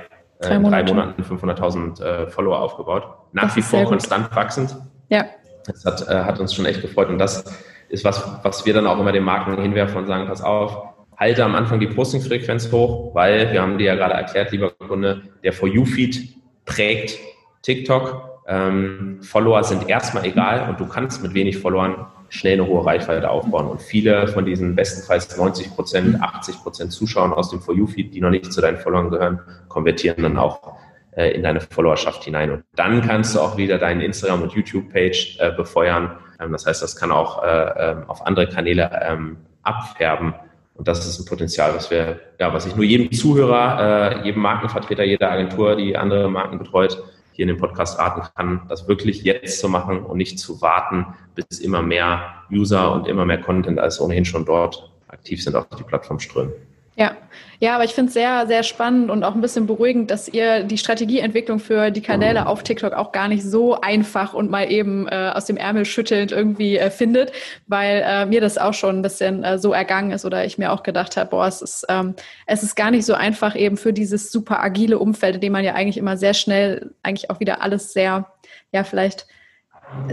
drei, 0.41 0.55
in 0.55 0.63
drei 0.63 0.83
Monaten 0.83 1.21
500.000 1.21 2.01
äh, 2.01 2.27
Follower 2.27 2.59
aufgebaut. 2.59 3.07
Nach 3.31 3.55
wie 3.55 3.61
vor 3.61 3.85
konstant 3.85 4.35
wachsend. 4.35 4.75
Ja. 5.09 5.25
Das 5.65 5.85
hat, 5.85 6.07
äh, 6.07 6.23
hat 6.23 6.39
uns 6.39 6.53
schon 6.53 6.65
echt 6.65 6.81
gefreut. 6.81 7.09
Und 7.09 7.19
das 7.19 7.43
ist 7.89 8.03
was, 8.05 8.39
was 8.43 8.65
wir 8.65 8.73
dann 8.73 8.87
auch 8.87 8.99
immer 8.99 9.11
den 9.11 9.23
Marken 9.23 9.59
hinwerfen 9.61 9.97
und 9.97 10.07
sagen, 10.07 10.27
pass 10.27 10.41
auf, 10.41 10.83
halte 11.17 11.43
am 11.43 11.55
Anfang 11.55 11.79
die 11.79 11.87
Posting-Frequenz 11.87 12.71
hoch, 12.71 13.13
weil 13.13 13.51
wir 13.51 13.61
haben 13.61 13.77
dir 13.77 13.87
ja 13.87 13.95
gerade 13.95 14.13
erklärt, 14.13 14.51
lieber 14.51 14.71
Kunde, 14.71 15.23
der 15.43 15.53
For 15.53 15.67
You-Feed 15.67 16.35
prägt 16.65 17.19
TikTok. 17.61 18.41
Ähm, 18.47 19.19
Follower 19.21 19.63
sind 19.63 19.89
erstmal 19.89 20.25
egal 20.25 20.69
und 20.69 20.79
du 20.79 20.87
kannst 20.87 21.21
mit 21.21 21.33
wenig 21.33 21.57
Followern 21.57 22.07
schnell 22.29 22.59
eine 22.59 22.67
hohe 22.67 22.85
Reichweite 22.85 23.29
aufbauen. 23.29 23.67
Und 23.67 23.81
viele 23.81 24.27
von 24.27 24.45
diesen 24.45 24.75
bestenfalls 24.75 25.35
90 25.35 25.75
Prozent, 25.75 26.21
80 26.21 26.61
Prozent 26.63 26.91
Zuschauern 26.91 27.33
aus 27.33 27.49
dem 27.49 27.61
For 27.61 27.75
You-Feed, 27.75 28.13
die 28.13 28.21
noch 28.21 28.29
nicht 28.29 28.51
zu 28.51 28.61
deinen 28.61 28.77
Followern 28.77 29.09
gehören, 29.09 29.39
konvertieren 29.67 30.23
dann 30.23 30.37
auch 30.37 30.73
äh, 31.11 31.31
in 31.31 31.43
deine 31.43 31.61
Followerschaft 31.61 32.23
hinein. 32.23 32.51
Und 32.51 32.63
dann 32.75 33.01
kannst 33.01 33.35
du 33.35 33.39
auch 33.39 33.57
wieder 33.57 33.77
deine 33.77 34.05
Instagram- 34.05 34.43
und 34.43 34.53
YouTube-Page 34.53 35.37
äh, 35.39 35.51
befeuern 35.51 36.17
ähm, 36.39 36.51
das 36.51 36.65
heißt, 36.65 36.81
das 36.81 36.95
kann 36.95 37.11
auch 37.11 37.43
äh, 37.43 37.91
ähm, 37.91 38.03
auf 38.07 38.25
andere 38.25 38.47
Kanäle 38.47 38.89
ähm, 39.03 39.37
abfärben. 39.63 40.33
Und 40.75 40.87
das 40.87 41.05
ist 41.05 41.19
ein 41.19 41.25
Potenzial, 41.25 41.75
was 41.75 41.91
wir, 41.91 42.19
ja, 42.39 42.53
was 42.53 42.65
ich 42.65 42.75
nur 42.75 42.85
jedem 42.85 43.11
Zuhörer, 43.11 44.21
äh, 44.21 44.25
jedem 44.25 44.41
Markenvertreter, 44.41 45.03
jeder 45.03 45.29
Agentur, 45.29 45.75
die 45.75 45.97
andere 45.97 46.29
Marken 46.29 46.57
betreut, 46.57 47.03
hier 47.39 47.43
in 47.43 47.55
dem 47.55 47.57
Podcast 47.57 47.97
raten 47.97 48.21
kann, 48.35 48.65
das 48.67 48.89
wirklich 48.89 49.23
jetzt 49.23 49.61
zu 49.61 49.69
machen 49.69 50.03
und 50.03 50.17
nicht 50.17 50.39
zu 50.39 50.61
warten, 50.61 51.05
bis 51.35 51.59
immer 51.59 51.81
mehr 51.81 52.43
User 52.51 52.91
und 52.91 53.07
immer 53.07 53.23
mehr 53.23 53.39
Content 53.39 53.79
als 53.79 54.01
ohnehin 54.01 54.25
schon 54.25 54.43
dort 54.43 54.91
aktiv 55.07 55.41
sind, 55.41 55.55
auf 55.55 55.69
die 55.69 55.83
Plattform 55.83 56.19
strömen. 56.19 56.51
Ja, 56.99 57.15
ja, 57.61 57.75
aber 57.75 57.85
ich 57.85 57.93
finde 57.93 58.09
es 58.09 58.13
sehr, 58.13 58.45
sehr 58.45 58.61
spannend 58.61 59.09
und 59.09 59.23
auch 59.23 59.33
ein 59.33 59.39
bisschen 59.39 59.67
beruhigend, 59.67 60.11
dass 60.11 60.27
ihr 60.27 60.63
die 60.63 60.77
Strategieentwicklung 60.77 61.59
für 61.59 61.91
die 61.91 62.01
Kanäle 62.01 62.45
auf 62.45 62.61
TikTok 62.61 62.91
auch 62.91 63.13
gar 63.13 63.29
nicht 63.29 63.41
so 63.41 63.79
einfach 63.79 64.33
und 64.33 64.51
mal 64.51 64.69
eben 64.69 65.07
äh, 65.07 65.31
aus 65.33 65.45
dem 65.45 65.55
Ärmel 65.55 65.85
schüttelnd 65.85 66.33
irgendwie 66.33 66.77
äh, 66.77 66.91
findet, 66.91 67.31
weil 67.67 68.03
äh, 68.05 68.25
mir 68.25 68.41
das 68.41 68.57
auch 68.57 68.73
schon 68.73 68.97
ein 68.99 69.01
bisschen 69.01 69.45
äh, 69.45 69.57
so 69.57 69.71
ergangen 69.71 70.11
ist 70.11 70.25
oder 70.25 70.43
ich 70.43 70.57
mir 70.57 70.73
auch 70.73 70.83
gedacht 70.83 71.15
habe, 71.15 71.29
boah, 71.29 71.47
es 71.47 71.61
ist, 71.61 71.85
ähm, 71.87 72.15
es 72.47 72.63
ist 72.63 72.75
gar 72.75 72.91
nicht 72.91 73.05
so 73.05 73.13
einfach 73.13 73.55
eben 73.55 73.77
für 73.77 73.93
dieses 73.93 74.29
super 74.29 74.61
agile 74.61 74.99
Umfeld, 74.99 75.35
in 75.35 75.41
dem 75.41 75.53
man 75.53 75.63
ja 75.63 75.75
eigentlich 75.75 75.97
immer 75.97 76.17
sehr 76.17 76.33
schnell 76.33 76.93
eigentlich 77.01 77.29
auch 77.29 77.39
wieder 77.39 77.61
alles 77.61 77.93
sehr, 77.93 78.29
ja, 78.73 78.83
vielleicht 78.83 79.25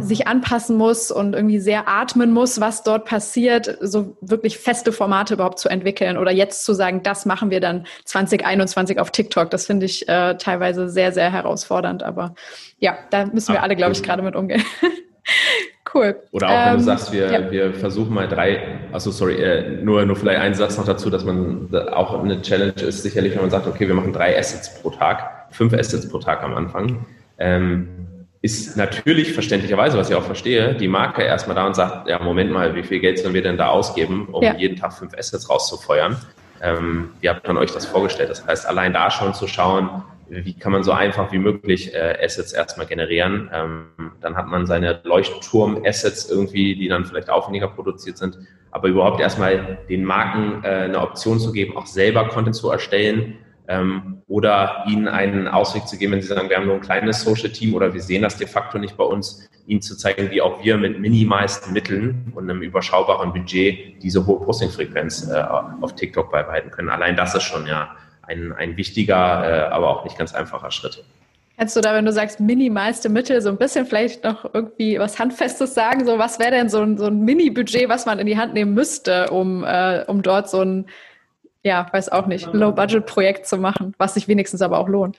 sich 0.00 0.26
anpassen 0.26 0.76
muss 0.76 1.10
und 1.10 1.34
irgendwie 1.34 1.58
sehr 1.58 1.88
atmen 1.88 2.32
muss, 2.32 2.60
was 2.60 2.82
dort 2.82 3.04
passiert, 3.04 3.78
so 3.80 4.16
wirklich 4.20 4.58
feste 4.58 4.92
Formate 4.92 5.34
überhaupt 5.34 5.58
zu 5.58 5.68
entwickeln 5.68 6.16
oder 6.16 6.32
jetzt 6.32 6.64
zu 6.64 6.74
sagen, 6.74 7.02
das 7.02 7.26
machen 7.26 7.50
wir 7.50 7.60
dann 7.60 7.86
2021 8.04 8.98
auf 8.98 9.10
TikTok. 9.10 9.50
Das 9.50 9.66
finde 9.66 9.86
ich 9.86 10.08
äh, 10.08 10.36
teilweise 10.38 10.88
sehr, 10.88 11.12
sehr 11.12 11.30
herausfordernd. 11.30 12.02
Aber 12.02 12.34
ja, 12.78 12.98
da 13.10 13.26
müssen 13.26 13.52
wir 13.52 13.62
alle, 13.62 13.76
glaube 13.76 13.92
ich, 13.92 14.02
gerade 14.02 14.22
mit 14.22 14.34
umgehen. 14.34 14.62
cool. 15.94 16.16
Oder 16.32 16.48
auch 16.48 16.52
ähm, 16.52 16.58
wenn 16.58 16.72
du 16.72 16.78
ähm, 16.78 16.84
sagst, 16.84 17.12
wir, 17.12 17.30
ja. 17.30 17.50
wir 17.50 17.74
versuchen 17.74 18.14
mal 18.14 18.28
drei, 18.28 18.78
also 18.92 19.10
sorry, 19.10 19.34
äh, 19.34 19.82
nur, 19.82 20.04
nur 20.06 20.16
vielleicht 20.16 20.40
einen 20.40 20.54
Satz 20.54 20.76
noch 20.78 20.86
dazu, 20.86 21.10
dass 21.10 21.24
man 21.24 21.74
auch 21.92 22.22
eine 22.22 22.40
Challenge 22.42 22.72
ist, 22.72 23.02
sicherlich, 23.02 23.34
wenn 23.34 23.42
man 23.42 23.50
sagt, 23.50 23.66
okay, 23.66 23.86
wir 23.86 23.94
machen 23.94 24.12
drei 24.12 24.38
Assets 24.38 24.80
pro 24.80 24.90
Tag, 24.90 25.48
fünf 25.50 25.72
Assets 25.74 26.08
pro 26.08 26.18
Tag 26.18 26.42
am 26.42 26.54
Anfang. 26.54 27.04
Ähm, 27.38 27.88
ist 28.46 28.76
natürlich 28.76 29.32
verständlicherweise, 29.32 29.98
was 29.98 30.08
ich 30.08 30.14
auch 30.14 30.22
verstehe, 30.22 30.74
die 30.74 30.86
Marke 30.86 31.22
erstmal 31.22 31.56
da 31.56 31.66
und 31.66 31.74
sagt, 31.74 32.08
ja, 32.08 32.22
Moment 32.22 32.52
mal, 32.52 32.76
wie 32.76 32.84
viel 32.84 33.00
Geld 33.00 33.18
sollen 33.18 33.34
wir 33.34 33.42
denn 33.42 33.58
da 33.58 33.68
ausgeben, 33.68 34.28
um 34.30 34.40
ja. 34.40 34.54
jeden 34.54 34.76
Tag 34.76 34.92
fünf 34.92 35.12
Assets 35.18 35.50
rauszufeuern? 35.50 36.16
Ähm, 36.62 37.10
wie 37.20 37.28
habt 37.28 37.46
ihr 37.46 37.56
euch 37.56 37.72
das 37.72 37.86
vorgestellt? 37.86 38.30
Das 38.30 38.46
heißt, 38.46 38.64
allein 38.66 38.92
da 38.92 39.10
schon 39.10 39.34
zu 39.34 39.48
schauen, 39.48 40.04
wie 40.28 40.54
kann 40.54 40.70
man 40.70 40.84
so 40.84 40.92
einfach 40.92 41.32
wie 41.32 41.38
möglich 41.38 41.92
äh, 41.92 42.18
Assets 42.22 42.52
erstmal 42.52 42.86
generieren. 42.86 43.50
Ähm, 43.52 44.12
dann 44.20 44.36
hat 44.36 44.46
man 44.46 44.66
seine 44.66 45.00
Leuchtturm-Assets 45.02 46.30
irgendwie, 46.30 46.76
die 46.76 46.88
dann 46.88 47.04
vielleicht 47.04 47.28
aufwendiger 47.28 47.68
produziert 47.68 48.16
sind, 48.16 48.38
aber 48.70 48.86
überhaupt 48.86 49.20
erstmal 49.20 49.78
den 49.88 50.04
Marken 50.04 50.62
äh, 50.62 50.68
eine 50.68 51.00
Option 51.00 51.40
zu 51.40 51.50
geben, 51.50 51.76
auch 51.76 51.86
selber 51.86 52.28
Content 52.28 52.54
zu 52.54 52.70
erstellen, 52.70 53.38
ähm, 53.68 54.22
oder 54.28 54.84
ihnen 54.88 55.08
einen 55.08 55.48
Ausweg 55.48 55.86
zu 55.86 55.98
geben, 55.98 56.12
wenn 56.12 56.22
sie 56.22 56.28
sagen, 56.28 56.48
wir 56.48 56.56
haben 56.56 56.66
nur 56.66 56.76
ein 56.76 56.80
kleines 56.80 57.22
Social-Team 57.22 57.74
oder 57.74 57.92
wir 57.92 58.02
sehen 58.02 58.22
das 58.22 58.36
de 58.36 58.46
facto 58.46 58.78
nicht 58.78 58.96
bei 58.96 59.04
uns, 59.04 59.48
ihnen 59.66 59.82
zu 59.82 59.96
zeigen, 59.96 60.30
wie 60.30 60.40
auch 60.40 60.62
wir 60.62 60.76
mit 60.76 61.00
minimalsten 61.00 61.72
Mitteln 61.72 62.32
und 62.34 62.48
einem 62.48 62.62
überschaubaren 62.62 63.32
Budget 63.32 64.02
diese 64.02 64.24
hohe 64.26 64.44
Posting-Frequenz 64.44 65.28
äh, 65.28 65.42
auf 65.80 65.94
TikTok 65.94 66.30
beibehalten 66.30 66.70
können. 66.70 66.88
Allein 66.88 67.16
das 67.16 67.34
ist 67.34 67.42
schon 67.42 67.66
ja 67.66 67.96
ein, 68.22 68.52
ein 68.52 68.76
wichtiger, 68.76 69.16
äh, 69.16 69.72
aber 69.72 69.90
auch 69.90 70.04
nicht 70.04 70.18
ganz 70.18 70.34
einfacher 70.34 70.70
Schritt. 70.70 71.04
Kannst 71.58 71.74
du 71.74 71.80
da, 71.80 71.94
wenn 71.94 72.04
du 72.04 72.12
sagst 72.12 72.38
minimalste 72.38 73.08
Mittel, 73.08 73.40
so 73.40 73.48
ein 73.48 73.56
bisschen 73.56 73.86
vielleicht 73.86 74.24
noch 74.24 74.44
irgendwie 74.52 74.98
was 74.98 75.18
Handfestes 75.18 75.72
sagen? 75.72 76.04
So, 76.04 76.18
was 76.18 76.38
wäre 76.38 76.50
denn 76.50 76.68
so 76.68 76.80
ein, 76.80 76.98
so 76.98 77.06
ein 77.06 77.20
Mini-Budget, 77.20 77.88
was 77.88 78.04
man 78.04 78.18
in 78.18 78.26
die 78.26 78.36
Hand 78.36 78.52
nehmen 78.52 78.74
müsste, 78.74 79.30
um, 79.30 79.64
äh, 79.64 80.04
um 80.06 80.20
dort 80.20 80.50
so 80.50 80.60
ein 80.60 80.86
ja, 81.66 81.86
weiß 81.90 82.10
auch 82.12 82.26
nicht, 82.26 82.52
Low-Budget-Projekt 82.52 83.46
zu 83.46 83.58
machen, 83.58 83.92
was 83.98 84.14
sich 84.14 84.28
wenigstens 84.28 84.62
aber 84.62 84.78
auch 84.78 84.88
lohnt. 84.88 85.18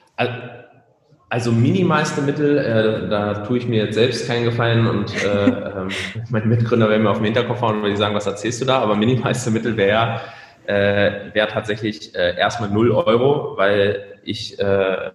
Also 1.30 1.52
minimalste 1.52 2.22
Mittel, 2.22 2.58
äh, 2.58 3.10
da 3.10 3.34
tue 3.43 3.58
ich 3.58 3.68
mir 3.68 3.84
jetzt 3.84 3.95
selbst 3.95 4.28
keinen 4.28 4.45
Gefallen 4.45 4.88
und 4.88 5.14
äh, 5.24 5.28
äh, 5.50 5.89
meine 6.30 6.45
Mitgründer 6.45 6.89
werden 6.89 7.04
mir 7.04 7.10
auf 7.10 7.18
den 7.18 7.26
Hinterkopf 7.26 7.62
hauen, 7.62 7.84
weil 7.84 7.91
die 7.91 7.98
sagen, 7.98 8.16
was 8.16 8.26
erzählst 8.26 8.62
du 8.62 8.66
da? 8.66 8.80
Aber 8.80 8.95
minimalste 8.95 9.52
Mittel 9.52 9.76
wäre 9.76 10.22
äh, 10.68 11.34
wär 11.34 11.50
tatsächlich 11.50 12.16
äh, 12.16 12.38
erstmal 12.38 12.70
0 12.70 12.91
Euro, 12.91 13.58
weil 13.58 14.20
ich 14.24 14.58
äh, 14.58 15.12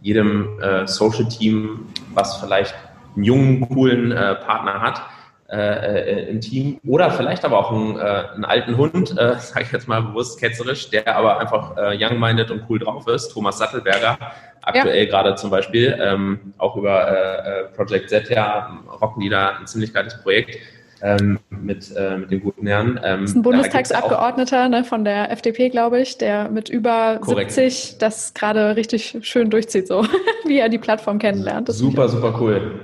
jedem 0.00 0.60
äh, 0.60 0.88
Social-Team, 0.88 1.86
was 2.12 2.38
vielleicht 2.38 2.74
einen 3.14 3.24
jungen, 3.24 3.68
coolen 3.68 4.10
Partner 4.10 4.80
hat, 4.80 5.02
äh, 5.52 6.30
im 6.30 6.40
Team 6.40 6.80
oder 6.86 7.10
vielleicht 7.10 7.44
aber 7.44 7.58
auch 7.58 7.72
einen, 7.72 7.96
äh, 7.98 8.24
einen 8.34 8.44
alten 8.44 8.76
Hund, 8.76 9.10
äh, 9.18 9.34
sage 9.38 9.66
ich 9.66 9.72
jetzt 9.72 9.86
mal 9.86 10.00
bewusst 10.02 10.40
ketzerisch, 10.40 10.90
der 10.90 11.14
aber 11.14 11.38
einfach 11.38 11.76
äh, 11.76 11.96
young-minded 12.02 12.50
und 12.50 12.64
cool 12.68 12.78
drauf 12.78 13.06
ist. 13.06 13.28
Thomas 13.28 13.58
Sattelberger, 13.58 14.18
aktuell 14.62 15.04
ja. 15.04 15.10
gerade 15.10 15.34
zum 15.34 15.50
Beispiel, 15.50 15.96
ähm, 16.00 16.54
auch 16.58 16.76
über 16.76 17.06
äh, 17.06 17.60
äh 17.60 17.64
Project 17.76 18.08
Z 18.08 18.30
ja, 18.30 18.78
rocken 19.00 19.20
die 19.20 19.28
da 19.28 19.58
ein 19.58 19.66
ziemlich 19.66 19.92
geiles 19.92 20.20
Projekt. 20.22 20.58
Ähm, 21.04 21.40
mit, 21.50 21.92
äh, 21.96 22.16
mit 22.16 22.30
dem 22.30 22.40
guten 22.40 22.64
Herrn. 22.64 23.00
Ähm, 23.02 23.22
das 23.22 23.30
ist 23.30 23.36
ein 23.36 23.42
Bundestagsabgeordneter 23.42 24.68
ne, 24.68 24.84
von 24.84 25.04
der 25.04 25.32
FDP, 25.32 25.68
glaube 25.68 25.98
ich, 26.00 26.16
der 26.16 26.48
mit 26.48 26.68
über 26.68 27.18
Korrekt. 27.20 27.50
70 27.50 27.98
das 27.98 28.34
gerade 28.34 28.76
richtig 28.76 29.18
schön 29.22 29.50
durchzieht, 29.50 29.88
so 29.88 30.06
wie 30.44 30.60
er 30.60 30.68
die 30.68 30.78
Plattform 30.78 31.18
kennenlernt. 31.18 31.68
Das 31.68 31.78
super, 31.78 32.08
super 32.08 32.38
cool. 32.40 32.78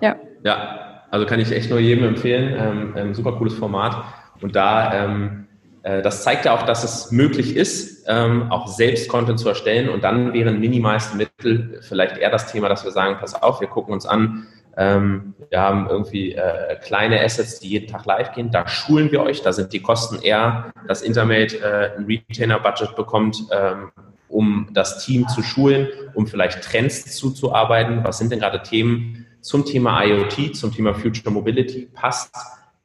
Ja. 0.00 0.14
Ja, 0.44 0.83
also 1.14 1.26
kann 1.26 1.38
ich 1.38 1.52
echt 1.52 1.70
nur 1.70 1.78
jedem 1.78 2.02
empfehlen. 2.02 2.56
Ähm, 2.58 2.94
ähm, 2.96 3.14
super 3.14 3.32
cooles 3.34 3.54
Format. 3.54 4.04
Und 4.40 4.56
da, 4.56 5.04
ähm, 5.04 5.46
äh, 5.84 6.02
das 6.02 6.24
zeigt 6.24 6.44
ja 6.44 6.52
auch, 6.52 6.64
dass 6.64 6.82
es 6.82 7.12
möglich 7.12 7.54
ist, 7.54 8.04
ähm, 8.08 8.50
auch 8.50 8.66
selbst 8.66 9.08
Content 9.08 9.38
zu 9.38 9.48
erstellen. 9.48 9.88
Und 9.88 10.02
dann 10.02 10.32
wären 10.32 10.58
minimalste 10.58 11.16
Mittel 11.16 11.78
vielleicht 11.82 12.18
eher 12.18 12.30
das 12.30 12.50
Thema, 12.50 12.68
dass 12.68 12.84
wir 12.84 12.90
sagen, 12.90 13.18
pass 13.20 13.40
auf, 13.40 13.60
wir 13.60 13.68
gucken 13.68 13.94
uns 13.94 14.06
an, 14.06 14.48
ähm, 14.76 15.34
wir 15.50 15.60
haben 15.60 15.88
irgendwie 15.88 16.32
äh, 16.32 16.74
kleine 16.82 17.22
Assets, 17.22 17.60
die 17.60 17.68
jeden 17.68 17.86
Tag 17.86 18.06
live 18.06 18.32
gehen. 18.32 18.50
Da 18.50 18.66
schulen 18.66 19.12
wir 19.12 19.22
euch. 19.22 19.40
Da 19.40 19.52
sind 19.52 19.72
die 19.72 19.82
Kosten 19.82 20.20
eher, 20.20 20.72
dass 20.88 21.02
Intermate 21.02 21.60
äh, 21.60 21.96
ein 21.96 22.06
Retainer-Budget 22.06 22.96
bekommt, 22.96 23.38
ähm, 23.52 23.92
um 24.28 24.68
das 24.72 25.04
Team 25.06 25.28
zu 25.28 25.44
schulen, 25.44 25.86
um 26.14 26.26
vielleicht 26.26 26.64
Trends 26.64 27.14
zuzuarbeiten. 27.14 28.02
Was 28.02 28.18
sind 28.18 28.32
denn 28.32 28.40
gerade 28.40 28.64
Themen, 28.64 29.26
zum 29.44 29.66
Thema 29.66 30.02
IoT, 30.02 30.56
zum 30.56 30.72
Thema 30.72 30.94
Future 30.94 31.30
Mobility 31.30 31.86
passt 31.92 32.34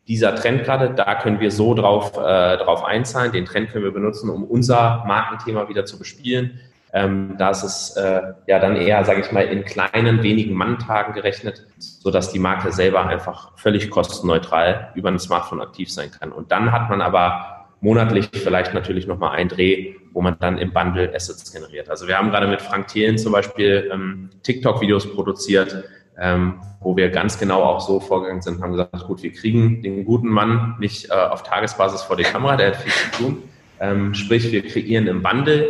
dieser 0.09 0.35
Trend 0.35 0.65
gerade. 0.65 0.93
Da 0.93 1.15
können 1.15 1.39
wir 1.39 1.51
so 1.51 1.73
drauf, 1.73 2.17
äh, 2.17 2.57
drauf 2.57 2.83
einzahlen. 2.83 3.31
Den 3.31 3.45
Trend 3.45 3.71
können 3.71 3.85
wir 3.85 3.93
benutzen, 3.93 4.29
um 4.29 4.43
unser 4.43 5.05
Markenthema 5.07 5.69
wieder 5.69 5.85
zu 5.85 5.97
bespielen. 5.97 6.59
Ähm, 6.91 7.35
da 7.37 7.51
ist 7.51 7.63
es 7.63 7.95
äh, 7.95 8.33
ja 8.47 8.59
dann 8.59 8.75
eher, 8.75 9.05
sage 9.05 9.21
ich 9.21 9.31
mal, 9.31 9.45
in 9.45 9.63
kleinen, 9.63 10.21
wenigen 10.21 10.53
Manntagen 10.53 11.13
gerechnet, 11.13 11.65
so 11.77 12.11
dass 12.11 12.31
die 12.31 12.39
Marke 12.39 12.73
selber 12.73 13.05
einfach 13.05 13.57
völlig 13.57 13.89
kostenneutral 13.89 14.91
über 14.95 15.09
ein 15.09 15.19
Smartphone 15.19 15.61
aktiv 15.61 15.89
sein 15.89 16.11
kann. 16.11 16.33
Und 16.33 16.51
dann 16.51 16.73
hat 16.73 16.89
man 16.89 17.01
aber 17.01 17.67
monatlich 17.79 18.29
vielleicht 18.33 18.73
natürlich 18.73 19.07
nochmal 19.07 19.37
einen 19.37 19.49
Dreh, 19.49 19.95
wo 20.11 20.21
man 20.21 20.35
dann 20.39 20.57
im 20.57 20.73
Bundle 20.73 21.13
Assets 21.15 21.53
generiert. 21.53 21.89
Also 21.89 22.07
wir 22.07 22.17
haben 22.17 22.31
gerade 22.31 22.47
mit 22.47 22.61
Frank 22.61 22.87
Thelen 22.87 23.17
zum 23.17 23.31
Beispiel 23.31 23.89
ähm, 23.93 24.31
TikTok-Videos 24.43 25.13
produziert, 25.13 25.85
ähm, 26.19 26.61
wo 26.81 26.95
wir 26.95 27.09
ganz 27.09 27.39
genau 27.39 27.63
auch 27.63 27.81
so 27.81 27.99
vorgegangen 27.99 28.41
sind, 28.41 28.61
haben 28.61 28.71
gesagt, 28.71 29.05
gut, 29.07 29.23
wir 29.23 29.31
kriegen 29.33 29.81
den 29.81 30.05
guten 30.05 30.29
Mann 30.29 30.75
nicht 30.79 31.09
äh, 31.09 31.13
auf 31.13 31.43
Tagesbasis 31.43 32.01
vor 32.01 32.15
die 32.15 32.23
Kamera, 32.23 32.57
der 32.57 32.67
hat 32.69 32.77
viel 32.77 32.91
zu 32.91 33.23
tun. 33.23 33.43
Ähm, 33.79 34.13
sprich, 34.13 34.51
wir 34.51 34.65
kreieren 34.65 35.07
im 35.07 35.23
Bundle 35.23 35.67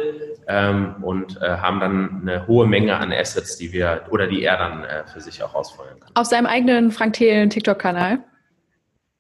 ähm, 0.48 0.96
und 1.02 1.40
äh, 1.42 1.48
haben 1.48 1.80
dann 1.80 2.22
eine 2.22 2.48
hohe 2.48 2.66
Menge 2.66 2.98
an 2.98 3.14
Assets, 3.14 3.58
die 3.58 3.72
wir 3.72 4.02
oder 4.10 4.28
die 4.28 4.44
er 4.44 4.58
dann 4.58 4.84
äh, 4.84 5.04
für 5.06 5.22
sich 5.22 5.44
auch 5.44 5.54
ausfeuern 5.54 6.00
kann. 6.00 6.10
Auf 6.16 6.26
seinem 6.26 6.48
eigenen 6.48 6.92
Frank 6.92 7.14
Thelen 7.14 7.50
TikTok-Kanal? 7.50 8.20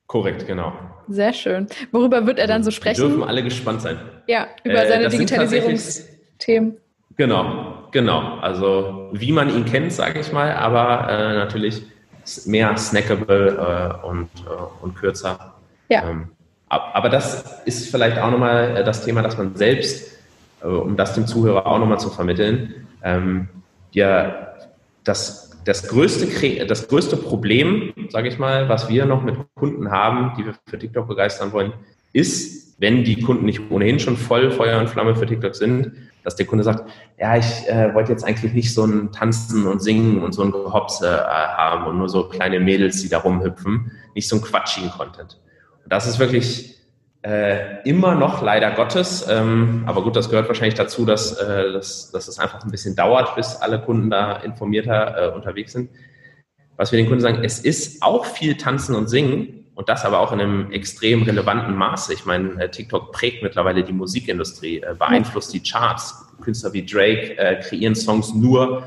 Korrekt, 0.07 0.47
genau. 0.47 0.73
Sehr 1.07 1.33
schön. 1.33 1.67
Worüber 1.91 2.25
wird 2.25 2.39
er 2.39 2.47
dann 2.47 2.63
so 2.63 2.71
sprechen? 2.71 3.01
Wir 3.01 3.09
dürfen 3.09 3.23
alle 3.23 3.43
gespannt 3.43 3.81
sein. 3.81 3.99
Ja, 4.25 4.47
über 4.63 4.83
äh, 4.83 4.87
seine 4.87 5.09
Digitalisierungsthemen. 5.09 6.77
Genau, 7.15 7.78
genau. 7.91 8.39
Also 8.39 9.09
wie 9.13 9.31
man 9.31 9.49
ihn 9.49 9.65
kennt, 9.65 9.91
sage 9.93 10.19
ich 10.19 10.31
mal, 10.31 10.53
aber 10.53 11.09
äh, 11.09 11.33
natürlich 11.35 11.83
mehr 12.45 12.75
snackable 12.77 13.99
äh, 14.03 14.05
und, 14.05 14.29
äh, 14.45 14.83
und 14.83 14.95
kürzer. 14.95 15.55
Ja. 15.89 16.09
Ähm, 16.09 16.29
aber 16.69 17.09
das 17.09 17.61
ist 17.65 17.89
vielleicht 17.89 18.19
auch 18.19 18.29
nochmal 18.29 18.77
äh, 18.77 18.83
das 18.83 19.03
Thema, 19.03 19.21
dass 19.23 19.37
man 19.37 19.55
selbst, 19.55 20.19
äh, 20.61 20.67
um 20.67 20.95
das 20.95 21.13
dem 21.15 21.25
Zuhörer 21.25 21.65
auch 21.65 21.79
nochmal 21.79 21.99
zu 21.99 22.09
vermitteln, 22.09 22.87
ähm, 23.03 23.49
ja, 23.91 24.53
das, 25.03 25.57
das, 25.65 25.87
größte, 25.87 26.67
das 26.67 26.87
größte 26.87 27.17
Problem, 27.17 27.93
sage 28.09 28.27
ich 28.27 28.37
mal, 28.37 28.69
was 28.69 28.87
wir 28.87 29.05
noch 29.05 29.23
mit 29.23 29.35
Kunden 29.55 29.89
haben, 29.89 30.33
die 30.37 30.45
wir 30.45 30.53
für 30.67 30.77
TikTok 30.77 31.07
begeistern 31.07 31.51
wollen, 31.53 31.73
ist, 32.13 32.79
wenn 32.79 33.03
die 33.03 33.21
Kunden 33.21 33.45
nicht 33.45 33.71
ohnehin 33.71 33.99
schon 33.99 34.15
voll 34.15 34.51
Feuer 34.51 34.79
und 34.79 34.89
Flamme 34.89 35.15
für 35.15 35.25
TikTok 35.25 35.55
sind, 35.55 35.91
dass 36.23 36.35
der 36.35 36.45
Kunde 36.45 36.63
sagt, 36.63 36.89
ja, 37.17 37.37
ich 37.37 37.67
äh, 37.67 37.93
wollte 37.93 38.11
jetzt 38.11 38.23
eigentlich 38.23 38.53
nicht 38.53 38.73
so 38.73 38.85
ein 38.85 39.11
Tanzen 39.11 39.65
und 39.65 39.81
Singen 39.81 40.21
und 40.21 40.33
so 40.33 40.43
ein 40.43 40.51
Gehopse 40.51 41.07
äh, 41.07 41.29
haben 41.29 41.85
und 41.87 41.97
nur 41.97 42.09
so 42.09 42.27
kleine 42.27 42.59
Mädels, 42.59 43.01
die 43.01 43.09
da 43.09 43.19
rumhüpfen, 43.19 43.91
nicht 44.15 44.27
so 44.27 44.35
ein 44.35 44.41
quatschigen 44.41 44.91
Content. 44.91 45.39
Und 45.83 45.93
das 45.93 46.07
ist 46.07 46.19
wirklich 46.19 46.79
äh, 47.21 47.81
immer 47.83 48.15
noch 48.15 48.41
leider 48.41 48.71
Gottes, 48.71 49.27
ähm, 49.29 49.83
aber 49.85 50.03
gut, 50.03 50.15
das 50.15 50.29
gehört 50.29 50.47
wahrscheinlich 50.47 50.75
dazu, 50.75 51.05
dass, 51.05 51.33
äh, 51.33 51.73
dass, 51.73 52.11
dass 52.11 52.27
es 52.27 52.39
einfach 52.39 52.63
ein 52.63 52.71
bisschen 52.71 52.95
dauert, 52.95 53.35
bis 53.35 53.55
alle 53.57 53.81
Kunden 53.81 54.09
da 54.09 54.37
informierter 54.37 55.31
äh, 55.31 55.35
unterwegs 55.35 55.73
sind. 55.73 55.89
Was 56.77 56.93
wir 56.93 56.97
den 56.97 57.07
Kunden 57.07 57.21
sagen, 57.21 57.43
es 57.43 57.59
ist 57.59 58.01
auch 58.01 58.25
viel 58.25 58.55
Tanzen 58.55 58.95
und 58.95 59.09
Singen, 59.09 59.58
und 59.79 59.87
das 59.87 60.03
aber 60.03 60.19
auch 60.19 60.33
in 60.33 60.41
einem 60.41 60.71
extrem 60.73 61.23
relevanten 61.23 61.73
Maße. 61.73 62.13
Ich 62.13 62.25
meine, 62.25 62.61
äh, 62.61 62.69
TikTok 62.69 63.13
prägt 63.13 63.43
mittlerweile 63.43 63.81
die 63.81 63.93
Musikindustrie, 63.93 64.81
äh, 64.81 64.93
beeinflusst 64.93 65.53
die 65.53 65.63
Charts. 65.63 66.27
Künstler 66.41 66.73
wie 66.73 66.85
Drake 66.85 67.37
äh, 67.37 67.61
kreieren 67.61 67.95
Songs 67.95 68.33
nur 68.33 68.83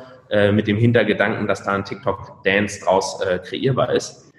mit 0.53 0.67
dem 0.67 0.79
Hintergedanken, 0.79 1.47
dass 1.47 1.63
da 1.63 1.73
ein 1.73 1.85
TikTok-Dance 1.85 2.81
draus 2.83 3.21
kreierbar 3.45 3.93
ist. 3.93 4.33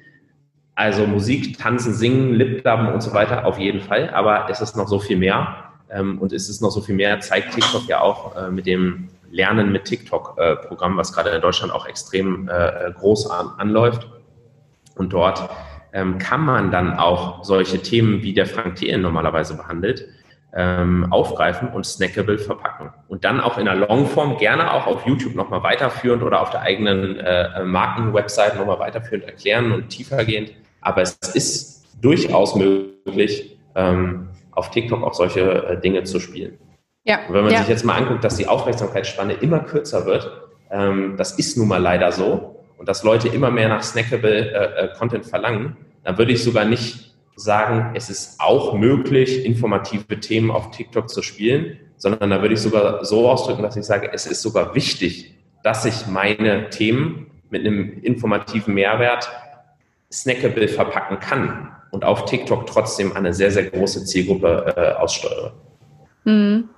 Also 0.74 1.06
Musik, 1.06 1.60
Tanzen, 1.60 1.94
Singen, 1.94 2.34
Lipdubben 2.34 2.88
und 2.88 3.02
so 3.02 3.14
weiter 3.14 3.46
auf 3.46 3.60
jeden 3.60 3.80
Fall, 3.80 4.10
aber 4.10 4.48
es 4.50 4.60
ist 4.60 4.76
noch 4.76 4.88
so 4.88 4.98
viel 4.98 5.18
mehr. 5.18 5.72
Ähm, 5.92 6.18
und 6.18 6.34
es 6.34 6.50
ist 6.50 6.64
noch 6.64 6.72
so 6.72 6.82
viel 6.82 6.96
mehr, 6.96 7.20
zeigt 7.20 7.54
TikTok 7.54 7.88
ja 7.88 8.02
auch 8.02 8.50
mit 8.50 8.66
dem 8.66 9.10
Lernen 9.30 9.72
mit 9.72 9.86
TikTok-Programm, 9.86 10.98
was 10.98 11.14
gerade 11.14 11.30
in 11.30 11.42
Deutschland 11.42 11.72
auch 11.72 11.86
extrem 11.86 12.50
groß 12.96 13.30
anläuft. 13.30 14.08
Und 14.96 15.14
dort 15.14 15.48
ähm, 15.94 16.18
kann 16.18 16.42
man 16.42 16.72
dann 16.72 16.98
auch 16.98 17.44
solche 17.44 17.82
Themen, 17.82 18.24
wie 18.24 18.34
der 18.34 18.48
Frank 18.48 18.76
Thelen 18.76 19.02
normalerweise 19.02 19.56
behandelt, 19.56 20.08
ähm, 20.56 21.08
aufgreifen 21.12 21.70
und 21.70 21.86
snackable 21.86 22.38
verpacken. 22.38 22.92
Und 23.08 23.24
dann 23.24 23.40
auch 23.40 23.58
in 23.58 23.68
einer 23.68 23.88
Longform, 23.88 24.38
gerne 24.38 24.74
auch 24.74 24.88
auf 24.88 25.06
YouTube 25.06 25.36
nochmal 25.36 25.64
weiterführend 25.64 26.24
oder 26.24 26.42
auf 26.42 26.50
der 26.50 26.62
eigenen 26.62 27.20
äh, 27.20 27.64
Markenwebsite 27.64 28.58
nochmal 28.58 28.80
weiterführend 28.80 29.26
erklären 29.26 29.72
und 29.72 29.90
tiefergehend. 29.90 30.52
Aber 30.82 31.02
es 31.02 31.18
ist 31.34 31.86
durchaus 32.02 32.56
möglich, 32.56 33.58
ähm, 33.76 34.30
auf 34.52 34.70
TikTok 34.72 35.04
auch 35.04 35.14
solche 35.14 35.42
äh, 35.42 35.82
Dinge 35.82 36.04
zu 36.04 36.20
spielen. 36.20 36.58
Ja. 37.04 37.20
Und 37.28 37.34
wenn 37.34 37.44
man 37.44 37.54
ja. 37.54 37.60
sich 37.60 37.70
jetzt 37.70 37.86
mal 37.86 37.96
anguckt, 37.96 38.24
dass 38.24 38.36
die 38.36 38.48
Aufmerksamkeitsspanne 38.48 39.34
immer 39.34 39.60
kürzer 39.60 40.06
wird, 40.06 40.30
ähm, 40.70 41.16
das 41.18 41.38
ist 41.38 41.58
nun 41.58 41.68
mal 41.68 41.82
leider 41.82 42.12
so, 42.12 42.53
und 42.78 42.90
dass 42.90 43.04
Leute 43.04 43.28
immer 43.28 43.52
mehr 43.52 43.70
nach 43.70 43.84
snackable 43.84 44.52
äh, 44.52 44.86
äh, 44.86 44.90
Content 44.98 45.26
verlangen, 45.26 45.78
dann 46.04 46.18
würde 46.18 46.34
ich 46.34 46.44
sogar 46.44 46.66
nicht 46.66 47.14
sagen, 47.36 47.96
es 47.96 48.10
ist 48.10 48.40
auch 48.40 48.74
möglich, 48.74 49.46
informative 49.46 50.20
Themen 50.20 50.52
auf 50.52 50.72
TikTok 50.72 51.10
zu 51.10 51.22
spielen, 51.22 51.78
sondern 51.98 52.30
da 52.30 52.42
würde 52.42 52.54
ich 52.54 52.62
sogar 52.62 53.04
so 53.06 53.30
ausdrücken, 53.30 53.64
dass 53.64 53.76
ich 53.76 53.86
sage, 53.86 54.10
es 54.14 54.26
ist 54.26 54.42
sogar 54.42 54.76
wichtig, 54.76 55.36
dass 55.64 55.86
ich 55.86 56.08
meine 56.08 56.70
Themen 56.70 57.32
mit 57.50 57.66
einem 57.66 58.02
informativen 58.02 58.74
Mehrwert 58.74 59.32
snackable 60.12 60.68
verpacken 60.68 61.20
kann 61.20 61.72
und 61.92 62.04
auf 62.04 62.26
TikTok 62.26 62.68
trotzdem 62.68 63.16
eine 63.16 63.34
sehr, 63.34 63.52
sehr 63.52 63.66
große 63.66 64.06
Zielgruppe 64.06 64.74
äh, 64.76 65.02
aussteuere. 65.02 65.54
Mhm. 66.26 66.70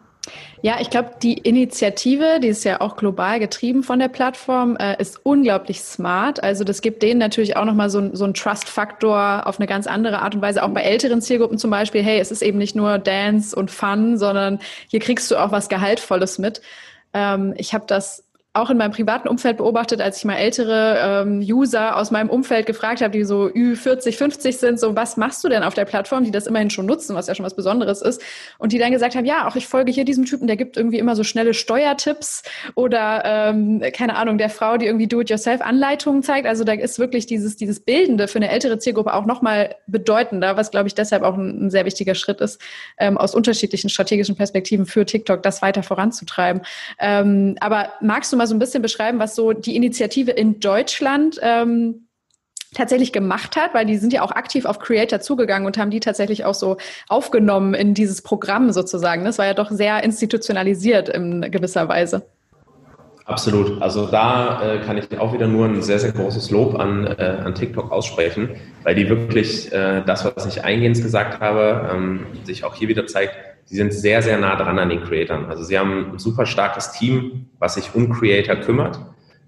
Ja, 0.61 0.77
ich 0.79 0.89
glaube, 0.89 1.11
die 1.21 1.37
Initiative, 1.37 2.39
die 2.41 2.47
ist 2.47 2.63
ja 2.63 2.81
auch 2.81 2.95
global 2.95 3.39
getrieben 3.39 3.83
von 3.83 3.99
der 3.99 4.07
Plattform, 4.07 4.75
äh, 4.77 4.99
ist 4.99 5.19
unglaublich 5.23 5.81
smart. 5.81 6.43
Also 6.43 6.63
das 6.63 6.81
gibt 6.81 7.03
denen 7.03 7.19
natürlich 7.19 7.55
auch 7.55 7.65
nochmal 7.65 7.89
so, 7.89 8.15
so 8.15 8.23
einen 8.23 8.33
Trust-Faktor 8.33 9.45
auf 9.45 9.59
eine 9.59 9.67
ganz 9.67 9.85
andere 9.85 10.21
Art 10.21 10.35
und 10.35 10.41
Weise, 10.41 10.63
auch 10.63 10.69
bei 10.69 10.81
älteren 10.81 11.21
Zielgruppen 11.21 11.57
zum 11.57 11.69
Beispiel. 11.69 12.01
Hey, 12.01 12.19
es 12.19 12.31
ist 12.31 12.41
eben 12.41 12.57
nicht 12.57 12.75
nur 12.75 12.97
Dance 12.97 13.55
und 13.55 13.69
Fun, 13.69 14.17
sondern 14.17 14.59
hier 14.87 14.99
kriegst 14.99 15.29
du 15.29 15.37
auch 15.37 15.51
was 15.51 15.69
Gehaltvolles 15.69 16.39
mit. 16.39 16.61
Ähm, 17.13 17.53
ich 17.57 17.73
habe 17.73 17.85
das 17.87 18.24
auch 18.55 18.69
in 18.69 18.77
meinem 18.77 18.91
privaten 18.91 19.27
Umfeld 19.27 19.57
beobachtet, 19.57 20.01
als 20.01 20.17
ich 20.17 20.25
mal 20.25 20.35
ältere 20.35 21.23
ähm, 21.23 21.39
User 21.39 21.97
aus 21.97 22.11
meinem 22.11 22.29
Umfeld 22.29 22.65
gefragt 22.65 23.01
habe, 23.01 23.11
die 23.11 23.25
so 23.25 23.47
Ü40, 23.47 24.13
50 24.13 24.57
sind, 24.57 24.79
so 24.79 24.95
was 24.95 25.17
machst 25.17 25.43
du 25.43 25.49
denn 25.49 25.63
auf 25.63 25.73
der 25.73 25.85
Plattform, 25.85 26.23
die 26.23 26.31
das 26.31 26.47
immerhin 26.47 26.69
schon 26.69 26.85
nutzen, 26.85 27.15
was 27.15 27.27
ja 27.27 27.35
schon 27.35 27.45
was 27.45 27.55
Besonderes 27.55 28.01
ist. 28.01 28.21
Und 28.57 28.71
die 28.71 28.77
dann 28.77 28.91
gesagt 28.91 29.15
haben, 29.15 29.25
ja, 29.25 29.47
auch 29.47 29.57
ich 29.57 29.67
folge 29.67 29.91
hier 29.91 30.05
diesem 30.05 30.25
Typen, 30.25 30.47
der 30.47 30.55
gibt 30.55 30.77
irgendwie 30.77 30.99
immer 30.99 31.15
so 31.15 31.23
schnelle 31.23 31.53
Steuertipps 31.53 32.43
oder 32.75 33.23
ähm, 33.25 33.83
keine 33.93 34.15
Ahnung, 34.15 34.37
der 34.37 34.49
Frau, 34.49 34.77
die 34.77 34.85
irgendwie 34.85 35.07
Do-it-yourself-Anleitungen 35.07 36.23
zeigt. 36.23 36.47
Also 36.47 36.63
da 36.63 36.73
ist 36.73 36.97
wirklich 36.97 37.25
dieses, 37.25 37.57
dieses 37.57 37.81
Bildende 37.81 38.29
für 38.29 38.39
eine 38.39 38.49
ältere 38.49 38.79
Zielgruppe 38.79 39.13
auch 39.13 39.25
nochmal 39.25 39.75
bedeutender, 39.85 40.55
was 40.55 40.71
glaube 40.71 40.87
ich 40.87 40.95
deshalb 40.95 41.23
auch 41.23 41.35
ein, 41.35 41.65
ein, 41.65 41.69
sehr 41.69 41.85
wichtiger 41.85 42.15
Schritt 42.15 42.39
ist, 42.39 42.61
ähm, 42.97 43.17
aus 43.17 43.35
unterschiedlichen 43.35 43.89
strategischen 43.89 44.37
Perspektiven 44.37 44.85
für 44.85 45.05
TikTok 45.05 45.43
das 45.43 45.61
weiter 45.61 45.83
voranzutreiben. 45.83 46.61
Ähm, 46.99 47.57
aber 47.59 47.89
magst 47.99 48.31
du 48.31 48.37
mal 48.37 48.44
mal 48.45 48.47
so 48.47 48.55
ein 48.55 48.59
bisschen 48.59 48.81
beschreiben, 48.81 49.19
was 49.19 49.35
so 49.35 49.53
die 49.53 49.75
Initiative 49.75 50.31
in 50.31 50.59
Deutschland 50.59 51.39
ähm, 51.41 52.07
tatsächlich 52.73 53.11
gemacht 53.11 53.55
hat, 53.55 53.73
weil 53.73 53.85
die 53.85 53.97
sind 53.97 54.13
ja 54.13 54.21
auch 54.21 54.31
aktiv 54.31 54.65
auf 54.65 54.79
Creator 54.79 55.19
zugegangen 55.19 55.65
und 55.65 55.77
haben 55.77 55.89
die 55.89 55.99
tatsächlich 55.99 56.45
auch 56.45 56.53
so 56.53 56.77
aufgenommen 57.07 57.73
in 57.73 57.93
dieses 57.93 58.21
Programm 58.21 58.71
sozusagen. 58.71 59.25
Das 59.25 59.37
war 59.37 59.45
ja 59.45 59.53
doch 59.53 59.71
sehr 59.71 60.03
institutionalisiert 60.03 61.09
in 61.09 61.41
gewisser 61.51 61.87
Weise. 61.87 62.27
Absolut. 63.23 63.81
Also 63.81 64.05
da 64.05 64.61
äh, 64.61 64.79
kann 64.85 64.99
ich 64.99 65.17
auch 65.17 65.33
wieder 65.33 65.47
nur 65.47 65.65
ein 65.65 65.81
sehr, 65.81 65.97
sehr 65.97 66.11
großes 66.11 66.51
Lob 66.51 66.75
an, 66.75 67.07
äh, 67.07 67.37
an 67.43 67.55
TikTok 67.55 67.91
aussprechen, 67.91 68.49
weil 68.83 68.93
die 68.93 69.09
wirklich 69.09 69.71
äh, 69.71 70.03
das, 70.05 70.25
was 70.25 70.45
ich 70.45 70.63
eingehend 70.63 71.01
gesagt 71.01 71.39
habe, 71.39 71.89
ähm, 71.91 72.27
sich 72.43 72.63
auch 72.63 72.75
hier 72.75 72.87
wieder 72.87 73.07
zeigt, 73.07 73.33
Sie 73.65 73.75
sind 73.75 73.93
sehr, 73.93 74.21
sehr 74.21 74.37
nah 74.37 74.55
dran 74.55 74.79
an 74.79 74.89
den 74.89 75.03
Creatoren. 75.03 75.45
Also 75.45 75.63
sie 75.63 75.77
haben 75.77 76.11
ein 76.13 76.19
super 76.19 76.45
starkes 76.45 76.91
Team, 76.91 77.47
was 77.59 77.75
sich 77.75 77.93
um 77.95 78.11
Creator 78.11 78.55
kümmert. 78.57 78.99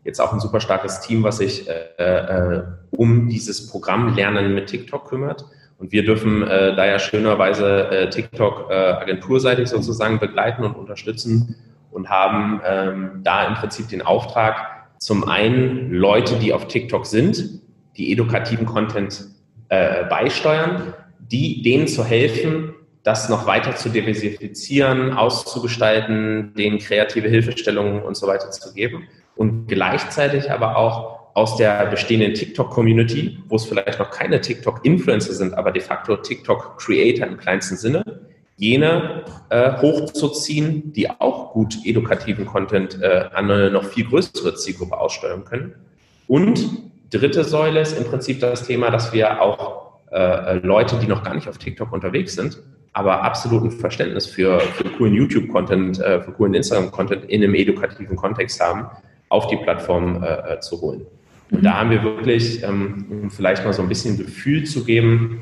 Jetzt 0.03 0.19
auch 0.19 0.33
ein 0.33 0.39
super 0.39 0.59
starkes 0.59 1.01
Team, 1.01 1.23
was 1.23 1.37
sich 1.37 1.67
äh, 1.69 2.01
äh, 2.01 2.63
um 2.91 3.27
dieses 3.27 3.67
Programm 3.67 4.15
Lernen 4.15 4.55
mit 4.55 4.67
TikTok 4.67 5.07
kümmert. 5.07 5.45
Und 5.77 5.91
wir 5.91 6.03
dürfen 6.03 6.41
äh, 6.43 6.75
da 6.75 6.85
ja 6.87 6.97
schönerweise 6.97 7.91
äh, 7.91 8.09
TikTok 8.09 8.71
äh, 8.71 8.73
agenturseitig 8.73 9.69
sozusagen 9.69 10.19
begleiten 10.19 10.63
und 10.63 10.75
unterstützen 10.75 11.55
und 11.91 12.09
haben 12.09 12.61
ähm, 12.65 13.21
da 13.23 13.47
im 13.47 13.53
Prinzip 13.53 13.89
den 13.89 14.01
Auftrag, 14.01 14.55
zum 14.97 15.27
einen 15.27 15.91
Leute, 15.91 16.35
die 16.39 16.53
auf 16.53 16.67
TikTok 16.67 17.05
sind, 17.05 17.61
die 17.97 18.11
edukativen 18.11 18.65
Content 18.65 19.25
äh, 19.69 20.05
beisteuern, 20.05 20.93
die 21.19 21.61
denen 21.61 21.87
zu 21.87 22.03
helfen, 22.03 22.73
das 23.07 23.29
noch 23.29 23.47
weiter 23.47 23.73
zu 23.73 23.87
diversifizieren, 23.87 25.13
auszugestalten, 25.13 26.53
denen 26.57 26.77
kreative 26.77 27.29
Hilfestellungen 27.29 28.03
und 28.03 28.17
so 28.17 28.27
weiter 28.27 28.51
zu 28.51 28.73
geben 28.73 29.07
und 29.37 29.67
gleichzeitig 29.67 30.51
aber 30.51 30.75
auch 30.75 31.17
aus 31.33 31.55
der 31.55 31.85
bestehenden 31.85 32.33
TikTok-Community, 32.33 33.39
wo 33.47 33.55
es 33.55 33.63
vielleicht 33.63 33.99
noch 33.99 34.11
keine 34.11 34.41
TikTok-Influencer 34.41 35.31
sind, 35.31 35.53
aber 35.53 35.71
de 35.71 35.81
facto 35.81 36.17
TikTok-Creator 36.17 37.25
im 37.25 37.37
kleinsten 37.37 37.77
Sinne, 37.77 38.03
jene 38.57 39.23
äh, 39.51 39.81
hochzuziehen, 39.81 40.91
die 40.91 41.09
auch 41.09 41.53
gut 41.53 41.77
edukativen 41.85 42.45
Content 42.45 43.01
äh, 43.01 43.29
an 43.33 43.49
eine 43.49 43.71
noch 43.71 43.85
viel 43.85 44.05
größere 44.05 44.55
Zielgruppe 44.55 44.97
aussteuern 44.97 45.45
können. 45.45 45.75
Und 46.27 46.59
dritte 47.09 47.45
Säule 47.45 47.79
ist 47.79 47.97
im 47.97 48.03
Prinzip 48.03 48.41
das 48.41 48.67
Thema, 48.67 48.91
dass 48.91 49.13
wir 49.13 49.41
auch 49.41 50.01
äh, 50.11 50.55
Leute, 50.55 50.97
die 50.99 51.07
noch 51.07 51.23
gar 51.23 51.35
nicht 51.35 51.47
auf 51.47 51.57
TikTok 51.57 51.93
unterwegs 51.93 52.33
sind, 52.33 52.57
aber 52.97 53.21
absoluten 53.21 53.69
Verständnis 53.69 54.25
für, 54.25 54.59
für 54.59 54.85
coolen 54.85 55.13
YouTube-Content, 55.13 55.99
äh, 55.99 56.19
für 56.19 56.31
coolen 56.31 56.55
Instagram-Content 56.55 57.25
in 57.25 57.43
einem 57.43 57.53
edukativen 57.53 58.15
Kontext 58.15 58.59
haben, 58.59 58.87
auf 59.29 59.45
die 59.49 59.57
Plattform 59.57 60.23
äh, 60.23 60.55
äh, 60.55 60.59
zu 60.61 60.81
holen. 60.81 61.05
Und 61.51 61.63
da 61.63 61.77
haben 61.77 61.91
wir 61.91 62.01
wirklich, 62.01 62.63
ähm, 62.63 63.05
um 63.09 63.29
vielleicht 63.29 63.63
mal 63.63 63.71
so 63.71 63.83
ein 63.83 63.87
bisschen 63.87 64.17
Gefühl 64.17 64.63
zu 64.63 64.83
geben, 64.83 65.41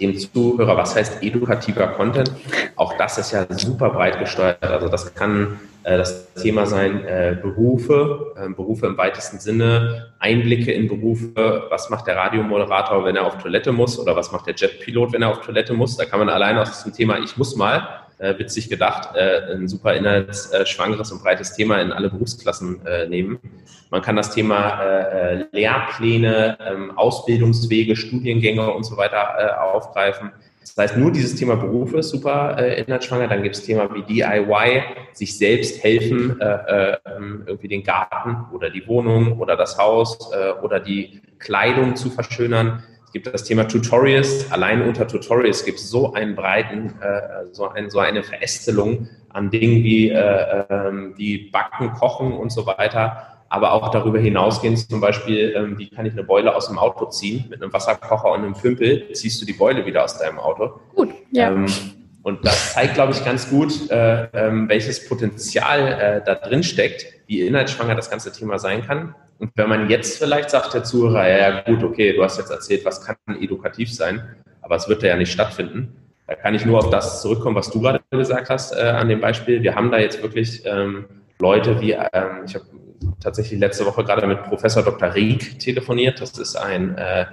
dem 0.00 0.16
Zuhörer, 0.16 0.76
was 0.76 0.96
heißt 0.96 1.22
edukativer 1.22 1.88
Content? 1.88 2.32
Auch 2.76 2.96
das 2.96 3.18
ist 3.18 3.32
ja 3.32 3.46
super 3.50 3.90
breit 3.90 4.18
gesteuert. 4.18 4.62
Also 4.62 4.88
das 4.88 5.14
kann 5.14 5.58
äh, 5.82 5.96
das 5.96 6.32
Thema 6.34 6.66
sein 6.66 7.04
äh, 7.04 7.36
Berufe, 7.40 8.34
äh, 8.36 8.48
Berufe 8.48 8.86
im 8.86 8.98
weitesten 8.98 9.38
Sinne, 9.38 10.12
Einblicke 10.18 10.72
in 10.72 10.88
Berufe. 10.88 11.66
Was 11.70 11.90
macht 11.90 12.06
der 12.06 12.16
Radiomoderator, 12.16 13.04
wenn 13.04 13.16
er 13.16 13.26
auf 13.26 13.38
Toilette 13.38 13.72
muss? 13.72 13.98
Oder 13.98 14.16
was 14.16 14.32
macht 14.32 14.46
der 14.46 14.54
Jetpilot, 14.54 15.12
wenn 15.12 15.22
er 15.22 15.30
auf 15.30 15.40
Toilette 15.40 15.74
muss? 15.74 15.96
Da 15.96 16.04
kann 16.04 16.18
man 16.18 16.28
allein 16.28 16.58
aus 16.58 16.82
dem 16.82 16.92
Thema 16.92 17.18
Ich 17.18 17.36
muss 17.36 17.56
mal 17.56 18.05
äh, 18.18 18.38
witzig 18.38 18.68
gedacht, 18.68 19.14
äh, 19.14 19.52
ein 19.52 19.68
super 19.68 19.94
inhaltsschwangeres 19.94 21.12
und 21.12 21.22
breites 21.22 21.54
Thema 21.54 21.80
in 21.80 21.92
alle 21.92 22.10
Berufsklassen 22.10 22.84
äh, 22.86 23.06
nehmen. 23.08 23.38
Man 23.90 24.02
kann 24.02 24.16
das 24.16 24.32
Thema 24.32 24.82
äh, 24.82 25.40
äh 25.40 25.44
Lehrpläne, 25.52 26.58
ähm, 26.60 26.96
Ausbildungswege, 26.96 27.96
Studiengänge 27.96 28.72
und 28.72 28.84
so 28.84 28.96
weiter 28.96 29.36
äh, 29.38 29.76
aufgreifen. 29.76 30.32
Das 30.60 30.76
heißt, 30.76 30.96
nur 30.96 31.12
dieses 31.12 31.36
Thema 31.36 31.56
Berufe 31.56 31.98
ist 31.98 32.10
super 32.10 32.56
äh, 32.58 32.82
inhaltsschwanger. 32.82 33.28
Dann 33.28 33.42
gibt 33.42 33.54
es 33.54 33.62
Thema 33.62 33.88
wie 33.94 34.02
DIY, 34.02 34.82
sich 35.12 35.38
selbst 35.38 35.82
helfen, 35.82 36.40
äh, 36.40 36.96
ähm, 37.06 37.44
irgendwie 37.46 37.68
den 37.68 37.84
Garten 37.84 38.52
oder 38.52 38.68
die 38.68 38.86
Wohnung 38.86 39.38
oder 39.38 39.56
das 39.56 39.78
Haus 39.78 40.32
äh, 40.32 40.50
oder 40.62 40.80
die 40.80 41.22
Kleidung 41.38 41.96
zu 41.96 42.10
verschönern 42.10 42.82
gibt 43.12 43.26
das 43.26 43.44
Thema 43.44 43.64
Tutorials. 43.64 44.50
Allein 44.52 44.82
unter 44.82 45.06
Tutorials 45.06 45.64
gibt 45.64 45.78
es 45.78 45.90
so 45.90 46.12
einen 46.12 46.34
breiten, 46.34 46.94
äh, 47.00 47.46
so, 47.52 47.68
ein, 47.68 47.90
so 47.90 47.98
eine 47.98 48.22
Verästelung 48.22 49.08
an 49.28 49.50
Dingen 49.50 49.82
wie, 49.84 50.10
äh, 50.10 50.64
ähm, 50.70 51.14
wie 51.16 51.50
Backen, 51.50 51.92
Kochen 51.92 52.32
und 52.32 52.50
so 52.50 52.66
weiter. 52.66 53.36
Aber 53.48 53.72
auch 53.72 53.90
darüber 53.90 54.18
hinausgehend 54.18 54.90
zum 54.90 55.00
Beispiel, 55.00 55.54
ähm, 55.56 55.78
wie 55.78 55.88
kann 55.88 56.04
ich 56.04 56.12
eine 56.12 56.24
Beule 56.24 56.54
aus 56.54 56.66
dem 56.66 56.78
Auto 56.78 57.06
ziehen? 57.06 57.44
Mit 57.48 57.62
einem 57.62 57.72
Wasserkocher 57.72 58.32
und 58.32 58.42
einem 58.42 58.54
Pümpel 58.54 59.12
ziehst 59.12 59.40
du 59.40 59.46
die 59.46 59.52
Beule 59.52 59.86
wieder 59.86 60.02
aus 60.02 60.18
deinem 60.18 60.38
Auto. 60.38 60.80
Gut, 60.94 61.10
ja. 61.30 61.52
Ähm, 61.52 61.66
und 62.22 62.44
das 62.44 62.72
zeigt, 62.72 62.94
glaube 62.94 63.12
ich, 63.12 63.24
ganz 63.24 63.48
gut, 63.48 63.88
äh, 63.88 64.24
äh, 64.24 64.68
welches 64.68 65.08
Potenzial 65.08 65.92
äh, 65.92 66.24
da 66.24 66.34
drin 66.34 66.64
steckt, 66.64 67.06
wie 67.28 67.42
inhaltsschwanger 67.42 67.94
das 67.94 68.10
ganze 68.10 68.32
Thema 68.32 68.58
sein 68.58 68.84
kann. 68.84 69.14
Und 69.38 69.50
wenn 69.54 69.68
man 69.68 69.90
jetzt 69.90 70.18
vielleicht 70.18 70.50
sagt, 70.50 70.74
der 70.74 70.84
Zuhörer, 70.84 71.28
ja 71.28 71.60
gut, 71.60 71.82
okay, 71.82 72.14
du 72.14 72.22
hast 72.22 72.38
jetzt 72.38 72.50
erzählt, 72.50 72.84
was 72.84 73.04
kann 73.04 73.16
edukativ 73.40 73.92
sein, 73.92 74.36
aber 74.62 74.76
es 74.76 74.88
wird 74.88 75.02
ja 75.02 75.16
nicht 75.16 75.32
stattfinden. 75.32 75.94
Da 76.26 76.34
kann 76.34 76.54
ich 76.54 76.64
nur 76.64 76.78
auf 76.78 76.90
das 76.90 77.22
zurückkommen, 77.22 77.54
was 77.54 77.70
du 77.70 77.80
gerade 77.80 78.00
gesagt 78.10 78.50
hast 78.50 78.72
äh, 78.72 78.80
an 78.80 79.08
dem 79.08 79.20
Beispiel. 79.20 79.62
Wir 79.62 79.74
haben 79.74 79.90
da 79.90 79.98
jetzt 79.98 80.22
wirklich 80.22 80.62
ähm, 80.64 81.04
Leute 81.38 81.80
wie, 81.80 81.92
ähm, 81.92 82.44
ich 82.46 82.54
habe 82.54 82.64
tatsächlich 83.20 83.60
letzte 83.60 83.86
Woche 83.86 84.02
gerade 84.04 84.26
mit 84.26 84.42
Professor 84.42 84.82
Dr. 84.82 85.14
Rieck 85.14 85.60
telefoniert. 85.60 86.20
Das 86.20 86.36
ist 86.38 86.56
ein, 86.56 86.96
äh, 86.96 87.26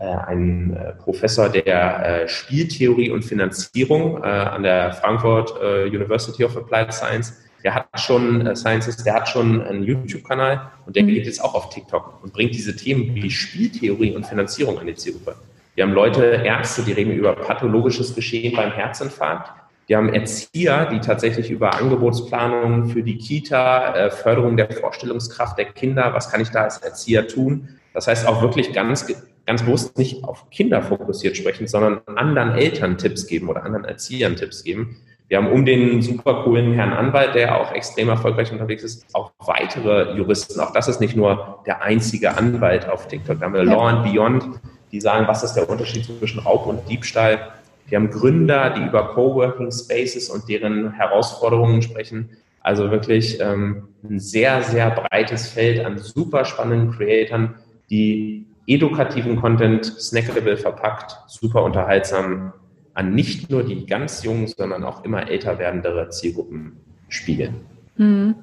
äh 0.00 0.04
ein 0.04 0.74
äh, 0.74 0.92
Professor 0.94 1.50
der 1.50 2.22
äh, 2.24 2.28
Spieltheorie 2.28 3.10
und 3.10 3.22
Finanzierung 3.22 4.22
äh, 4.22 4.26
an 4.26 4.62
der 4.62 4.92
Frankfurt 4.94 5.52
University 5.60 6.44
of 6.44 6.56
Applied 6.56 6.92
Science 6.92 7.41
der 7.64 7.74
hat 7.74 7.86
schon 8.00 8.46
äh, 8.46 8.56
Sciences, 8.56 8.96
der 9.04 9.14
hat 9.14 9.28
schon 9.28 9.62
einen 9.62 9.82
YouTube-Kanal 9.82 10.70
und 10.86 10.96
der 10.96 11.04
mhm. 11.04 11.08
geht 11.08 11.26
jetzt 11.26 11.42
auch 11.42 11.54
auf 11.54 11.70
TikTok 11.70 12.22
und 12.22 12.32
bringt 12.32 12.54
diese 12.54 12.74
Themen 12.76 13.14
wie 13.14 13.30
Spieltheorie 13.30 14.14
und 14.14 14.26
Finanzierung 14.26 14.78
an 14.78 14.86
die 14.86 14.94
Zielgruppe. 14.94 15.36
Wir 15.74 15.84
haben 15.84 15.92
Leute, 15.92 16.24
Ärzte, 16.24 16.82
die 16.82 16.92
reden 16.92 17.12
über 17.12 17.34
pathologisches 17.34 18.14
Geschehen 18.14 18.54
beim 18.54 18.72
Herzinfarkt. 18.72 19.50
Wir 19.86 19.96
haben 19.96 20.12
Erzieher, 20.12 20.86
die 20.86 21.00
tatsächlich 21.00 21.50
über 21.50 21.74
Angebotsplanung 21.74 22.86
für 22.86 23.02
die 23.02 23.18
Kita, 23.18 23.94
äh, 23.94 24.10
Förderung 24.10 24.56
der 24.56 24.70
Vorstellungskraft 24.70 25.58
der 25.58 25.66
Kinder, 25.66 26.12
was 26.14 26.30
kann 26.30 26.40
ich 26.40 26.50
da 26.50 26.64
als 26.64 26.78
Erzieher 26.78 27.26
tun? 27.26 27.68
Das 27.94 28.06
heißt 28.06 28.26
auch 28.26 28.42
wirklich 28.42 28.72
ganz, 28.72 29.06
ganz 29.46 29.62
bewusst 29.62 29.98
nicht 29.98 30.24
auf 30.24 30.48
Kinder 30.50 30.82
fokussiert 30.82 31.36
sprechen, 31.36 31.66
sondern 31.66 32.00
anderen 32.16 32.52
Eltern 32.52 32.96
Tipps 32.96 33.26
geben 33.26 33.48
oder 33.48 33.64
anderen 33.64 33.84
Erziehern 33.84 34.36
Tipps 34.36 34.62
geben. 34.62 34.96
Wir 35.32 35.38
haben 35.38 35.50
um 35.50 35.64
den 35.64 36.02
super 36.02 36.42
coolen 36.44 36.74
Herrn 36.74 36.92
Anwalt, 36.92 37.34
der 37.34 37.58
auch 37.58 37.72
extrem 37.72 38.10
erfolgreich 38.10 38.52
unterwegs 38.52 38.82
ist, 38.82 39.06
auch 39.14 39.32
weitere 39.38 40.14
Juristen. 40.14 40.60
Auch 40.60 40.74
das 40.74 40.88
ist 40.88 41.00
nicht 41.00 41.16
nur 41.16 41.62
der 41.64 41.80
einzige 41.80 42.36
Anwalt 42.36 42.86
auf 42.86 43.08
TikTok. 43.08 43.40
Da 43.40 43.46
haben 43.46 43.54
wir 43.54 43.64
ja. 43.64 43.72
Law 43.72 43.86
and 43.86 44.04
Beyond, 44.04 44.44
die 44.92 45.00
sagen, 45.00 45.26
was 45.26 45.42
ist 45.42 45.54
der 45.54 45.70
Unterschied 45.70 46.04
zwischen 46.04 46.40
Raub 46.40 46.66
und 46.66 46.86
Diebstahl. 46.86 47.50
Wir 47.86 47.96
haben 47.96 48.10
Gründer, 48.10 48.74
die 48.76 48.82
über 48.82 49.14
Coworking 49.14 49.72
Spaces 49.72 50.28
und 50.28 50.50
deren 50.50 50.92
Herausforderungen 50.92 51.80
sprechen. 51.80 52.28
Also 52.60 52.90
wirklich 52.90 53.40
ähm, 53.40 53.88
ein 54.06 54.20
sehr, 54.20 54.60
sehr 54.60 54.90
breites 54.90 55.48
Feld 55.48 55.82
an 55.82 55.96
super 55.96 56.44
spannenden 56.44 56.92
Creatoren, 56.94 57.54
die 57.88 58.44
edukativen 58.66 59.36
Content 59.36 59.86
snackable 59.86 60.58
verpackt, 60.58 61.16
super 61.26 61.62
unterhaltsam 61.62 62.52
an 62.94 63.14
nicht 63.14 63.50
nur 63.50 63.62
die 63.64 63.86
ganz 63.86 64.22
jungen, 64.22 64.46
sondern 64.46 64.84
auch 64.84 65.04
immer 65.04 65.28
älter 65.28 65.58
werdendere 65.58 66.10
Zielgruppen 66.10 66.76
spiegeln. 67.08 67.54
Hm. 67.96 68.34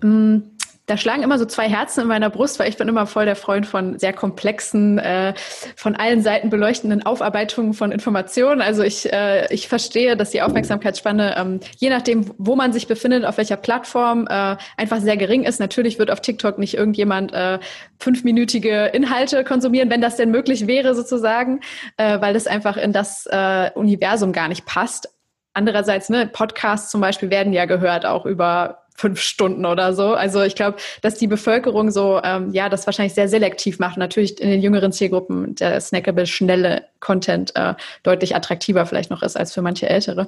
hm. 0.00 0.42
Da 0.88 0.96
schlagen 0.96 1.22
immer 1.22 1.38
so 1.38 1.44
zwei 1.44 1.68
Herzen 1.68 2.00
in 2.00 2.06
meiner 2.06 2.30
Brust, 2.30 2.58
weil 2.58 2.70
ich 2.70 2.78
bin 2.78 2.88
immer 2.88 3.06
voll 3.06 3.26
der 3.26 3.36
Freund 3.36 3.66
von 3.66 3.98
sehr 3.98 4.14
komplexen, 4.14 4.98
äh, 4.98 5.34
von 5.76 5.94
allen 5.94 6.22
Seiten 6.22 6.48
beleuchtenden 6.48 7.04
Aufarbeitungen 7.04 7.74
von 7.74 7.92
Informationen. 7.92 8.62
Also 8.62 8.82
ich, 8.82 9.12
äh, 9.12 9.52
ich 9.52 9.68
verstehe, 9.68 10.16
dass 10.16 10.30
die 10.30 10.40
Aufmerksamkeitsspanne, 10.40 11.36
ähm, 11.36 11.60
je 11.76 11.90
nachdem, 11.90 12.32
wo 12.38 12.56
man 12.56 12.72
sich 12.72 12.86
befindet, 12.86 13.26
auf 13.26 13.36
welcher 13.36 13.58
Plattform, 13.58 14.26
äh, 14.30 14.56
einfach 14.78 15.00
sehr 15.00 15.18
gering 15.18 15.44
ist. 15.44 15.60
Natürlich 15.60 15.98
wird 15.98 16.10
auf 16.10 16.22
TikTok 16.22 16.58
nicht 16.58 16.72
irgendjemand 16.72 17.34
äh, 17.34 17.58
fünfminütige 18.00 18.86
Inhalte 18.86 19.44
konsumieren, 19.44 19.90
wenn 19.90 20.00
das 20.00 20.16
denn 20.16 20.30
möglich 20.30 20.66
wäre 20.66 20.94
sozusagen, 20.94 21.60
äh, 21.98 22.18
weil 22.22 22.32
das 22.32 22.46
einfach 22.46 22.78
in 22.78 22.94
das 22.94 23.26
äh, 23.26 23.70
Universum 23.74 24.32
gar 24.32 24.48
nicht 24.48 24.64
passt. 24.64 25.10
Andererseits, 25.52 26.08
ne, 26.08 26.26
Podcasts 26.26 26.90
zum 26.90 27.02
Beispiel 27.02 27.28
werden 27.28 27.52
ja 27.52 27.66
gehört 27.66 28.06
auch 28.06 28.24
über 28.24 28.87
fünf 28.98 29.20
Stunden 29.20 29.64
oder 29.64 29.94
so. 29.94 30.14
Also 30.14 30.42
ich 30.42 30.56
glaube, 30.56 30.78
dass 31.02 31.14
die 31.14 31.28
Bevölkerung 31.28 31.90
so, 31.92 32.20
ähm, 32.24 32.50
ja, 32.52 32.68
das 32.68 32.84
wahrscheinlich 32.86 33.14
sehr 33.14 33.28
selektiv 33.28 33.78
macht. 33.78 33.96
Natürlich 33.96 34.40
in 34.40 34.50
den 34.50 34.60
jüngeren 34.60 34.92
Zielgruppen 34.92 35.54
der 35.54 35.80
snackable, 35.80 36.26
schnelle 36.26 36.84
Content 36.98 37.54
äh, 37.54 37.74
deutlich 38.02 38.34
attraktiver 38.34 38.84
vielleicht 38.86 39.10
noch 39.10 39.22
ist 39.22 39.36
als 39.36 39.54
für 39.54 39.62
manche 39.62 39.88
Ältere. 39.88 40.26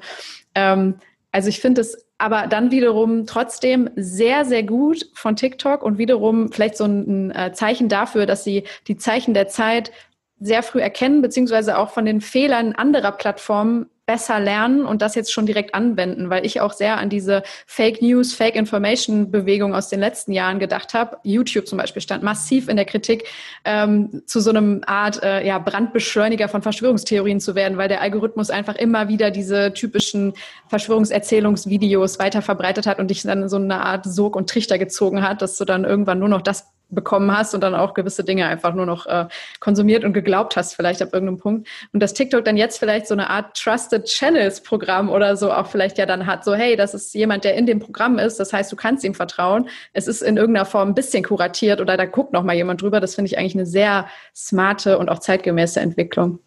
Ähm, 0.55 0.95
also 1.33 1.49
ich 1.49 1.61
finde 1.61 1.81
es 1.81 2.07
aber 2.19 2.47
dann 2.47 2.71
wiederum 2.71 3.27
trotzdem 3.27 3.91
sehr, 3.97 4.45
sehr 4.45 4.63
gut 4.63 5.07
von 5.15 5.35
TikTok 5.35 5.83
und 5.83 5.99
wiederum 5.99 6.53
vielleicht 6.53 6.77
so 6.77 6.85
ein, 6.85 7.31
ein 7.31 7.31
äh, 7.33 7.53
Zeichen 7.53 7.89
dafür, 7.89 8.27
dass 8.27 8.45
sie 8.45 8.65
die 8.87 8.97
Zeichen 8.97 9.35
der 9.35 9.49
Zeit 9.49 9.91
sehr 10.39 10.63
früh 10.63 10.81
erkennen, 10.81 11.23
beziehungsweise 11.23 11.77
auch 11.77 11.91
von 11.91 12.05
den 12.05 12.21
Fehlern 12.21 12.73
anderer 12.73 13.13
Plattformen 13.13 13.87
besser 14.11 14.41
lernen 14.41 14.87
und 14.87 15.03
das 15.03 15.15
jetzt 15.15 15.33
schon 15.33 15.47
direkt 15.47 15.73
anwenden, 15.73 16.31
weil 16.31 16.45
ich 16.45 16.61
auch 16.61 16.73
sehr 16.73 16.99
an 16.99 17.11
diese 17.11 17.45
Fake 17.69 18.03
News, 18.03 18.35
Fake 18.35 18.57
Information 18.57 19.31
Bewegung 19.31 19.73
aus 19.73 19.89
den 19.89 20.01
letzten 20.01 20.33
Jahren 20.33 20.59
gedacht 20.59 20.95
habe. 20.95 21.19
YouTube 21.23 21.69
zum 21.69 21.79
Beispiel 21.79 22.03
stand 22.03 22.25
massiv 22.25 22.69
in 22.69 22.75
der 22.75 22.87
Kritik, 22.87 23.29
ähm, 23.65 24.23
zu 24.27 24.41
so 24.41 24.51
einem 24.51 24.83
Art 24.85 25.23
äh, 25.23 25.47
ja, 25.47 25.61
Brandbeschleuniger 25.61 26.49
von 26.49 26.61
Verschwörungstheorien 26.61 27.39
zu 27.39 27.55
werden, 27.55 27.79
weil 27.79 27.87
der 27.87 28.01
Algorithmus 28.01 28.51
einfach 28.51 28.75
immer 28.75 29.07
wieder 29.07 29.31
diese 29.31 29.73
typischen 29.75 30.33
Verschwörungserzählungsvideos 30.67 32.19
weiter 32.19 32.43
verbreitet 32.43 32.89
hat 32.89 32.99
und 32.99 33.13
dich 33.13 33.23
dann 33.23 33.43
in 33.43 33.49
so 33.49 33.59
eine 33.59 33.81
Art 33.81 34.07
Sog 34.07 34.35
und 34.35 34.51
Trichter 34.51 34.77
gezogen 34.77 35.23
hat, 35.23 35.41
dass 35.41 35.57
du 35.57 35.65
dann 35.65 35.85
irgendwann 35.85 36.19
nur 36.19 36.29
noch 36.29 36.43
das 36.43 36.67
bekommen 36.91 37.37
hast 37.37 37.55
und 37.55 37.63
dann 37.63 37.75
auch 37.75 37.95
gewisse 37.95 38.25
Dinge 38.25 38.47
einfach 38.47 38.75
nur 38.75 38.87
noch 38.87 39.07
äh, 39.07 39.27
konsumiert 39.61 40.05
und 40.05 40.13
geglaubt 40.13 40.57
hast, 40.57 40.75
vielleicht 40.75 41.03
ab 41.03 41.11
irgendeinem 41.13 41.39
Punkt. 41.39 41.69
Und 41.93 42.01
dass 42.01 42.15
TikTok 42.15 42.45
dann 42.45 42.57
jetzt 42.57 42.79
vielleicht 42.79 43.07
so 43.07 43.15
eine 43.15 43.31
Art 43.31 43.57
Trusted 43.57 44.05
Channels 44.05 44.63
Programm 44.63 45.11
oder 45.11 45.37
so 45.37 45.53
auch 45.53 45.67
vielleicht 45.67 45.99
ja 45.99 46.07
dann 46.07 46.27
hat, 46.27 46.45
so 46.45 46.55
hey, 46.55 46.77
das 46.77 46.95
ist 46.95 47.15
jemand, 47.15 47.45
der 47.45 47.55
in 47.55 47.67
dem 47.67 47.79
Programm 47.79 48.19
ist, 48.19 48.41
das 48.41 48.53
heißt, 48.53 48.71
du 48.71 48.77
kannst 48.77 49.05
ihm 49.05 49.15
vertrauen. 49.15 49.69
Es 49.93 50.07
ist 50.07 50.23
in 50.23 50.37
irgendeiner 50.37 50.67
Form 50.67 50.89
ein 50.89 50.95
bisschen 50.95 51.25
kuratiert 51.25 51.81
oder 51.81 51.97
da 51.97 52.07
guckt 52.07 52.33
noch 52.33 52.43
mal 52.43 52.55
jemand 52.55 52.83
drüber. 52.83 53.01
Das 53.01 53.15
finde 53.15 53.27
ich 53.29 53.39
eigentlich 53.39 53.55
eine 53.55 53.67
sehr 53.67 54.07
smarte 54.35 54.99
und 54.99 55.09
auch 55.09 55.19
zeitgemäße 55.19 55.81
Entwicklung. 55.81 56.39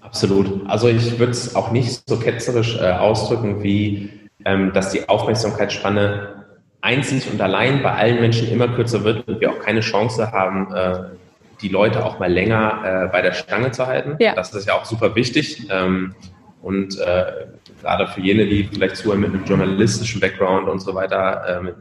Absolut. 0.00 0.68
Also 0.68 0.88
ich 0.88 1.18
würde 1.18 1.32
es 1.32 1.54
auch 1.54 1.70
nicht 1.70 2.08
so 2.08 2.18
ketzerisch 2.18 2.78
äh, 2.80 2.90
ausdrücken, 2.90 3.62
wie 3.62 4.10
ähm, 4.44 4.72
dass 4.72 4.90
die 4.90 5.08
Aufmerksamkeitsspanne 5.08 6.43
einzig 6.84 7.30
und 7.32 7.40
allein 7.40 7.82
bei 7.82 7.92
allen 7.92 8.20
Menschen 8.20 8.48
immer 8.50 8.68
kürzer 8.68 9.04
wird 9.04 9.26
und 9.26 9.40
wir 9.40 9.50
auch 9.50 9.58
keine 9.58 9.80
Chance 9.80 10.30
haben, 10.30 10.72
äh, 10.72 11.04
die 11.62 11.68
Leute 11.68 12.04
auch 12.04 12.18
mal 12.18 12.30
länger 12.30 13.06
äh, 13.06 13.08
bei 13.10 13.22
der 13.22 13.32
Stange 13.32 13.70
zu 13.70 13.86
halten. 13.86 14.16
Ja. 14.18 14.34
Das 14.34 14.52
ist 14.52 14.68
ja 14.68 14.74
auch 14.74 14.84
super 14.84 15.16
wichtig. 15.16 15.66
Ähm, 15.70 16.14
und 16.60 16.98
äh, 17.00 17.46
gerade 17.80 18.06
für 18.08 18.20
jene, 18.20 18.44
die 18.46 18.64
vielleicht 18.64 18.96
zuhören 18.96 19.20
mit 19.20 19.30
einem 19.30 19.44
journalistischen 19.44 20.20
Background 20.20 20.68
und 20.68 20.80
so 20.80 20.94
weiter, 20.94 21.60
mit, 21.62 21.74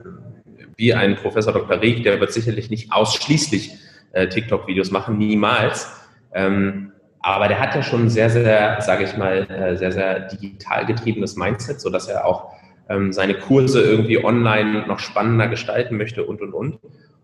wie 0.76 0.94
ein 0.94 1.16
Professor 1.16 1.54
Dr. 1.54 1.82
Rieck, 1.82 2.04
der 2.04 2.20
wird 2.20 2.34
sicherlich 2.34 2.70
nicht 2.70 2.92
ausschließlich 2.92 3.72
TikTok-Videos 4.14 4.92
machen, 4.92 5.18
niemals. 5.18 5.90
Ähm, 6.34 6.92
aber 7.22 7.48
der 7.48 7.62
hat 7.62 7.74
ja 7.76 7.82
schon 7.82 8.10
sehr, 8.10 8.30
sehr, 8.30 8.82
sage 8.82 9.06
ich 9.06 9.16
mal, 9.16 9.48
sehr, 9.78 9.94
sehr 9.94 10.20
digital 10.28 10.86
getriebenes 10.86 11.38
Mindset, 11.38 11.80
sodass 11.80 12.10
er 12.10 12.26
auch 12.26 12.52
ähm, 12.90 13.14
seine 13.14 13.36
Kurse 13.36 13.82
irgendwie 13.82 14.24
online 14.24 14.88
noch 14.88 15.00
spannender 15.00 15.48
gestalten 15.48 15.98
möchte 15.98 16.24
und, 16.24 16.42
und, 16.42 16.54
und. 16.54 16.80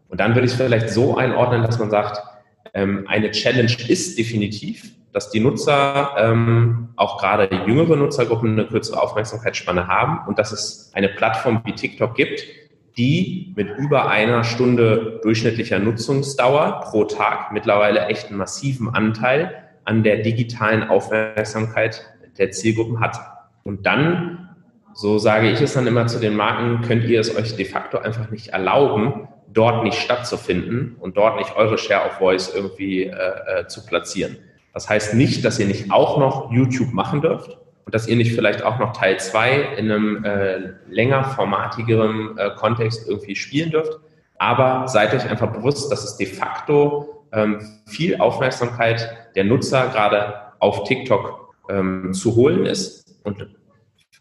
Und 0.08 0.20
dann 0.20 0.36
würde 0.36 0.46
ich 0.46 0.54
es 0.54 0.58
vielleicht 0.58 0.90
so 0.90 1.18
einordnen, 1.18 1.64
dass 1.64 1.80
man 1.80 1.90
sagt, 1.90 2.22
ähm, 2.74 3.06
eine 3.08 3.32
Challenge 3.32 3.76
ist 3.88 4.18
definitiv, 4.18 4.92
dass 5.12 5.30
die 5.30 5.40
Nutzer, 5.40 6.16
ähm, 6.18 6.90
auch 6.96 7.20
gerade 7.20 7.50
jüngere 7.66 7.96
Nutzergruppen, 7.96 8.52
eine 8.52 8.68
kürzere 8.68 9.02
Aufmerksamkeitsspanne 9.02 9.88
haben 9.88 10.28
und 10.28 10.38
dass 10.38 10.52
es 10.52 10.92
eine 10.94 11.10
Plattform 11.10 11.62
wie 11.66 11.74
TikTok 11.74 12.16
gibt, 12.16 12.44
die 12.98 13.54
mit 13.56 13.70
über 13.78 14.10
einer 14.10 14.44
Stunde 14.44 15.20
durchschnittlicher 15.24 15.80
Nutzungsdauer 15.80 16.82
pro 16.82 17.06
Tag 17.06 17.52
mittlerweile 17.52 18.06
echt 18.08 18.28
einen 18.28 18.38
massiven 18.38 18.94
Anteil 18.94 19.64
an 19.86 20.04
der 20.04 20.18
digitalen 20.18 20.84
Aufmerksamkeit 20.84 22.06
der 22.38 22.52
Zielgruppen 22.52 23.00
hat. 23.00 23.18
Und 23.64 23.86
dann 23.86 24.49
so 24.94 25.18
sage 25.18 25.50
ich 25.50 25.62
es 25.62 25.74
dann 25.74 25.88
immer 25.88 26.08
zu 26.08 26.20
den 26.20 26.36
Marken, 26.36 26.82
könnt 26.82 27.06
ihr 27.06 27.20
es 27.20 27.36
euch 27.36 27.56
de 27.56 27.66
facto 27.66 28.00
einfach 28.00 28.30
nicht 28.30 28.50
erlauben, 28.50 29.28
dort 29.48 29.84
nicht 29.84 29.98
stattzufinden 29.98 30.96
und 31.00 31.18
dort 31.18 31.38
nicht 31.38 31.56
eure 31.56 31.78
Share 31.78 32.06
of 32.08 32.14
Voice 32.14 32.54
irgendwie 32.54 33.04
äh, 33.04 33.12
äh, 33.14 33.68
zu 33.68 33.86
platzieren. 33.86 34.38
Das 34.74 34.90
heißt 34.90 35.14
nicht, 35.14 35.44
dass 35.46 35.60
ihr 35.60 35.66
nicht 35.66 35.92
auch 35.92 36.18
noch 36.20 36.52
YouTube 36.52 36.94
machen 36.94 37.22
dürft 37.22 37.58
und 37.86 37.96
dass 37.96 38.08
ihr 38.08 38.16
nicht 38.16 38.34
vielleicht 38.34 38.64
auch 38.64 38.78
noch 38.80 38.94
Teil 38.94 39.20
2 39.20 39.76
in 39.78 39.92
einem 39.92 40.24
äh, 40.24 40.74
länger 40.88 41.24
formatigeren 41.24 42.38
äh, 42.38 42.52
Kontext 42.56 43.08
irgendwie 43.08 43.36
spielen 43.36 43.72
dürft. 43.72 44.00
Aber 44.38 44.88
seid 44.88 45.14
euch 45.14 45.30
einfach 45.30 45.52
bewusst, 45.52 45.92
dass 45.92 46.04
es 46.04 46.18
de 46.18 46.28
facto 46.28 47.26
ähm, 47.32 47.60
viel 47.88 48.20
Aufmerksamkeit 48.20 49.10
der 49.36 49.44
Nutzer 49.44 49.88
gerade 49.88 50.36
auf 50.60 50.84
TikTok 50.84 51.56
ähm, 51.70 52.14
zu 52.14 52.36
holen 52.36 52.66
ist 52.66 53.20
und 53.24 53.48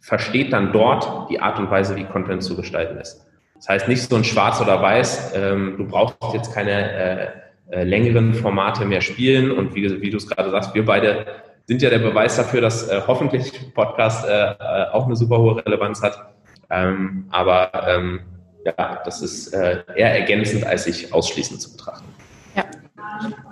versteht 0.09 0.55
dann 0.55 0.73
dort 0.73 1.29
die 1.31 1.39
Art 1.39 1.59
und 1.59 1.71
Weise, 1.71 1.95
wie 1.95 2.05
Content 2.05 2.43
zu 2.43 2.57
gestalten 2.57 2.99
ist. 2.99 3.27
Das 3.57 3.69
heißt 3.69 3.89
nicht 3.89 4.09
so 4.09 4.17
ein 4.17 4.25
Schwarz 4.25 4.59
oder 4.59 4.81
Weiß, 4.81 5.35
ähm, 5.37 5.75
du 5.77 5.87
brauchst 5.87 6.17
jetzt 6.33 6.55
keine 6.55 6.93
äh, 6.93 7.29
äh, 7.71 7.85
längeren 7.85 8.33
Formate 8.33 8.87
mehr 8.87 9.03
spielen 9.03 9.51
und 9.51 9.75
wie, 9.75 10.01
wie 10.01 10.09
du 10.09 10.17
es 10.17 10.27
gerade 10.27 10.51
sagst, 10.51 10.75
wir 10.75 10.87
beide 10.87 11.27
sind 11.67 11.83
ja 11.83 11.91
der 11.91 11.99
Beweis 11.99 12.37
dafür, 12.37 12.63
dass 12.63 12.89
äh, 12.89 13.03
hoffentlich 13.07 13.53
Podcast 13.75 14.27
äh, 14.27 14.53
äh, 14.53 14.87
auch 14.93 15.05
eine 15.05 15.17
super 15.17 15.39
hohe 15.39 15.57
Relevanz 15.67 16.03
hat. 16.03 16.33
Ähm, 16.71 17.27
aber 17.29 17.71
ähm, 17.87 18.21
ja, 18.65 19.03
das 19.05 19.21
ist 19.21 19.53
äh, 19.53 19.83
eher 19.95 20.19
ergänzend, 20.19 20.65
als 20.67 20.85
sich 20.85 21.13
ausschließend 21.13 21.61
zu 21.61 21.73
betrachten. 21.73 22.08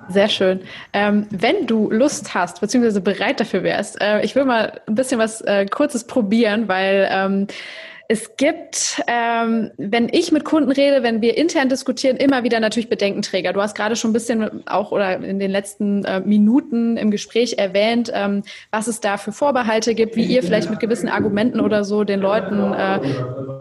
Sehr 0.09 0.29
schön. 0.29 0.61
Ähm, 0.93 1.27
wenn 1.31 1.67
du 1.67 1.91
Lust 1.91 2.35
hast, 2.35 2.61
beziehungsweise 2.61 3.01
bereit 3.01 3.41
dafür 3.41 3.63
wärst, 3.63 4.01
äh, 4.01 4.23
ich 4.23 4.37
will 4.37 4.45
mal 4.45 4.81
ein 4.87 4.95
bisschen 4.95 5.19
was 5.19 5.41
äh, 5.41 5.67
Kurzes 5.67 6.05
probieren, 6.05 6.69
weil 6.69 7.09
ähm, 7.11 7.47
es 8.09 8.37
gibt, 8.37 9.03
ähm, 9.09 9.73
wenn 9.79 10.09
ich 10.11 10.31
mit 10.31 10.45
Kunden 10.45 10.71
rede, 10.71 11.03
wenn 11.03 11.23
wir 11.23 11.37
intern 11.37 11.69
diskutieren, 11.69 12.17
immer 12.17 12.45
wieder 12.45 12.61
natürlich 12.61 12.89
Bedenkenträger. 12.89 13.53
Du 13.53 13.61
hast 13.61 13.75
gerade 13.75 13.97
schon 13.97 14.11
ein 14.11 14.13
bisschen 14.13 14.67
auch 14.67 14.93
oder 14.93 15.17
in 15.17 15.39
den 15.39 15.51
letzten 15.51 16.05
äh, 16.05 16.21
Minuten 16.21 16.97
im 16.97 17.11
Gespräch 17.11 17.59
erwähnt, 17.59 18.11
ähm, 18.15 18.43
was 18.71 18.87
es 18.87 19.01
da 19.01 19.17
für 19.17 19.33
Vorbehalte 19.33 19.95
gibt, 19.95 20.15
wie 20.15 20.25
ihr 20.25 20.43
vielleicht 20.43 20.71
mit 20.71 20.79
gewissen 20.79 21.09
Argumenten 21.09 21.61
oder 21.61 21.83
so 21.83 22.05
den 22.05 22.21
Leuten 22.21 22.73
äh, 22.73 23.01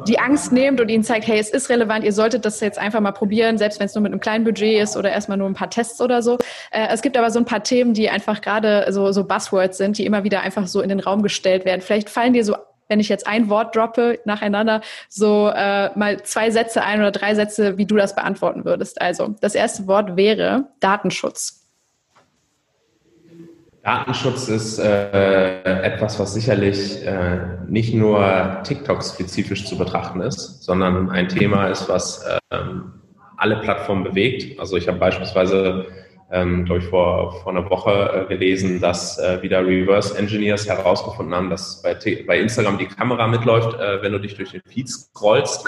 die 0.07 0.19
Angst 0.19 0.51
nehmt 0.51 0.79
und 0.79 0.89
ihnen 0.89 1.03
zeigt, 1.03 1.27
hey, 1.27 1.39
es 1.39 1.49
ist 1.49 1.69
relevant, 1.69 2.05
ihr 2.05 2.13
solltet 2.13 2.45
das 2.45 2.59
jetzt 2.59 2.77
einfach 2.77 2.99
mal 2.99 3.13
probieren, 3.13 3.57
selbst 3.57 3.79
wenn 3.79 3.87
es 3.87 3.95
nur 3.95 4.03
mit 4.03 4.11
einem 4.11 4.21
kleinen 4.21 4.43
Budget 4.43 4.81
ist 4.81 4.95
oder 4.95 5.11
erstmal 5.11 5.39
nur 5.39 5.47
ein 5.47 5.55
paar 5.55 5.71
Tests 5.71 5.99
oder 6.01 6.21
so. 6.21 6.37
Äh, 6.69 6.87
es 6.91 7.01
gibt 7.01 7.17
aber 7.17 7.31
so 7.31 7.39
ein 7.39 7.45
paar 7.45 7.63
Themen, 7.63 7.93
die 7.93 8.11
einfach 8.11 8.41
gerade 8.41 8.85
so, 8.89 9.11
so 9.11 9.23
Buzzwords 9.23 9.79
sind, 9.79 9.97
die 9.97 10.05
immer 10.05 10.23
wieder 10.23 10.41
einfach 10.41 10.67
so 10.67 10.81
in 10.81 10.89
den 10.89 10.99
Raum 10.99 11.23
gestellt 11.23 11.65
werden. 11.65 11.81
Vielleicht 11.81 12.11
fallen 12.11 12.33
dir 12.33 12.45
so 12.45 12.55
wenn 12.87 12.99
ich 12.99 13.09
jetzt 13.09 13.27
ein 13.27 13.49
Wort 13.49 13.75
droppe 13.75 14.19
nacheinander, 14.25 14.81
so 15.09 15.49
äh, 15.49 15.89
mal 15.97 16.21
zwei 16.23 16.51
Sätze 16.51 16.83
ein 16.83 16.99
oder 16.99 17.11
drei 17.11 17.35
Sätze, 17.35 17.77
wie 17.77 17.85
du 17.85 17.95
das 17.95 18.15
beantworten 18.15 18.65
würdest. 18.65 19.01
Also 19.01 19.35
das 19.41 19.55
erste 19.55 19.87
Wort 19.87 20.15
wäre 20.15 20.65
Datenschutz. 20.79 21.61
Datenschutz 23.83 24.47
ist 24.47 24.79
äh, 24.79 25.61
etwas, 25.83 26.19
was 26.19 26.33
sicherlich 26.33 27.05
äh, 27.05 27.39
nicht 27.67 27.93
nur 27.93 28.61
TikTok-spezifisch 28.63 29.67
zu 29.67 29.77
betrachten 29.77 30.21
ist, 30.21 30.63
sondern 30.63 31.11
ein 31.11 31.29
Thema 31.29 31.67
ist, 31.67 31.87
was 31.87 32.25
ähm, 32.49 32.93
alle 33.37 33.57
Plattformen 33.57 34.03
bewegt. 34.03 34.59
Also 34.59 34.75
ich 34.75 34.87
habe 34.87 34.97
beispielsweise 34.97 35.85
ähm, 36.31 36.65
glaube 36.65 36.81
ich, 36.81 36.87
vor, 36.87 37.41
vor 37.41 37.51
einer 37.51 37.69
Woche 37.69 38.25
äh, 38.25 38.33
gelesen, 38.33 38.81
dass 38.81 39.19
äh, 39.19 39.41
wieder 39.41 39.65
Reverse 39.65 40.17
Engineers 40.17 40.67
herausgefunden 40.67 41.33
haben, 41.35 41.49
dass 41.49 41.81
bei, 41.81 41.95
bei 42.25 42.39
Instagram 42.39 42.77
die 42.77 42.87
Kamera 42.87 43.27
mitläuft, 43.27 43.79
äh, 43.79 44.01
wenn 44.01 44.11
du 44.11 44.19
dich 44.19 44.35
durch 44.35 44.51
den 44.51 44.61
Feed 44.67 44.89
scrollst. 44.89 45.65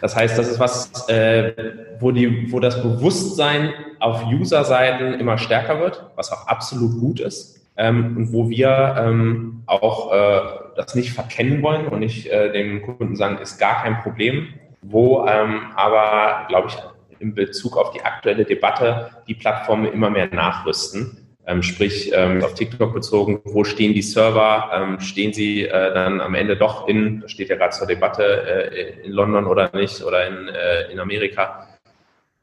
Das 0.00 0.16
heißt, 0.16 0.38
das 0.38 0.48
ist 0.48 0.60
was, 0.60 1.08
äh, 1.08 1.52
wo, 1.98 2.10
die, 2.10 2.50
wo 2.52 2.60
das 2.60 2.82
Bewusstsein 2.82 3.74
auf 3.98 4.24
User-Seiten 4.26 5.14
immer 5.14 5.36
stärker 5.36 5.80
wird, 5.80 6.06
was 6.16 6.32
auch 6.32 6.46
absolut 6.46 6.98
gut 6.98 7.20
ist. 7.20 7.60
ähm, 7.80 8.16
und 8.16 8.32
wo 8.32 8.50
wir 8.50 8.94
ähm, 8.98 9.62
auch 9.66 10.12
äh, 10.12 10.40
das 10.76 10.94
nicht 10.94 11.12
verkennen 11.12 11.62
wollen 11.62 11.88
und 11.88 12.00
nicht 12.00 12.26
äh, 12.26 12.52
dem 12.52 12.82
Kunden 12.82 13.16
sagen, 13.16 13.38
ist 13.38 13.58
gar 13.58 13.82
kein 13.82 14.00
Problem, 14.02 14.48
wo 14.82 15.26
ähm, 15.26 15.62
aber, 15.76 16.46
glaube 16.48 16.68
ich, 16.68 16.76
in 17.20 17.34
Bezug 17.34 17.76
auf 17.76 17.92
die 17.92 18.02
aktuelle 18.02 18.44
Debatte 18.44 19.10
die 19.28 19.34
Plattformen 19.34 19.92
immer 19.92 20.10
mehr 20.10 20.28
nachrüsten. 20.28 21.16
Ähm, 21.46 21.62
sprich, 21.62 22.12
ähm, 22.14 22.44
auf 22.44 22.54
TikTok 22.54 22.92
bezogen, 22.92 23.40
wo 23.44 23.64
stehen 23.64 23.94
die 23.94 24.02
Server? 24.02 24.70
Ähm, 24.74 25.00
stehen 25.00 25.32
sie 25.32 25.64
äh, 25.64 25.94
dann 25.94 26.20
am 26.20 26.34
Ende 26.34 26.56
doch 26.56 26.86
in, 26.86 27.20
das 27.20 27.30
steht 27.30 27.48
ja 27.48 27.56
gerade 27.56 27.74
zur 27.74 27.86
Debatte, 27.86 28.22
äh, 28.24 29.06
in 29.06 29.12
London 29.12 29.46
oder 29.46 29.70
nicht 29.74 30.02
oder 30.02 30.26
in, 30.26 30.48
äh, 30.48 30.92
in 30.92 31.00
Amerika? 31.00 31.66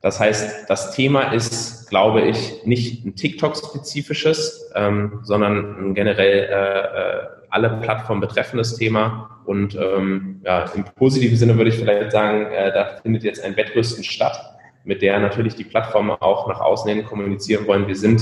Das 0.02 0.20
heißt, 0.20 0.70
das 0.70 0.92
Thema 0.96 1.34
ist, 1.34 1.90
glaube 1.90 2.22
ich, 2.22 2.66
nicht 2.66 3.06
ein 3.06 3.16
TikTok-spezifisches, 3.16 4.72
ähm, 4.76 5.20
sondern 5.24 5.90
ein 5.90 5.96
generell 5.96 6.50
äh, 6.50 7.24
äh, 7.24 7.28
alle 7.50 7.70
Plattformen 7.82 8.22
betreffendes 8.22 8.76
Thema. 8.76 9.42
Und 9.46 9.76
ähm, 9.76 10.42
ja, 10.44 10.66
im 10.76 10.84
positiven 10.84 11.38
Sinne 11.38 11.58
würde 11.58 11.70
ich 11.70 11.78
vielleicht 11.78 12.12
sagen, 12.12 12.46
äh, 12.52 12.72
da 12.72 12.98
findet 13.02 13.24
jetzt 13.24 13.44
ein 13.44 13.56
Wettrüsten 13.56 14.04
statt, 14.04 14.57
mit 14.88 15.02
der 15.02 15.20
natürlich 15.20 15.56
die 15.56 15.66
Plattformen 15.66 16.12
auch 16.12 16.48
nach 16.48 16.62
außen 16.62 16.90
hin 16.90 17.06
kommunizieren 17.06 17.68
wollen. 17.68 17.88
Wir 17.88 17.96
sind, 17.96 18.22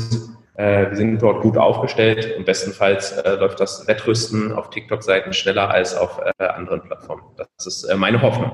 äh, 0.55 0.89
wir 0.89 0.95
sind 0.97 1.21
dort 1.21 1.41
gut 1.41 1.57
aufgestellt 1.57 2.35
und 2.37 2.45
bestenfalls 2.45 3.11
äh, 3.11 3.35
läuft 3.35 3.59
das 3.59 3.87
Wettrüsten 3.87 4.51
auf 4.51 4.71
TikTok-Seiten 4.71 5.31
schneller 5.31 5.69
als 5.69 5.95
auf 5.95 6.19
äh, 6.19 6.43
anderen 6.43 6.81
Plattformen. 6.81 7.23
Das 7.37 7.67
ist 7.67 7.83
äh, 7.83 7.95
meine 7.95 8.21
Hoffnung. 8.21 8.51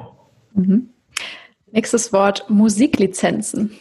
Mhm. 0.54 0.90
Nächstes 1.72 2.12
Wort, 2.12 2.46
Musiklizenzen. 2.50 3.72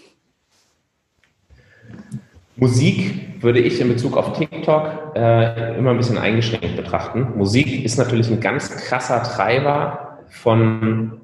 Musik 2.54 3.42
würde 3.42 3.58
ich 3.58 3.80
in 3.80 3.88
Bezug 3.88 4.16
auf 4.16 4.38
TikTok 4.38 5.16
äh, 5.16 5.76
immer 5.76 5.90
ein 5.90 5.96
bisschen 5.96 6.18
eingeschränkt 6.18 6.76
betrachten. 6.76 7.32
Musik 7.36 7.84
ist 7.84 7.98
natürlich 7.98 8.30
ein 8.30 8.38
ganz 8.38 8.70
krasser 8.70 9.22
Treiber 9.24 10.18
von, 10.28 11.22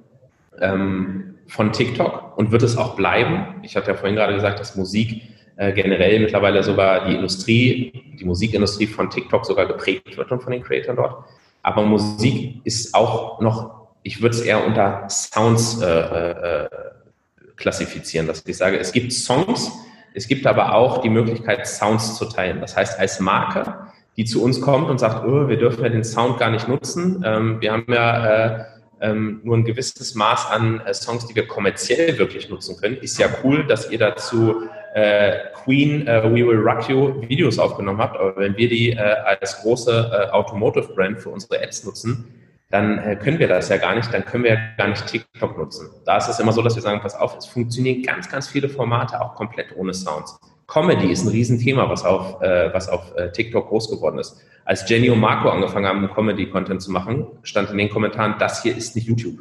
ähm, 0.61 1.25
von 1.47 1.72
TikTok 1.72 2.36
und 2.36 2.53
wird 2.53 2.62
es 2.62 2.76
auch 2.76 2.97
bleiben. 2.97 3.61
Ich 3.62 3.76
hatte 3.76 3.90
ja 3.90 3.97
vorhin 3.97 4.16
gerade 4.16 4.34
gesagt, 4.34 4.61
dass 4.61 4.76
Musik 4.76 5.22
äh, 5.57 5.72
generell 5.72 6.20
mittlerweile 6.20 6.62
sogar 6.62 7.07
die 7.07 7.14
Industrie, 7.14 8.16
die 8.18 8.24
Musikindustrie 8.24 8.86
von 8.86 9.11
TikTok 9.11 9.47
sogar 9.47 9.66
geprägt 9.66 10.16
wird 10.16 10.30
und 10.30 10.42
von 10.42 10.53
den 10.53 10.62
Creatoren 10.62 10.97
dort. 10.97 11.24
Aber 11.62 11.82
Musik 11.82 12.61
ist 12.64 12.94
auch 12.94 13.40
noch 13.40 13.76
ich 14.07 14.22
würde 14.22 14.36
es 14.36 14.42
eher 14.42 14.64
unter 14.64 15.09
Sounds 15.11 15.82
äh, 15.82 15.86
äh, 15.88 16.68
klassifizieren, 17.57 18.28
dass 18.28 18.47
ich 18.47 18.57
sage, 18.57 18.78
es 18.78 18.92
gibt 18.92 19.12
Songs, 19.12 19.72
es 20.14 20.28
gibt 20.28 20.47
aber 20.47 20.74
auch 20.74 20.99
die 20.99 21.09
Möglichkeit, 21.09 21.66
Sounds 21.66 22.16
zu 22.16 22.26
teilen. 22.26 22.61
Das 22.61 22.76
heißt, 22.76 23.01
als 23.01 23.18
Marke, 23.18 23.74
die 24.16 24.24
zu 24.24 24.44
uns 24.44 24.61
kommt 24.61 24.88
und 24.88 25.01
sagt, 25.01 25.26
oh, 25.26 25.49
wir 25.49 25.57
dürfen 25.57 25.82
ja 25.82 25.88
den 25.88 26.05
Sound 26.05 26.38
gar 26.38 26.51
nicht 26.51 26.68
nutzen. 26.68 27.24
Ähm, 27.26 27.61
wir 27.61 27.72
haben 27.72 27.86
ja 27.88 28.26
äh, 28.26 28.64
ähm, 29.01 29.40
nur 29.44 29.57
ein 29.57 29.64
gewisses 29.64 30.14
Maß 30.14 30.47
an 30.51 30.80
äh, 30.80 30.94
Songs, 30.94 31.26
die 31.26 31.34
wir 31.34 31.47
kommerziell 31.47 32.18
wirklich 32.18 32.49
nutzen 32.49 32.76
können. 32.76 32.97
Ist 32.97 33.18
ja 33.18 33.28
cool, 33.42 33.66
dass 33.66 33.90
ihr 33.90 33.99
dazu 33.99 34.62
äh, 34.94 35.51
Queen 35.64 36.07
äh, 36.07 36.22
We 36.24 36.47
Will 36.47 36.59
Rock 36.59 36.88
You 36.88 37.20
Videos 37.28 37.59
aufgenommen 37.59 37.99
habt. 37.99 38.16
Aber 38.16 38.36
wenn 38.36 38.57
wir 38.57 38.68
die 38.68 38.92
äh, 38.92 38.97
als 38.99 39.61
große 39.61 40.28
äh, 40.28 40.30
Automotive 40.30 40.94
Brand 40.94 41.20
für 41.20 41.30
unsere 41.30 41.62
Ads 41.62 41.84
nutzen, 41.84 42.24
dann 42.70 42.99
äh, 42.99 43.16
können 43.16 43.38
wir 43.38 43.49
das 43.49 43.68
ja 43.68 43.76
gar 43.76 43.94
nicht, 43.94 44.12
dann 44.12 44.24
können 44.24 44.44
wir 44.44 44.55
ja 44.55 44.61
gar 44.76 44.88
nicht 44.88 45.07
TikTok 45.07 45.57
nutzen. 45.57 45.88
Da 46.05 46.16
ist 46.16 46.28
es 46.28 46.40
immer 46.40 46.53
so, 46.53 46.62
dass 46.62 46.74
wir 46.74 46.82
sagen, 46.82 47.01
pass 47.01 47.14
auf, 47.14 47.36
es 47.36 47.47
funktionieren 47.47 48.03
ganz, 48.03 48.28
ganz 48.28 48.49
viele 48.49 48.68
Formate 48.68 49.20
auch 49.20 49.34
komplett 49.34 49.76
ohne 49.76 49.94
Sounds. 49.94 50.38
Comedy 50.66 51.12
ist 51.12 51.24
ein 51.24 51.28
Riesenthema, 51.28 51.88
was 51.88 52.04
auf, 52.04 52.42
äh, 52.42 52.72
was 52.74 52.88
auf 52.88 53.14
äh, 53.16 53.30
TikTok 53.30 53.68
groß 53.68 53.90
geworden 53.90 54.18
ist. 54.18 54.42
Als 54.64 54.88
Jenny 54.88 55.08
und 55.10 55.20
Marco 55.20 55.48
angefangen 55.48 55.86
haben, 55.86 56.10
Comedy-Content 56.12 56.82
zu 56.82 56.90
machen, 56.90 57.26
stand 57.42 57.70
in 57.70 57.78
den 57.78 57.88
Kommentaren, 57.88 58.34
das 58.38 58.62
hier 58.62 58.76
ist 58.76 58.96
nicht 58.96 59.06
YouTube. 59.06 59.38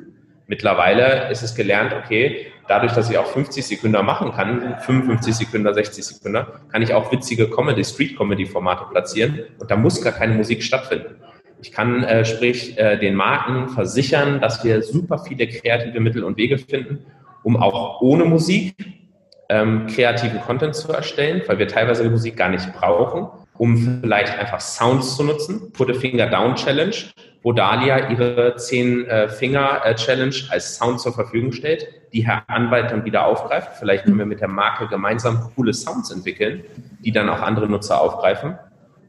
Mittlerweile 0.48 1.32
ist 1.32 1.42
es 1.42 1.56
gelernt, 1.56 1.94
okay, 1.94 2.48
dadurch, 2.68 2.92
dass 2.94 3.10
ich 3.10 3.18
auch 3.18 3.26
50 3.26 3.66
Sekunden 3.66 4.06
machen 4.06 4.32
kann, 4.34 4.78
55 4.80 5.36
Sekunden, 5.36 5.74
60 5.74 6.06
Sekunden, 6.06 6.46
kann 6.72 6.84
ich 6.84 6.94
auch 6.94 7.12
witzige 7.12 7.50
Comedy, 7.50 7.84
Street-Comedy-Formate 7.84 8.86
platzieren 8.92 9.40
und 9.58 9.72
da 9.72 9.76
muss 9.76 10.04
gar 10.04 10.14
keine 10.14 10.36
Musik 10.36 10.62
stattfinden. 10.62 11.16
Ich 11.60 11.72
kann, 11.72 12.04
äh, 12.04 12.24
sprich, 12.26 12.78
äh, 12.78 13.00
den 13.00 13.16
Marken 13.16 13.70
versichern, 13.70 14.40
dass 14.40 14.64
wir 14.64 14.84
super 14.84 15.18
viele 15.18 15.48
kreative 15.48 16.00
Mittel 16.00 16.24
und 16.24 16.38
Wege 16.38 16.60
finden, 16.60 17.04
um 17.42 17.58
auch 17.58 18.02
ohne 18.02 18.26
Musik 18.26 18.76
ähm, 19.50 19.88
kreativen 19.88 20.42
Content 20.42 20.76
zu 20.76 20.92
erstellen, 20.92 21.42
weil 21.48 21.60
wir 21.60 21.68
teilweise 21.68 22.04
die 22.04 22.10
Musik 22.10 22.38
gar 22.38 22.50
nicht 22.50 22.74
brauchen, 22.74 23.28
um 23.58 24.02
vielleicht 24.02 24.38
einfach 24.38 24.60
Sounds 24.60 25.16
zu 25.16 25.24
nutzen. 25.24 25.72
Put 25.72 25.90
a 25.90 25.94
Finger 25.94 26.28
Down 26.28 26.56
Challenge, 26.56 26.96
wo 27.44 27.54
Dalia 27.54 28.10
ihre 28.10 28.56
10 28.56 29.06
äh, 29.06 29.30
Finger 29.30 29.82
äh, 29.86 29.96
Challenge 29.96 30.36
als 30.50 30.76
Sound 30.76 31.00
zur 31.00 31.14
Verfügung 31.14 31.52
stellt, 31.52 31.88
die 32.12 32.26
Herr 32.26 32.44
Anwalt 32.48 32.92
dann 32.92 33.06
wieder 33.06 33.26
aufgreift. 33.26 33.74
Vielleicht 33.80 34.06
können 34.06 34.18
wir 34.18 34.26
mit 34.26 34.42
der 34.42 34.48
Marke 34.48 34.88
gemeinsam 34.88 35.52
coole 35.56 35.74
Sounds 35.74 36.12
entwickeln, 36.12 36.64
die 37.00 37.12
dann 37.12 37.30
auch 37.30 37.42
andere 37.42 37.70
Nutzer 37.70 38.02
aufgreifen. 38.02 38.58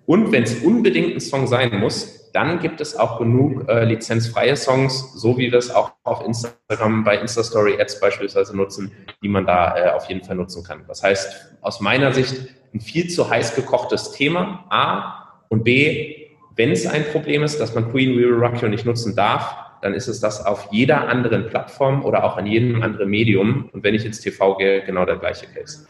Und 0.07 0.33
wenn 0.33 0.45
es 0.45 0.63
unbedingt 0.63 1.15
ein 1.15 1.21
Song 1.21 1.47
sein 1.47 1.79
muss, 1.81 2.26
dann 2.37 2.59
gibt 2.59 2.83
es 2.83 2.95
auch 2.99 3.19
genug 3.19 3.67
äh, 3.67 3.87
lizenzfreie 3.87 4.57
Songs, 4.57 5.15
so 5.15 5.39
wie 5.39 5.51
wir 5.51 5.59
es 5.59 5.71
auch 5.71 5.93
auf 6.03 6.23
Instagram 6.23 7.03
bei 7.03 7.17
Instastory 7.17 7.81
Ads 7.81 7.99
beispielsweise 7.99 8.55
nutzen, 8.55 8.93
die 9.23 9.29
man 9.29 9.47
da 9.47 9.75
äh, 9.75 9.91
auf 9.93 10.07
jeden 10.11 10.23
Fall 10.23 10.37
nutzen 10.37 10.63
kann. 10.63 10.85
Das 10.87 11.03
heißt, 11.03 11.57
aus 11.63 11.81
meiner 11.81 12.13
Sicht 12.13 12.37
ein 12.75 12.81
viel 12.81 13.09
zu 13.09 13.31
heiß 13.31 13.55
gekochtes 13.55 14.13
Thema, 14.13 14.67
A 14.69 15.41
und 15.49 15.65
B, 15.65 16.27
wenn 16.57 16.71
es 16.73 16.87
ein 16.87 17.05
Problem 17.05 17.43
ist, 17.43 17.59
dass 17.59 17.75
man 17.75 17.91
Queen 17.91 18.11
We 18.11 18.29
Will 18.29 18.35
Rock 18.35 18.61
You 18.61 18.69
nicht 18.69 18.85
nutzen 18.85 19.17
darf, 19.17 19.57
dann 19.81 19.95
ist 19.95 20.07
es 20.07 20.21
das 20.21 20.45
auf 20.45 20.69
jeder 20.71 21.09
anderen 21.09 21.49
Plattform 21.49 22.05
oder 22.05 22.23
auch 22.23 22.37
an 22.37 22.45
jedem 22.45 22.83
anderen 22.83 23.09
Medium. 23.09 23.71
Und 23.73 23.83
wenn 23.83 23.95
ich 23.95 24.05
ins 24.05 24.21
TV 24.21 24.59
gehe, 24.59 24.85
genau 24.85 25.07
der 25.07 25.17
gleiche 25.17 25.47
Case. 25.47 25.87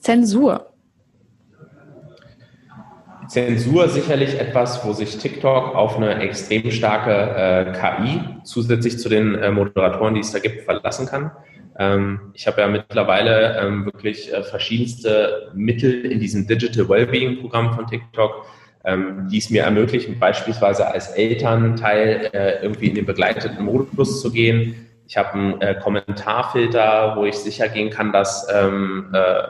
Zensur. 0.00 0.73
Zensur 3.34 3.88
sicherlich 3.88 4.38
etwas, 4.38 4.86
wo 4.86 4.92
sich 4.92 5.18
TikTok 5.18 5.74
auf 5.74 5.96
eine 5.96 6.20
extrem 6.20 6.70
starke 6.70 7.10
äh, 7.10 7.72
KI 7.72 8.20
zusätzlich 8.44 9.00
zu 9.00 9.08
den 9.08 9.34
äh, 9.34 9.50
Moderatoren, 9.50 10.14
die 10.14 10.20
es 10.20 10.30
da 10.30 10.38
gibt, 10.38 10.62
verlassen 10.62 11.06
kann. 11.06 11.32
Ähm, 11.76 12.30
ich 12.34 12.46
habe 12.46 12.60
ja 12.60 12.68
mittlerweile 12.68 13.58
ähm, 13.58 13.86
wirklich 13.86 14.32
äh, 14.32 14.44
verschiedenste 14.44 15.50
Mittel 15.52 16.04
in 16.04 16.20
diesem 16.20 16.46
Digital 16.46 16.88
Wellbeing 16.88 17.40
Programm 17.40 17.74
von 17.74 17.88
TikTok, 17.88 18.46
ähm, 18.84 19.26
die 19.28 19.38
es 19.38 19.50
mir 19.50 19.64
ermöglichen, 19.64 20.20
beispielsweise 20.20 20.86
als 20.86 21.08
Elternteil 21.08 22.30
äh, 22.32 22.62
irgendwie 22.62 22.86
in 22.86 22.94
den 22.94 23.04
begleiteten 23.04 23.64
Modus 23.64 24.22
zu 24.22 24.30
gehen. 24.30 24.86
Ich 25.08 25.16
habe 25.16 25.32
einen 25.32 25.60
äh, 25.60 25.74
Kommentarfilter, 25.82 27.16
wo 27.16 27.24
ich 27.24 27.34
sicher 27.34 27.68
gehen 27.68 27.90
kann, 27.90 28.12
dass 28.12 28.46
ähm, 28.54 29.10
äh, 29.12 29.18
äh, 29.18 29.44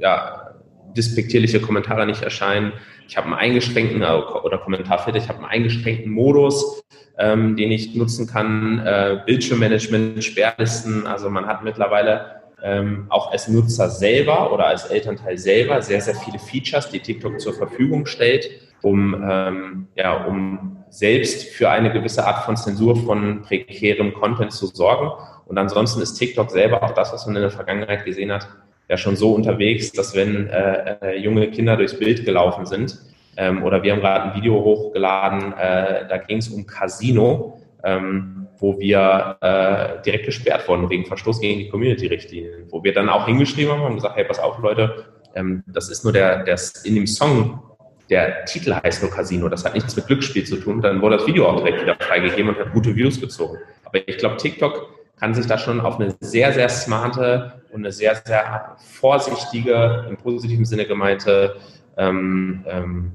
ja, 0.00 0.51
despektierliche 0.96 1.60
Kommentare 1.60 2.06
nicht 2.06 2.22
erscheinen. 2.22 2.72
Ich 3.08 3.16
habe 3.16 3.26
einen 3.26 3.36
eingeschränkten, 3.36 4.02
äh, 4.02 4.06
oder 4.06 4.58
Kommentarfilter, 4.58 5.18
ich 5.18 5.28
habe 5.28 5.38
einen 5.38 5.48
eingeschränkten 5.48 6.10
Modus, 6.10 6.82
ähm, 7.18 7.56
den 7.56 7.70
ich 7.70 7.94
nutzen 7.94 8.26
kann, 8.26 8.78
äh, 8.84 9.20
Bildschirmmanagement, 9.26 10.22
Sperrlisten. 10.24 11.06
Also 11.06 11.30
man 11.30 11.46
hat 11.46 11.62
mittlerweile 11.62 12.42
ähm, 12.62 13.06
auch 13.08 13.32
als 13.32 13.48
Nutzer 13.48 13.90
selber 13.90 14.52
oder 14.52 14.66
als 14.66 14.86
Elternteil 14.86 15.36
selber 15.36 15.82
sehr, 15.82 16.00
sehr 16.00 16.14
viele 16.14 16.38
Features, 16.38 16.88
die 16.90 17.00
TikTok 17.00 17.40
zur 17.40 17.54
Verfügung 17.54 18.06
stellt, 18.06 18.48
um, 18.82 19.14
ähm, 19.28 19.88
ja, 19.96 20.24
um 20.24 20.78
selbst 20.88 21.48
für 21.54 21.70
eine 21.70 21.92
gewisse 21.92 22.26
Art 22.26 22.44
von 22.44 22.56
Zensur 22.56 22.96
von 22.96 23.42
prekärem 23.42 24.12
Content 24.14 24.52
zu 24.52 24.66
sorgen. 24.66 25.10
Und 25.46 25.58
ansonsten 25.58 26.00
ist 26.00 26.14
TikTok 26.14 26.50
selber 26.50 26.82
auch 26.82 26.92
das, 26.92 27.12
was 27.12 27.26
man 27.26 27.36
in 27.36 27.42
der 27.42 27.50
Vergangenheit 27.50 28.04
gesehen 28.04 28.32
hat, 28.32 28.48
ja 28.92 28.98
schon 28.98 29.16
so 29.16 29.32
unterwegs, 29.32 29.90
dass 29.90 30.14
wenn 30.14 30.48
äh, 30.48 30.96
äh, 31.00 31.18
junge 31.18 31.50
Kinder 31.50 31.78
durchs 31.78 31.98
Bild 31.98 32.26
gelaufen 32.26 32.66
sind, 32.66 32.98
ähm, 33.38 33.64
oder 33.64 33.82
wir 33.82 33.92
haben 33.92 34.00
gerade 34.00 34.24
ein 34.24 34.34
Video 34.34 34.62
hochgeladen, 34.62 35.54
äh, 35.54 36.06
da 36.06 36.18
ging 36.18 36.36
es 36.36 36.50
um 36.50 36.66
Casino, 36.66 37.58
ähm, 37.82 38.48
wo 38.58 38.78
wir 38.78 39.38
äh, 39.40 40.02
direkt 40.02 40.26
gesperrt 40.26 40.68
wurden 40.68 40.90
wegen 40.90 41.06
Verstoß 41.06 41.40
gegen 41.40 41.60
die 41.60 41.68
Community-Richtlinien, 41.70 42.66
wo 42.70 42.84
wir 42.84 42.92
dann 42.92 43.08
auch 43.08 43.24
hingeschrieben 43.24 43.72
haben 43.72 43.82
und 43.82 43.94
gesagt, 43.94 44.16
hey, 44.16 44.24
pass 44.24 44.38
auf, 44.38 44.58
Leute, 44.58 45.06
ähm, 45.34 45.64
das 45.66 45.88
ist 45.88 46.04
nur 46.04 46.12
der, 46.12 46.44
der 46.44 46.60
in 46.84 46.94
dem 46.94 47.06
Song, 47.06 47.62
der 48.10 48.44
Titel 48.44 48.74
heißt 48.74 49.02
nur 49.02 49.10
Casino, 49.10 49.48
das 49.48 49.64
hat 49.64 49.72
nichts 49.72 49.96
mit 49.96 50.06
Glücksspiel 50.06 50.44
zu 50.44 50.56
tun, 50.56 50.82
dann 50.82 51.00
wurde 51.00 51.16
das 51.16 51.26
Video 51.26 51.48
auch 51.48 51.56
direkt 51.56 51.80
wieder 51.80 51.96
freigegeben 51.98 52.50
und 52.50 52.58
hat 52.58 52.74
gute 52.74 52.94
Views 52.94 53.18
gezogen. 53.18 53.56
Aber 53.86 54.06
ich 54.06 54.18
glaube, 54.18 54.36
TikTok 54.36 54.90
kann 55.18 55.32
sich 55.32 55.46
da 55.46 55.56
schon 55.56 55.80
auf 55.80 55.98
eine 55.98 56.14
sehr, 56.20 56.52
sehr 56.52 56.68
smarte 56.68 57.61
und 57.72 57.80
eine 57.80 57.92
sehr, 57.92 58.14
sehr 58.16 58.76
vorsichtige, 58.78 60.06
im 60.08 60.16
positiven 60.16 60.64
Sinne 60.64 60.86
gemeinte 60.86 61.56
ähm, 61.96 62.64
ähm, 62.66 63.12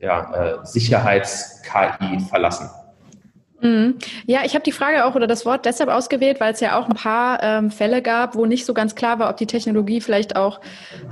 ja, 0.00 0.32
äh, 0.32 0.58
Sicherheits-KI 0.64 2.20
verlassen. 2.28 2.70
Mhm. 3.60 3.96
Ja, 4.26 4.40
ich 4.44 4.54
habe 4.54 4.62
die 4.62 4.72
Frage 4.72 5.04
auch 5.04 5.16
oder 5.16 5.26
das 5.26 5.44
Wort 5.44 5.66
deshalb 5.66 5.90
ausgewählt, 5.90 6.38
weil 6.38 6.52
es 6.52 6.60
ja 6.60 6.78
auch 6.78 6.88
ein 6.88 6.94
paar 6.94 7.42
ähm, 7.42 7.70
Fälle 7.72 8.02
gab, 8.02 8.36
wo 8.36 8.46
nicht 8.46 8.64
so 8.64 8.72
ganz 8.72 8.94
klar 8.94 9.18
war, 9.18 9.28
ob 9.30 9.36
die 9.36 9.46
Technologie 9.46 10.00
vielleicht 10.00 10.36
auch, 10.36 10.60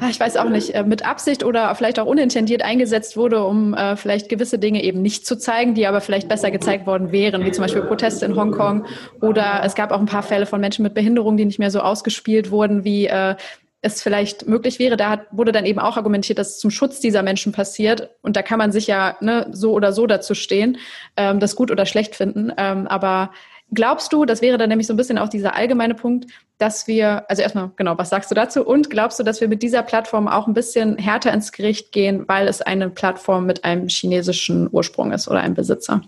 ah, 0.00 0.08
ich 0.08 0.20
weiß 0.20 0.36
auch 0.36 0.48
nicht, 0.48 0.74
äh, 0.74 0.84
mit 0.84 1.04
Absicht 1.04 1.42
oder 1.42 1.74
vielleicht 1.74 1.98
auch 1.98 2.06
unintendiert 2.06 2.62
eingesetzt 2.62 3.16
wurde, 3.16 3.44
um 3.44 3.74
äh, 3.74 3.96
vielleicht 3.96 4.28
gewisse 4.28 4.60
Dinge 4.60 4.84
eben 4.84 5.02
nicht 5.02 5.26
zu 5.26 5.36
zeigen, 5.36 5.74
die 5.74 5.88
aber 5.88 6.00
vielleicht 6.00 6.28
besser 6.28 6.52
gezeigt 6.52 6.86
worden 6.86 7.10
wären, 7.10 7.44
wie 7.44 7.50
zum 7.50 7.62
Beispiel 7.62 7.82
Proteste 7.82 8.26
in 8.26 8.36
Hongkong. 8.36 8.86
Oder 9.20 9.62
es 9.64 9.74
gab 9.74 9.90
auch 9.90 10.00
ein 10.00 10.06
paar 10.06 10.22
Fälle 10.22 10.46
von 10.46 10.60
Menschen 10.60 10.84
mit 10.84 10.94
Behinderung, 10.94 11.36
die 11.36 11.44
nicht 11.44 11.58
mehr 11.58 11.72
so 11.72 11.80
ausgespielt 11.80 12.52
wurden, 12.52 12.84
wie 12.84 13.06
äh, 13.06 13.34
es 13.82 14.02
vielleicht 14.02 14.48
möglich 14.48 14.78
wäre. 14.78 14.96
Da 14.96 15.10
hat, 15.10 15.26
wurde 15.30 15.52
dann 15.52 15.66
eben 15.66 15.78
auch 15.78 15.96
argumentiert, 15.96 16.38
dass 16.38 16.50
es 16.50 16.58
zum 16.58 16.70
Schutz 16.70 17.00
dieser 17.00 17.22
Menschen 17.22 17.52
passiert. 17.52 18.10
Und 18.22 18.36
da 18.36 18.42
kann 18.42 18.58
man 18.58 18.72
sich 18.72 18.86
ja 18.86 19.16
ne, 19.20 19.48
so 19.52 19.72
oder 19.72 19.92
so 19.92 20.06
dazu 20.06 20.34
stehen, 20.34 20.78
ähm, 21.16 21.40
das 21.40 21.56
gut 21.56 21.70
oder 21.70 21.86
schlecht 21.86 22.16
finden. 22.16 22.52
Ähm, 22.56 22.86
aber 22.86 23.32
glaubst 23.72 24.12
du, 24.12 24.24
das 24.24 24.42
wäre 24.42 24.58
dann 24.58 24.68
nämlich 24.68 24.86
so 24.86 24.94
ein 24.94 24.96
bisschen 24.96 25.18
auch 25.18 25.28
dieser 25.28 25.54
allgemeine 25.54 25.94
Punkt, 25.94 26.30
dass 26.58 26.86
wir, 26.86 27.28
also 27.28 27.42
erstmal, 27.42 27.70
genau, 27.76 27.98
was 27.98 28.10
sagst 28.10 28.30
du 28.30 28.34
dazu? 28.34 28.64
Und 28.66 28.90
glaubst 28.90 29.18
du, 29.18 29.22
dass 29.22 29.40
wir 29.40 29.48
mit 29.48 29.62
dieser 29.62 29.82
Plattform 29.82 30.26
auch 30.26 30.46
ein 30.46 30.54
bisschen 30.54 30.96
härter 30.98 31.32
ins 31.32 31.52
Gericht 31.52 31.92
gehen, 31.92 32.26
weil 32.26 32.48
es 32.48 32.62
eine 32.62 32.88
Plattform 32.90 33.46
mit 33.46 33.64
einem 33.64 33.88
chinesischen 33.88 34.68
Ursprung 34.72 35.12
ist 35.12 35.28
oder 35.28 35.40
einem 35.40 35.54
Besitzer? 35.54 36.00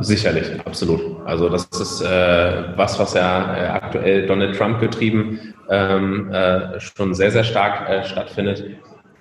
Sicherlich, 0.00 0.46
absolut. 0.64 1.00
Also 1.24 1.48
das 1.48 1.66
ist 1.66 2.00
äh, 2.00 2.76
was, 2.76 2.98
was 2.98 3.14
ja 3.14 3.56
äh, 3.56 3.66
aktuell 3.68 4.26
Donald 4.26 4.56
Trump 4.56 4.80
getrieben 4.80 5.54
ähm, 5.70 6.30
äh, 6.32 6.80
schon 6.80 7.14
sehr, 7.14 7.30
sehr 7.30 7.44
stark 7.44 7.88
äh, 7.88 8.04
stattfindet. 8.04 8.64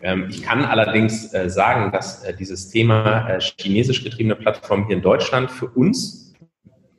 Ähm, 0.01 0.28
ich 0.30 0.43
kann 0.43 0.65
allerdings 0.65 1.34
äh, 1.34 1.49
sagen, 1.49 1.91
dass 1.91 2.24
dieses 2.39 2.70
Thema 2.70 3.39
chinesisch 3.59 4.03
getriebene 4.03 4.36
Plattform 4.36 4.88
hier 4.88 4.97
in 4.97 5.01
Deutschland 5.01 5.51
für 5.51 5.68
uns 5.68 6.34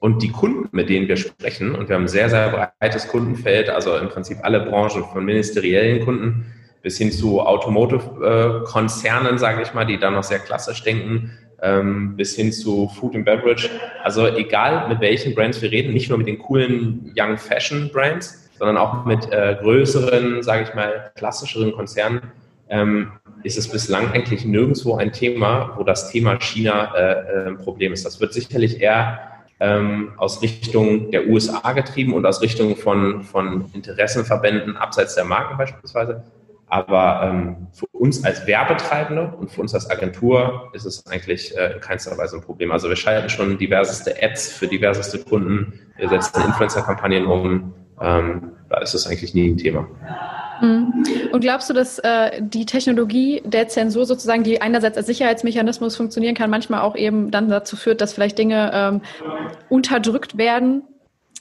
und 0.00 0.22
die 0.22 0.30
Kunden, 0.30 0.68
mit 0.72 0.88
denen 0.88 1.08
wir 1.08 1.16
sprechen, 1.16 1.74
und 1.74 1.88
wir 1.88 1.96
haben 1.96 2.04
ein 2.04 2.08
sehr, 2.08 2.30
sehr 2.30 2.70
breites 2.78 3.08
Kundenfeld, 3.08 3.68
also 3.68 3.96
im 3.96 4.08
Prinzip 4.08 4.38
alle 4.42 4.60
Branchen 4.60 5.04
von 5.04 5.24
ministeriellen 5.24 6.04
Kunden 6.04 6.46
bis 6.82 6.98
hin 6.98 7.10
zu 7.10 7.40
Automotive-Konzernen, 7.40 9.38
sage 9.38 9.62
ich 9.62 9.74
mal, 9.74 9.84
die 9.84 9.98
da 9.98 10.10
noch 10.10 10.22
sehr 10.22 10.38
klassisch 10.38 10.82
denken, 10.84 11.32
ähm, 11.62 12.16
bis 12.16 12.36
hin 12.36 12.52
zu 12.52 12.88
Food 12.88 13.14
and 13.14 13.24
Beverage. 13.24 13.68
Also 14.02 14.26
egal 14.26 14.88
mit 14.88 15.00
welchen 15.00 15.34
Brands 15.34 15.60
wir 15.60 15.70
reden, 15.70 15.92
nicht 15.92 16.08
nur 16.08 16.18
mit 16.18 16.26
den 16.26 16.38
coolen 16.38 17.12
Young 17.16 17.36
Fashion 17.36 17.90
Brands, 17.92 18.48
sondern 18.58 18.76
auch 18.76 19.04
mit 19.04 19.30
äh, 19.32 19.56
größeren, 19.60 20.42
sage 20.42 20.64
ich 20.64 20.74
mal, 20.74 21.12
klassischeren 21.16 21.72
Konzernen, 21.72 22.22
ähm, 22.68 23.12
ist 23.44 23.56
es 23.56 23.68
bislang 23.68 24.12
eigentlich 24.12 24.44
nirgendwo 24.44 24.96
ein 24.96 25.12
Thema, 25.12 25.74
wo 25.76 25.84
das 25.84 26.10
Thema 26.10 26.38
China 26.40 26.94
äh, 26.94 27.12
äh, 27.12 27.48
ein 27.48 27.58
Problem 27.58 27.92
ist. 27.92 28.04
Das 28.04 28.20
wird 28.20 28.32
sicherlich 28.32 28.80
eher 28.80 29.20
ähm, 29.60 30.12
aus 30.16 30.42
Richtung 30.42 31.10
der 31.10 31.28
USA 31.28 31.72
getrieben 31.72 32.14
und 32.14 32.26
aus 32.26 32.42
Richtung 32.42 32.76
von, 32.76 33.22
von 33.22 33.70
Interessenverbänden 33.72 34.76
abseits 34.76 35.14
der 35.14 35.24
Marken 35.24 35.56
beispielsweise. 35.56 36.24
Aber 36.70 37.22
ähm, 37.24 37.68
für 37.72 37.86
uns 37.92 38.24
als 38.24 38.46
Werbetreibende 38.46 39.32
und 39.38 39.50
für 39.50 39.60
uns 39.62 39.74
als 39.74 39.88
Agentur 39.90 40.70
ist 40.74 40.84
es 40.84 41.06
eigentlich 41.06 41.56
äh, 41.56 41.74
in 41.74 41.80
keinster 41.80 42.16
Weise 42.18 42.36
ein 42.36 42.42
Problem. 42.42 42.72
Also 42.72 42.88
wir 42.88 42.96
schalten 42.96 43.30
schon 43.30 43.56
diverseste 43.56 44.14
Ads 44.22 44.52
für 44.52 44.66
diverseste 44.66 45.18
Kunden, 45.18 45.80
wir 45.96 46.08
setzen 46.08 46.42
Influencer-Kampagnen 46.42 47.26
um, 47.26 47.74
ähm, 48.00 48.52
da 48.68 48.78
ist 48.78 48.94
es 48.94 49.06
eigentlich 49.06 49.34
nie 49.34 49.50
ein 49.50 49.56
Thema. 49.56 49.88
Mhm. 50.60 51.04
Und 51.32 51.40
glaubst 51.40 51.70
du, 51.70 51.74
dass 51.74 51.98
äh, 52.00 52.42
die 52.42 52.66
Technologie 52.66 53.42
der 53.44 53.68
Zensur 53.68 54.04
sozusagen, 54.04 54.42
die 54.42 54.60
einerseits 54.60 54.96
als 54.96 55.06
Sicherheitsmechanismus 55.06 55.96
funktionieren 55.96 56.34
kann, 56.34 56.50
manchmal 56.50 56.80
auch 56.80 56.96
eben 56.96 57.30
dann 57.30 57.48
dazu 57.48 57.76
führt, 57.76 58.00
dass 58.00 58.12
vielleicht 58.12 58.38
Dinge 58.38 58.70
ähm, 58.74 59.00
unterdrückt 59.68 60.36
werden, 60.36 60.82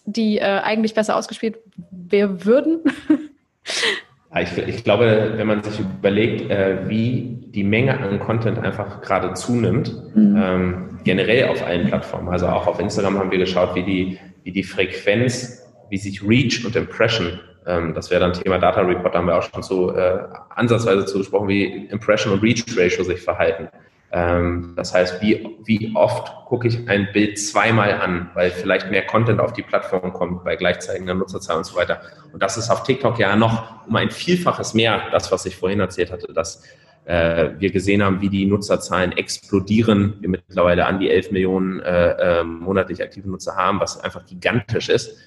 die 0.06 0.38
äh, 0.38 0.44
eigentlich 0.44 0.94
besser 0.94 1.16
ausgespielt 1.16 1.58
werden 1.92 2.46
würden? 2.46 2.80
Ich, 4.42 4.58
ich, 4.58 4.84
glaube, 4.84 5.34
wenn 5.36 5.48
man 5.48 5.64
sich 5.64 5.80
überlegt, 5.80 6.50
äh, 6.50 6.88
wie 6.88 7.46
die 7.48 7.64
Menge 7.64 8.00
an 8.00 8.20
Content 8.20 8.60
einfach 8.60 9.02
gerade 9.02 9.34
zunimmt, 9.34 9.94
mhm. 10.16 10.42
ähm, 10.42 11.00
generell 11.04 11.50
auf 11.50 11.66
allen 11.66 11.88
Plattformen, 11.88 12.30
also 12.30 12.48
auch 12.48 12.68
auf 12.68 12.80
Instagram 12.80 13.18
haben 13.18 13.32
wir 13.32 13.40
geschaut, 13.40 13.76
wie 13.76 13.84
die, 13.84 14.20
wie 14.44 14.52
die 14.52 14.64
Frequenz 14.64 15.64
wie 15.90 15.98
sich 15.98 16.22
Reach 16.22 16.66
und 16.66 16.76
Impression, 16.76 17.40
ähm, 17.66 17.94
das 17.94 18.10
wäre 18.10 18.22
dann 18.22 18.34
Thema 18.34 18.58
Data 18.58 18.82
Report, 18.82 19.14
da 19.14 19.20
haben 19.20 19.28
wir 19.28 19.38
auch 19.38 19.44
schon 19.44 19.64
so 19.64 19.96
äh, 19.96 20.20
ansatzweise 20.50 21.06
zugesprochen, 21.06 21.48
wie 21.48 21.88
Impression 21.88 22.34
und 22.34 22.44
Reach 22.44 22.64
Ratio 22.78 23.04
sich 23.04 23.22
verhalten. 23.22 23.68
Ähm, 24.12 24.74
das 24.76 24.94
heißt, 24.94 25.22
wie, 25.22 25.58
wie 25.66 25.92
oft 25.96 26.34
gucke 26.46 26.68
ich 26.68 26.88
ein 26.88 27.10
Bild 27.12 27.38
zweimal 27.38 27.94
an, 27.94 28.30
weil 28.36 28.52
vielleicht 28.52 28.90
mehr 28.90 29.06
Content 29.06 29.40
auf 29.40 29.54
die 29.54 29.64
Plattform 29.64 30.14
kommt 30.14 30.44
bei 30.46 30.56
gleichzeitiger 30.56 31.14
Nutzerzahl 31.14 31.58
und 31.58 31.66
so 31.66 31.76
weiter. 31.76 32.02
Und 32.32 32.42
das 32.42 32.58
ist 32.58 32.70
auf 32.70 32.84
TikTok 32.84 33.20
ja 33.20 33.36
noch 33.36 33.86
um 33.86 33.96
ein 33.96 34.10
Vielfaches 34.10 34.74
mehr, 34.74 35.10
das, 35.12 35.32
was 35.32 35.46
ich 35.46 35.58
vorhin 35.58 35.82
erzählt 35.82 36.12
hatte, 36.12 36.32
dass 36.34 36.64
äh, 37.04 37.52
wir 37.58 37.72
gesehen 37.72 38.04
haben, 38.04 38.22
wie 38.22 38.30
die 38.30 38.46
Nutzerzahlen 38.46 39.12
explodieren. 39.14 40.16
Wir 40.22 40.30
mittlerweile 40.30 40.86
an 40.86 41.00
die 41.00 41.10
11 41.10 41.32
Millionen 41.32 41.80
äh, 41.82 42.40
äh, 42.40 42.44
monatlich 42.44 43.02
aktive 43.04 43.30
Nutzer 43.30 43.56
haben, 43.56 43.80
was 43.80 44.00
einfach 44.00 44.26
gigantisch 44.26 44.90
ist. 44.90 45.18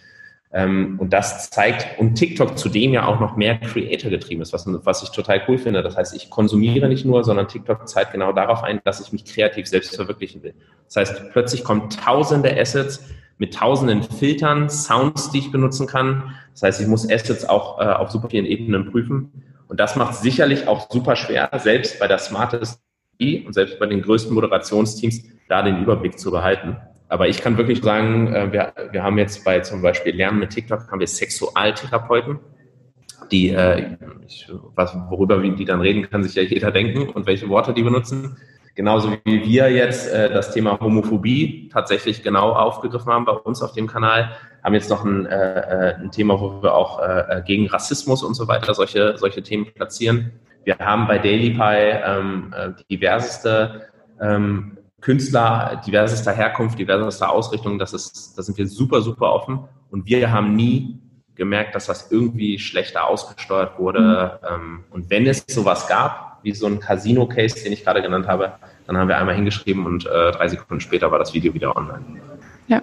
Ähm, 0.53 0.97
und 0.99 1.13
das 1.13 1.51
zeigt, 1.51 1.99
und 2.01 2.17
TikTok 2.17 2.59
zudem 2.59 2.93
ja 2.93 3.07
auch 3.07 3.21
noch 3.21 3.37
mehr 3.37 3.59
Creator 3.59 4.11
getrieben 4.11 4.43
ist, 4.43 4.53
was, 4.53 4.65
was 4.67 5.03
ich 5.03 5.11
total 5.11 5.43
cool 5.47 5.59
finde. 5.59 5.83
Das 5.83 5.97
heißt, 5.97 6.15
ich 6.15 6.29
konsumiere 6.29 6.89
nicht 6.89 7.05
nur, 7.05 7.23
sondern 7.23 7.47
TikTok 7.47 7.89
zeigt 7.89 8.13
genau 8.13 8.33
darauf 8.33 8.65
ein, 8.65 8.81
dass 8.85 9.01
ich 9.01 9.13
mich 9.13 9.25
kreativ 9.25 9.67
selbst 9.67 9.95
verwirklichen 9.95 10.43
will. 10.43 10.55
Das 10.87 10.97
heißt, 10.97 11.31
plötzlich 11.33 11.63
kommen 11.63 11.89
tausende 11.89 12.59
Assets 12.59 13.05
mit 13.39 13.55
tausenden 13.55 14.03
Filtern, 14.03 14.69
Sounds, 14.69 15.31
die 15.31 15.39
ich 15.39 15.53
benutzen 15.53 15.87
kann. 15.87 16.35
Das 16.53 16.63
heißt, 16.63 16.81
ich 16.81 16.89
muss 16.89 17.09
Assets 17.09 17.49
auch 17.49 17.81
äh, 17.81 17.85
auf 17.85 18.11
super 18.11 18.29
vielen 18.29 18.45
Ebenen 18.45 18.91
prüfen. 18.91 19.45
Und 19.69 19.79
das 19.79 19.95
macht 19.95 20.17
sicherlich 20.17 20.67
auch 20.67 20.91
super 20.91 21.15
schwer, 21.15 21.49
selbst 21.59 22.01
bei 22.01 22.09
der 22.09 22.19
smartest 22.19 22.83
und 23.21 23.53
selbst 23.53 23.79
bei 23.79 23.87
den 23.87 24.03
größten 24.03 24.35
Moderationsteams 24.35 25.23
da 25.49 25.63
den 25.63 25.83
Überblick 25.83 26.19
zu 26.19 26.31
behalten. 26.31 26.77
Aber 27.11 27.27
ich 27.27 27.43
kann 27.43 27.59
wirklich 27.59 27.83
sagen, 27.83 28.33
äh, 28.33 28.53
wir, 28.53 28.73
wir 28.93 29.03
haben 29.03 29.19
jetzt 29.19 29.45
bei 29.45 29.59
zum 29.61 29.83
Beispiel 29.83 30.15
Lernen 30.15 30.39
mit 30.39 30.51
TikTok 30.51 30.91
haben 30.91 31.01
wir 31.01 31.09
Sexualtherapeuten, 31.09 32.39
die, 33.33 33.49
äh, 33.51 33.97
ich, 34.29 34.49
was, 34.77 34.97
worüber 35.11 35.39
die 35.39 35.65
dann 35.65 35.81
reden, 35.81 36.09
kann 36.09 36.23
sich 36.23 36.37
ja 36.37 36.43
jeder 36.43 36.71
denken 36.71 37.09
und 37.09 37.27
welche 37.27 37.49
Worte 37.49 37.75
die 37.75 37.83
benutzen. 37.83 38.37
Genauso 38.77 39.13
wie 39.25 39.45
wir 39.45 39.73
jetzt 39.73 40.13
äh, 40.13 40.33
das 40.33 40.53
Thema 40.53 40.79
Homophobie 40.79 41.69
tatsächlich 41.73 42.23
genau 42.23 42.53
aufgegriffen 42.53 43.13
haben 43.13 43.25
bei 43.25 43.33
uns 43.33 43.61
auf 43.61 43.73
dem 43.73 43.89
Kanal, 43.89 44.31
haben 44.63 44.75
jetzt 44.75 44.89
noch 44.89 45.05
ein, 45.05 45.27
äh, 45.27 45.97
ein 45.99 46.13
Thema, 46.13 46.41
wo 46.41 46.63
wir 46.63 46.75
auch 46.75 47.03
äh, 47.03 47.43
gegen 47.45 47.67
Rassismus 47.67 48.23
und 48.23 48.35
so 48.35 48.47
weiter 48.47 48.73
solche, 48.73 49.19
solche 49.19 49.43
Themen 49.43 49.67
platzieren. 49.75 50.31
Wir 50.63 50.79
haben 50.79 51.09
bei 51.09 51.19
DailyPie 51.19 52.03
ähm, 52.07 52.55
äh, 52.57 52.71
diverseste 52.89 53.89
ähm, 54.21 54.77
Künstler 55.01 55.81
diversester 55.87 56.33
Herkunft, 56.33 56.79
diversester 56.79 57.31
Ausrichtung, 57.31 57.79
das 57.79 57.93
ist, 57.93 58.37
da 58.37 58.43
sind 58.43 58.59
wir 58.59 58.67
super, 58.67 59.01
super 59.01 59.33
offen. 59.33 59.61
Und 59.91 60.07
wir 60.07 60.31
haben 60.31 60.55
nie 60.55 60.99
gemerkt, 61.35 61.75
dass 61.75 61.87
das 61.87 62.13
irgendwie 62.13 62.59
schlechter 62.59 63.07
ausgesteuert 63.07 63.79
wurde. 63.79 64.39
Mhm. 64.43 64.85
und 64.91 65.11
wenn 65.11 65.27
es 65.27 65.45
sowas 65.49 65.89
gab, 65.89 66.39
wie 66.43 66.53
so 66.53 66.67
ein 66.67 66.81
Casino-Case, 66.81 67.63
den 67.63 67.73
ich 67.73 67.85
gerade 67.85 68.03
genannt 68.03 68.27
habe, 68.27 68.53
dann 68.87 68.97
haben 68.97 69.09
wir 69.09 69.17
einmal 69.17 69.35
hingeschrieben 69.35 69.87
und 69.87 70.07
äh, 70.07 70.33
drei 70.33 70.49
Sekunden 70.49 70.81
später 70.81 71.11
war 71.11 71.19
das 71.19 71.33
Video 71.33 71.55
wieder 71.55 71.77
online. 71.77 72.05
Ja. 72.67 72.83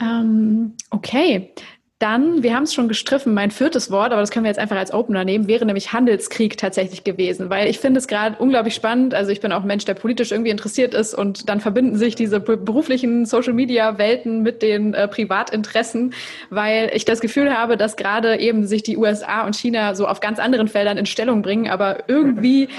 Ähm, 0.00 0.74
okay. 0.90 1.52
Dann, 2.00 2.42
wir 2.42 2.54
haben 2.54 2.62
es 2.62 2.72
schon 2.72 2.88
gestriffen, 2.88 3.34
mein 3.34 3.50
viertes 3.50 3.90
Wort, 3.90 4.12
aber 4.12 4.22
das 4.22 4.30
können 4.30 4.46
wir 4.46 4.48
jetzt 4.48 4.58
einfach 4.58 4.78
als 4.78 4.90
Opener 4.90 5.22
nehmen, 5.26 5.48
wäre 5.48 5.66
nämlich 5.66 5.92
Handelskrieg 5.92 6.56
tatsächlich 6.56 7.04
gewesen, 7.04 7.50
weil 7.50 7.68
ich 7.68 7.78
finde 7.78 7.98
es 7.98 8.08
gerade 8.08 8.36
unglaublich 8.38 8.74
spannend. 8.74 9.12
Also 9.12 9.32
ich 9.32 9.40
bin 9.42 9.52
auch 9.52 9.60
ein 9.60 9.66
Mensch, 9.66 9.84
der 9.84 9.92
politisch 9.92 10.32
irgendwie 10.32 10.50
interessiert 10.50 10.94
ist 10.94 11.12
und 11.12 11.50
dann 11.50 11.60
verbinden 11.60 11.98
sich 11.98 12.14
diese 12.14 12.40
beruflichen 12.40 13.26
Social-Media-Welten 13.26 14.40
mit 14.40 14.62
den 14.62 14.94
äh, 14.94 15.08
Privatinteressen, 15.08 16.14
weil 16.48 16.90
ich 16.94 17.04
das 17.04 17.20
Gefühl 17.20 17.54
habe, 17.54 17.76
dass 17.76 17.96
gerade 17.96 18.38
eben 18.38 18.66
sich 18.66 18.82
die 18.82 18.96
USA 18.96 19.44
und 19.44 19.54
China 19.54 19.94
so 19.94 20.06
auf 20.06 20.20
ganz 20.20 20.38
anderen 20.38 20.68
Feldern 20.68 20.96
in 20.96 21.04
Stellung 21.04 21.42
bringen, 21.42 21.68
aber 21.68 22.08
irgendwie 22.08 22.70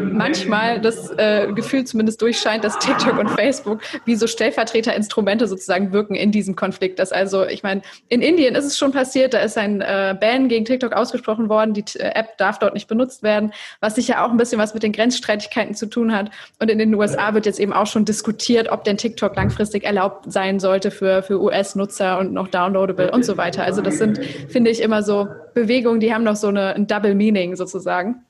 manchmal 0.00 0.80
das 0.80 1.10
äh, 1.16 1.48
Gefühl 1.56 1.86
zumindest 1.86 2.22
durchscheint, 2.22 2.62
dass 2.62 2.78
TikTok 2.78 3.18
und 3.18 3.30
Facebook 3.30 3.80
wie 4.04 4.14
so 4.14 4.28
Stellvertreterinstrumente 4.28 5.48
sozusagen 5.48 5.90
wirken 5.90 6.14
in 6.14 6.30
diesem 6.30 6.54
Konflikt. 6.54 7.00
Dass 7.00 7.10
also, 7.10 7.44
ich 7.44 7.64
meine, 7.64 7.82
in 8.08 8.22
Indien 8.22 8.59
ist 8.60 8.72
es 8.72 8.78
schon 8.78 8.92
passiert, 8.92 9.34
da 9.34 9.38
ist 9.40 9.58
ein 9.58 9.80
äh, 9.80 10.16
Ban 10.18 10.48
gegen 10.48 10.64
TikTok 10.64 10.92
ausgesprochen 10.92 11.48
worden, 11.48 11.74
die 11.74 11.84
äh, 11.98 12.12
App 12.14 12.36
darf 12.38 12.58
dort 12.58 12.74
nicht 12.74 12.88
benutzt 12.88 13.22
werden, 13.22 13.52
was 13.80 13.94
sicher 13.94 14.24
auch 14.24 14.30
ein 14.30 14.36
bisschen 14.36 14.58
was 14.58 14.74
mit 14.74 14.82
den 14.82 14.92
Grenzstreitigkeiten 14.92 15.74
zu 15.74 15.86
tun 15.86 16.14
hat. 16.14 16.30
Und 16.58 16.70
in 16.70 16.78
den 16.78 16.94
USA 16.94 17.34
wird 17.34 17.46
jetzt 17.46 17.60
eben 17.60 17.72
auch 17.72 17.86
schon 17.86 18.04
diskutiert, 18.04 18.70
ob 18.70 18.84
denn 18.84 18.96
TikTok 18.96 19.36
langfristig 19.36 19.84
erlaubt 19.84 20.30
sein 20.32 20.60
sollte 20.60 20.90
für, 20.90 21.22
für 21.22 21.40
US-Nutzer 21.40 22.18
und 22.18 22.32
noch 22.32 22.48
downloadable 22.48 23.10
und 23.10 23.24
so 23.24 23.36
weiter. 23.36 23.64
Also 23.64 23.82
das 23.82 23.98
sind, 23.98 24.24
finde 24.48 24.70
ich, 24.70 24.80
immer 24.80 25.02
so 25.02 25.28
Bewegungen, 25.54 26.00
die 26.00 26.12
haben 26.14 26.24
noch 26.24 26.36
so 26.36 26.48
eine, 26.48 26.74
ein 26.74 26.86
Double 26.86 27.14
Meaning 27.14 27.56
sozusagen. 27.56 28.24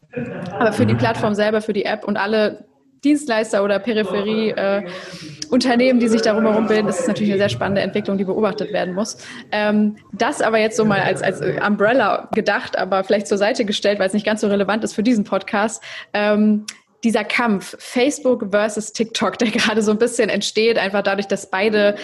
Aber 0.58 0.72
für 0.72 0.86
die 0.86 0.94
Plattform 0.94 1.34
selber, 1.34 1.60
für 1.60 1.72
die 1.72 1.84
App 1.84 2.04
und 2.04 2.16
alle 2.16 2.64
Dienstleister 3.04 3.62
oder 3.64 3.78
Peripherie-Unternehmen, 3.78 5.98
äh, 5.98 6.02
die 6.02 6.08
sich 6.08 6.20
darum 6.22 6.44
herum 6.44 6.66
bilden, 6.66 6.88
ist 6.88 7.00
es 7.00 7.06
natürlich 7.06 7.32
eine 7.32 7.38
sehr 7.38 7.48
spannende 7.48 7.80
Entwicklung, 7.80 8.18
die 8.18 8.24
beobachtet 8.24 8.72
werden 8.72 8.94
muss. 8.94 9.16
Ähm, 9.52 9.96
das 10.12 10.42
aber 10.42 10.58
jetzt 10.58 10.76
so 10.76 10.84
mal 10.84 11.00
als, 11.00 11.22
als 11.22 11.40
Umbrella 11.40 12.28
gedacht, 12.34 12.78
aber 12.78 13.02
vielleicht 13.04 13.26
zur 13.26 13.38
Seite 13.38 13.64
gestellt, 13.64 13.98
weil 13.98 14.08
es 14.08 14.14
nicht 14.14 14.26
ganz 14.26 14.42
so 14.42 14.48
relevant 14.48 14.84
ist 14.84 14.94
für 14.94 15.02
diesen 15.02 15.24
Podcast. 15.24 15.82
Ähm, 16.12 16.66
dieser 17.04 17.24
Kampf 17.24 17.76
Facebook 17.78 18.48
versus 18.50 18.92
TikTok, 18.92 19.38
der 19.38 19.50
gerade 19.50 19.82
so 19.82 19.90
ein 19.90 19.98
bisschen 19.98 20.28
entsteht, 20.28 20.78
einfach 20.78 21.02
dadurch, 21.02 21.26
dass 21.26 21.50
beide 21.50 21.96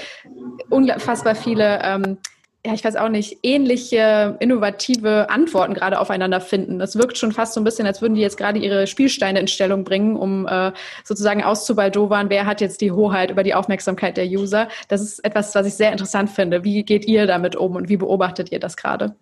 unfassbar 0.71 1.35
viele 1.35 1.81
ähm, 1.83 2.19
ja, 2.67 2.75
ich 2.75 2.85
weiß 2.85 2.97
auch 2.97 3.09
nicht, 3.09 3.39
ähnliche 3.45 4.37
innovative 4.41 5.31
Antworten 5.31 5.73
gerade 5.73 6.01
aufeinander 6.01 6.41
finden. 6.41 6.81
Das 6.81 6.97
wirkt 6.97 7.17
schon 7.17 7.31
fast 7.31 7.55
so 7.55 7.61
ein 7.61 7.65
bisschen, 7.65 7.87
als 7.87 8.03
würden 8.03 8.15
die 8.15 8.21
jetzt 8.21 8.37
gerade 8.37 8.59
ihre 8.59 8.89
Spielsteine 8.89 9.39
in 9.39 9.47
Stellung 9.47 9.85
bringen, 9.85 10.17
um 10.17 10.49
äh, 10.49 10.73
sozusagen 11.05 11.45
auszubaldowern, 11.45 12.29
wer 12.29 12.45
hat 12.45 12.61
jetzt 12.61 12.81
die 12.81 12.91
Hoheit 12.91 13.31
über 13.31 13.45
die 13.45 13.55
Aufmerksamkeit 13.55 14.17
der 14.17 14.27
User. 14.27 14.69
Das 14.89 15.01
ist 15.01 15.25
etwas, 15.25 15.55
was 15.55 15.65
ich 15.67 15.75
sehr 15.75 15.93
interessant 15.93 16.29
finde. 16.29 16.65
Wie 16.65 16.83
geht 16.83 17.07
ihr 17.07 17.29
damit 17.29 17.55
um 17.55 17.77
und 17.77 17.89
wie 17.89 17.97
beobachtet 17.97 18.51
ihr 18.51 18.59
das 18.59 18.77
gerade? 18.77 19.15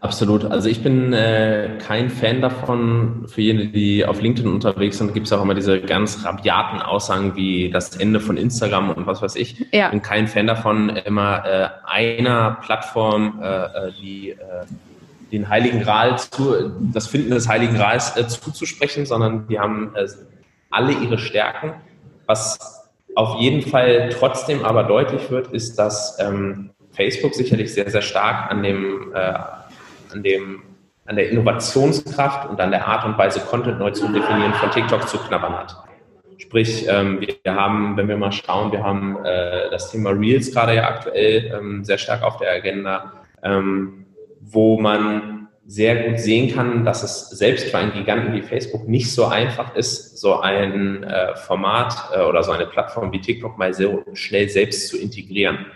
Absolut. 0.00 0.46
Also 0.46 0.70
ich 0.70 0.82
bin 0.82 1.12
äh, 1.12 1.76
kein 1.78 2.08
Fan 2.08 2.40
davon. 2.40 3.26
Für 3.28 3.42
jene, 3.42 3.66
die 3.66 4.06
auf 4.06 4.22
LinkedIn 4.22 4.50
unterwegs 4.50 4.96
sind, 4.96 5.12
gibt 5.12 5.26
es 5.26 5.32
auch 5.32 5.42
immer 5.42 5.54
diese 5.54 5.78
ganz 5.80 6.24
rabiaten 6.24 6.80
Aussagen 6.80 7.36
wie 7.36 7.70
das 7.70 7.96
Ende 7.96 8.18
von 8.18 8.38
Instagram 8.38 8.90
und 8.90 9.06
was 9.06 9.20
weiß 9.20 9.36
ich. 9.36 9.66
Ja. 9.72 9.86
Ich 9.86 9.90
bin 9.90 10.02
kein 10.02 10.26
Fan 10.26 10.46
davon, 10.46 10.88
immer 10.88 11.44
äh, 11.44 11.68
einer 11.84 12.58
Plattform 12.62 13.40
äh, 13.42 13.46
äh 13.46 13.92
die 14.00 14.30
äh, 14.30 14.36
den 15.32 15.48
Heiligen 15.48 15.80
Gral 15.82 16.18
zu, 16.18 16.72
das 16.92 17.06
Finden 17.06 17.30
des 17.30 17.46
Heiligen 17.46 17.74
Grals 17.74 18.16
äh, 18.16 18.26
zuzusprechen, 18.26 19.04
sondern 19.06 19.46
die 19.48 19.60
haben 19.60 19.92
alle 20.70 20.92
ihre 20.92 21.18
Stärken. 21.18 21.74
Was 22.26 22.88
auf 23.14 23.38
jeden 23.40 23.62
Fall 23.62 24.08
trotzdem 24.18 24.64
aber 24.64 24.84
deutlich 24.84 25.30
wird, 25.30 25.48
ist, 25.48 25.78
dass 25.78 26.18
ähm, 26.20 26.70
Facebook 26.92 27.34
sicherlich 27.34 27.72
sehr, 27.72 27.90
sehr 27.90 28.02
stark 28.02 28.50
an 28.50 28.62
dem 28.62 29.12
äh, 29.14 29.34
an, 30.12 30.22
dem, 30.22 30.62
an 31.06 31.16
der 31.16 31.30
Innovationskraft 31.30 32.48
und 32.48 32.60
an 32.60 32.70
der 32.70 32.86
Art 32.86 33.04
und 33.04 33.18
Weise, 33.18 33.40
Content 33.40 33.78
neu 33.78 33.90
zu 33.90 34.08
definieren, 34.08 34.54
von 34.54 34.70
TikTok 34.70 35.08
zu 35.08 35.18
knabbern 35.18 35.58
hat. 35.58 35.76
Sprich, 36.38 36.86
ähm, 36.88 37.20
wir 37.20 37.54
haben, 37.54 37.96
wenn 37.96 38.08
wir 38.08 38.16
mal 38.16 38.32
schauen, 38.32 38.72
wir 38.72 38.82
haben 38.82 39.22
äh, 39.24 39.70
das 39.70 39.90
Thema 39.90 40.10
Reels 40.10 40.52
gerade 40.52 40.74
ja 40.74 40.88
aktuell 40.88 41.52
ähm, 41.54 41.84
sehr 41.84 41.98
stark 41.98 42.22
auf 42.22 42.38
der 42.38 42.50
Agenda, 42.50 43.12
ähm, 43.42 44.06
wo 44.40 44.80
man 44.80 45.48
sehr 45.66 46.08
gut 46.08 46.18
sehen 46.18 46.52
kann, 46.52 46.84
dass 46.84 47.04
es 47.04 47.30
selbst 47.30 47.70
für 47.70 47.78
einen 47.78 47.92
Giganten 47.92 48.32
wie 48.32 48.42
Facebook 48.42 48.88
nicht 48.88 49.12
so 49.12 49.26
einfach 49.26 49.76
ist, 49.76 50.18
so 50.18 50.40
ein 50.40 51.04
äh, 51.04 51.36
Format 51.36 51.94
äh, 52.12 52.22
oder 52.22 52.42
so 52.42 52.50
eine 52.50 52.66
Plattform 52.66 53.12
wie 53.12 53.20
TikTok 53.20 53.56
mal 53.56 53.72
so 53.72 54.02
schnell 54.14 54.48
selbst 54.48 54.88
zu 54.88 54.98
integrieren. 54.98 55.66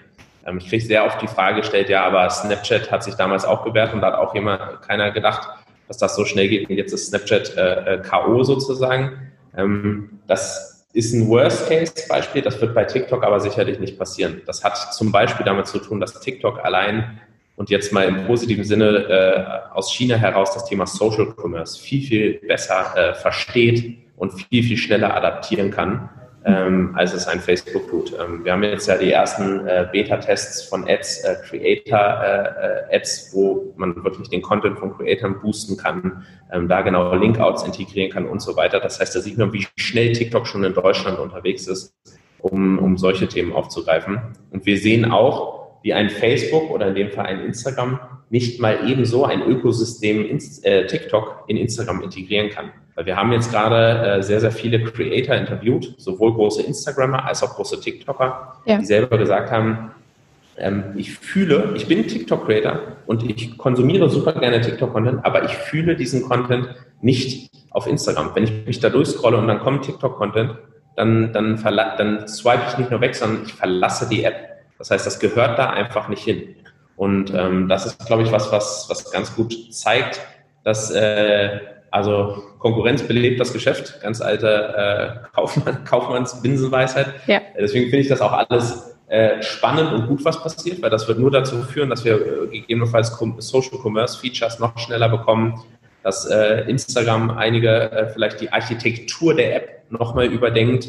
Ähm, 0.46 0.58
ich 0.58 0.68
kriege 0.68 0.84
sehr 0.84 1.04
oft 1.04 1.20
die 1.22 1.26
Frage 1.26 1.60
gestellt, 1.60 1.88
ja, 1.88 2.04
aber 2.04 2.28
Snapchat 2.30 2.90
hat 2.90 3.02
sich 3.02 3.14
damals 3.14 3.44
auch 3.44 3.64
bewährt 3.64 3.94
und 3.94 4.00
da 4.00 4.08
hat 4.08 4.14
auch 4.14 4.34
jemand, 4.34 4.82
keiner 4.82 5.10
gedacht, 5.10 5.48
dass 5.88 5.98
das 5.98 6.16
so 6.16 6.24
schnell 6.24 6.48
geht 6.48 6.68
und 6.68 6.76
jetzt 6.76 6.92
ist 6.92 7.08
Snapchat 7.08 7.56
äh, 7.56 7.94
äh 7.94 8.02
K.O. 8.02 8.42
sozusagen. 8.42 9.32
Ähm, 9.56 10.20
das 10.26 10.86
ist 10.92 11.12
ein 11.12 11.28
Worst-Case-Beispiel, 11.28 12.42
das 12.42 12.60
wird 12.60 12.74
bei 12.74 12.84
TikTok 12.84 13.24
aber 13.24 13.40
sicherlich 13.40 13.80
nicht 13.80 13.98
passieren. 13.98 14.42
Das 14.46 14.62
hat 14.62 14.94
zum 14.94 15.10
Beispiel 15.10 15.44
damit 15.44 15.66
zu 15.66 15.78
tun, 15.78 16.00
dass 16.00 16.20
TikTok 16.20 16.64
allein 16.64 17.20
und 17.56 17.70
jetzt 17.70 17.92
mal 17.92 18.04
im 18.04 18.26
positiven 18.26 18.64
Sinne 18.64 18.86
äh, 19.08 19.74
aus 19.74 19.92
China 19.92 20.16
heraus 20.16 20.54
das 20.54 20.64
Thema 20.64 20.86
Social 20.86 21.34
Commerce 21.36 21.80
viel, 21.80 22.02
viel 22.02 22.40
besser 22.46 22.96
äh, 22.96 23.14
versteht 23.14 23.98
und 24.16 24.32
viel, 24.32 24.62
viel 24.62 24.76
schneller 24.76 25.16
adaptieren 25.16 25.70
kann 25.70 26.08
ähm, 26.44 26.92
als 26.94 27.14
es 27.14 27.26
ein 27.26 27.40
Facebook 27.40 27.88
tut. 27.88 28.12
Ähm, 28.12 28.44
wir 28.44 28.52
haben 28.52 28.62
jetzt 28.62 28.86
ja 28.86 28.98
die 28.98 29.10
ersten 29.10 29.66
äh, 29.66 29.88
Beta-Tests 29.90 30.64
von 30.64 30.86
Ads, 30.88 31.24
äh, 31.24 31.36
Creator-Ads, 31.48 33.28
äh, 33.28 33.36
wo 33.36 33.72
man 33.76 34.04
wirklich 34.04 34.28
den 34.28 34.42
Content 34.42 34.78
von 34.78 34.96
Creatoren 34.96 35.40
boosten 35.40 35.76
kann, 35.76 36.24
ähm, 36.52 36.68
da 36.68 36.82
genau 36.82 37.14
Linkouts 37.14 37.62
integrieren 37.62 38.10
kann 38.10 38.26
und 38.26 38.42
so 38.42 38.56
weiter. 38.56 38.78
Das 38.80 39.00
heißt, 39.00 39.14
da 39.14 39.20
sieht 39.20 39.38
man, 39.38 39.52
wie 39.52 39.66
schnell 39.76 40.12
TikTok 40.12 40.46
schon 40.46 40.64
in 40.64 40.74
Deutschland 40.74 41.18
unterwegs 41.18 41.66
ist, 41.66 41.94
um, 42.40 42.78
um 42.78 42.98
solche 42.98 43.26
Themen 43.26 43.52
aufzugreifen. 43.52 44.20
Und 44.50 44.66
wir 44.66 44.76
sehen 44.76 45.10
auch, 45.10 45.64
wie 45.82 45.92
ein 45.92 46.08
Facebook 46.10 46.70
oder 46.70 46.88
in 46.88 46.94
dem 46.94 47.10
Fall 47.10 47.26
ein 47.26 47.40
Instagram 47.40 48.00
nicht 48.30 48.60
mal 48.60 48.90
ebenso 48.90 49.24
ein 49.24 49.42
Ökosystem 49.42 50.24
in, 50.24 50.42
äh, 50.62 50.86
TikTok 50.86 51.44
in 51.46 51.56
Instagram 51.56 52.02
integrieren 52.02 52.50
kann. 52.50 52.72
Weil 52.94 53.06
wir 53.06 53.16
haben 53.16 53.32
jetzt 53.32 53.50
gerade 53.50 54.18
äh, 54.18 54.22
sehr, 54.22 54.40
sehr 54.40 54.52
viele 54.52 54.82
Creator 54.84 55.34
interviewt, 55.34 55.94
sowohl 55.98 56.34
große 56.34 56.62
Instagrammer 56.62 57.24
als 57.26 57.42
auch 57.42 57.54
große 57.54 57.80
TikToker, 57.80 58.56
ja. 58.66 58.78
die 58.78 58.84
selber 58.84 59.18
gesagt 59.18 59.50
haben, 59.50 59.90
ähm, 60.56 60.92
ich 60.96 61.12
fühle, 61.12 61.72
ich 61.74 61.88
bin 61.88 62.06
TikTok-Creator 62.06 62.80
und 63.06 63.28
ich 63.28 63.58
konsumiere 63.58 64.08
super 64.08 64.32
gerne 64.32 64.60
TikTok-Content, 64.60 65.24
aber 65.24 65.44
ich 65.44 65.52
fühle 65.52 65.96
diesen 65.96 66.22
Content 66.22 66.68
nicht 67.00 67.50
auf 67.70 67.86
Instagram. 67.86 68.30
Wenn 68.34 68.44
ich 68.44 68.66
mich 68.66 68.80
da 68.80 68.88
durchscrolle 68.90 69.36
und 69.36 69.48
dann 69.48 69.58
kommt 69.58 69.84
TikTok-Content, 69.84 70.56
dann, 70.96 71.32
dann, 71.32 71.60
dann 71.60 72.28
swipe 72.28 72.62
ich 72.68 72.78
nicht 72.78 72.90
nur 72.90 73.00
weg, 73.00 73.16
sondern 73.16 73.44
ich 73.44 73.54
verlasse 73.54 74.08
die 74.08 74.22
App. 74.22 74.36
Das 74.78 74.90
heißt, 74.92 75.04
das 75.04 75.18
gehört 75.18 75.58
da 75.58 75.70
einfach 75.70 76.08
nicht 76.08 76.22
hin. 76.22 76.54
Und 76.96 77.34
ähm, 77.34 77.68
das 77.68 77.86
ist, 77.86 78.06
glaube 78.06 78.22
ich, 78.22 78.30
was, 78.30 78.52
was, 78.52 78.86
was 78.88 79.10
ganz 79.10 79.34
gut 79.34 79.72
zeigt, 79.72 80.20
dass 80.62 80.92
äh, 80.92 81.58
also 81.94 82.42
Konkurrenz 82.58 83.04
belebt 83.04 83.38
das 83.38 83.52
Geschäft, 83.52 84.00
ganz 84.02 84.20
alte 84.20 84.48
äh, 84.48 85.28
Kaufmann, 85.32 85.84
Kaufmanns 85.88 86.42
Binsenweisheit. 86.42 87.06
Ja. 87.28 87.40
Deswegen 87.56 87.84
finde 87.84 88.00
ich 88.00 88.08
das 88.08 88.20
auch 88.20 88.32
alles 88.32 88.96
äh, 89.06 89.40
spannend 89.42 89.92
und 89.92 90.08
gut, 90.08 90.24
was 90.24 90.42
passiert, 90.42 90.82
weil 90.82 90.90
das 90.90 91.06
wird 91.06 91.20
nur 91.20 91.30
dazu 91.30 91.62
führen, 91.62 91.90
dass 91.90 92.04
wir 92.04 92.14
äh, 92.14 92.46
gegebenenfalls 92.48 93.16
Social 93.38 93.78
Commerce 93.80 94.18
Features 94.18 94.58
noch 94.58 94.76
schneller 94.76 95.08
bekommen, 95.08 95.62
dass 96.02 96.26
äh, 96.26 96.68
Instagram 96.68 97.30
einige 97.30 97.92
äh, 97.92 98.08
vielleicht 98.08 98.40
die 98.40 98.52
Architektur 98.52 99.32
der 99.32 99.54
App 99.54 99.84
nochmal 99.90 100.26
überdenkt, 100.26 100.88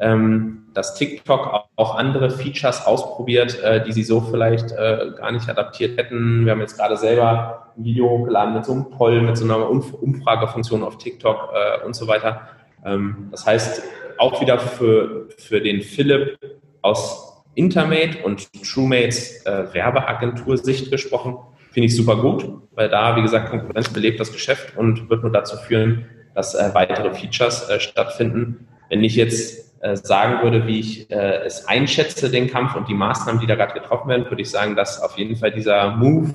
ähm, 0.00 0.64
dass 0.74 0.96
TikTok 0.96 1.64
auch 1.76 1.94
andere 1.96 2.28
Features 2.30 2.84
ausprobiert, 2.84 3.58
äh, 3.62 3.82
die 3.82 3.92
sie 3.92 4.02
so 4.02 4.20
vielleicht 4.20 4.68
gar 4.76 5.32
nicht 5.32 5.48
adaptiert 5.48 5.96
hätten. 5.96 6.44
Wir 6.44 6.52
haben 6.52 6.60
jetzt 6.60 6.76
gerade 6.76 6.98
selber 6.98 7.61
ein 7.76 7.84
Video 7.84 8.08
hochgeladen 8.08 8.54
mit 8.54 8.64
so 8.64 8.72
einem 8.72 8.90
Poll, 8.90 9.20
mit 9.22 9.36
so 9.36 9.44
einer 9.44 9.68
Umfragefunktion 9.68 10.82
auf 10.82 10.98
TikTok 10.98 11.50
äh, 11.54 11.84
und 11.86 11.94
so 11.94 12.06
weiter. 12.08 12.48
Ähm, 12.84 13.28
das 13.30 13.46
heißt, 13.46 13.82
auch 14.18 14.40
wieder 14.40 14.58
für, 14.58 15.28
für 15.38 15.60
den 15.60 15.82
Philipp 15.82 16.38
aus 16.82 17.42
Intermate 17.54 18.22
und 18.24 18.48
TrueMates 18.52 19.44
äh, 19.44 19.72
Werbeagentur-Sicht 19.72 20.90
gesprochen, 20.90 21.36
finde 21.70 21.86
ich 21.86 21.96
super 21.96 22.16
gut, 22.16 22.48
weil 22.72 22.88
da, 22.88 23.16
wie 23.16 23.22
gesagt, 23.22 23.50
Konkurrenz 23.50 23.88
belebt 23.88 24.20
das 24.20 24.32
Geschäft 24.32 24.76
und 24.76 25.10
wird 25.10 25.22
nur 25.22 25.32
dazu 25.32 25.56
führen, 25.56 26.06
dass 26.34 26.54
äh, 26.54 26.70
weitere 26.72 27.12
Features 27.14 27.68
äh, 27.68 27.80
stattfinden. 27.80 28.68
Wenn 28.88 29.04
ich 29.04 29.16
jetzt 29.16 29.80
äh, 29.82 29.96
sagen 29.96 30.42
würde, 30.42 30.66
wie 30.66 30.80
ich 30.80 31.10
äh, 31.10 31.42
es 31.44 31.66
einschätze, 31.66 32.30
den 32.30 32.48
Kampf 32.48 32.76
und 32.76 32.88
die 32.88 32.94
Maßnahmen, 32.94 33.40
die 33.40 33.46
da 33.46 33.54
gerade 33.54 33.74
getroffen 33.74 34.08
werden, 34.08 34.24
würde 34.30 34.42
ich 34.42 34.50
sagen, 34.50 34.76
dass 34.76 35.02
auf 35.02 35.18
jeden 35.18 35.36
Fall 35.36 35.50
dieser 35.50 35.96
Move 35.96 36.32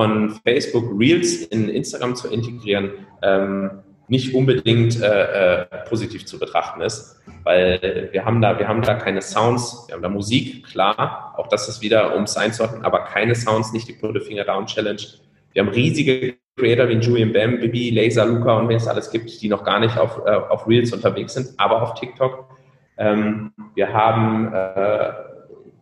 von 0.00 0.30
Facebook 0.46 0.98
Reels 0.98 1.42
in 1.48 1.68
Instagram 1.68 2.16
zu 2.16 2.28
integrieren, 2.28 2.92
ähm, 3.20 3.82
nicht 4.08 4.34
unbedingt 4.34 4.98
äh, 4.98 5.60
äh, 5.60 5.66
positiv 5.90 6.24
zu 6.24 6.38
betrachten 6.38 6.80
ist, 6.80 7.20
weil 7.44 8.08
wir 8.10 8.24
haben 8.24 8.40
da, 8.40 8.58
wir 8.58 8.66
haben 8.66 8.80
da 8.80 8.94
keine 8.94 9.20
Sounds, 9.20 9.84
wir 9.88 9.94
haben 9.94 10.02
da 10.02 10.08
Musik, 10.08 10.64
klar, 10.64 11.34
auch 11.36 11.48
das 11.48 11.68
ist 11.68 11.82
wieder, 11.82 12.16
um 12.16 12.22
es 12.22 12.34
einzuordnen, 12.34 12.82
aber 12.82 13.04
keine 13.04 13.34
Sounds, 13.34 13.74
nicht 13.74 13.88
die 13.88 13.92
Put 13.92 14.22
Finger 14.22 14.44
Down 14.44 14.64
Challenge. 14.64 15.02
Wir 15.52 15.66
haben 15.66 15.68
riesige 15.68 16.36
Creator 16.56 16.88
wie 16.88 16.94
Julian 16.94 17.34
Bam, 17.34 17.60
Bibi, 17.60 17.90
Laser, 17.90 18.24
Luca 18.24 18.56
und 18.56 18.70
wer 18.70 18.78
es 18.78 18.88
alles 18.88 19.10
gibt, 19.10 19.42
die 19.42 19.50
noch 19.50 19.64
gar 19.64 19.80
nicht 19.80 19.98
auf, 19.98 20.22
äh, 20.24 20.30
auf 20.30 20.66
Reels 20.66 20.94
unterwegs 20.94 21.34
sind, 21.34 21.50
aber 21.58 21.82
auf 21.82 21.92
TikTok. 21.92 22.48
Ähm, 22.96 23.52
wir 23.74 23.92
haben 23.92 24.50
äh, 24.54 25.12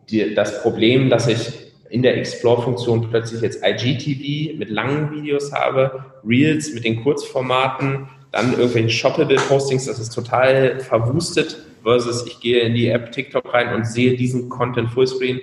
die, 0.09 0.35
das 0.35 0.61
Problem, 0.61 1.09
dass 1.09 1.29
ich 1.29 1.68
in 1.89 2.01
der 2.01 2.17
Explore-Funktion 2.17 3.09
plötzlich 3.09 3.41
jetzt 3.41 3.63
IGTV 3.63 4.57
mit 4.57 4.69
langen 4.69 5.11
Videos 5.11 5.51
habe, 5.51 6.05
Reels 6.25 6.73
mit 6.73 6.83
den 6.85 7.03
Kurzformaten, 7.03 8.07
dann 8.31 8.53
irgendwelche 8.57 8.89
Shoppable-Postings, 8.89 9.85
das 9.85 9.99
ist 9.99 10.13
total 10.13 10.79
verwustet, 10.79 11.57
versus 11.83 12.27
ich 12.27 12.39
gehe 12.39 12.61
in 12.61 12.75
die 12.75 12.89
App 12.89 13.11
TikTok 13.11 13.53
rein 13.53 13.73
und 13.73 13.87
sehe 13.87 14.15
diesen 14.15 14.49
Content 14.49 14.91
Fullscreen. 14.91 15.39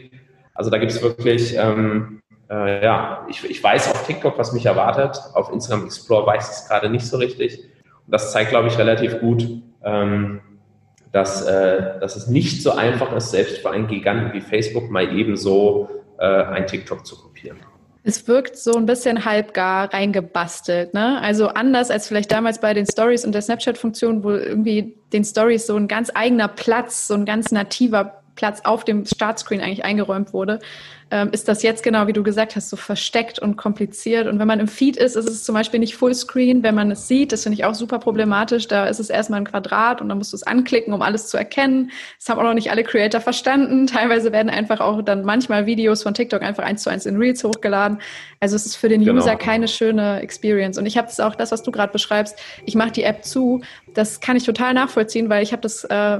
Also 0.54 0.70
da 0.70 0.78
gibt 0.78 0.92
es 0.92 1.02
wirklich, 1.02 1.56
ähm, 1.56 2.20
äh, 2.48 2.84
ja, 2.84 3.26
ich, 3.28 3.44
ich 3.48 3.62
weiß 3.62 3.90
auf 3.90 4.06
TikTok, 4.06 4.38
was 4.38 4.52
mich 4.52 4.66
erwartet, 4.66 5.18
auf 5.34 5.52
Instagram 5.52 5.86
Explore 5.86 6.26
weiß 6.26 6.48
ich 6.48 6.56
es 6.56 6.68
gerade 6.68 6.90
nicht 6.90 7.06
so 7.06 7.16
richtig. 7.16 7.58
Und 7.58 8.12
das 8.12 8.32
zeigt, 8.32 8.50
glaube 8.50 8.68
ich, 8.68 8.78
relativ 8.78 9.18
gut, 9.20 9.48
ähm, 9.84 10.40
dass, 11.12 11.44
äh, 11.46 11.98
dass 11.98 12.14
es 12.14 12.28
nicht 12.28 12.62
so 12.62 12.72
einfach 12.72 13.14
ist, 13.16 13.30
selbst 13.30 13.58
für 13.58 13.70
einen 13.70 13.88
Giganten 13.88 14.32
wie 14.32 14.40
Facebook 14.40 14.90
mal 14.90 15.16
ebenso 15.16 15.88
äh, 15.90 15.95
ein 16.18 16.66
TikTok 16.66 17.06
zu 17.06 17.16
kopieren. 17.16 17.58
Es 18.08 18.28
wirkt 18.28 18.56
so 18.56 18.74
ein 18.74 18.86
bisschen 18.86 19.24
halbgar 19.24 19.92
reingebastelt, 19.92 20.94
ne? 20.94 21.20
Also 21.20 21.48
anders 21.48 21.90
als 21.90 22.06
vielleicht 22.06 22.30
damals 22.30 22.60
bei 22.60 22.72
den 22.72 22.86
Stories 22.86 23.24
und 23.24 23.32
der 23.32 23.42
Snapchat-Funktion, 23.42 24.22
wo 24.22 24.30
irgendwie 24.30 24.96
den 25.12 25.24
Stories 25.24 25.66
so 25.66 25.74
ein 25.76 25.88
ganz 25.88 26.12
eigener 26.14 26.46
Platz, 26.46 27.08
so 27.08 27.14
ein 27.14 27.24
ganz 27.24 27.50
nativer 27.50 28.22
Platz 28.36 28.60
auf 28.64 28.84
dem 28.84 29.04
Startscreen 29.04 29.60
eigentlich 29.60 29.84
eingeräumt 29.84 30.32
wurde, 30.32 30.60
ähm, 31.10 31.28
ist 31.30 31.46
das 31.46 31.62
jetzt 31.62 31.84
genau, 31.84 32.08
wie 32.08 32.12
du 32.12 32.24
gesagt 32.24 32.56
hast, 32.56 32.68
so 32.68 32.76
versteckt 32.76 33.38
und 33.38 33.56
kompliziert. 33.56 34.26
Und 34.26 34.40
wenn 34.40 34.48
man 34.48 34.58
im 34.58 34.66
Feed 34.66 34.96
ist, 34.96 35.14
ist 35.14 35.28
es 35.28 35.44
zum 35.44 35.54
Beispiel 35.54 35.78
nicht 35.78 35.94
Fullscreen, 35.94 36.64
wenn 36.64 36.74
man 36.74 36.90
es 36.90 37.06
sieht. 37.06 37.30
Das 37.30 37.44
finde 37.44 37.54
ich 37.54 37.64
auch 37.64 37.74
super 37.74 38.00
problematisch. 38.00 38.66
Da 38.66 38.86
ist 38.86 38.98
es 38.98 39.08
erstmal 39.08 39.40
ein 39.40 39.46
Quadrat 39.46 40.00
und 40.00 40.08
dann 40.08 40.18
musst 40.18 40.32
du 40.32 40.36
es 40.36 40.42
anklicken, 40.42 40.92
um 40.92 41.02
alles 41.02 41.28
zu 41.28 41.36
erkennen. 41.36 41.92
Das 42.18 42.28
haben 42.28 42.40
auch 42.40 42.44
noch 42.44 42.54
nicht 42.54 42.72
alle 42.72 42.82
Creator 42.82 43.20
verstanden. 43.20 43.86
Teilweise 43.86 44.32
werden 44.32 44.50
einfach 44.50 44.80
auch 44.80 45.00
dann 45.00 45.24
manchmal 45.24 45.66
Videos 45.66 46.02
von 46.02 46.12
TikTok 46.12 46.42
einfach 46.42 46.64
eins 46.64 46.82
zu 46.82 46.90
eins 46.90 47.06
in 47.06 47.16
Reels 47.16 47.44
hochgeladen. 47.44 47.98
Also 48.40 48.56
es 48.56 48.66
ist 48.66 48.76
für 48.76 48.88
den 48.88 49.04
genau. 49.04 49.20
User 49.20 49.36
keine 49.36 49.68
schöne 49.68 50.20
Experience. 50.20 50.76
Und 50.76 50.86
ich 50.86 50.98
habe 50.98 51.06
das 51.06 51.20
auch, 51.20 51.36
das, 51.36 51.52
was 51.52 51.62
du 51.62 51.70
gerade 51.70 51.92
beschreibst, 51.92 52.36
ich 52.64 52.74
mache 52.74 52.90
die 52.90 53.04
App 53.04 53.24
zu. 53.24 53.62
Das 53.94 54.20
kann 54.20 54.36
ich 54.36 54.44
total 54.44 54.74
nachvollziehen, 54.74 55.28
weil 55.28 55.44
ich 55.44 55.52
habe 55.52 55.62
das 55.62 55.84
äh, 55.84 56.18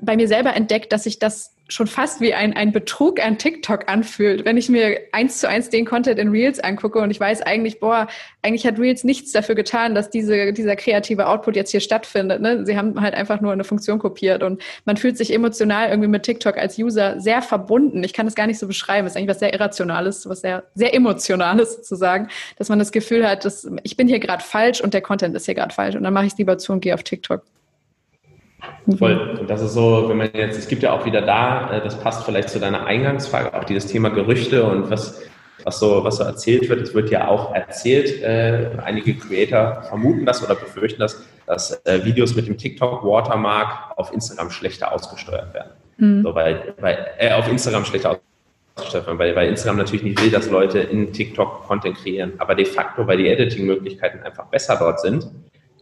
bei 0.00 0.16
mir 0.16 0.28
selber 0.28 0.54
entdeckt, 0.54 0.92
dass 0.92 1.06
ich 1.06 1.18
das 1.18 1.54
schon 1.68 1.86
fast 1.86 2.20
wie 2.20 2.34
ein, 2.34 2.54
ein 2.54 2.72
Betrug 2.72 3.24
an 3.24 3.38
TikTok 3.38 3.88
anfühlt, 3.90 4.44
wenn 4.44 4.58
ich 4.58 4.68
mir 4.68 5.00
eins 5.12 5.38
zu 5.38 5.48
eins 5.48 5.70
den 5.70 5.86
Content 5.86 6.18
in 6.18 6.28
Reels 6.28 6.60
angucke 6.60 6.98
und 6.98 7.10
ich 7.10 7.18
weiß 7.18 7.40
eigentlich, 7.40 7.80
boah, 7.80 8.06
eigentlich 8.42 8.66
hat 8.66 8.78
Reels 8.78 9.02
nichts 9.02 9.32
dafür 9.32 9.54
getan, 9.54 9.94
dass 9.94 10.10
diese, 10.10 10.52
dieser 10.52 10.76
kreative 10.76 11.26
Output 11.26 11.56
jetzt 11.56 11.70
hier 11.70 11.80
stattfindet. 11.80 12.42
Ne? 12.42 12.66
Sie 12.66 12.76
haben 12.76 13.00
halt 13.00 13.14
einfach 13.14 13.40
nur 13.40 13.52
eine 13.52 13.64
Funktion 13.64 13.98
kopiert 13.98 14.42
und 14.42 14.60
man 14.84 14.98
fühlt 14.98 15.16
sich 15.16 15.32
emotional 15.32 15.88
irgendwie 15.88 16.08
mit 16.08 16.24
TikTok 16.24 16.58
als 16.58 16.78
User 16.78 17.18
sehr 17.18 17.40
verbunden. 17.40 18.04
Ich 18.04 18.12
kann 18.12 18.26
das 18.26 18.34
gar 18.34 18.46
nicht 18.46 18.58
so 18.58 18.66
beschreiben. 18.66 19.06
Es 19.06 19.14
ist 19.14 19.16
eigentlich 19.16 19.30
was 19.30 19.38
sehr 19.38 19.54
Irrationales, 19.54 20.28
was 20.28 20.42
sehr, 20.42 20.64
sehr 20.74 20.94
Emotionales 20.94 21.76
sozusagen, 21.76 22.28
dass 22.58 22.68
man 22.68 22.78
das 22.78 22.92
Gefühl 22.92 23.26
hat, 23.26 23.46
dass 23.46 23.66
ich 23.84 23.96
bin 23.96 24.06
hier 24.06 24.20
gerade 24.20 24.44
falsch 24.44 24.82
und 24.82 24.92
der 24.92 25.00
Content 25.00 25.34
ist 25.34 25.46
hier 25.46 25.54
gerade 25.54 25.74
falsch 25.74 25.96
und 25.96 26.02
dann 26.02 26.12
mache 26.12 26.26
ich 26.26 26.32
es 26.32 26.38
lieber 26.38 26.58
zu 26.58 26.72
und 26.72 26.80
gehe 26.80 26.92
auf 26.92 27.02
TikTok. 27.02 27.42
Voll. 28.98 29.38
Und 29.40 29.48
das 29.48 29.62
ist 29.62 29.72
so, 29.72 30.08
wenn 30.08 30.16
man 30.16 30.30
jetzt, 30.34 30.58
es 30.58 30.68
gibt 30.68 30.82
ja 30.82 30.92
auch 30.92 31.06
wieder 31.06 31.22
da, 31.22 31.70
äh, 31.72 31.80
das 31.82 31.98
passt 31.98 32.24
vielleicht 32.24 32.50
zu 32.50 32.60
deiner 32.60 32.86
Eingangsfrage, 32.86 33.54
auch 33.54 33.64
dieses 33.64 33.86
Thema 33.86 34.10
Gerüchte 34.10 34.64
und 34.64 34.90
was, 34.90 35.22
was 35.64 35.78
so, 35.78 36.04
was 36.04 36.16
so 36.16 36.24
erzählt 36.24 36.68
wird. 36.68 36.82
Es 36.82 36.94
wird 36.94 37.10
ja 37.10 37.28
auch 37.28 37.54
erzählt, 37.54 38.22
äh, 38.22 38.70
einige 38.84 39.14
Creator 39.14 39.82
vermuten 39.88 40.26
das 40.26 40.44
oder 40.44 40.54
befürchten 40.54 41.00
das, 41.00 41.24
dass 41.46 41.84
äh, 41.86 42.04
Videos 42.04 42.34
mit 42.34 42.46
dem 42.46 42.58
TikTok 42.58 43.04
Watermark 43.04 43.96
auf 43.96 44.12
Instagram 44.12 44.50
schlechter 44.50 44.92
ausgesteuert 44.92 45.54
werden. 45.54 45.70
Mhm. 45.96 46.22
So, 46.22 46.34
weil, 46.34 46.74
weil, 46.80 47.06
äh, 47.18 47.32
auf 47.32 47.48
Instagram 47.48 47.86
schlechter 47.86 48.20
ausgesteuert 48.76 49.06
werden, 49.06 49.18
weil, 49.18 49.34
weil 49.34 49.48
Instagram 49.48 49.78
natürlich 49.78 50.02
nicht 50.02 50.22
will, 50.22 50.30
dass 50.30 50.50
Leute 50.50 50.80
in 50.80 51.12
TikTok 51.12 51.66
Content 51.66 51.96
kreieren. 51.96 52.34
Aber 52.38 52.54
de 52.54 52.66
facto, 52.66 53.06
weil 53.06 53.16
die 53.16 53.28
Editing-Möglichkeiten 53.28 54.22
einfach 54.22 54.46
besser 54.46 54.76
dort 54.78 55.00
sind, 55.00 55.26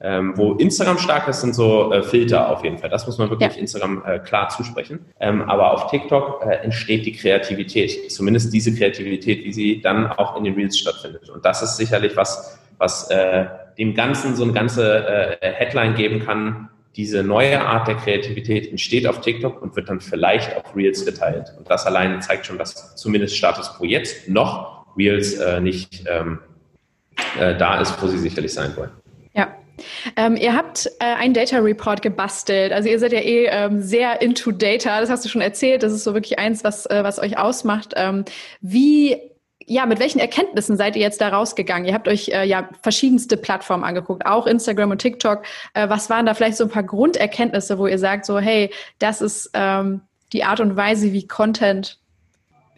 ähm, 0.04 0.36
wo 0.36 0.54
Instagram 0.54 0.98
stark 0.98 1.28
ist, 1.28 1.42
sind 1.42 1.54
so 1.54 1.92
äh, 1.92 2.02
Filter 2.02 2.50
auf 2.50 2.64
jeden 2.64 2.76
Fall. 2.76 2.90
Das 2.90 3.06
muss 3.06 3.18
man 3.18 3.30
wirklich 3.30 3.54
ja. 3.54 3.60
Instagram 3.60 4.02
äh, 4.04 4.18
klar 4.18 4.48
zusprechen. 4.48 5.06
Ähm, 5.20 5.42
aber 5.42 5.72
auf 5.72 5.90
TikTok 5.90 6.44
äh, 6.44 6.56
entsteht 6.56 7.06
die 7.06 7.12
Kreativität, 7.12 8.10
zumindest 8.10 8.52
diese 8.52 8.74
Kreativität, 8.74 9.44
wie 9.44 9.52
sie 9.52 9.80
dann 9.80 10.06
auch 10.08 10.36
in 10.36 10.42
den 10.42 10.54
Reels 10.54 10.76
stattfindet. 10.76 11.30
Und 11.30 11.44
das 11.44 11.62
ist 11.62 11.76
sicherlich 11.76 12.16
was, 12.16 12.58
was 12.78 13.10
äh, 13.10 13.46
dem 13.78 13.94
Ganzen 13.94 14.34
so 14.34 14.42
eine 14.42 14.52
ganze 14.52 15.38
äh, 15.40 15.52
Headline 15.52 15.94
geben 15.94 16.18
kann. 16.18 16.68
Diese 16.96 17.22
neue 17.22 17.60
Art 17.60 17.86
der 17.86 17.94
Kreativität 17.94 18.68
entsteht 18.68 19.06
auf 19.06 19.20
TikTok 19.20 19.62
und 19.62 19.76
wird 19.76 19.88
dann 19.88 20.00
vielleicht 20.00 20.56
auf 20.56 20.74
Reels 20.74 21.06
geteilt. 21.06 21.54
Und 21.56 21.70
das 21.70 21.86
allein 21.86 22.20
zeigt 22.20 22.44
schon, 22.44 22.58
dass 22.58 22.96
zumindest 22.96 23.36
Status 23.36 23.72
quo 23.74 23.84
jetzt 23.84 24.28
noch 24.28 24.84
Reels 24.96 25.34
äh, 25.34 25.60
nicht 25.60 26.04
ähm, 26.08 26.40
äh, 27.38 27.56
da 27.56 27.80
ist, 27.80 28.02
wo 28.02 28.08
sie 28.08 28.18
sicherlich 28.18 28.52
sein 28.52 28.76
wollen. 28.76 28.90
Ähm, 30.16 30.36
ihr 30.36 30.54
habt 30.54 30.86
äh, 31.00 31.04
einen 31.04 31.34
Data 31.34 31.58
Report 31.58 32.02
gebastelt. 32.02 32.72
Also 32.72 32.88
ihr 32.88 32.98
seid 32.98 33.12
ja 33.12 33.20
eh 33.20 33.46
ähm, 33.46 33.80
sehr 33.80 34.20
into 34.22 34.50
Data. 34.50 35.00
Das 35.00 35.10
hast 35.10 35.24
du 35.24 35.28
schon 35.28 35.40
erzählt. 35.40 35.82
Das 35.82 35.92
ist 35.92 36.04
so 36.04 36.14
wirklich 36.14 36.38
eins, 36.38 36.64
was, 36.64 36.86
äh, 36.86 37.02
was 37.02 37.18
euch 37.18 37.38
ausmacht. 37.38 37.94
Ähm, 37.96 38.24
wie 38.60 39.16
ja, 39.66 39.86
mit 39.86 40.00
welchen 40.00 40.18
Erkenntnissen 40.18 40.76
seid 40.76 40.96
ihr 40.96 41.02
jetzt 41.02 41.20
da 41.20 41.28
rausgegangen? 41.28 41.86
Ihr 41.86 41.94
habt 41.94 42.08
euch 42.08 42.28
äh, 42.28 42.44
ja 42.44 42.68
verschiedenste 42.82 43.36
Plattformen 43.36 43.84
angeguckt, 43.84 44.26
auch 44.26 44.46
Instagram 44.46 44.90
und 44.90 44.98
TikTok. 44.98 45.44
Äh, 45.74 45.88
was 45.88 46.10
waren 46.10 46.26
da 46.26 46.34
vielleicht 46.34 46.56
so 46.56 46.64
ein 46.64 46.70
paar 46.70 46.82
Grunderkenntnisse, 46.82 47.78
wo 47.78 47.86
ihr 47.86 47.98
sagt, 47.98 48.26
so, 48.26 48.38
hey, 48.38 48.70
das 48.98 49.20
ist 49.20 49.50
ähm, 49.54 50.02
die 50.32 50.44
Art 50.44 50.60
und 50.60 50.76
Weise, 50.76 51.12
wie 51.12 51.26
Content 51.26 51.98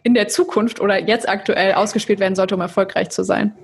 in 0.03 0.13
der 0.13 0.27
Zukunft 0.27 0.79
oder 0.79 0.99
jetzt 0.99 1.27
aktuell 1.27 1.73
ausgespielt 1.73 2.19
werden 2.19 2.35
sollte, 2.35 2.55
um 2.55 2.61
erfolgreich 2.61 3.09
zu 3.09 3.23
sein? 3.23 3.55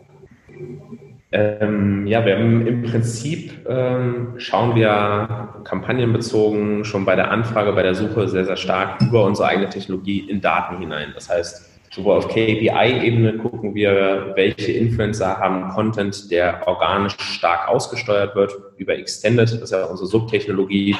Ähm, 1.33 2.07
ja, 2.07 2.25
wir 2.25 2.35
haben 2.35 2.67
im 2.67 2.83
Prinzip 2.83 3.65
ähm, 3.67 4.33
schauen 4.35 4.75
wir 4.75 5.61
kampagnenbezogen 5.63 6.83
schon 6.83 7.05
bei 7.05 7.15
der 7.15 7.31
Anfrage, 7.31 7.71
bei 7.71 7.83
der 7.83 7.95
Suche 7.95 8.27
sehr, 8.27 8.43
sehr 8.43 8.57
stark 8.57 9.01
über 9.01 9.23
unsere 9.23 9.47
eigene 9.47 9.69
Technologie 9.69 10.29
in 10.29 10.41
Daten 10.41 10.79
hinein. 10.79 11.11
Das 11.13 11.29
heißt, 11.29 11.69
sowohl 11.93 12.17
auf 12.17 12.27
KPI-Ebene 12.27 13.37
gucken 13.37 13.73
wir, 13.75 14.33
welche 14.35 14.73
Influencer 14.73 15.37
haben 15.39 15.69
Content, 15.69 16.29
der 16.31 16.67
organisch 16.67 17.17
stark 17.17 17.69
ausgesteuert 17.69 18.35
wird 18.35 18.51
über 18.75 18.97
Extended, 18.97 19.53
das 19.53 19.61
ist 19.61 19.71
ja 19.71 19.85
unsere 19.85 20.07
Subtechnologie, 20.07 20.97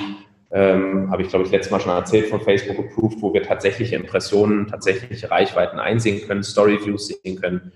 ähm, 0.54 1.12
habe 1.12 1.24
ich 1.24 1.30
glaube 1.30 1.44
ich 1.46 1.52
letztes 1.52 1.72
Mal 1.72 1.82
schon 1.82 1.92
erzählt 1.92 2.28
von 2.28 2.40
Facebook 2.40 2.80
Approved, 2.80 3.22
wo 3.22 3.34
wir 3.34 3.44
tatsächliche 3.44 3.98
Impressionen, 3.98 4.68
tatsächliche 4.68 5.30
Reichweiten 5.30 5.80
einsehen 5.80 6.26
können, 6.26 6.44
Storyviews 6.44 7.08
sehen 7.08 7.42
können 7.42 7.74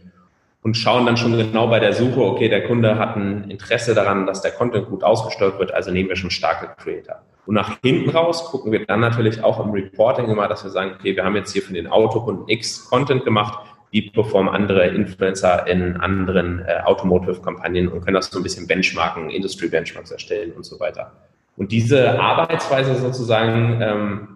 und 0.65 0.75
schauen 0.75 1.05
dann 1.05 1.15
schon 1.15 1.37
genau 1.37 1.67
bei 1.67 1.79
der 1.79 1.93
Suche, 1.93 2.19
okay, 2.21 2.49
der 2.49 2.63
Kunde 2.63 2.97
hat 2.97 3.15
ein 3.15 3.51
Interesse 3.51 3.93
daran, 3.93 4.25
dass 4.25 4.41
der 4.41 4.49
Content 4.49 4.89
gut 4.89 5.03
ausgesteuert 5.03 5.59
wird, 5.59 5.71
also 5.71 5.91
nehmen 5.91 6.09
wir 6.09 6.15
schon 6.15 6.31
starke 6.31 6.69
Creator. 6.81 7.21
Und 7.45 7.53
nach 7.53 7.77
hinten 7.83 8.09
raus 8.09 8.45
gucken 8.45 8.71
wir 8.71 8.83
dann 8.83 8.99
natürlich 8.99 9.43
auch 9.43 9.63
im 9.63 9.69
Reporting 9.69 10.27
immer, 10.27 10.47
dass 10.47 10.63
wir 10.63 10.71
sagen, 10.71 10.93
okay, 10.95 11.15
wir 11.15 11.23
haben 11.23 11.35
jetzt 11.35 11.53
hier 11.53 11.61
für 11.61 11.73
den 11.73 11.85
Autokunden 11.85 12.49
X 12.49 12.89
Content 12.89 13.23
gemacht, 13.25 13.59
wie 13.91 14.09
performen 14.09 14.51
andere 14.51 14.87
Influencer 14.87 15.67
in 15.67 15.97
anderen 15.97 16.65
äh, 16.65 16.79
Automotive-Kampagnen 16.83 17.87
und 17.87 18.01
können 18.01 18.15
das 18.15 18.31
so 18.31 18.39
ein 18.39 18.43
bisschen 18.43 18.65
benchmarken, 18.65 19.29
Industry-Benchmarks 19.29 20.09
erstellen 20.09 20.51
und 20.53 20.65
so 20.65 20.79
weiter. 20.79 21.11
Und 21.57 21.71
diese 21.71 22.19
Arbeitsweise 22.19 22.95
sozusagen 22.95 23.81
ähm, 23.83 24.34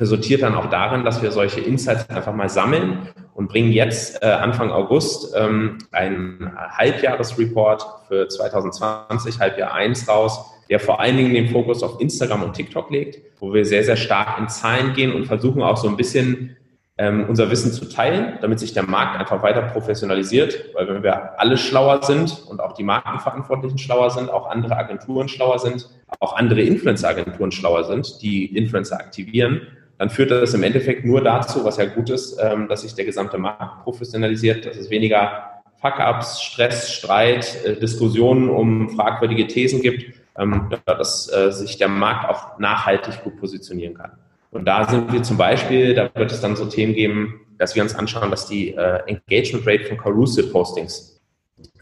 resultiert 0.00 0.42
dann 0.42 0.54
auch 0.54 0.70
darin, 0.70 1.04
dass 1.04 1.22
wir 1.22 1.32
solche 1.32 1.60
Insights 1.60 2.08
einfach 2.08 2.34
mal 2.34 2.48
sammeln 2.48 3.08
und 3.34 3.48
bringen 3.48 3.72
jetzt 3.72 4.22
äh, 4.22 4.26
Anfang 4.26 4.70
August 4.70 5.34
ähm, 5.36 5.78
einen 5.90 6.52
Halbjahresreport 6.56 7.84
für 8.06 8.28
2020, 8.28 9.40
Halbjahr 9.40 9.74
1 9.74 10.08
raus, 10.08 10.44
der 10.70 10.78
vor 10.80 11.00
allen 11.00 11.16
Dingen 11.16 11.34
den 11.34 11.48
Fokus 11.48 11.82
auf 11.82 12.00
Instagram 12.00 12.42
und 12.42 12.52
TikTok 12.54 12.90
legt, 12.90 13.18
wo 13.40 13.52
wir 13.52 13.64
sehr, 13.64 13.82
sehr 13.84 13.96
stark 13.96 14.38
in 14.38 14.48
Zahlen 14.48 14.92
gehen 14.92 15.12
und 15.12 15.26
versuchen 15.26 15.62
auch 15.62 15.76
so 15.76 15.88
ein 15.88 15.96
bisschen 15.96 16.56
ähm, 16.98 17.26
unser 17.28 17.50
Wissen 17.50 17.72
zu 17.72 17.88
teilen, 17.88 18.38
damit 18.40 18.58
sich 18.58 18.74
der 18.74 18.82
Markt 18.82 19.18
einfach 19.18 19.42
weiter 19.42 19.62
professionalisiert, 19.62 20.74
weil 20.74 20.88
wenn 20.88 21.02
wir 21.02 21.40
alle 21.40 21.56
schlauer 21.56 22.02
sind 22.02 22.44
und 22.48 22.60
auch 22.60 22.72
die 22.72 22.82
Markenverantwortlichen 22.82 23.78
schlauer 23.78 24.10
sind, 24.10 24.30
auch 24.30 24.50
andere 24.50 24.76
Agenturen 24.76 25.28
schlauer 25.28 25.60
sind, 25.60 25.88
auch 26.18 26.36
andere 26.36 26.62
Influencer-Agenturen 26.62 27.52
schlauer 27.52 27.84
sind, 27.84 28.20
die 28.20 28.56
Influencer 28.56 28.96
aktivieren, 28.96 29.62
dann 29.98 30.10
führt 30.10 30.30
das 30.30 30.54
im 30.54 30.62
Endeffekt 30.62 31.04
nur 31.04 31.22
dazu, 31.22 31.64
was 31.64 31.76
ja 31.76 31.86
gut 31.86 32.08
ist, 32.10 32.38
ähm, 32.40 32.68
dass 32.68 32.82
sich 32.82 32.94
der 32.94 33.04
gesamte 33.04 33.36
Markt 33.36 33.82
professionalisiert, 33.82 34.64
dass 34.64 34.76
es 34.76 34.90
weniger 34.90 35.60
Fuck-ups, 35.80 36.40
Stress, 36.42 36.92
Streit, 36.92 37.64
äh, 37.64 37.74
Diskussionen 37.76 38.48
um 38.48 38.90
fragwürdige 38.90 39.46
Thesen 39.46 39.82
gibt, 39.82 40.14
ähm, 40.38 40.70
dass 40.86 41.32
äh, 41.32 41.50
sich 41.50 41.78
der 41.78 41.88
Markt 41.88 42.30
auch 42.30 42.58
nachhaltig 42.58 43.22
gut 43.24 43.38
positionieren 43.38 43.94
kann. 43.94 44.12
Und 44.50 44.64
da 44.64 44.88
sind 44.88 45.12
wir 45.12 45.22
zum 45.22 45.36
Beispiel, 45.36 45.94
da 45.94 46.10
wird 46.14 46.32
es 46.32 46.40
dann 46.40 46.56
so 46.56 46.66
Themen 46.66 46.94
geben, 46.94 47.40
dass 47.58 47.74
wir 47.74 47.82
uns 47.82 47.94
anschauen, 47.94 48.30
dass 48.30 48.46
die 48.46 48.74
äh, 48.74 49.00
Engagement 49.06 49.66
Rate 49.66 49.84
von 49.84 49.98
Carousel 49.98 50.44
Postings 50.44 51.17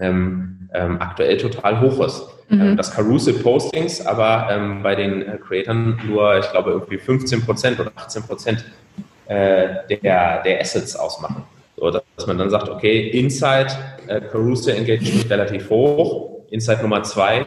ähm, 0.01 0.69
ähm, 0.74 1.01
aktuell 1.01 1.36
total 1.36 1.81
hoch 1.81 2.05
ist. 2.05 2.27
Mhm. 2.48 2.61
Ähm, 2.61 2.77
das 2.77 2.93
Carousel 2.94 3.35
Postings 3.35 4.05
aber 4.05 4.48
ähm, 4.51 4.82
bei 4.82 4.94
den 4.94 5.23
äh, 5.23 5.39
Creatern 5.39 6.01
nur, 6.07 6.39
ich 6.39 6.51
glaube, 6.51 6.70
irgendwie 6.70 6.98
15 6.98 7.44
Prozent 7.44 7.81
oder 7.81 7.93
18 7.97 8.23
Prozent 8.23 8.65
äh, 9.27 9.69
der, 9.90 10.43
der 10.43 10.61
Assets 10.61 10.97
ausmachen. 10.97 11.43
So, 11.77 11.90
dass 11.90 12.27
man 12.27 12.39
dann 12.39 12.51
sagt, 12.51 12.69
okay, 12.69 13.09
Inside 13.11 13.69
äh, 14.07 14.20
Carousel 14.20 14.77
Engagement 14.77 15.28
relativ 15.28 15.69
hoch, 15.69 16.47
Inside 16.51 16.82
Nummer 16.82 17.03
zwei 17.03 17.47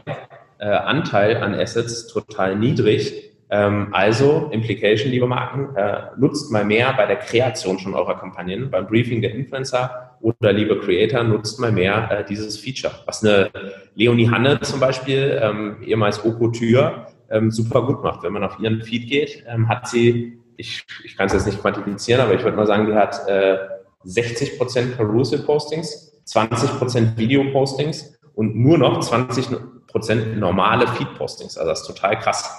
äh, 0.59 0.65
Anteil 0.65 1.37
an 1.37 1.55
Assets 1.55 2.07
total 2.07 2.55
niedrig 2.55 3.29
ähm, 3.49 3.87
also, 3.91 4.49
Implication, 4.51 5.11
liebe 5.11 5.25
Marken, 5.25 5.75
äh, 5.75 6.01
nutzt 6.17 6.51
mal 6.51 6.63
mehr 6.63 6.93
bei 6.93 7.07
der 7.07 7.15
Kreation 7.15 7.79
schon 7.79 7.95
eurer 7.95 8.19
Kampagnen, 8.19 8.69
beim 8.69 8.85
Briefing 8.85 9.21
der 9.21 9.33
Influencer 9.33 10.08
oder 10.21 10.53
liebe 10.53 10.79
Creator, 10.79 11.23
nutzt 11.23 11.59
mal 11.59 11.71
mehr 11.71 12.09
äh, 12.11 12.25
dieses 12.25 12.57
Feature. 12.59 12.93
Was 13.05 13.23
eine 13.23 13.49
Leonie 13.95 14.29
Hanne 14.29 14.59
zum 14.61 14.79
Beispiel, 14.79 15.39
ähm, 15.41 15.77
ehemals 15.83 16.23
Oko 16.25 16.49
Tür, 16.49 17.07
ähm, 17.29 17.51
super 17.51 17.85
gut 17.85 18.03
macht. 18.03 18.23
Wenn 18.23 18.33
man 18.33 18.43
auf 18.43 18.59
ihren 18.59 18.81
Feed 18.81 19.09
geht, 19.09 19.43
ähm, 19.47 19.67
hat 19.69 19.87
sie, 19.87 20.39
ich, 20.57 20.85
ich 21.03 21.15
kann 21.15 21.27
es 21.27 21.33
jetzt 21.33 21.45
nicht 21.45 21.61
quantifizieren, 21.61 22.21
aber 22.21 22.33
ich 22.33 22.43
würde 22.43 22.57
mal 22.57 22.67
sagen, 22.67 22.87
die 22.87 22.93
hat 22.93 23.27
äh, 23.27 23.57
60% 24.05 24.95
Carousel-Postings, 24.95 26.21
20% 26.27 27.17
Video-Postings 27.17 28.19
und 28.33 28.55
nur 28.55 28.77
noch 28.77 29.01
20% 29.01 30.35
normale 30.35 30.87
Feed-Postings. 30.87 31.57
Also 31.57 31.69
das 31.69 31.81
ist 31.81 31.87
total 31.87 32.17
krass. 32.19 32.49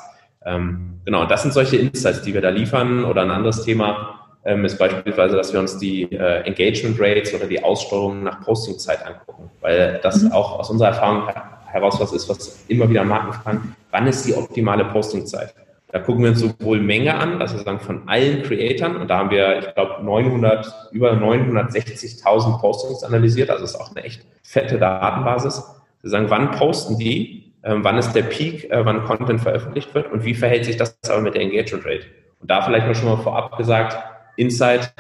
Ähm, 0.45 1.01
genau, 1.05 1.27
das 1.27 1.43
sind 1.43 1.53
solche 1.53 1.77
Insights, 1.77 2.23
die 2.23 2.35
wir 2.35 2.41
da 2.41 2.51
liefern. 2.51 3.05
Oder 3.05 3.23
ein 3.23 3.31
anderes 3.31 3.65
Thema 3.65 4.20
ähm, 4.45 4.65
ist 4.65 4.79
beispielsweise, 4.79 5.37
dass 5.37 5.53
wir 5.53 5.61
uns 5.61 5.79
die 5.79 6.05
äh, 6.13 6.43
Engagement 6.43 6.99
Rates 6.99 7.35
oder 7.35 7.47
die 7.47 7.63
Aussteuerung 7.63 8.23
nach 8.23 8.41
Postingzeit 8.41 9.05
angucken, 9.07 9.51
weil 9.61 10.01
das 10.03 10.23
mhm. 10.23 10.33
auch 10.33 10.59
aus 10.59 10.71
unserer 10.71 10.89
Erfahrung 10.89 11.29
heraus 11.67 12.01
was 12.01 12.13
ist, 12.13 12.29
was 12.29 12.65
immer 12.69 12.89
wieder 12.89 13.05
Marken 13.05 13.33
fragen, 13.33 13.77
wann 13.91 14.07
ist 14.07 14.27
die 14.27 14.35
optimale 14.35 14.85
Postingzeit? 14.87 15.55
Da 15.93 15.99
gucken 15.99 16.23
wir 16.23 16.31
uns 16.31 16.41
sowohl 16.41 16.81
Menge 16.81 17.15
an, 17.15 17.41
das 17.41 17.53
ist 17.53 17.67
dann 17.67 17.81
von 17.81 18.09
allen 18.09 18.43
Creatoren, 18.43 18.97
und 18.97 19.09
da 19.09 19.19
haben 19.19 19.31
wir, 19.31 19.59
ich 19.59 19.75
glaube, 19.75 20.05
900, 20.05 20.73
über 20.93 21.13
960.000 21.13 22.61
Postings 22.61 23.03
analysiert, 23.03 23.51
also 23.51 23.65
ist 23.65 23.75
auch 23.75 23.91
eine 23.95 24.05
echt 24.05 24.25
fette 24.43 24.79
Datenbasis. 24.79 25.63
Wir 26.03 26.11
sagen, 26.11 26.27
wann 26.29 26.53
posten 26.53 26.97
die, 26.97 27.53
äh, 27.63 27.75
wann 27.77 27.99
ist 27.99 28.13
der 28.13 28.23
Peak, 28.23 28.71
äh, 28.71 28.85
wann 28.85 29.05
Content 29.05 29.41
veröffentlicht 29.41 29.93
wird 29.95 30.13
und 30.13 30.25
wie 30.25 30.35
verhält 30.35 30.65
sich 30.65 30.77
das 30.77 30.97
aber 31.09 31.23
mit 31.23 31.35
der 31.35 31.43
Engagement 31.43 31.85
Rate? 31.85 32.07
Und 32.41 32.51
da 32.51 32.63
vielleicht 32.63 32.87
mal 32.87 32.95
schon 32.95 33.09
mal 33.09 33.17
vorab 33.17 33.57
gesagt, 33.59 33.99
Insight, 34.41 34.93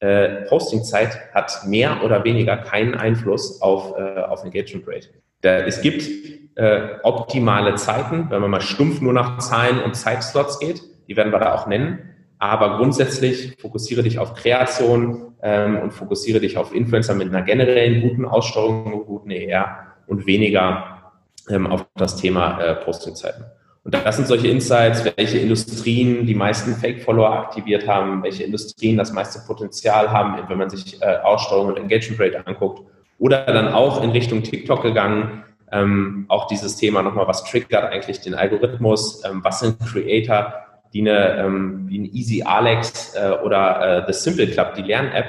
äh, 0.00 0.42
Postingzeit 0.48 1.18
hat 1.34 1.66
mehr 1.66 2.04
oder 2.04 2.22
weniger 2.24 2.56
keinen 2.56 2.94
Einfluss 2.94 3.60
auf, 3.60 3.98
äh, 3.98 4.20
auf 4.20 4.44
Engagement 4.44 4.86
Rate. 4.86 5.08
Da, 5.40 5.58
es 5.60 5.80
gibt 5.80 6.08
äh, 6.54 6.98
optimale 7.02 7.74
Zeiten, 7.74 8.30
wenn 8.30 8.40
man 8.40 8.50
mal 8.50 8.60
stumpf 8.60 9.00
nur 9.00 9.12
nach 9.12 9.38
Zahlen 9.38 9.82
und 9.82 9.94
Zeitslots 9.94 10.58
geht, 10.58 10.82
die 11.08 11.16
werden 11.16 11.32
wir 11.32 11.38
da 11.38 11.54
auch 11.54 11.66
nennen. 11.66 12.14
Aber 12.38 12.76
grundsätzlich 12.76 13.56
fokussiere 13.60 14.02
dich 14.02 14.18
auf 14.18 14.34
Kreation 14.34 15.34
ähm, 15.42 15.78
und 15.78 15.92
fokussiere 15.92 16.40
dich 16.40 16.58
auf 16.58 16.74
Influencer 16.74 17.14
mit 17.14 17.28
einer 17.28 17.42
generellen 17.42 18.02
guten 18.02 18.24
Aussteuerung, 18.24 19.04
guten 19.06 19.30
ER 19.30 19.78
und 20.06 20.26
weniger 20.26 21.12
ähm, 21.48 21.66
auf 21.66 21.86
das 21.96 22.16
Thema 22.16 22.60
äh, 22.60 22.74
Postingzeiten. 22.76 23.44
Und 23.86 23.94
das 23.94 24.16
sind 24.16 24.26
solche 24.26 24.48
Insights, 24.48 25.04
welche 25.16 25.38
Industrien 25.38 26.26
die 26.26 26.34
meisten 26.34 26.74
Fake-Follower 26.74 27.30
aktiviert 27.30 27.86
haben, 27.86 28.20
welche 28.24 28.42
Industrien 28.42 28.96
das 28.96 29.12
meiste 29.12 29.46
Potenzial 29.46 30.10
haben, 30.10 30.36
wenn 30.48 30.58
man 30.58 30.68
sich 30.70 31.00
äh, 31.00 31.18
Aussteuerung 31.22 31.68
und 31.68 31.76
Engagement 31.76 32.20
Rate 32.20 32.44
anguckt. 32.48 32.82
Oder 33.20 33.44
dann 33.46 33.68
auch 33.68 34.02
in 34.02 34.10
Richtung 34.10 34.42
TikTok 34.42 34.82
gegangen, 34.82 35.44
ähm, 35.70 36.24
auch 36.26 36.48
dieses 36.48 36.74
Thema 36.74 37.02
nochmal, 37.02 37.28
was 37.28 37.44
triggert 37.44 37.92
eigentlich 37.92 38.20
den 38.20 38.34
Algorithmus, 38.34 39.22
ähm, 39.24 39.44
was 39.44 39.60
sind 39.60 39.78
Creator, 39.78 40.52
die 40.92 41.02
eine, 41.02 41.36
ähm, 41.36 41.84
wie 41.86 42.00
ein 42.00 42.04
Easy 42.06 42.42
Alex 42.42 43.14
äh, 43.14 43.36
oder 43.44 44.04
äh, 44.04 44.12
The 44.12 44.18
Simple 44.18 44.48
Club, 44.48 44.74
die 44.74 44.82
Lern-App, 44.82 45.26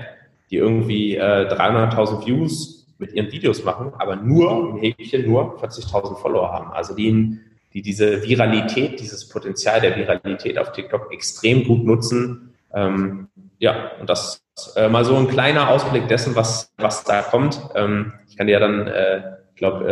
die 0.49 0.55
irgendwie 0.55 1.15
äh, 1.15 1.47
300.000 1.47 2.25
Views 2.25 2.87
mit 2.97 3.13
ihren 3.13 3.31
Videos 3.31 3.63
machen, 3.63 3.91
aber 3.99 4.15
nur, 4.15 4.71
im 4.71 4.77
Häkchen, 4.77 5.27
nur 5.27 5.59
40.000 5.61 6.15
Follower 6.15 6.51
haben. 6.51 6.71
Also 6.71 6.95
die, 6.95 7.37
die 7.77 7.83
diese 7.83 8.23
Viralität, 8.23 8.99
dieses 8.99 9.29
Potenzial 9.29 9.79
der 9.79 9.95
Viralität 9.95 10.57
auf 10.57 10.71
TikTok 10.71 11.13
extrem 11.13 11.63
gut 11.63 11.85
nutzen. 11.85 12.55
Ähm, 12.73 13.27
ja, 13.59 13.91
und 13.99 14.09
das 14.09 14.41
ist 14.57 14.75
äh, 14.75 14.89
mal 14.89 15.05
so 15.05 15.15
ein 15.15 15.27
kleiner 15.27 15.69
Ausblick 15.69 16.07
dessen, 16.07 16.35
was, 16.35 16.73
was 16.77 17.03
da 17.03 17.21
kommt. 17.21 17.61
Ähm, 17.75 18.13
ich 18.27 18.35
kann 18.35 18.47
dir 18.47 18.53
ja 18.53 18.59
dann 18.59 18.87
äh, 18.87 19.21
ich 19.53 19.59
glaube, 19.59 19.91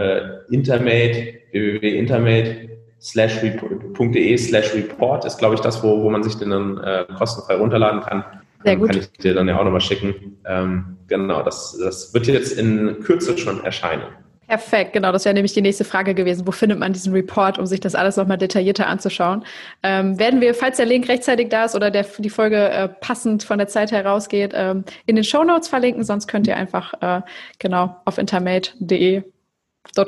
äh, 0.49 0.53
Intermate, 0.53 1.41
www.intermate 1.51 2.69
slash.de 3.01 4.37
slash 4.37 4.73
report 4.73 5.25
ist, 5.25 5.37
glaube 5.37 5.55
ich, 5.55 5.61
das, 5.61 5.83
wo, 5.83 6.03
wo 6.03 6.09
man 6.09 6.23
sich 6.23 6.35
den 6.35 6.51
dann 6.51 6.77
äh, 6.79 7.05
kostenfrei 7.17 7.55
runterladen 7.55 8.01
kann. 8.01 8.23
Sehr 8.63 8.77
gut. 8.77 8.89
Kann 8.89 8.99
ich 8.99 9.11
dir 9.11 9.35
dann 9.35 9.47
ja 9.47 9.59
auch 9.59 9.63
nochmal 9.63 9.81
schicken. 9.81 10.37
Ähm, 10.45 10.97
genau, 11.07 11.43
das, 11.43 11.77
das 11.79 12.13
wird 12.15 12.27
jetzt 12.27 12.57
in 12.59 12.99
Kürze 13.01 13.37
schon 13.37 13.63
erscheinen. 13.63 14.03
Perfekt, 14.47 14.93
genau. 14.93 15.11
Das 15.11 15.25
wäre 15.25 15.33
nämlich 15.33 15.53
die 15.53 15.61
nächste 15.61 15.83
Frage 15.83 16.13
gewesen. 16.13 16.45
Wo 16.45 16.51
findet 16.51 16.79
man 16.79 16.93
diesen 16.93 17.13
Report, 17.13 17.57
um 17.57 17.65
sich 17.65 17.79
das 17.79 17.95
alles 17.95 18.15
nochmal 18.15 18.37
detaillierter 18.37 18.87
anzuschauen? 18.87 19.43
Ähm, 19.81 20.19
werden 20.19 20.41
wir, 20.41 20.53
falls 20.53 20.77
der 20.77 20.85
Link 20.85 21.09
rechtzeitig 21.09 21.49
da 21.49 21.65
ist 21.65 21.75
oder 21.75 21.89
der, 21.89 22.05
die 22.19 22.29
Folge 22.29 22.69
äh, 22.69 22.87
passend 22.87 23.43
von 23.43 23.57
der 23.57 23.67
Zeit 23.67 23.91
herausgeht, 23.91 24.53
ähm, 24.55 24.83
in 25.05 25.15
den 25.15 25.23
Show 25.23 25.43
Notes 25.43 25.67
verlinken. 25.67 26.03
Sonst 26.03 26.27
könnt 26.27 26.47
ihr 26.47 26.57
einfach 26.57 26.93
äh, 27.01 27.21
genau 27.59 27.95
auf 28.05 28.17
intermate.de 28.17 29.23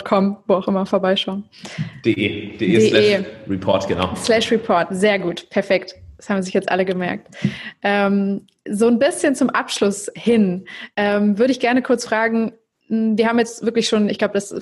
.com, 0.04 0.38
wo 0.48 0.56
auch 0.56 0.68
immer 0.68 0.86
vorbeischauen. 0.86 1.44
De, 2.04 2.58
de, 2.58 2.58
de 2.58 2.90
slash 2.90 3.26
report, 3.48 3.88
genau. 3.88 4.16
Slash 4.16 4.52
report, 4.52 4.88
sehr 4.92 5.20
gut, 5.20 5.50
perfekt. 5.50 5.96
Das 6.18 6.30
haben 6.30 6.42
sich 6.42 6.54
jetzt 6.54 6.70
alle 6.70 6.84
gemerkt. 6.84 7.28
Ähm, 7.84 8.48
so 8.68 8.88
ein 8.88 9.00
bisschen 9.00 9.36
zum 9.36 9.50
Abschluss 9.50 10.12
hin 10.16 10.66
ähm, 10.96 11.38
würde 11.38 11.52
ich 11.52 11.60
gerne 11.60 11.82
kurz 11.82 12.06
fragen, 12.06 12.54
wir 12.90 13.28
haben 13.28 13.38
jetzt 13.38 13.66
wirklich 13.66 13.90
schon, 13.90 14.08
ich 14.08 14.18
glaube, 14.18 14.34
das 14.34 14.56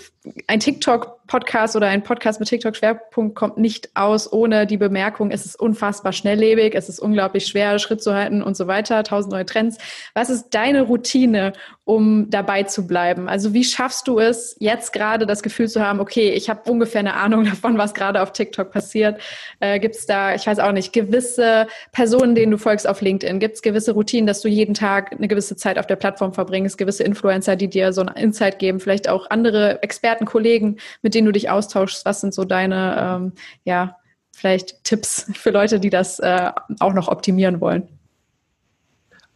ein 0.48 0.60
TikTok-Podcast 0.60 1.76
oder 1.76 1.88
ein 1.88 2.02
Podcast 2.02 2.40
mit 2.40 2.50
TikTok-Schwerpunkt 2.50 3.36
kommt 3.36 3.58
nicht 3.58 3.90
aus 3.94 4.32
ohne 4.34 4.66
die 4.66 4.78
Bemerkung, 4.78 5.30
es 5.30 5.46
ist 5.46 5.60
unfassbar 5.60 6.12
schnelllebig, 6.12 6.74
es 6.74 6.90
ist 6.90 7.00
unglaublich 7.00 7.46
schwer, 7.46 7.78
Schritt 7.78 8.02
zu 8.02 8.16
halten 8.16 8.42
und 8.42 8.58
so 8.58 8.66
weiter, 8.66 9.04
tausend 9.04 9.32
neue 9.32 9.46
Trends. 9.46 9.78
Was 10.16 10.32
ist 10.32 10.50
deine 10.52 10.82
Routine, 10.82 11.54
um 11.84 12.28
dabei 12.32 12.64
zu 12.64 12.88
bleiben? 12.88 13.30
Also 13.30 13.54
wie 13.54 13.64
schaffst 13.64 14.08
du 14.08 14.20
es, 14.20 14.56
jetzt 14.60 14.92
gerade 14.92 15.28
das 15.28 15.44
Gefühl 15.44 15.70
zu 15.70 15.86
haben, 15.86 16.00
okay, 16.00 16.32
ich 16.32 16.50
habe 16.50 16.70
ungefähr 16.70 17.02
eine 17.02 17.14
Ahnung 17.14 17.46
davon, 17.46 17.78
was 17.78 17.94
gerade 17.94 18.24
auf 18.24 18.32
TikTok 18.32 18.72
passiert? 18.72 19.22
Äh, 19.60 19.80
Gibt 19.80 19.96
es 19.96 20.08
da, 20.08 20.34
ich 20.34 20.48
weiß 20.48 20.58
auch 20.58 20.72
nicht, 20.72 20.94
gewisse 20.94 21.68
Personen, 21.92 22.34
denen 22.34 22.54
du 22.54 22.58
folgst 22.58 22.88
auf 22.88 23.02
LinkedIn? 23.02 23.40
Gibt 23.40 23.56
es 23.56 23.62
gewisse 23.62 23.92
Routinen, 23.92 24.26
dass 24.26 24.42
du 24.42 24.48
jeden 24.48 24.74
Tag 24.74 25.12
eine 25.12 25.28
gewisse 25.28 25.56
Zeit 25.56 25.78
auf 25.78 25.86
der 25.86 25.96
Plattform 25.96 26.34
verbringst, 26.34 26.80
gewisse 26.80 27.04
Influencer, 27.04 27.56
die 27.56 27.68
dir 27.68 27.94
so 27.94 28.02
ein 28.02 28.15
Insight 28.16 28.60
geben, 28.60 28.80
vielleicht 28.80 29.10
auch 29.10 29.30
andere 29.30 29.82
Experten, 29.84 30.26
Kollegen, 30.26 30.78
mit 31.02 31.14
denen 31.16 31.26
du 31.26 31.32
dich 31.32 31.50
austauschst. 31.50 32.06
Was 32.06 32.22
sind 32.22 32.34
so 32.34 32.44
deine, 32.44 32.98
ähm, 33.00 33.34
ja, 33.64 33.98
vielleicht 34.34 34.84
Tipps 34.84 35.32
für 35.34 35.52
Leute, 35.52 35.80
die 35.80 35.90
das 35.90 36.20
äh, 36.20 36.52
auch 36.80 36.94
noch 36.94 37.08
optimieren 37.08 37.62
wollen? 37.62 37.88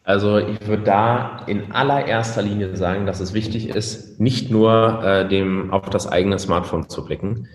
Also 0.03 0.39
ich 0.39 0.67
würde 0.67 0.83
da 0.83 1.43
in 1.45 1.71
allererster 1.71 2.41
Linie 2.41 2.75
sagen, 2.75 3.05
dass 3.05 3.19
es 3.19 3.33
wichtig 3.33 3.69
ist, 3.69 4.19
nicht 4.19 4.49
nur 4.49 5.03
äh, 5.03 5.27
dem 5.27 5.71
auf 5.71 5.89
das 5.89 6.07
eigene 6.07 6.39
Smartphone 6.39 6.89
zu 6.89 7.05
blicken, 7.05 7.47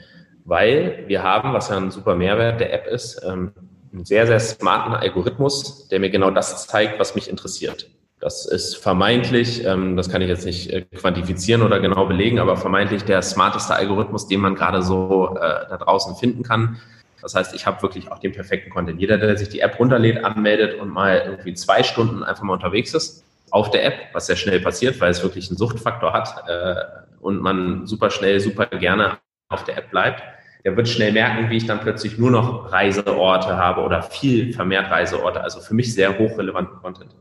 weil 0.44 1.05
wir 1.09 1.22
haben, 1.22 1.52
was 1.52 1.70
ja 1.70 1.76
ein 1.78 1.90
super 1.90 2.14
Mehrwert 2.14 2.60
der 2.60 2.72
App 2.72 2.86
ist, 2.86 3.20
ähm, 3.26 3.52
einen 3.92 4.05
sehr, 4.05 4.26
sehr 4.26 4.40
smarten 4.40 4.94
Algorithmus, 4.94 5.88
der 5.88 6.01
mir 6.01 6.10
genau 6.10 6.30
das 6.30 6.66
zeigt, 6.66 7.01
was 7.01 7.14
mich 7.14 7.28
interessiert. 7.28 7.90
Das 8.24 8.46
ist 8.46 8.76
vermeintlich, 8.76 9.66
ähm, 9.66 9.98
das 9.98 10.09
kann 10.09 10.22
ich 10.22 10.28
jetzt 10.28 10.46
nicht 10.46 10.70
äh, 10.70 10.80
quantifizieren 10.96 11.60
oder 11.60 11.78
genau 11.78 12.06
belegen, 12.06 12.38
aber 12.38 12.56
vermeintlich 12.56 13.05
der 13.05 13.20
smarteste 13.20 13.74
Algorithmus, 13.74 14.26
den 14.26 14.40
man 14.40 14.55
gerade 14.55 14.80
so 14.80 15.36
äh, 15.36 15.68
da 15.68 15.76
draußen 15.76 16.16
finden 16.16 16.42
kann. 16.42 16.78
Das 17.20 17.34
heißt, 17.34 17.55
ich 17.55 17.66
habe 17.66 17.82
wirklich 17.82 18.10
auch 18.10 18.18
den 18.18 18.32
perfekten 18.32 18.70
Content. 18.70 18.98
Jeder, 18.98 19.18
der 19.18 19.36
sich 19.36 19.51
die 19.51 19.60
App 19.60 19.78
runterlädt, 19.78 20.24
anmeldet 20.24 20.80
und 20.80 20.88
mal 20.88 21.22
irgendwie 21.26 21.52
zwei 21.52 21.82
Stunden 21.82 22.22
einfach 22.22 22.44
mal 22.44 22.55
unterwegs 22.55 22.94
ist 22.94 23.24
auf 23.51 23.70
der 23.70 23.84
App, 23.84 23.94
was 24.14 24.26
sehr 24.26 24.36
schnell 24.36 24.60
passiert, 24.60 25.02
weil 25.02 25.10
es 25.10 25.22
wirklich 25.22 25.51
einen 25.51 25.59
Suchtfaktor 25.59 26.14
hat 26.14 26.48
äh, 26.48 26.76
und 27.20 27.42
man 27.42 27.86
super 27.86 28.09
schnell, 28.09 28.40
super 28.40 28.64
gerne 28.64 29.18
auf 29.51 29.64
der 29.64 29.76
App 29.76 29.90
bleibt, 29.90 30.22
der 30.64 30.74
wird 30.78 30.88
schnell 30.88 31.12
merken, 31.12 31.51
wie 31.51 31.59
ich 31.59 31.66
dann 31.66 31.80
plötzlich 31.80 32.16
nur 32.16 32.30
noch 32.30 32.72
Reiseorte 32.72 33.59
habe 33.59 33.82
oder 33.82 34.02
viel 34.02 34.55
vermehrt 34.55 34.90
Reiseorte. 34.90 35.42
Also 35.42 35.60
für 35.60 35.74
mich 35.74 35.92
sehr 35.92 36.18
hochrelevanten 36.18 36.78
Content. 36.78 37.14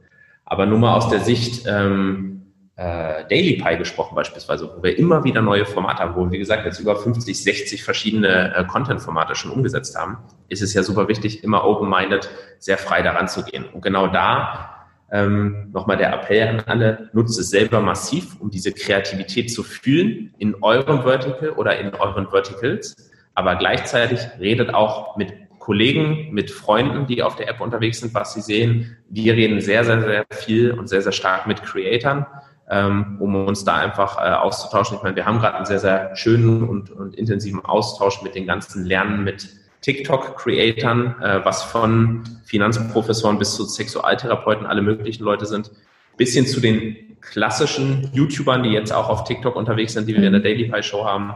Aber 0.46 0.66
nur 0.66 0.80
mal 0.80 0.96
aus 0.96 1.10
der 1.10 1.20
Sicht 1.20 1.66
ähm, 1.68 2.34
äh, 2.76 3.26
Daily 3.30 3.62
Pie 3.62 3.78
gesprochen 3.78 4.16
beispielsweise, 4.16 4.72
wo 4.76 4.84
wir 4.84 4.98
immer 4.98 5.24
wieder 5.24 5.42
neue 5.42 5.66
Formate 5.66 6.00
haben, 6.02 6.16
wo 6.16 6.26
wir, 6.26 6.32
wie 6.32 6.40
gesagt, 6.40 6.66
jetzt 6.66 6.80
über 6.80 6.96
50, 6.96 7.44
60 7.44 7.84
verschiedene 7.84 8.56
äh, 8.56 8.64
Content-Formate 8.66 9.36
schon 9.36 9.52
umgesetzt 9.52 9.98
haben, 9.98 10.18
ist 10.50 10.62
es 10.62 10.74
ja 10.74 10.84
super 10.84 11.08
wichtig, 11.08 11.44
immer 11.44 11.66
open-minded, 11.66 12.30
sehr 12.60 12.78
frei 12.78 13.02
daran 13.02 13.28
zu 13.28 13.44
gehen. 13.44 13.66
Und 13.66 13.82
genau 13.82 14.08
da 14.08 14.88
ähm, 15.12 15.70
nochmal 15.72 15.98
der 15.98 16.12
Appell 16.12 16.48
an 16.48 16.64
alle, 16.66 17.10
nutzt 17.14 17.40
es 17.40 17.52
selber 17.52 17.80
massiv, 17.82 18.42
um 18.42 18.50
diese 18.50 18.72
Kreativität 18.72 19.54
zu 19.54 19.62
fühlen 19.62 20.34
in 20.40 20.56
eurem 20.64 21.04
Vertical 21.04 21.52
oder 21.52 21.78
in 21.78 21.94
euren 21.94 22.28
Verticals, 22.30 22.96
aber 23.36 23.56
gleichzeitig 23.56 24.20
redet 24.40 24.74
auch 24.74 25.16
mit 25.16 25.43
Kollegen, 25.64 26.28
mit 26.34 26.52
Freunden, 26.52 27.08
die 27.08 27.24
auf 27.24 27.38
der 27.38 27.48
App 27.48 27.62
unterwegs 27.62 28.02
sind, 28.02 28.14
was 28.14 28.34
sie 28.34 28.42
sehen. 28.42 28.98
Wir 29.08 29.34
reden 29.34 29.62
sehr, 29.62 29.86
sehr, 29.86 30.02
sehr 30.02 30.26
viel 30.30 30.72
und 30.72 30.90
sehr, 30.90 31.02
sehr 31.02 31.14
stark 31.14 31.48
mit 31.48 31.64
Creatern, 31.64 32.26
ähm, 32.70 33.16
um 33.22 33.34
uns 33.48 33.64
da 33.64 33.78
einfach 33.78 34.18
äh, 34.18 34.34
auszutauschen. 34.34 34.98
Ich 34.98 35.04
meine, 35.04 35.16
wir 35.16 35.26
haben 35.26 35.40
gerade 35.40 35.56
einen 35.56 35.66
sehr, 35.66 35.80
sehr 35.80 36.18
schönen 36.18 36.68
und, 36.68 36.92
und 36.92 37.16
intensiven 37.16 37.64
Austausch 37.64 38.22
mit 38.24 38.36
den 38.36 38.46
ganzen 38.46 38.84
Lernen 38.84 39.24
mit 39.24 39.48
TikTok-Creatern, 39.80 41.22
äh, 41.22 41.46
was 41.46 41.64
von 41.64 42.26
Finanzprofessoren 42.44 43.40
bis 43.40 43.56
zu 43.56 43.64
Sexualtherapeuten 43.64 44.66
alle 44.66 44.82
möglichen 44.82 45.24
Leute 45.24 45.46
sind, 45.46 45.72
bis 46.18 46.34
hin 46.34 46.46
zu 46.46 46.60
den 46.60 47.18
klassischen 47.22 48.10
YouTubern, 48.12 48.64
die 48.64 48.72
jetzt 48.72 48.92
auch 48.92 49.08
auf 49.08 49.24
TikTok 49.24 49.56
unterwegs 49.56 49.94
sind, 49.94 50.10
die 50.10 50.14
wir 50.14 50.24
in 50.24 50.34
der 50.34 50.42
Daily 50.42 50.70
Pie 50.70 50.84
Show 50.84 51.06
haben 51.06 51.34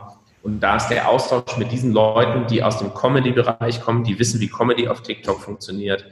und 0.47 0.61
da 0.61 0.77
ist 0.77 0.87
der 0.87 1.09
Austausch 1.09 1.57
mit 1.57 1.73
diesen 1.73 1.91
Leuten, 1.91 2.47
die 2.47 2.63
aus 2.63 2.79
dem 2.79 2.93
Comedy-Bereich 2.93 3.81
kommen, 3.81 4.05
die 4.05 4.17
wissen, 4.17 4.39
wie 4.39 4.47
Comedy 4.47 4.87
auf 4.87 5.01
TikTok 5.01 5.41
funktioniert, 5.41 6.05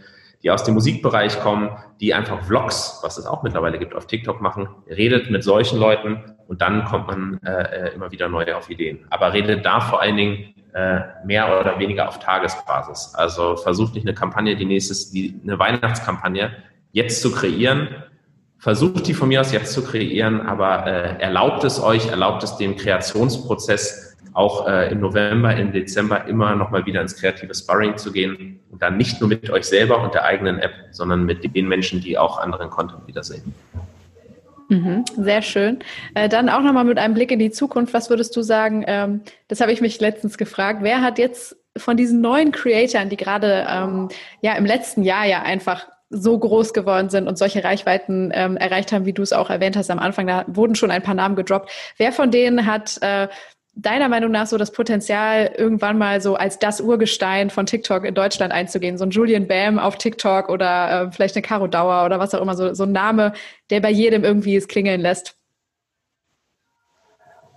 die 0.44 0.52
aus 0.52 0.66
dem 0.66 0.74
Musikbereich 0.74 1.40
kommen, 1.40 1.70
die 2.02 2.14
einfach 2.14 2.44
Vlogs, 2.44 3.00
was 3.02 3.18
es 3.18 3.28
auch 3.28 3.44
mittlerweile 3.44 3.80
gibt, 3.80 3.96
auf 3.96 4.08
TikTok 4.08 4.42
machen, 4.42 4.68
redet 4.90 5.32
mit 5.32 5.46
solchen 5.46 5.80
Leuten 5.80 6.36
und 6.50 6.62
dann 6.62 6.84
kommt 6.84 7.08
man 7.08 7.40
äh, 7.44 7.94
immer 7.96 8.12
wieder 8.12 8.28
neu 8.28 8.54
auf 8.54 8.70
Ideen. 8.70 9.06
Aber 9.10 9.32
redet 9.32 9.66
da 9.66 9.80
vor 9.80 10.02
allen 10.02 10.18
Dingen 10.18 10.54
äh, 10.74 11.00
mehr 11.24 11.58
oder 11.58 11.80
weniger 11.80 12.10
auf 12.10 12.20
Tagesbasis. 12.20 13.14
Also 13.16 13.56
versucht 13.56 13.94
nicht 13.94 14.06
eine 14.06 14.16
Kampagne, 14.16 14.58
die 14.58 14.66
nächstes, 14.66 15.12
die, 15.12 15.40
eine 15.44 15.58
Weihnachtskampagne 15.60 16.52
jetzt 16.92 17.22
zu 17.22 17.32
kreieren. 17.32 17.88
Versucht 18.58 19.08
die 19.08 19.14
von 19.14 19.30
mir 19.30 19.40
aus 19.40 19.54
jetzt 19.54 19.72
zu 19.72 19.82
kreieren, 19.82 20.42
aber 20.42 20.88
äh, 20.88 21.22
erlaubt 21.22 21.64
es 21.64 21.82
euch, 21.82 22.08
erlaubt 22.08 22.44
es 22.44 22.58
dem 22.58 22.76
Kreationsprozess 22.76 24.15
auch 24.36 24.68
äh, 24.68 24.92
im 24.92 25.00
November, 25.00 25.56
im 25.56 25.72
Dezember 25.72 26.26
immer 26.28 26.56
noch 26.56 26.70
mal 26.70 26.86
wieder 26.86 27.02
ins 27.02 27.16
kreative 27.16 27.56
Sparring 27.56 27.98
zu 27.98 28.12
gehen 28.12 28.60
und 28.70 28.82
dann 28.82 28.98
nicht 28.98 29.22
nur 29.22 29.30
mit 29.30 29.50
euch 29.50 29.64
selber 29.64 30.04
und 30.04 30.14
der 30.14 30.26
eigenen 30.26 30.60
App, 30.60 30.74
sondern 30.92 31.26
mit 31.26 31.56
den 31.56 31.68
Menschen, 31.68 32.02
die 32.02 32.18
auch 32.18 32.38
anderen 32.38 32.70
Content 32.70 33.08
wiedersehen. 33.08 33.56
Mhm, 34.68 35.06
sehr 35.16 35.42
schön. 35.42 35.80
Äh, 36.16 36.28
dann 36.28 36.50
auch 36.50 36.62
nochmal 36.62 36.84
mit 36.84 36.98
einem 36.98 37.14
Blick 37.14 37.32
in 37.32 37.40
die 37.40 37.52
Zukunft. 37.52 37.94
Was 37.94 38.10
würdest 38.10 38.36
du 38.36 38.42
sagen? 38.42 38.84
Ähm, 38.88 39.22
das 39.48 39.62
habe 39.62 39.72
ich 39.72 39.80
mich 39.80 40.02
letztens 40.02 40.38
gefragt. 40.38 40.80
Wer 40.82 41.02
hat 41.02 41.18
jetzt 41.18 41.56
von 41.78 41.96
diesen 41.96 42.20
neuen 42.20 42.52
Creatoren, 42.52 43.10
die 43.10 43.18
gerade 43.18 43.66
ähm, 43.70 44.10
ja 44.42 44.54
im 44.56 44.66
letzten 44.66 45.04
Jahr 45.04 45.26
ja 45.26 45.44
einfach 45.44 45.88
so 46.10 46.38
groß 46.38 46.74
geworden 46.74 47.10
sind 47.10 47.28
und 47.28 47.38
solche 47.38 47.64
Reichweiten 47.64 48.32
ähm, 48.34 48.58
erreicht 48.58 48.92
haben, 48.92 49.06
wie 49.06 49.14
du 49.14 49.22
es 49.22 49.34
auch 49.34 49.50
erwähnt 49.50 49.76
hast 49.76 49.90
am 49.90 50.00
Anfang, 50.00 50.28
da 50.28 50.46
wurden 50.48 50.76
schon 50.76 50.92
ein 50.92 51.02
paar 51.02 51.16
Namen 51.16 51.36
gedroppt. 51.36 51.70
Wer 51.98 52.12
von 52.12 52.32
denen 52.32 52.66
hat 52.66 52.98
äh, 53.02 53.28
deiner 53.76 54.10
Meinung 54.10 54.32
nach 54.32 54.48
so 54.48 54.58
das 54.58 54.72
Potenzial, 54.72 55.52
irgendwann 55.58 55.98
mal 55.98 56.22
so 56.22 56.36
als 56.36 56.60
das 56.60 56.82
Urgestein 56.82 57.50
von 57.50 57.66
TikTok 57.66 58.06
in 58.06 58.16
Deutschland 58.16 58.54
einzugehen? 58.54 58.98
So 58.98 59.06
ein 59.06 59.12
Julian 59.12 59.48
Bam 59.48 59.78
auf 59.80 59.98
TikTok 59.98 60.50
oder 60.50 61.08
äh, 61.08 61.12
vielleicht 61.12 61.36
eine 61.36 61.44
Caro 61.44 61.68
Dauer 61.68 62.06
oder 62.06 62.20
was 62.20 62.34
auch 62.34 62.42
immer, 62.42 62.56
so, 62.56 62.74
so 62.74 62.84
ein 62.84 62.92
Name, 62.92 63.34
der 63.70 63.82
bei 63.82 63.92
jedem 63.92 64.24
irgendwie 64.24 64.56
es 64.56 64.68
klingeln 64.68 65.02
lässt. 65.02 65.38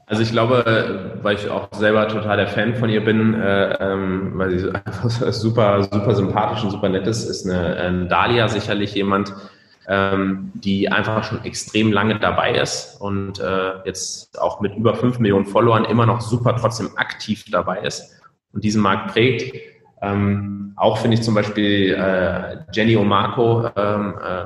Also 0.07 0.23
ich 0.23 0.33
glaube, 0.33 1.19
weil 1.23 1.37
ich 1.37 1.51
auch 1.51 1.69
selber 1.73 2.09
total 2.09 2.39
der 2.39 2.49
Fan 2.49 2.75
von 2.75 2.89
ihr 2.89 3.05
bin, 3.05 3.35
äh, 3.35 3.75
ähm, 3.79 4.33
weil 4.35 4.59
sie 4.59 4.75
einfach 4.75 5.11
super, 5.33 5.83
super 5.85 6.15
sympathisch 6.15 6.65
und 6.65 6.71
super 6.71 6.89
nett 6.89 7.07
ist, 7.07 7.29
ist 7.29 7.47
eine, 7.47 7.77
eine 7.77 8.07
Dalia 8.07 8.49
sicherlich 8.49 8.95
jemand, 8.95 9.35
ähm, 9.89 10.53
die 10.55 10.91
einfach 10.91 11.25
schon 11.25 11.43
extrem 11.45 11.93
lange 11.93 12.19
dabei 12.19 12.53
ist 12.53 13.01
und 13.01 13.41
äh, 13.41 13.87
jetzt 13.87 14.39
auch 14.41 14.61
mit 14.61 14.77
über 14.77 14.95
fünf 14.95 15.19
Millionen 15.19 15.47
Followern 15.47 15.87
immer 15.87 16.05
noch 16.05 16.21
super 16.21 16.55
trotzdem 16.57 16.91
aktiv 16.97 17.45
dabei 17.51 17.81
ist 17.81 18.21
und 18.53 18.65
diesen 18.65 18.83
Markt 18.83 19.13
prägt. 19.13 19.57
Ähm, 20.03 20.75
auch 20.77 20.99
finde 20.99 21.17
ich 21.17 21.23
zum 21.23 21.35
Beispiel 21.35 21.95
äh, 21.95 22.59
Jenny 22.73 22.97
Omarco, 22.97 23.71
ähm, 23.75 24.15
äh, 24.23 24.45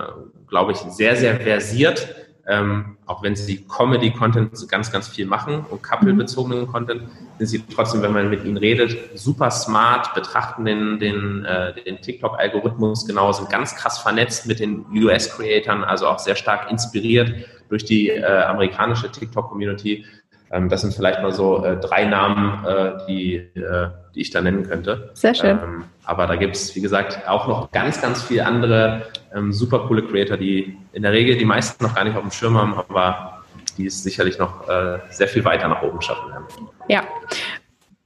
glaube 0.48 0.72
ich, 0.72 0.78
sehr, 0.78 1.16
sehr 1.16 1.40
versiert 1.40 2.21
ähm, 2.46 2.96
auch 3.06 3.22
wenn 3.22 3.36
sie 3.36 3.64
Comedy-Content 3.64 4.68
ganz, 4.68 4.90
ganz 4.90 5.08
viel 5.08 5.26
machen 5.26 5.64
und 5.70 5.82
couple-bezogenen 5.82 6.66
Content, 6.66 7.02
sind 7.38 7.46
sie 7.46 7.62
trotzdem, 7.72 8.02
wenn 8.02 8.12
man 8.12 8.30
mit 8.30 8.44
ihnen 8.44 8.56
redet, 8.56 9.16
super 9.18 9.50
smart, 9.50 10.14
betrachten 10.14 10.64
den, 10.64 10.98
den, 10.98 11.44
äh, 11.44 11.72
den 11.84 12.00
TikTok-Algorithmus 12.00 13.06
genau, 13.06 13.30
sind 13.32 13.48
ganz 13.48 13.76
krass 13.76 13.98
vernetzt 13.98 14.46
mit 14.46 14.58
den 14.58 14.84
US-Creatern, 14.92 15.84
also 15.84 16.08
auch 16.08 16.18
sehr 16.18 16.34
stark 16.34 16.70
inspiriert 16.70 17.32
durch 17.68 17.84
die 17.84 18.10
äh, 18.10 18.24
amerikanische 18.24 19.10
TikTok-Community. 19.10 20.04
Ähm, 20.52 20.68
das 20.68 20.82
sind 20.82 20.94
vielleicht 20.94 21.22
mal 21.22 21.32
so 21.32 21.64
äh, 21.64 21.76
drei 21.78 22.04
Namen, 22.04 22.64
äh, 22.64 22.92
die, 23.08 23.36
äh, 23.36 23.88
die 24.14 24.20
ich 24.20 24.30
da 24.30 24.42
nennen 24.42 24.68
könnte. 24.68 25.10
Sehr 25.14 25.34
schön. 25.34 25.58
Ähm, 25.62 25.84
aber 26.04 26.26
da 26.26 26.36
gibt 26.36 26.56
es, 26.56 26.76
wie 26.76 26.80
gesagt, 26.80 27.26
auch 27.26 27.48
noch 27.48 27.70
ganz, 27.70 28.00
ganz 28.00 28.22
viele 28.22 28.44
andere 28.44 29.06
ähm, 29.34 29.52
super 29.52 29.86
coole 29.86 30.02
Creator, 30.02 30.36
die 30.36 30.76
in 30.92 31.02
der 31.02 31.12
Regel 31.12 31.36
die 31.36 31.44
meisten 31.44 31.82
noch 31.82 31.94
gar 31.94 32.04
nicht 32.04 32.16
auf 32.16 32.22
dem 32.22 32.30
Schirm 32.30 32.58
haben, 32.58 32.74
aber 32.74 33.42
die 33.78 33.86
es 33.86 34.02
sicherlich 34.02 34.38
noch 34.38 34.68
äh, 34.68 34.98
sehr 35.08 35.28
viel 35.28 35.44
weiter 35.44 35.68
nach 35.68 35.82
oben 35.82 36.02
schaffen 36.02 36.30
werden. 36.30 36.44
Ja, 36.88 37.02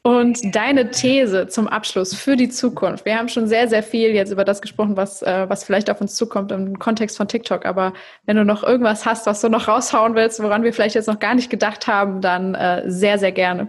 und 0.07 0.55
deine 0.55 0.93
These 0.93 1.49
zum 1.49 1.66
Abschluss 1.66 2.15
für 2.15 2.37
die 2.37 2.49
Zukunft. 2.49 3.05
Wir 3.05 3.19
haben 3.19 3.28
schon 3.28 3.49
sehr, 3.49 3.66
sehr 3.66 3.83
viel 3.83 4.11
jetzt 4.11 4.31
über 4.31 4.45
das 4.45 4.62
gesprochen, 4.62 4.97
was, 4.97 5.20
äh, 5.23 5.47
was 5.49 5.65
vielleicht 5.65 5.91
auf 5.91 6.01
uns 6.01 6.15
zukommt 6.15 6.53
im 6.53 6.78
Kontext 6.78 7.16
von 7.16 7.27
TikTok. 7.27 7.66
Aber 7.66 7.93
wenn 8.24 8.37
du 8.37 8.45
noch 8.45 8.62
irgendwas 8.62 9.05
hast, 9.05 9.27
was 9.27 9.41
du 9.41 9.49
noch 9.49 9.66
raushauen 9.66 10.15
willst, 10.15 10.41
woran 10.41 10.62
wir 10.62 10.73
vielleicht 10.73 10.95
jetzt 10.95 11.09
noch 11.09 11.19
gar 11.19 11.35
nicht 11.35 11.51
gedacht 11.51 11.89
haben, 11.89 12.20
dann 12.20 12.55
äh, 12.55 12.85
sehr, 12.87 13.19
sehr 13.19 13.33
gerne. 13.33 13.66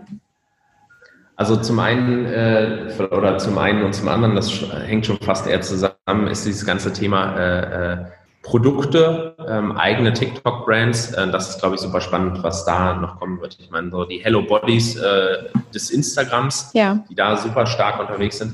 Also 1.37 1.55
zum 1.55 1.79
einen 1.79 2.27
äh, 2.27 2.91
oder 3.09 3.39
zum 3.39 3.57
einen 3.57 3.81
und 3.81 3.93
zum 3.93 4.07
anderen, 4.07 4.35
das 4.35 4.61
hängt 4.85 5.07
schon 5.07 5.17
fast 5.17 5.47
eher 5.47 5.61
zusammen, 5.61 6.27
ist 6.29 6.45
dieses 6.45 6.67
ganze 6.67 6.93
Thema 6.93 7.35
äh, 7.35 7.93
äh 7.93 8.05
Produkte, 8.47 9.35
ähm, 9.45 9.73
eigene 9.73 10.13
TikTok-Brands. 10.13 11.11
Äh, 11.11 11.29
das 11.31 11.49
ist, 11.49 11.59
glaube 11.59 11.75
ich, 11.75 11.81
super 11.81 11.99
spannend, 11.99 12.41
was 12.43 12.63
da 12.63 12.95
noch 12.95 13.19
kommen 13.19 13.41
wird. 13.41 13.57
Ich 13.59 13.69
meine, 13.71 13.91
so 13.91 14.05
die 14.05 14.19
Hello 14.19 14.41
Bodies 14.41 14.95
äh, 14.95 15.49
des 15.73 15.89
Instagrams, 15.89 16.71
ja. 16.73 17.03
die 17.09 17.15
da 17.15 17.35
super 17.35 17.65
stark 17.65 17.99
unterwegs 17.99 18.37
sind, 18.37 18.53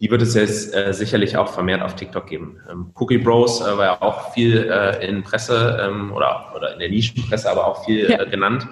die 0.00 0.10
wird 0.10 0.22
es 0.22 0.32
jetzt 0.34 0.74
äh, 0.74 0.94
sicherlich 0.94 1.36
auch 1.36 1.48
vermehrt 1.48 1.82
auf 1.82 1.94
TikTok 1.94 2.26
geben. 2.26 2.56
Ähm, 2.70 2.90
Cookie 2.94 3.18
Bros 3.18 3.60
äh, 3.60 3.76
war 3.76 3.84
ja 3.84 4.02
auch 4.02 4.32
viel 4.32 4.70
äh, 4.70 5.06
in 5.06 5.22
Presse 5.22 5.78
ähm, 5.78 6.10
oder, 6.12 6.52
oder 6.56 6.72
in 6.72 6.78
der 6.78 6.88
Nischenpresse, 6.88 7.50
aber 7.50 7.66
auch 7.66 7.84
viel 7.84 8.10
ja. 8.10 8.22
Äh, 8.22 8.30
genannt. 8.30 8.66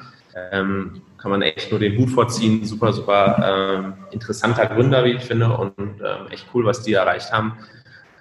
Ähm, 0.52 1.02
kann 1.18 1.30
man 1.30 1.42
echt 1.42 1.70
nur 1.70 1.80
den 1.80 1.98
Hut 1.98 2.08
vorziehen. 2.08 2.64
Super, 2.64 2.94
super 2.94 3.76
ähm, 3.76 3.92
interessanter 4.10 4.66
Gründer, 4.66 5.04
wie 5.04 5.12
ich 5.12 5.22
finde, 5.22 5.54
und 5.54 5.74
ähm, 5.78 6.28
echt 6.30 6.46
cool, 6.54 6.64
was 6.64 6.82
die 6.82 6.94
erreicht 6.94 7.30
haben. 7.30 7.58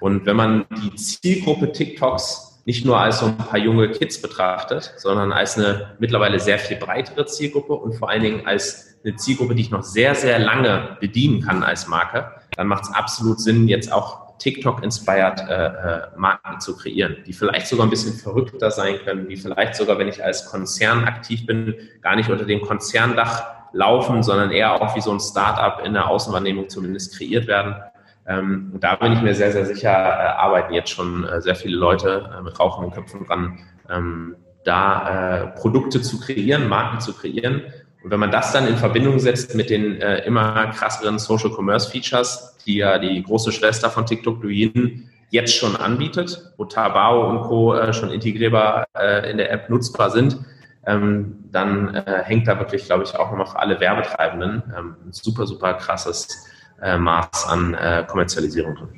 Und 0.01 0.25
wenn 0.25 0.35
man 0.35 0.65
die 0.83 0.95
Zielgruppe 0.95 1.71
TikToks 1.71 2.61
nicht 2.65 2.85
nur 2.85 2.99
als 2.99 3.19
so 3.19 3.27
ein 3.27 3.37
paar 3.37 3.59
junge 3.59 3.89
Kids 3.91 4.21
betrachtet, 4.21 4.93
sondern 4.97 5.31
als 5.31 5.57
eine 5.57 5.95
mittlerweile 5.99 6.39
sehr 6.39 6.59
viel 6.59 6.77
breitere 6.77 7.25
Zielgruppe 7.25 7.73
und 7.73 7.93
vor 7.93 8.09
allen 8.09 8.23
Dingen 8.23 8.45
als 8.45 8.97
eine 9.03 9.15
Zielgruppe, 9.15 9.55
die 9.55 9.61
ich 9.61 9.71
noch 9.71 9.83
sehr, 9.83 10.13
sehr 10.15 10.39
lange 10.39 10.97
bedienen 10.99 11.41
kann 11.41 11.63
als 11.63 11.87
Marke, 11.87 12.31
dann 12.55 12.67
macht 12.67 12.83
es 12.83 12.91
absolut 12.91 13.39
Sinn, 13.39 13.67
jetzt 13.67 13.91
auch 13.91 14.37
TikTok-inspired 14.39 15.39
äh, 15.47 15.65
äh, 15.65 16.01
Marken 16.17 16.59
zu 16.59 16.75
kreieren, 16.75 17.17
die 17.27 17.33
vielleicht 17.33 17.67
sogar 17.67 17.85
ein 17.85 17.91
bisschen 17.91 18.13
verrückter 18.13 18.71
sein 18.71 18.97
können, 19.03 19.27
die 19.29 19.37
vielleicht 19.37 19.75
sogar, 19.75 19.99
wenn 19.99 20.07
ich 20.07 20.23
als 20.23 20.47
Konzern 20.47 21.05
aktiv 21.05 21.45
bin, 21.45 21.75
gar 22.01 22.15
nicht 22.15 22.29
unter 22.29 22.45
dem 22.45 22.61
Konzerndach 22.61 23.43
laufen, 23.73 24.23
sondern 24.23 24.51
eher 24.51 24.81
auch 24.81 24.95
wie 24.95 25.01
so 25.01 25.11
ein 25.11 25.19
Startup 25.19 25.85
in 25.85 25.93
der 25.93 26.09
Außenwahrnehmung 26.09 26.69
zumindest 26.69 27.15
kreiert 27.17 27.47
werden. 27.47 27.75
Ähm, 28.31 28.73
da 28.79 28.95
bin 28.95 29.13
ich 29.13 29.21
mir 29.21 29.35
sehr, 29.35 29.51
sehr 29.51 29.65
sicher, 29.65 29.89
äh, 29.89 29.93
arbeiten 29.93 30.73
jetzt 30.73 30.89
schon 30.89 31.25
äh, 31.25 31.41
sehr 31.41 31.55
viele 31.55 31.75
Leute 31.75 32.29
äh, 32.37 32.41
mit 32.41 32.59
rauchenden 32.59 32.93
Köpfen 32.93 33.25
dran, 33.25 33.59
ähm, 33.89 34.35
da 34.63 35.09
äh, 35.09 35.47
Produkte 35.59 36.01
zu 36.01 36.19
kreieren, 36.19 36.67
Marken 36.67 36.99
zu 36.99 37.13
kreieren. 37.13 37.63
Und 38.03 38.11
wenn 38.11 38.19
man 38.19 38.31
das 38.31 38.51
dann 38.51 38.67
in 38.67 38.77
Verbindung 38.77 39.19
setzt 39.19 39.55
mit 39.55 39.69
den 39.69 39.99
äh, 40.01 40.19
immer 40.25 40.67
krasseren 40.67 41.19
Social 41.19 41.51
Commerce 41.51 41.89
Features, 41.89 42.57
die 42.65 42.77
ja 42.77 42.99
die 42.99 43.21
große 43.21 43.51
Schwester 43.51 43.89
von 43.89 44.05
TikTok 44.05 44.41
Douyin 44.41 45.09
jetzt 45.29 45.55
schon 45.55 45.75
anbietet, 45.75 46.53
wo 46.57 46.65
Tabao 46.65 47.29
und 47.29 47.41
Co. 47.41 47.75
Äh, 47.75 47.93
schon 47.93 48.11
integrierbar 48.11 48.85
in 49.29 49.37
der 49.37 49.51
App 49.51 49.69
nutzbar 49.69 50.09
sind, 50.09 50.37
ähm, 50.85 51.45
dann 51.51 52.03
hängt 52.05 52.47
da 52.47 52.59
wirklich, 52.59 52.85
glaube 52.85 53.03
ich, 53.03 53.15
auch 53.15 53.31
nochmal 53.31 53.47
für 53.47 53.59
alle 53.59 53.79
Werbetreibenden 53.79 54.63
ähm, 54.77 54.95
ein 55.05 55.13
super, 55.13 55.47
super 55.47 55.73
krasses 55.75 56.27
äh, 56.81 56.97
Maß 56.97 57.47
an 57.47 57.73
äh, 57.73 58.03
Kommerzialisierung 58.07 58.75
drin. 58.75 58.89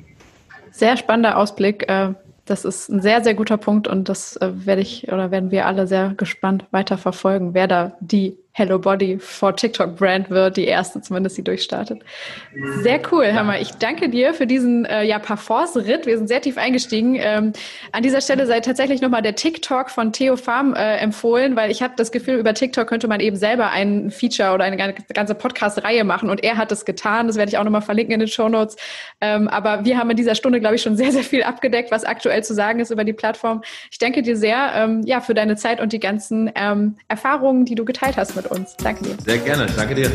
Sehr 0.70 0.96
spannender 0.96 1.36
Ausblick. 1.38 1.88
Äh, 1.88 2.14
das 2.44 2.64
ist 2.64 2.90
ein 2.90 3.00
sehr, 3.00 3.22
sehr 3.22 3.34
guter 3.34 3.56
Punkt 3.56 3.88
und 3.88 4.08
das 4.08 4.36
äh, 4.36 4.50
werde 4.66 4.82
ich 4.82 5.10
oder 5.10 5.30
werden 5.30 5.50
wir 5.50 5.66
alle 5.66 5.86
sehr 5.86 6.14
gespannt 6.16 6.66
weiter 6.72 6.98
verfolgen, 6.98 7.54
wer 7.54 7.68
da 7.68 7.96
die 8.00 8.36
Hello 8.56 8.78
Body 8.78 9.18
for 9.18 9.56
TikTok 9.56 9.96
Brand 9.96 10.30
wird, 10.30 10.56
die 10.56 10.64
erste 10.64 11.00
zumindest, 11.00 11.36
die 11.36 11.42
durchstartet. 11.42 12.02
Sehr 12.82 13.00
cool, 13.10 13.32
Hammer. 13.32 13.60
Ich 13.60 13.72
danke 13.72 14.08
dir 14.08 14.32
für 14.32 14.46
diesen 14.46 14.84
äh, 14.84 15.02
ja, 15.02 15.18
Parforce-Ritt. 15.18 16.06
Wir 16.06 16.16
sind 16.16 16.28
sehr 16.28 16.40
tief 16.40 16.56
eingestiegen. 16.56 17.16
Ähm, 17.18 17.52
an 17.90 18.04
dieser 18.04 18.20
Stelle 18.20 18.46
sei 18.46 18.60
tatsächlich 18.60 19.00
nochmal 19.00 19.22
der 19.22 19.34
TikTok 19.34 19.90
von 19.90 20.12
Theo 20.12 20.36
Farm 20.36 20.72
äh, 20.74 20.98
empfohlen, 20.98 21.56
weil 21.56 21.68
ich 21.72 21.82
habe 21.82 21.94
das 21.96 22.12
Gefühl, 22.12 22.36
über 22.36 22.54
TikTok 22.54 22.86
könnte 22.86 23.08
man 23.08 23.18
eben 23.18 23.34
selber 23.34 23.72
ein 23.72 24.12
Feature 24.12 24.54
oder 24.54 24.62
eine 24.62 24.76
ganze 24.76 25.34
Podcast-Reihe 25.34 26.04
machen 26.04 26.30
und 26.30 26.44
er 26.44 26.56
hat 26.56 26.70
es 26.70 26.84
getan. 26.84 27.26
Das 27.26 27.34
werde 27.34 27.48
ich 27.48 27.58
auch 27.58 27.64
nochmal 27.64 27.82
verlinken 27.82 28.14
in 28.14 28.20
den 28.20 28.28
Show 28.28 28.48
Notes. 28.48 28.76
Ähm, 29.20 29.48
aber 29.48 29.84
wir 29.84 29.98
haben 29.98 30.10
in 30.10 30.16
dieser 30.16 30.36
Stunde, 30.36 30.60
glaube 30.60 30.76
ich, 30.76 30.82
schon 30.82 30.96
sehr, 30.96 31.10
sehr 31.10 31.24
viel 31.24 31.42
abgedeckt, 31.42 31.90
was 31.90 32.04
aktuell 32.04 32.44
zu 32.44 32.54
sagen 32.54 32.78
ist 32.78 32.92
über 32.92 33.02
die 33.02 33.14
Plattform. 33.14 33.62
Ich 33.90 33.98
danke 33.98 34.22
dir 34.22 34.36
sehr 34.36 34.74
ähm, 34.76 35.02
ja, 35.04 35.20
für 35.20 35.34
deine 35.34 35.56
Zeit 35.56 35.80
und 35.80 35.92
die 35.92 35.98
ganzen 35.98 36.52
ähm, 36.54 36.98
Erfahrungen, 37.08 37.64
die 37.64 37.74
du 37.74 37.84
geteilt 37.84 38.16
hast 38.16 38.36
mit 38.36 38.43
mit 38.44 38.52
uns. 38.52 38.76
Danke 38.76 39.04
dir. 39.04 39.16
Sehr 39.24 39.38
gerne. 39.38 39.66
Danke 39.76 39.94
dir. 39.94 40.10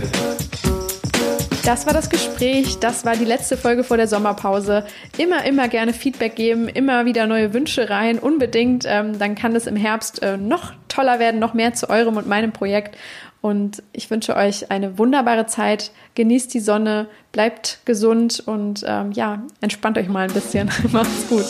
Das 1.65 1.85
war 1.85 1.93
das 1.93 2.10
Gespräch. 2.10 2.80
Das 2.80 3.06
war 3.06 3.15
die 3.15 3.26
letzte 3.26 3.57
Folge 3.57 3.84
vor 3.84 3.97
der 3.97 4.07
Sommerpause. 4.07 4.85
Immer, 5.18 5.45
immer 5.45 5.68
gerne 5.68 5.93
Feedback 5.93 6.35
geben, 6.35 6.68
immer 6.68 7.06
wieder 7.06 7.27
neue 7.27 7.53
Wünsche 7.53 7.89
rein, 7.89 8.18
unbedingt. 8.18 8.85
Ähm, 8.88 9.19
dann 9.19 9.35
kann 9.35 9.56
es 9.56 9.68
im 9.68 9.76
Herbst 9.76 10.22
äh, 10.23 10.38
noch 10.38 10.73
toller 10.88 11.19
werden, 11.19 11.39
noch 11.39 11.53
mehr 11.53 11.73
zu 11.73 11.89
eurem 11.89 12.18
und 12.18 12.27
meinem 12.27 12.53
Projekt. 12.53 12.97
Und 13.41 13.84
ich 13.93 14.10
wünsche 14.10 14.35
euch 14.35 14.72
eine 14.72 14.97
wunderbare 14.97 15.45
Zeit. 15.45 15.91
Genießt 16.15 16.53
die 16.53 16.60
Sonne, 16.60 17.07
bleibt 17.31 17.80
gesund 17.85 18.43
und 18.45 18.84
ähm, 18.88 19.11
ja, 19.11 19.43
entspannt 19.61 19.97
euch 19.97 20.10
mal 20.10 20.27
ein 20.27 20.34
bisschen. 20.34 20.69
Macht's 20.91 21.27
gut. 21.30 21.45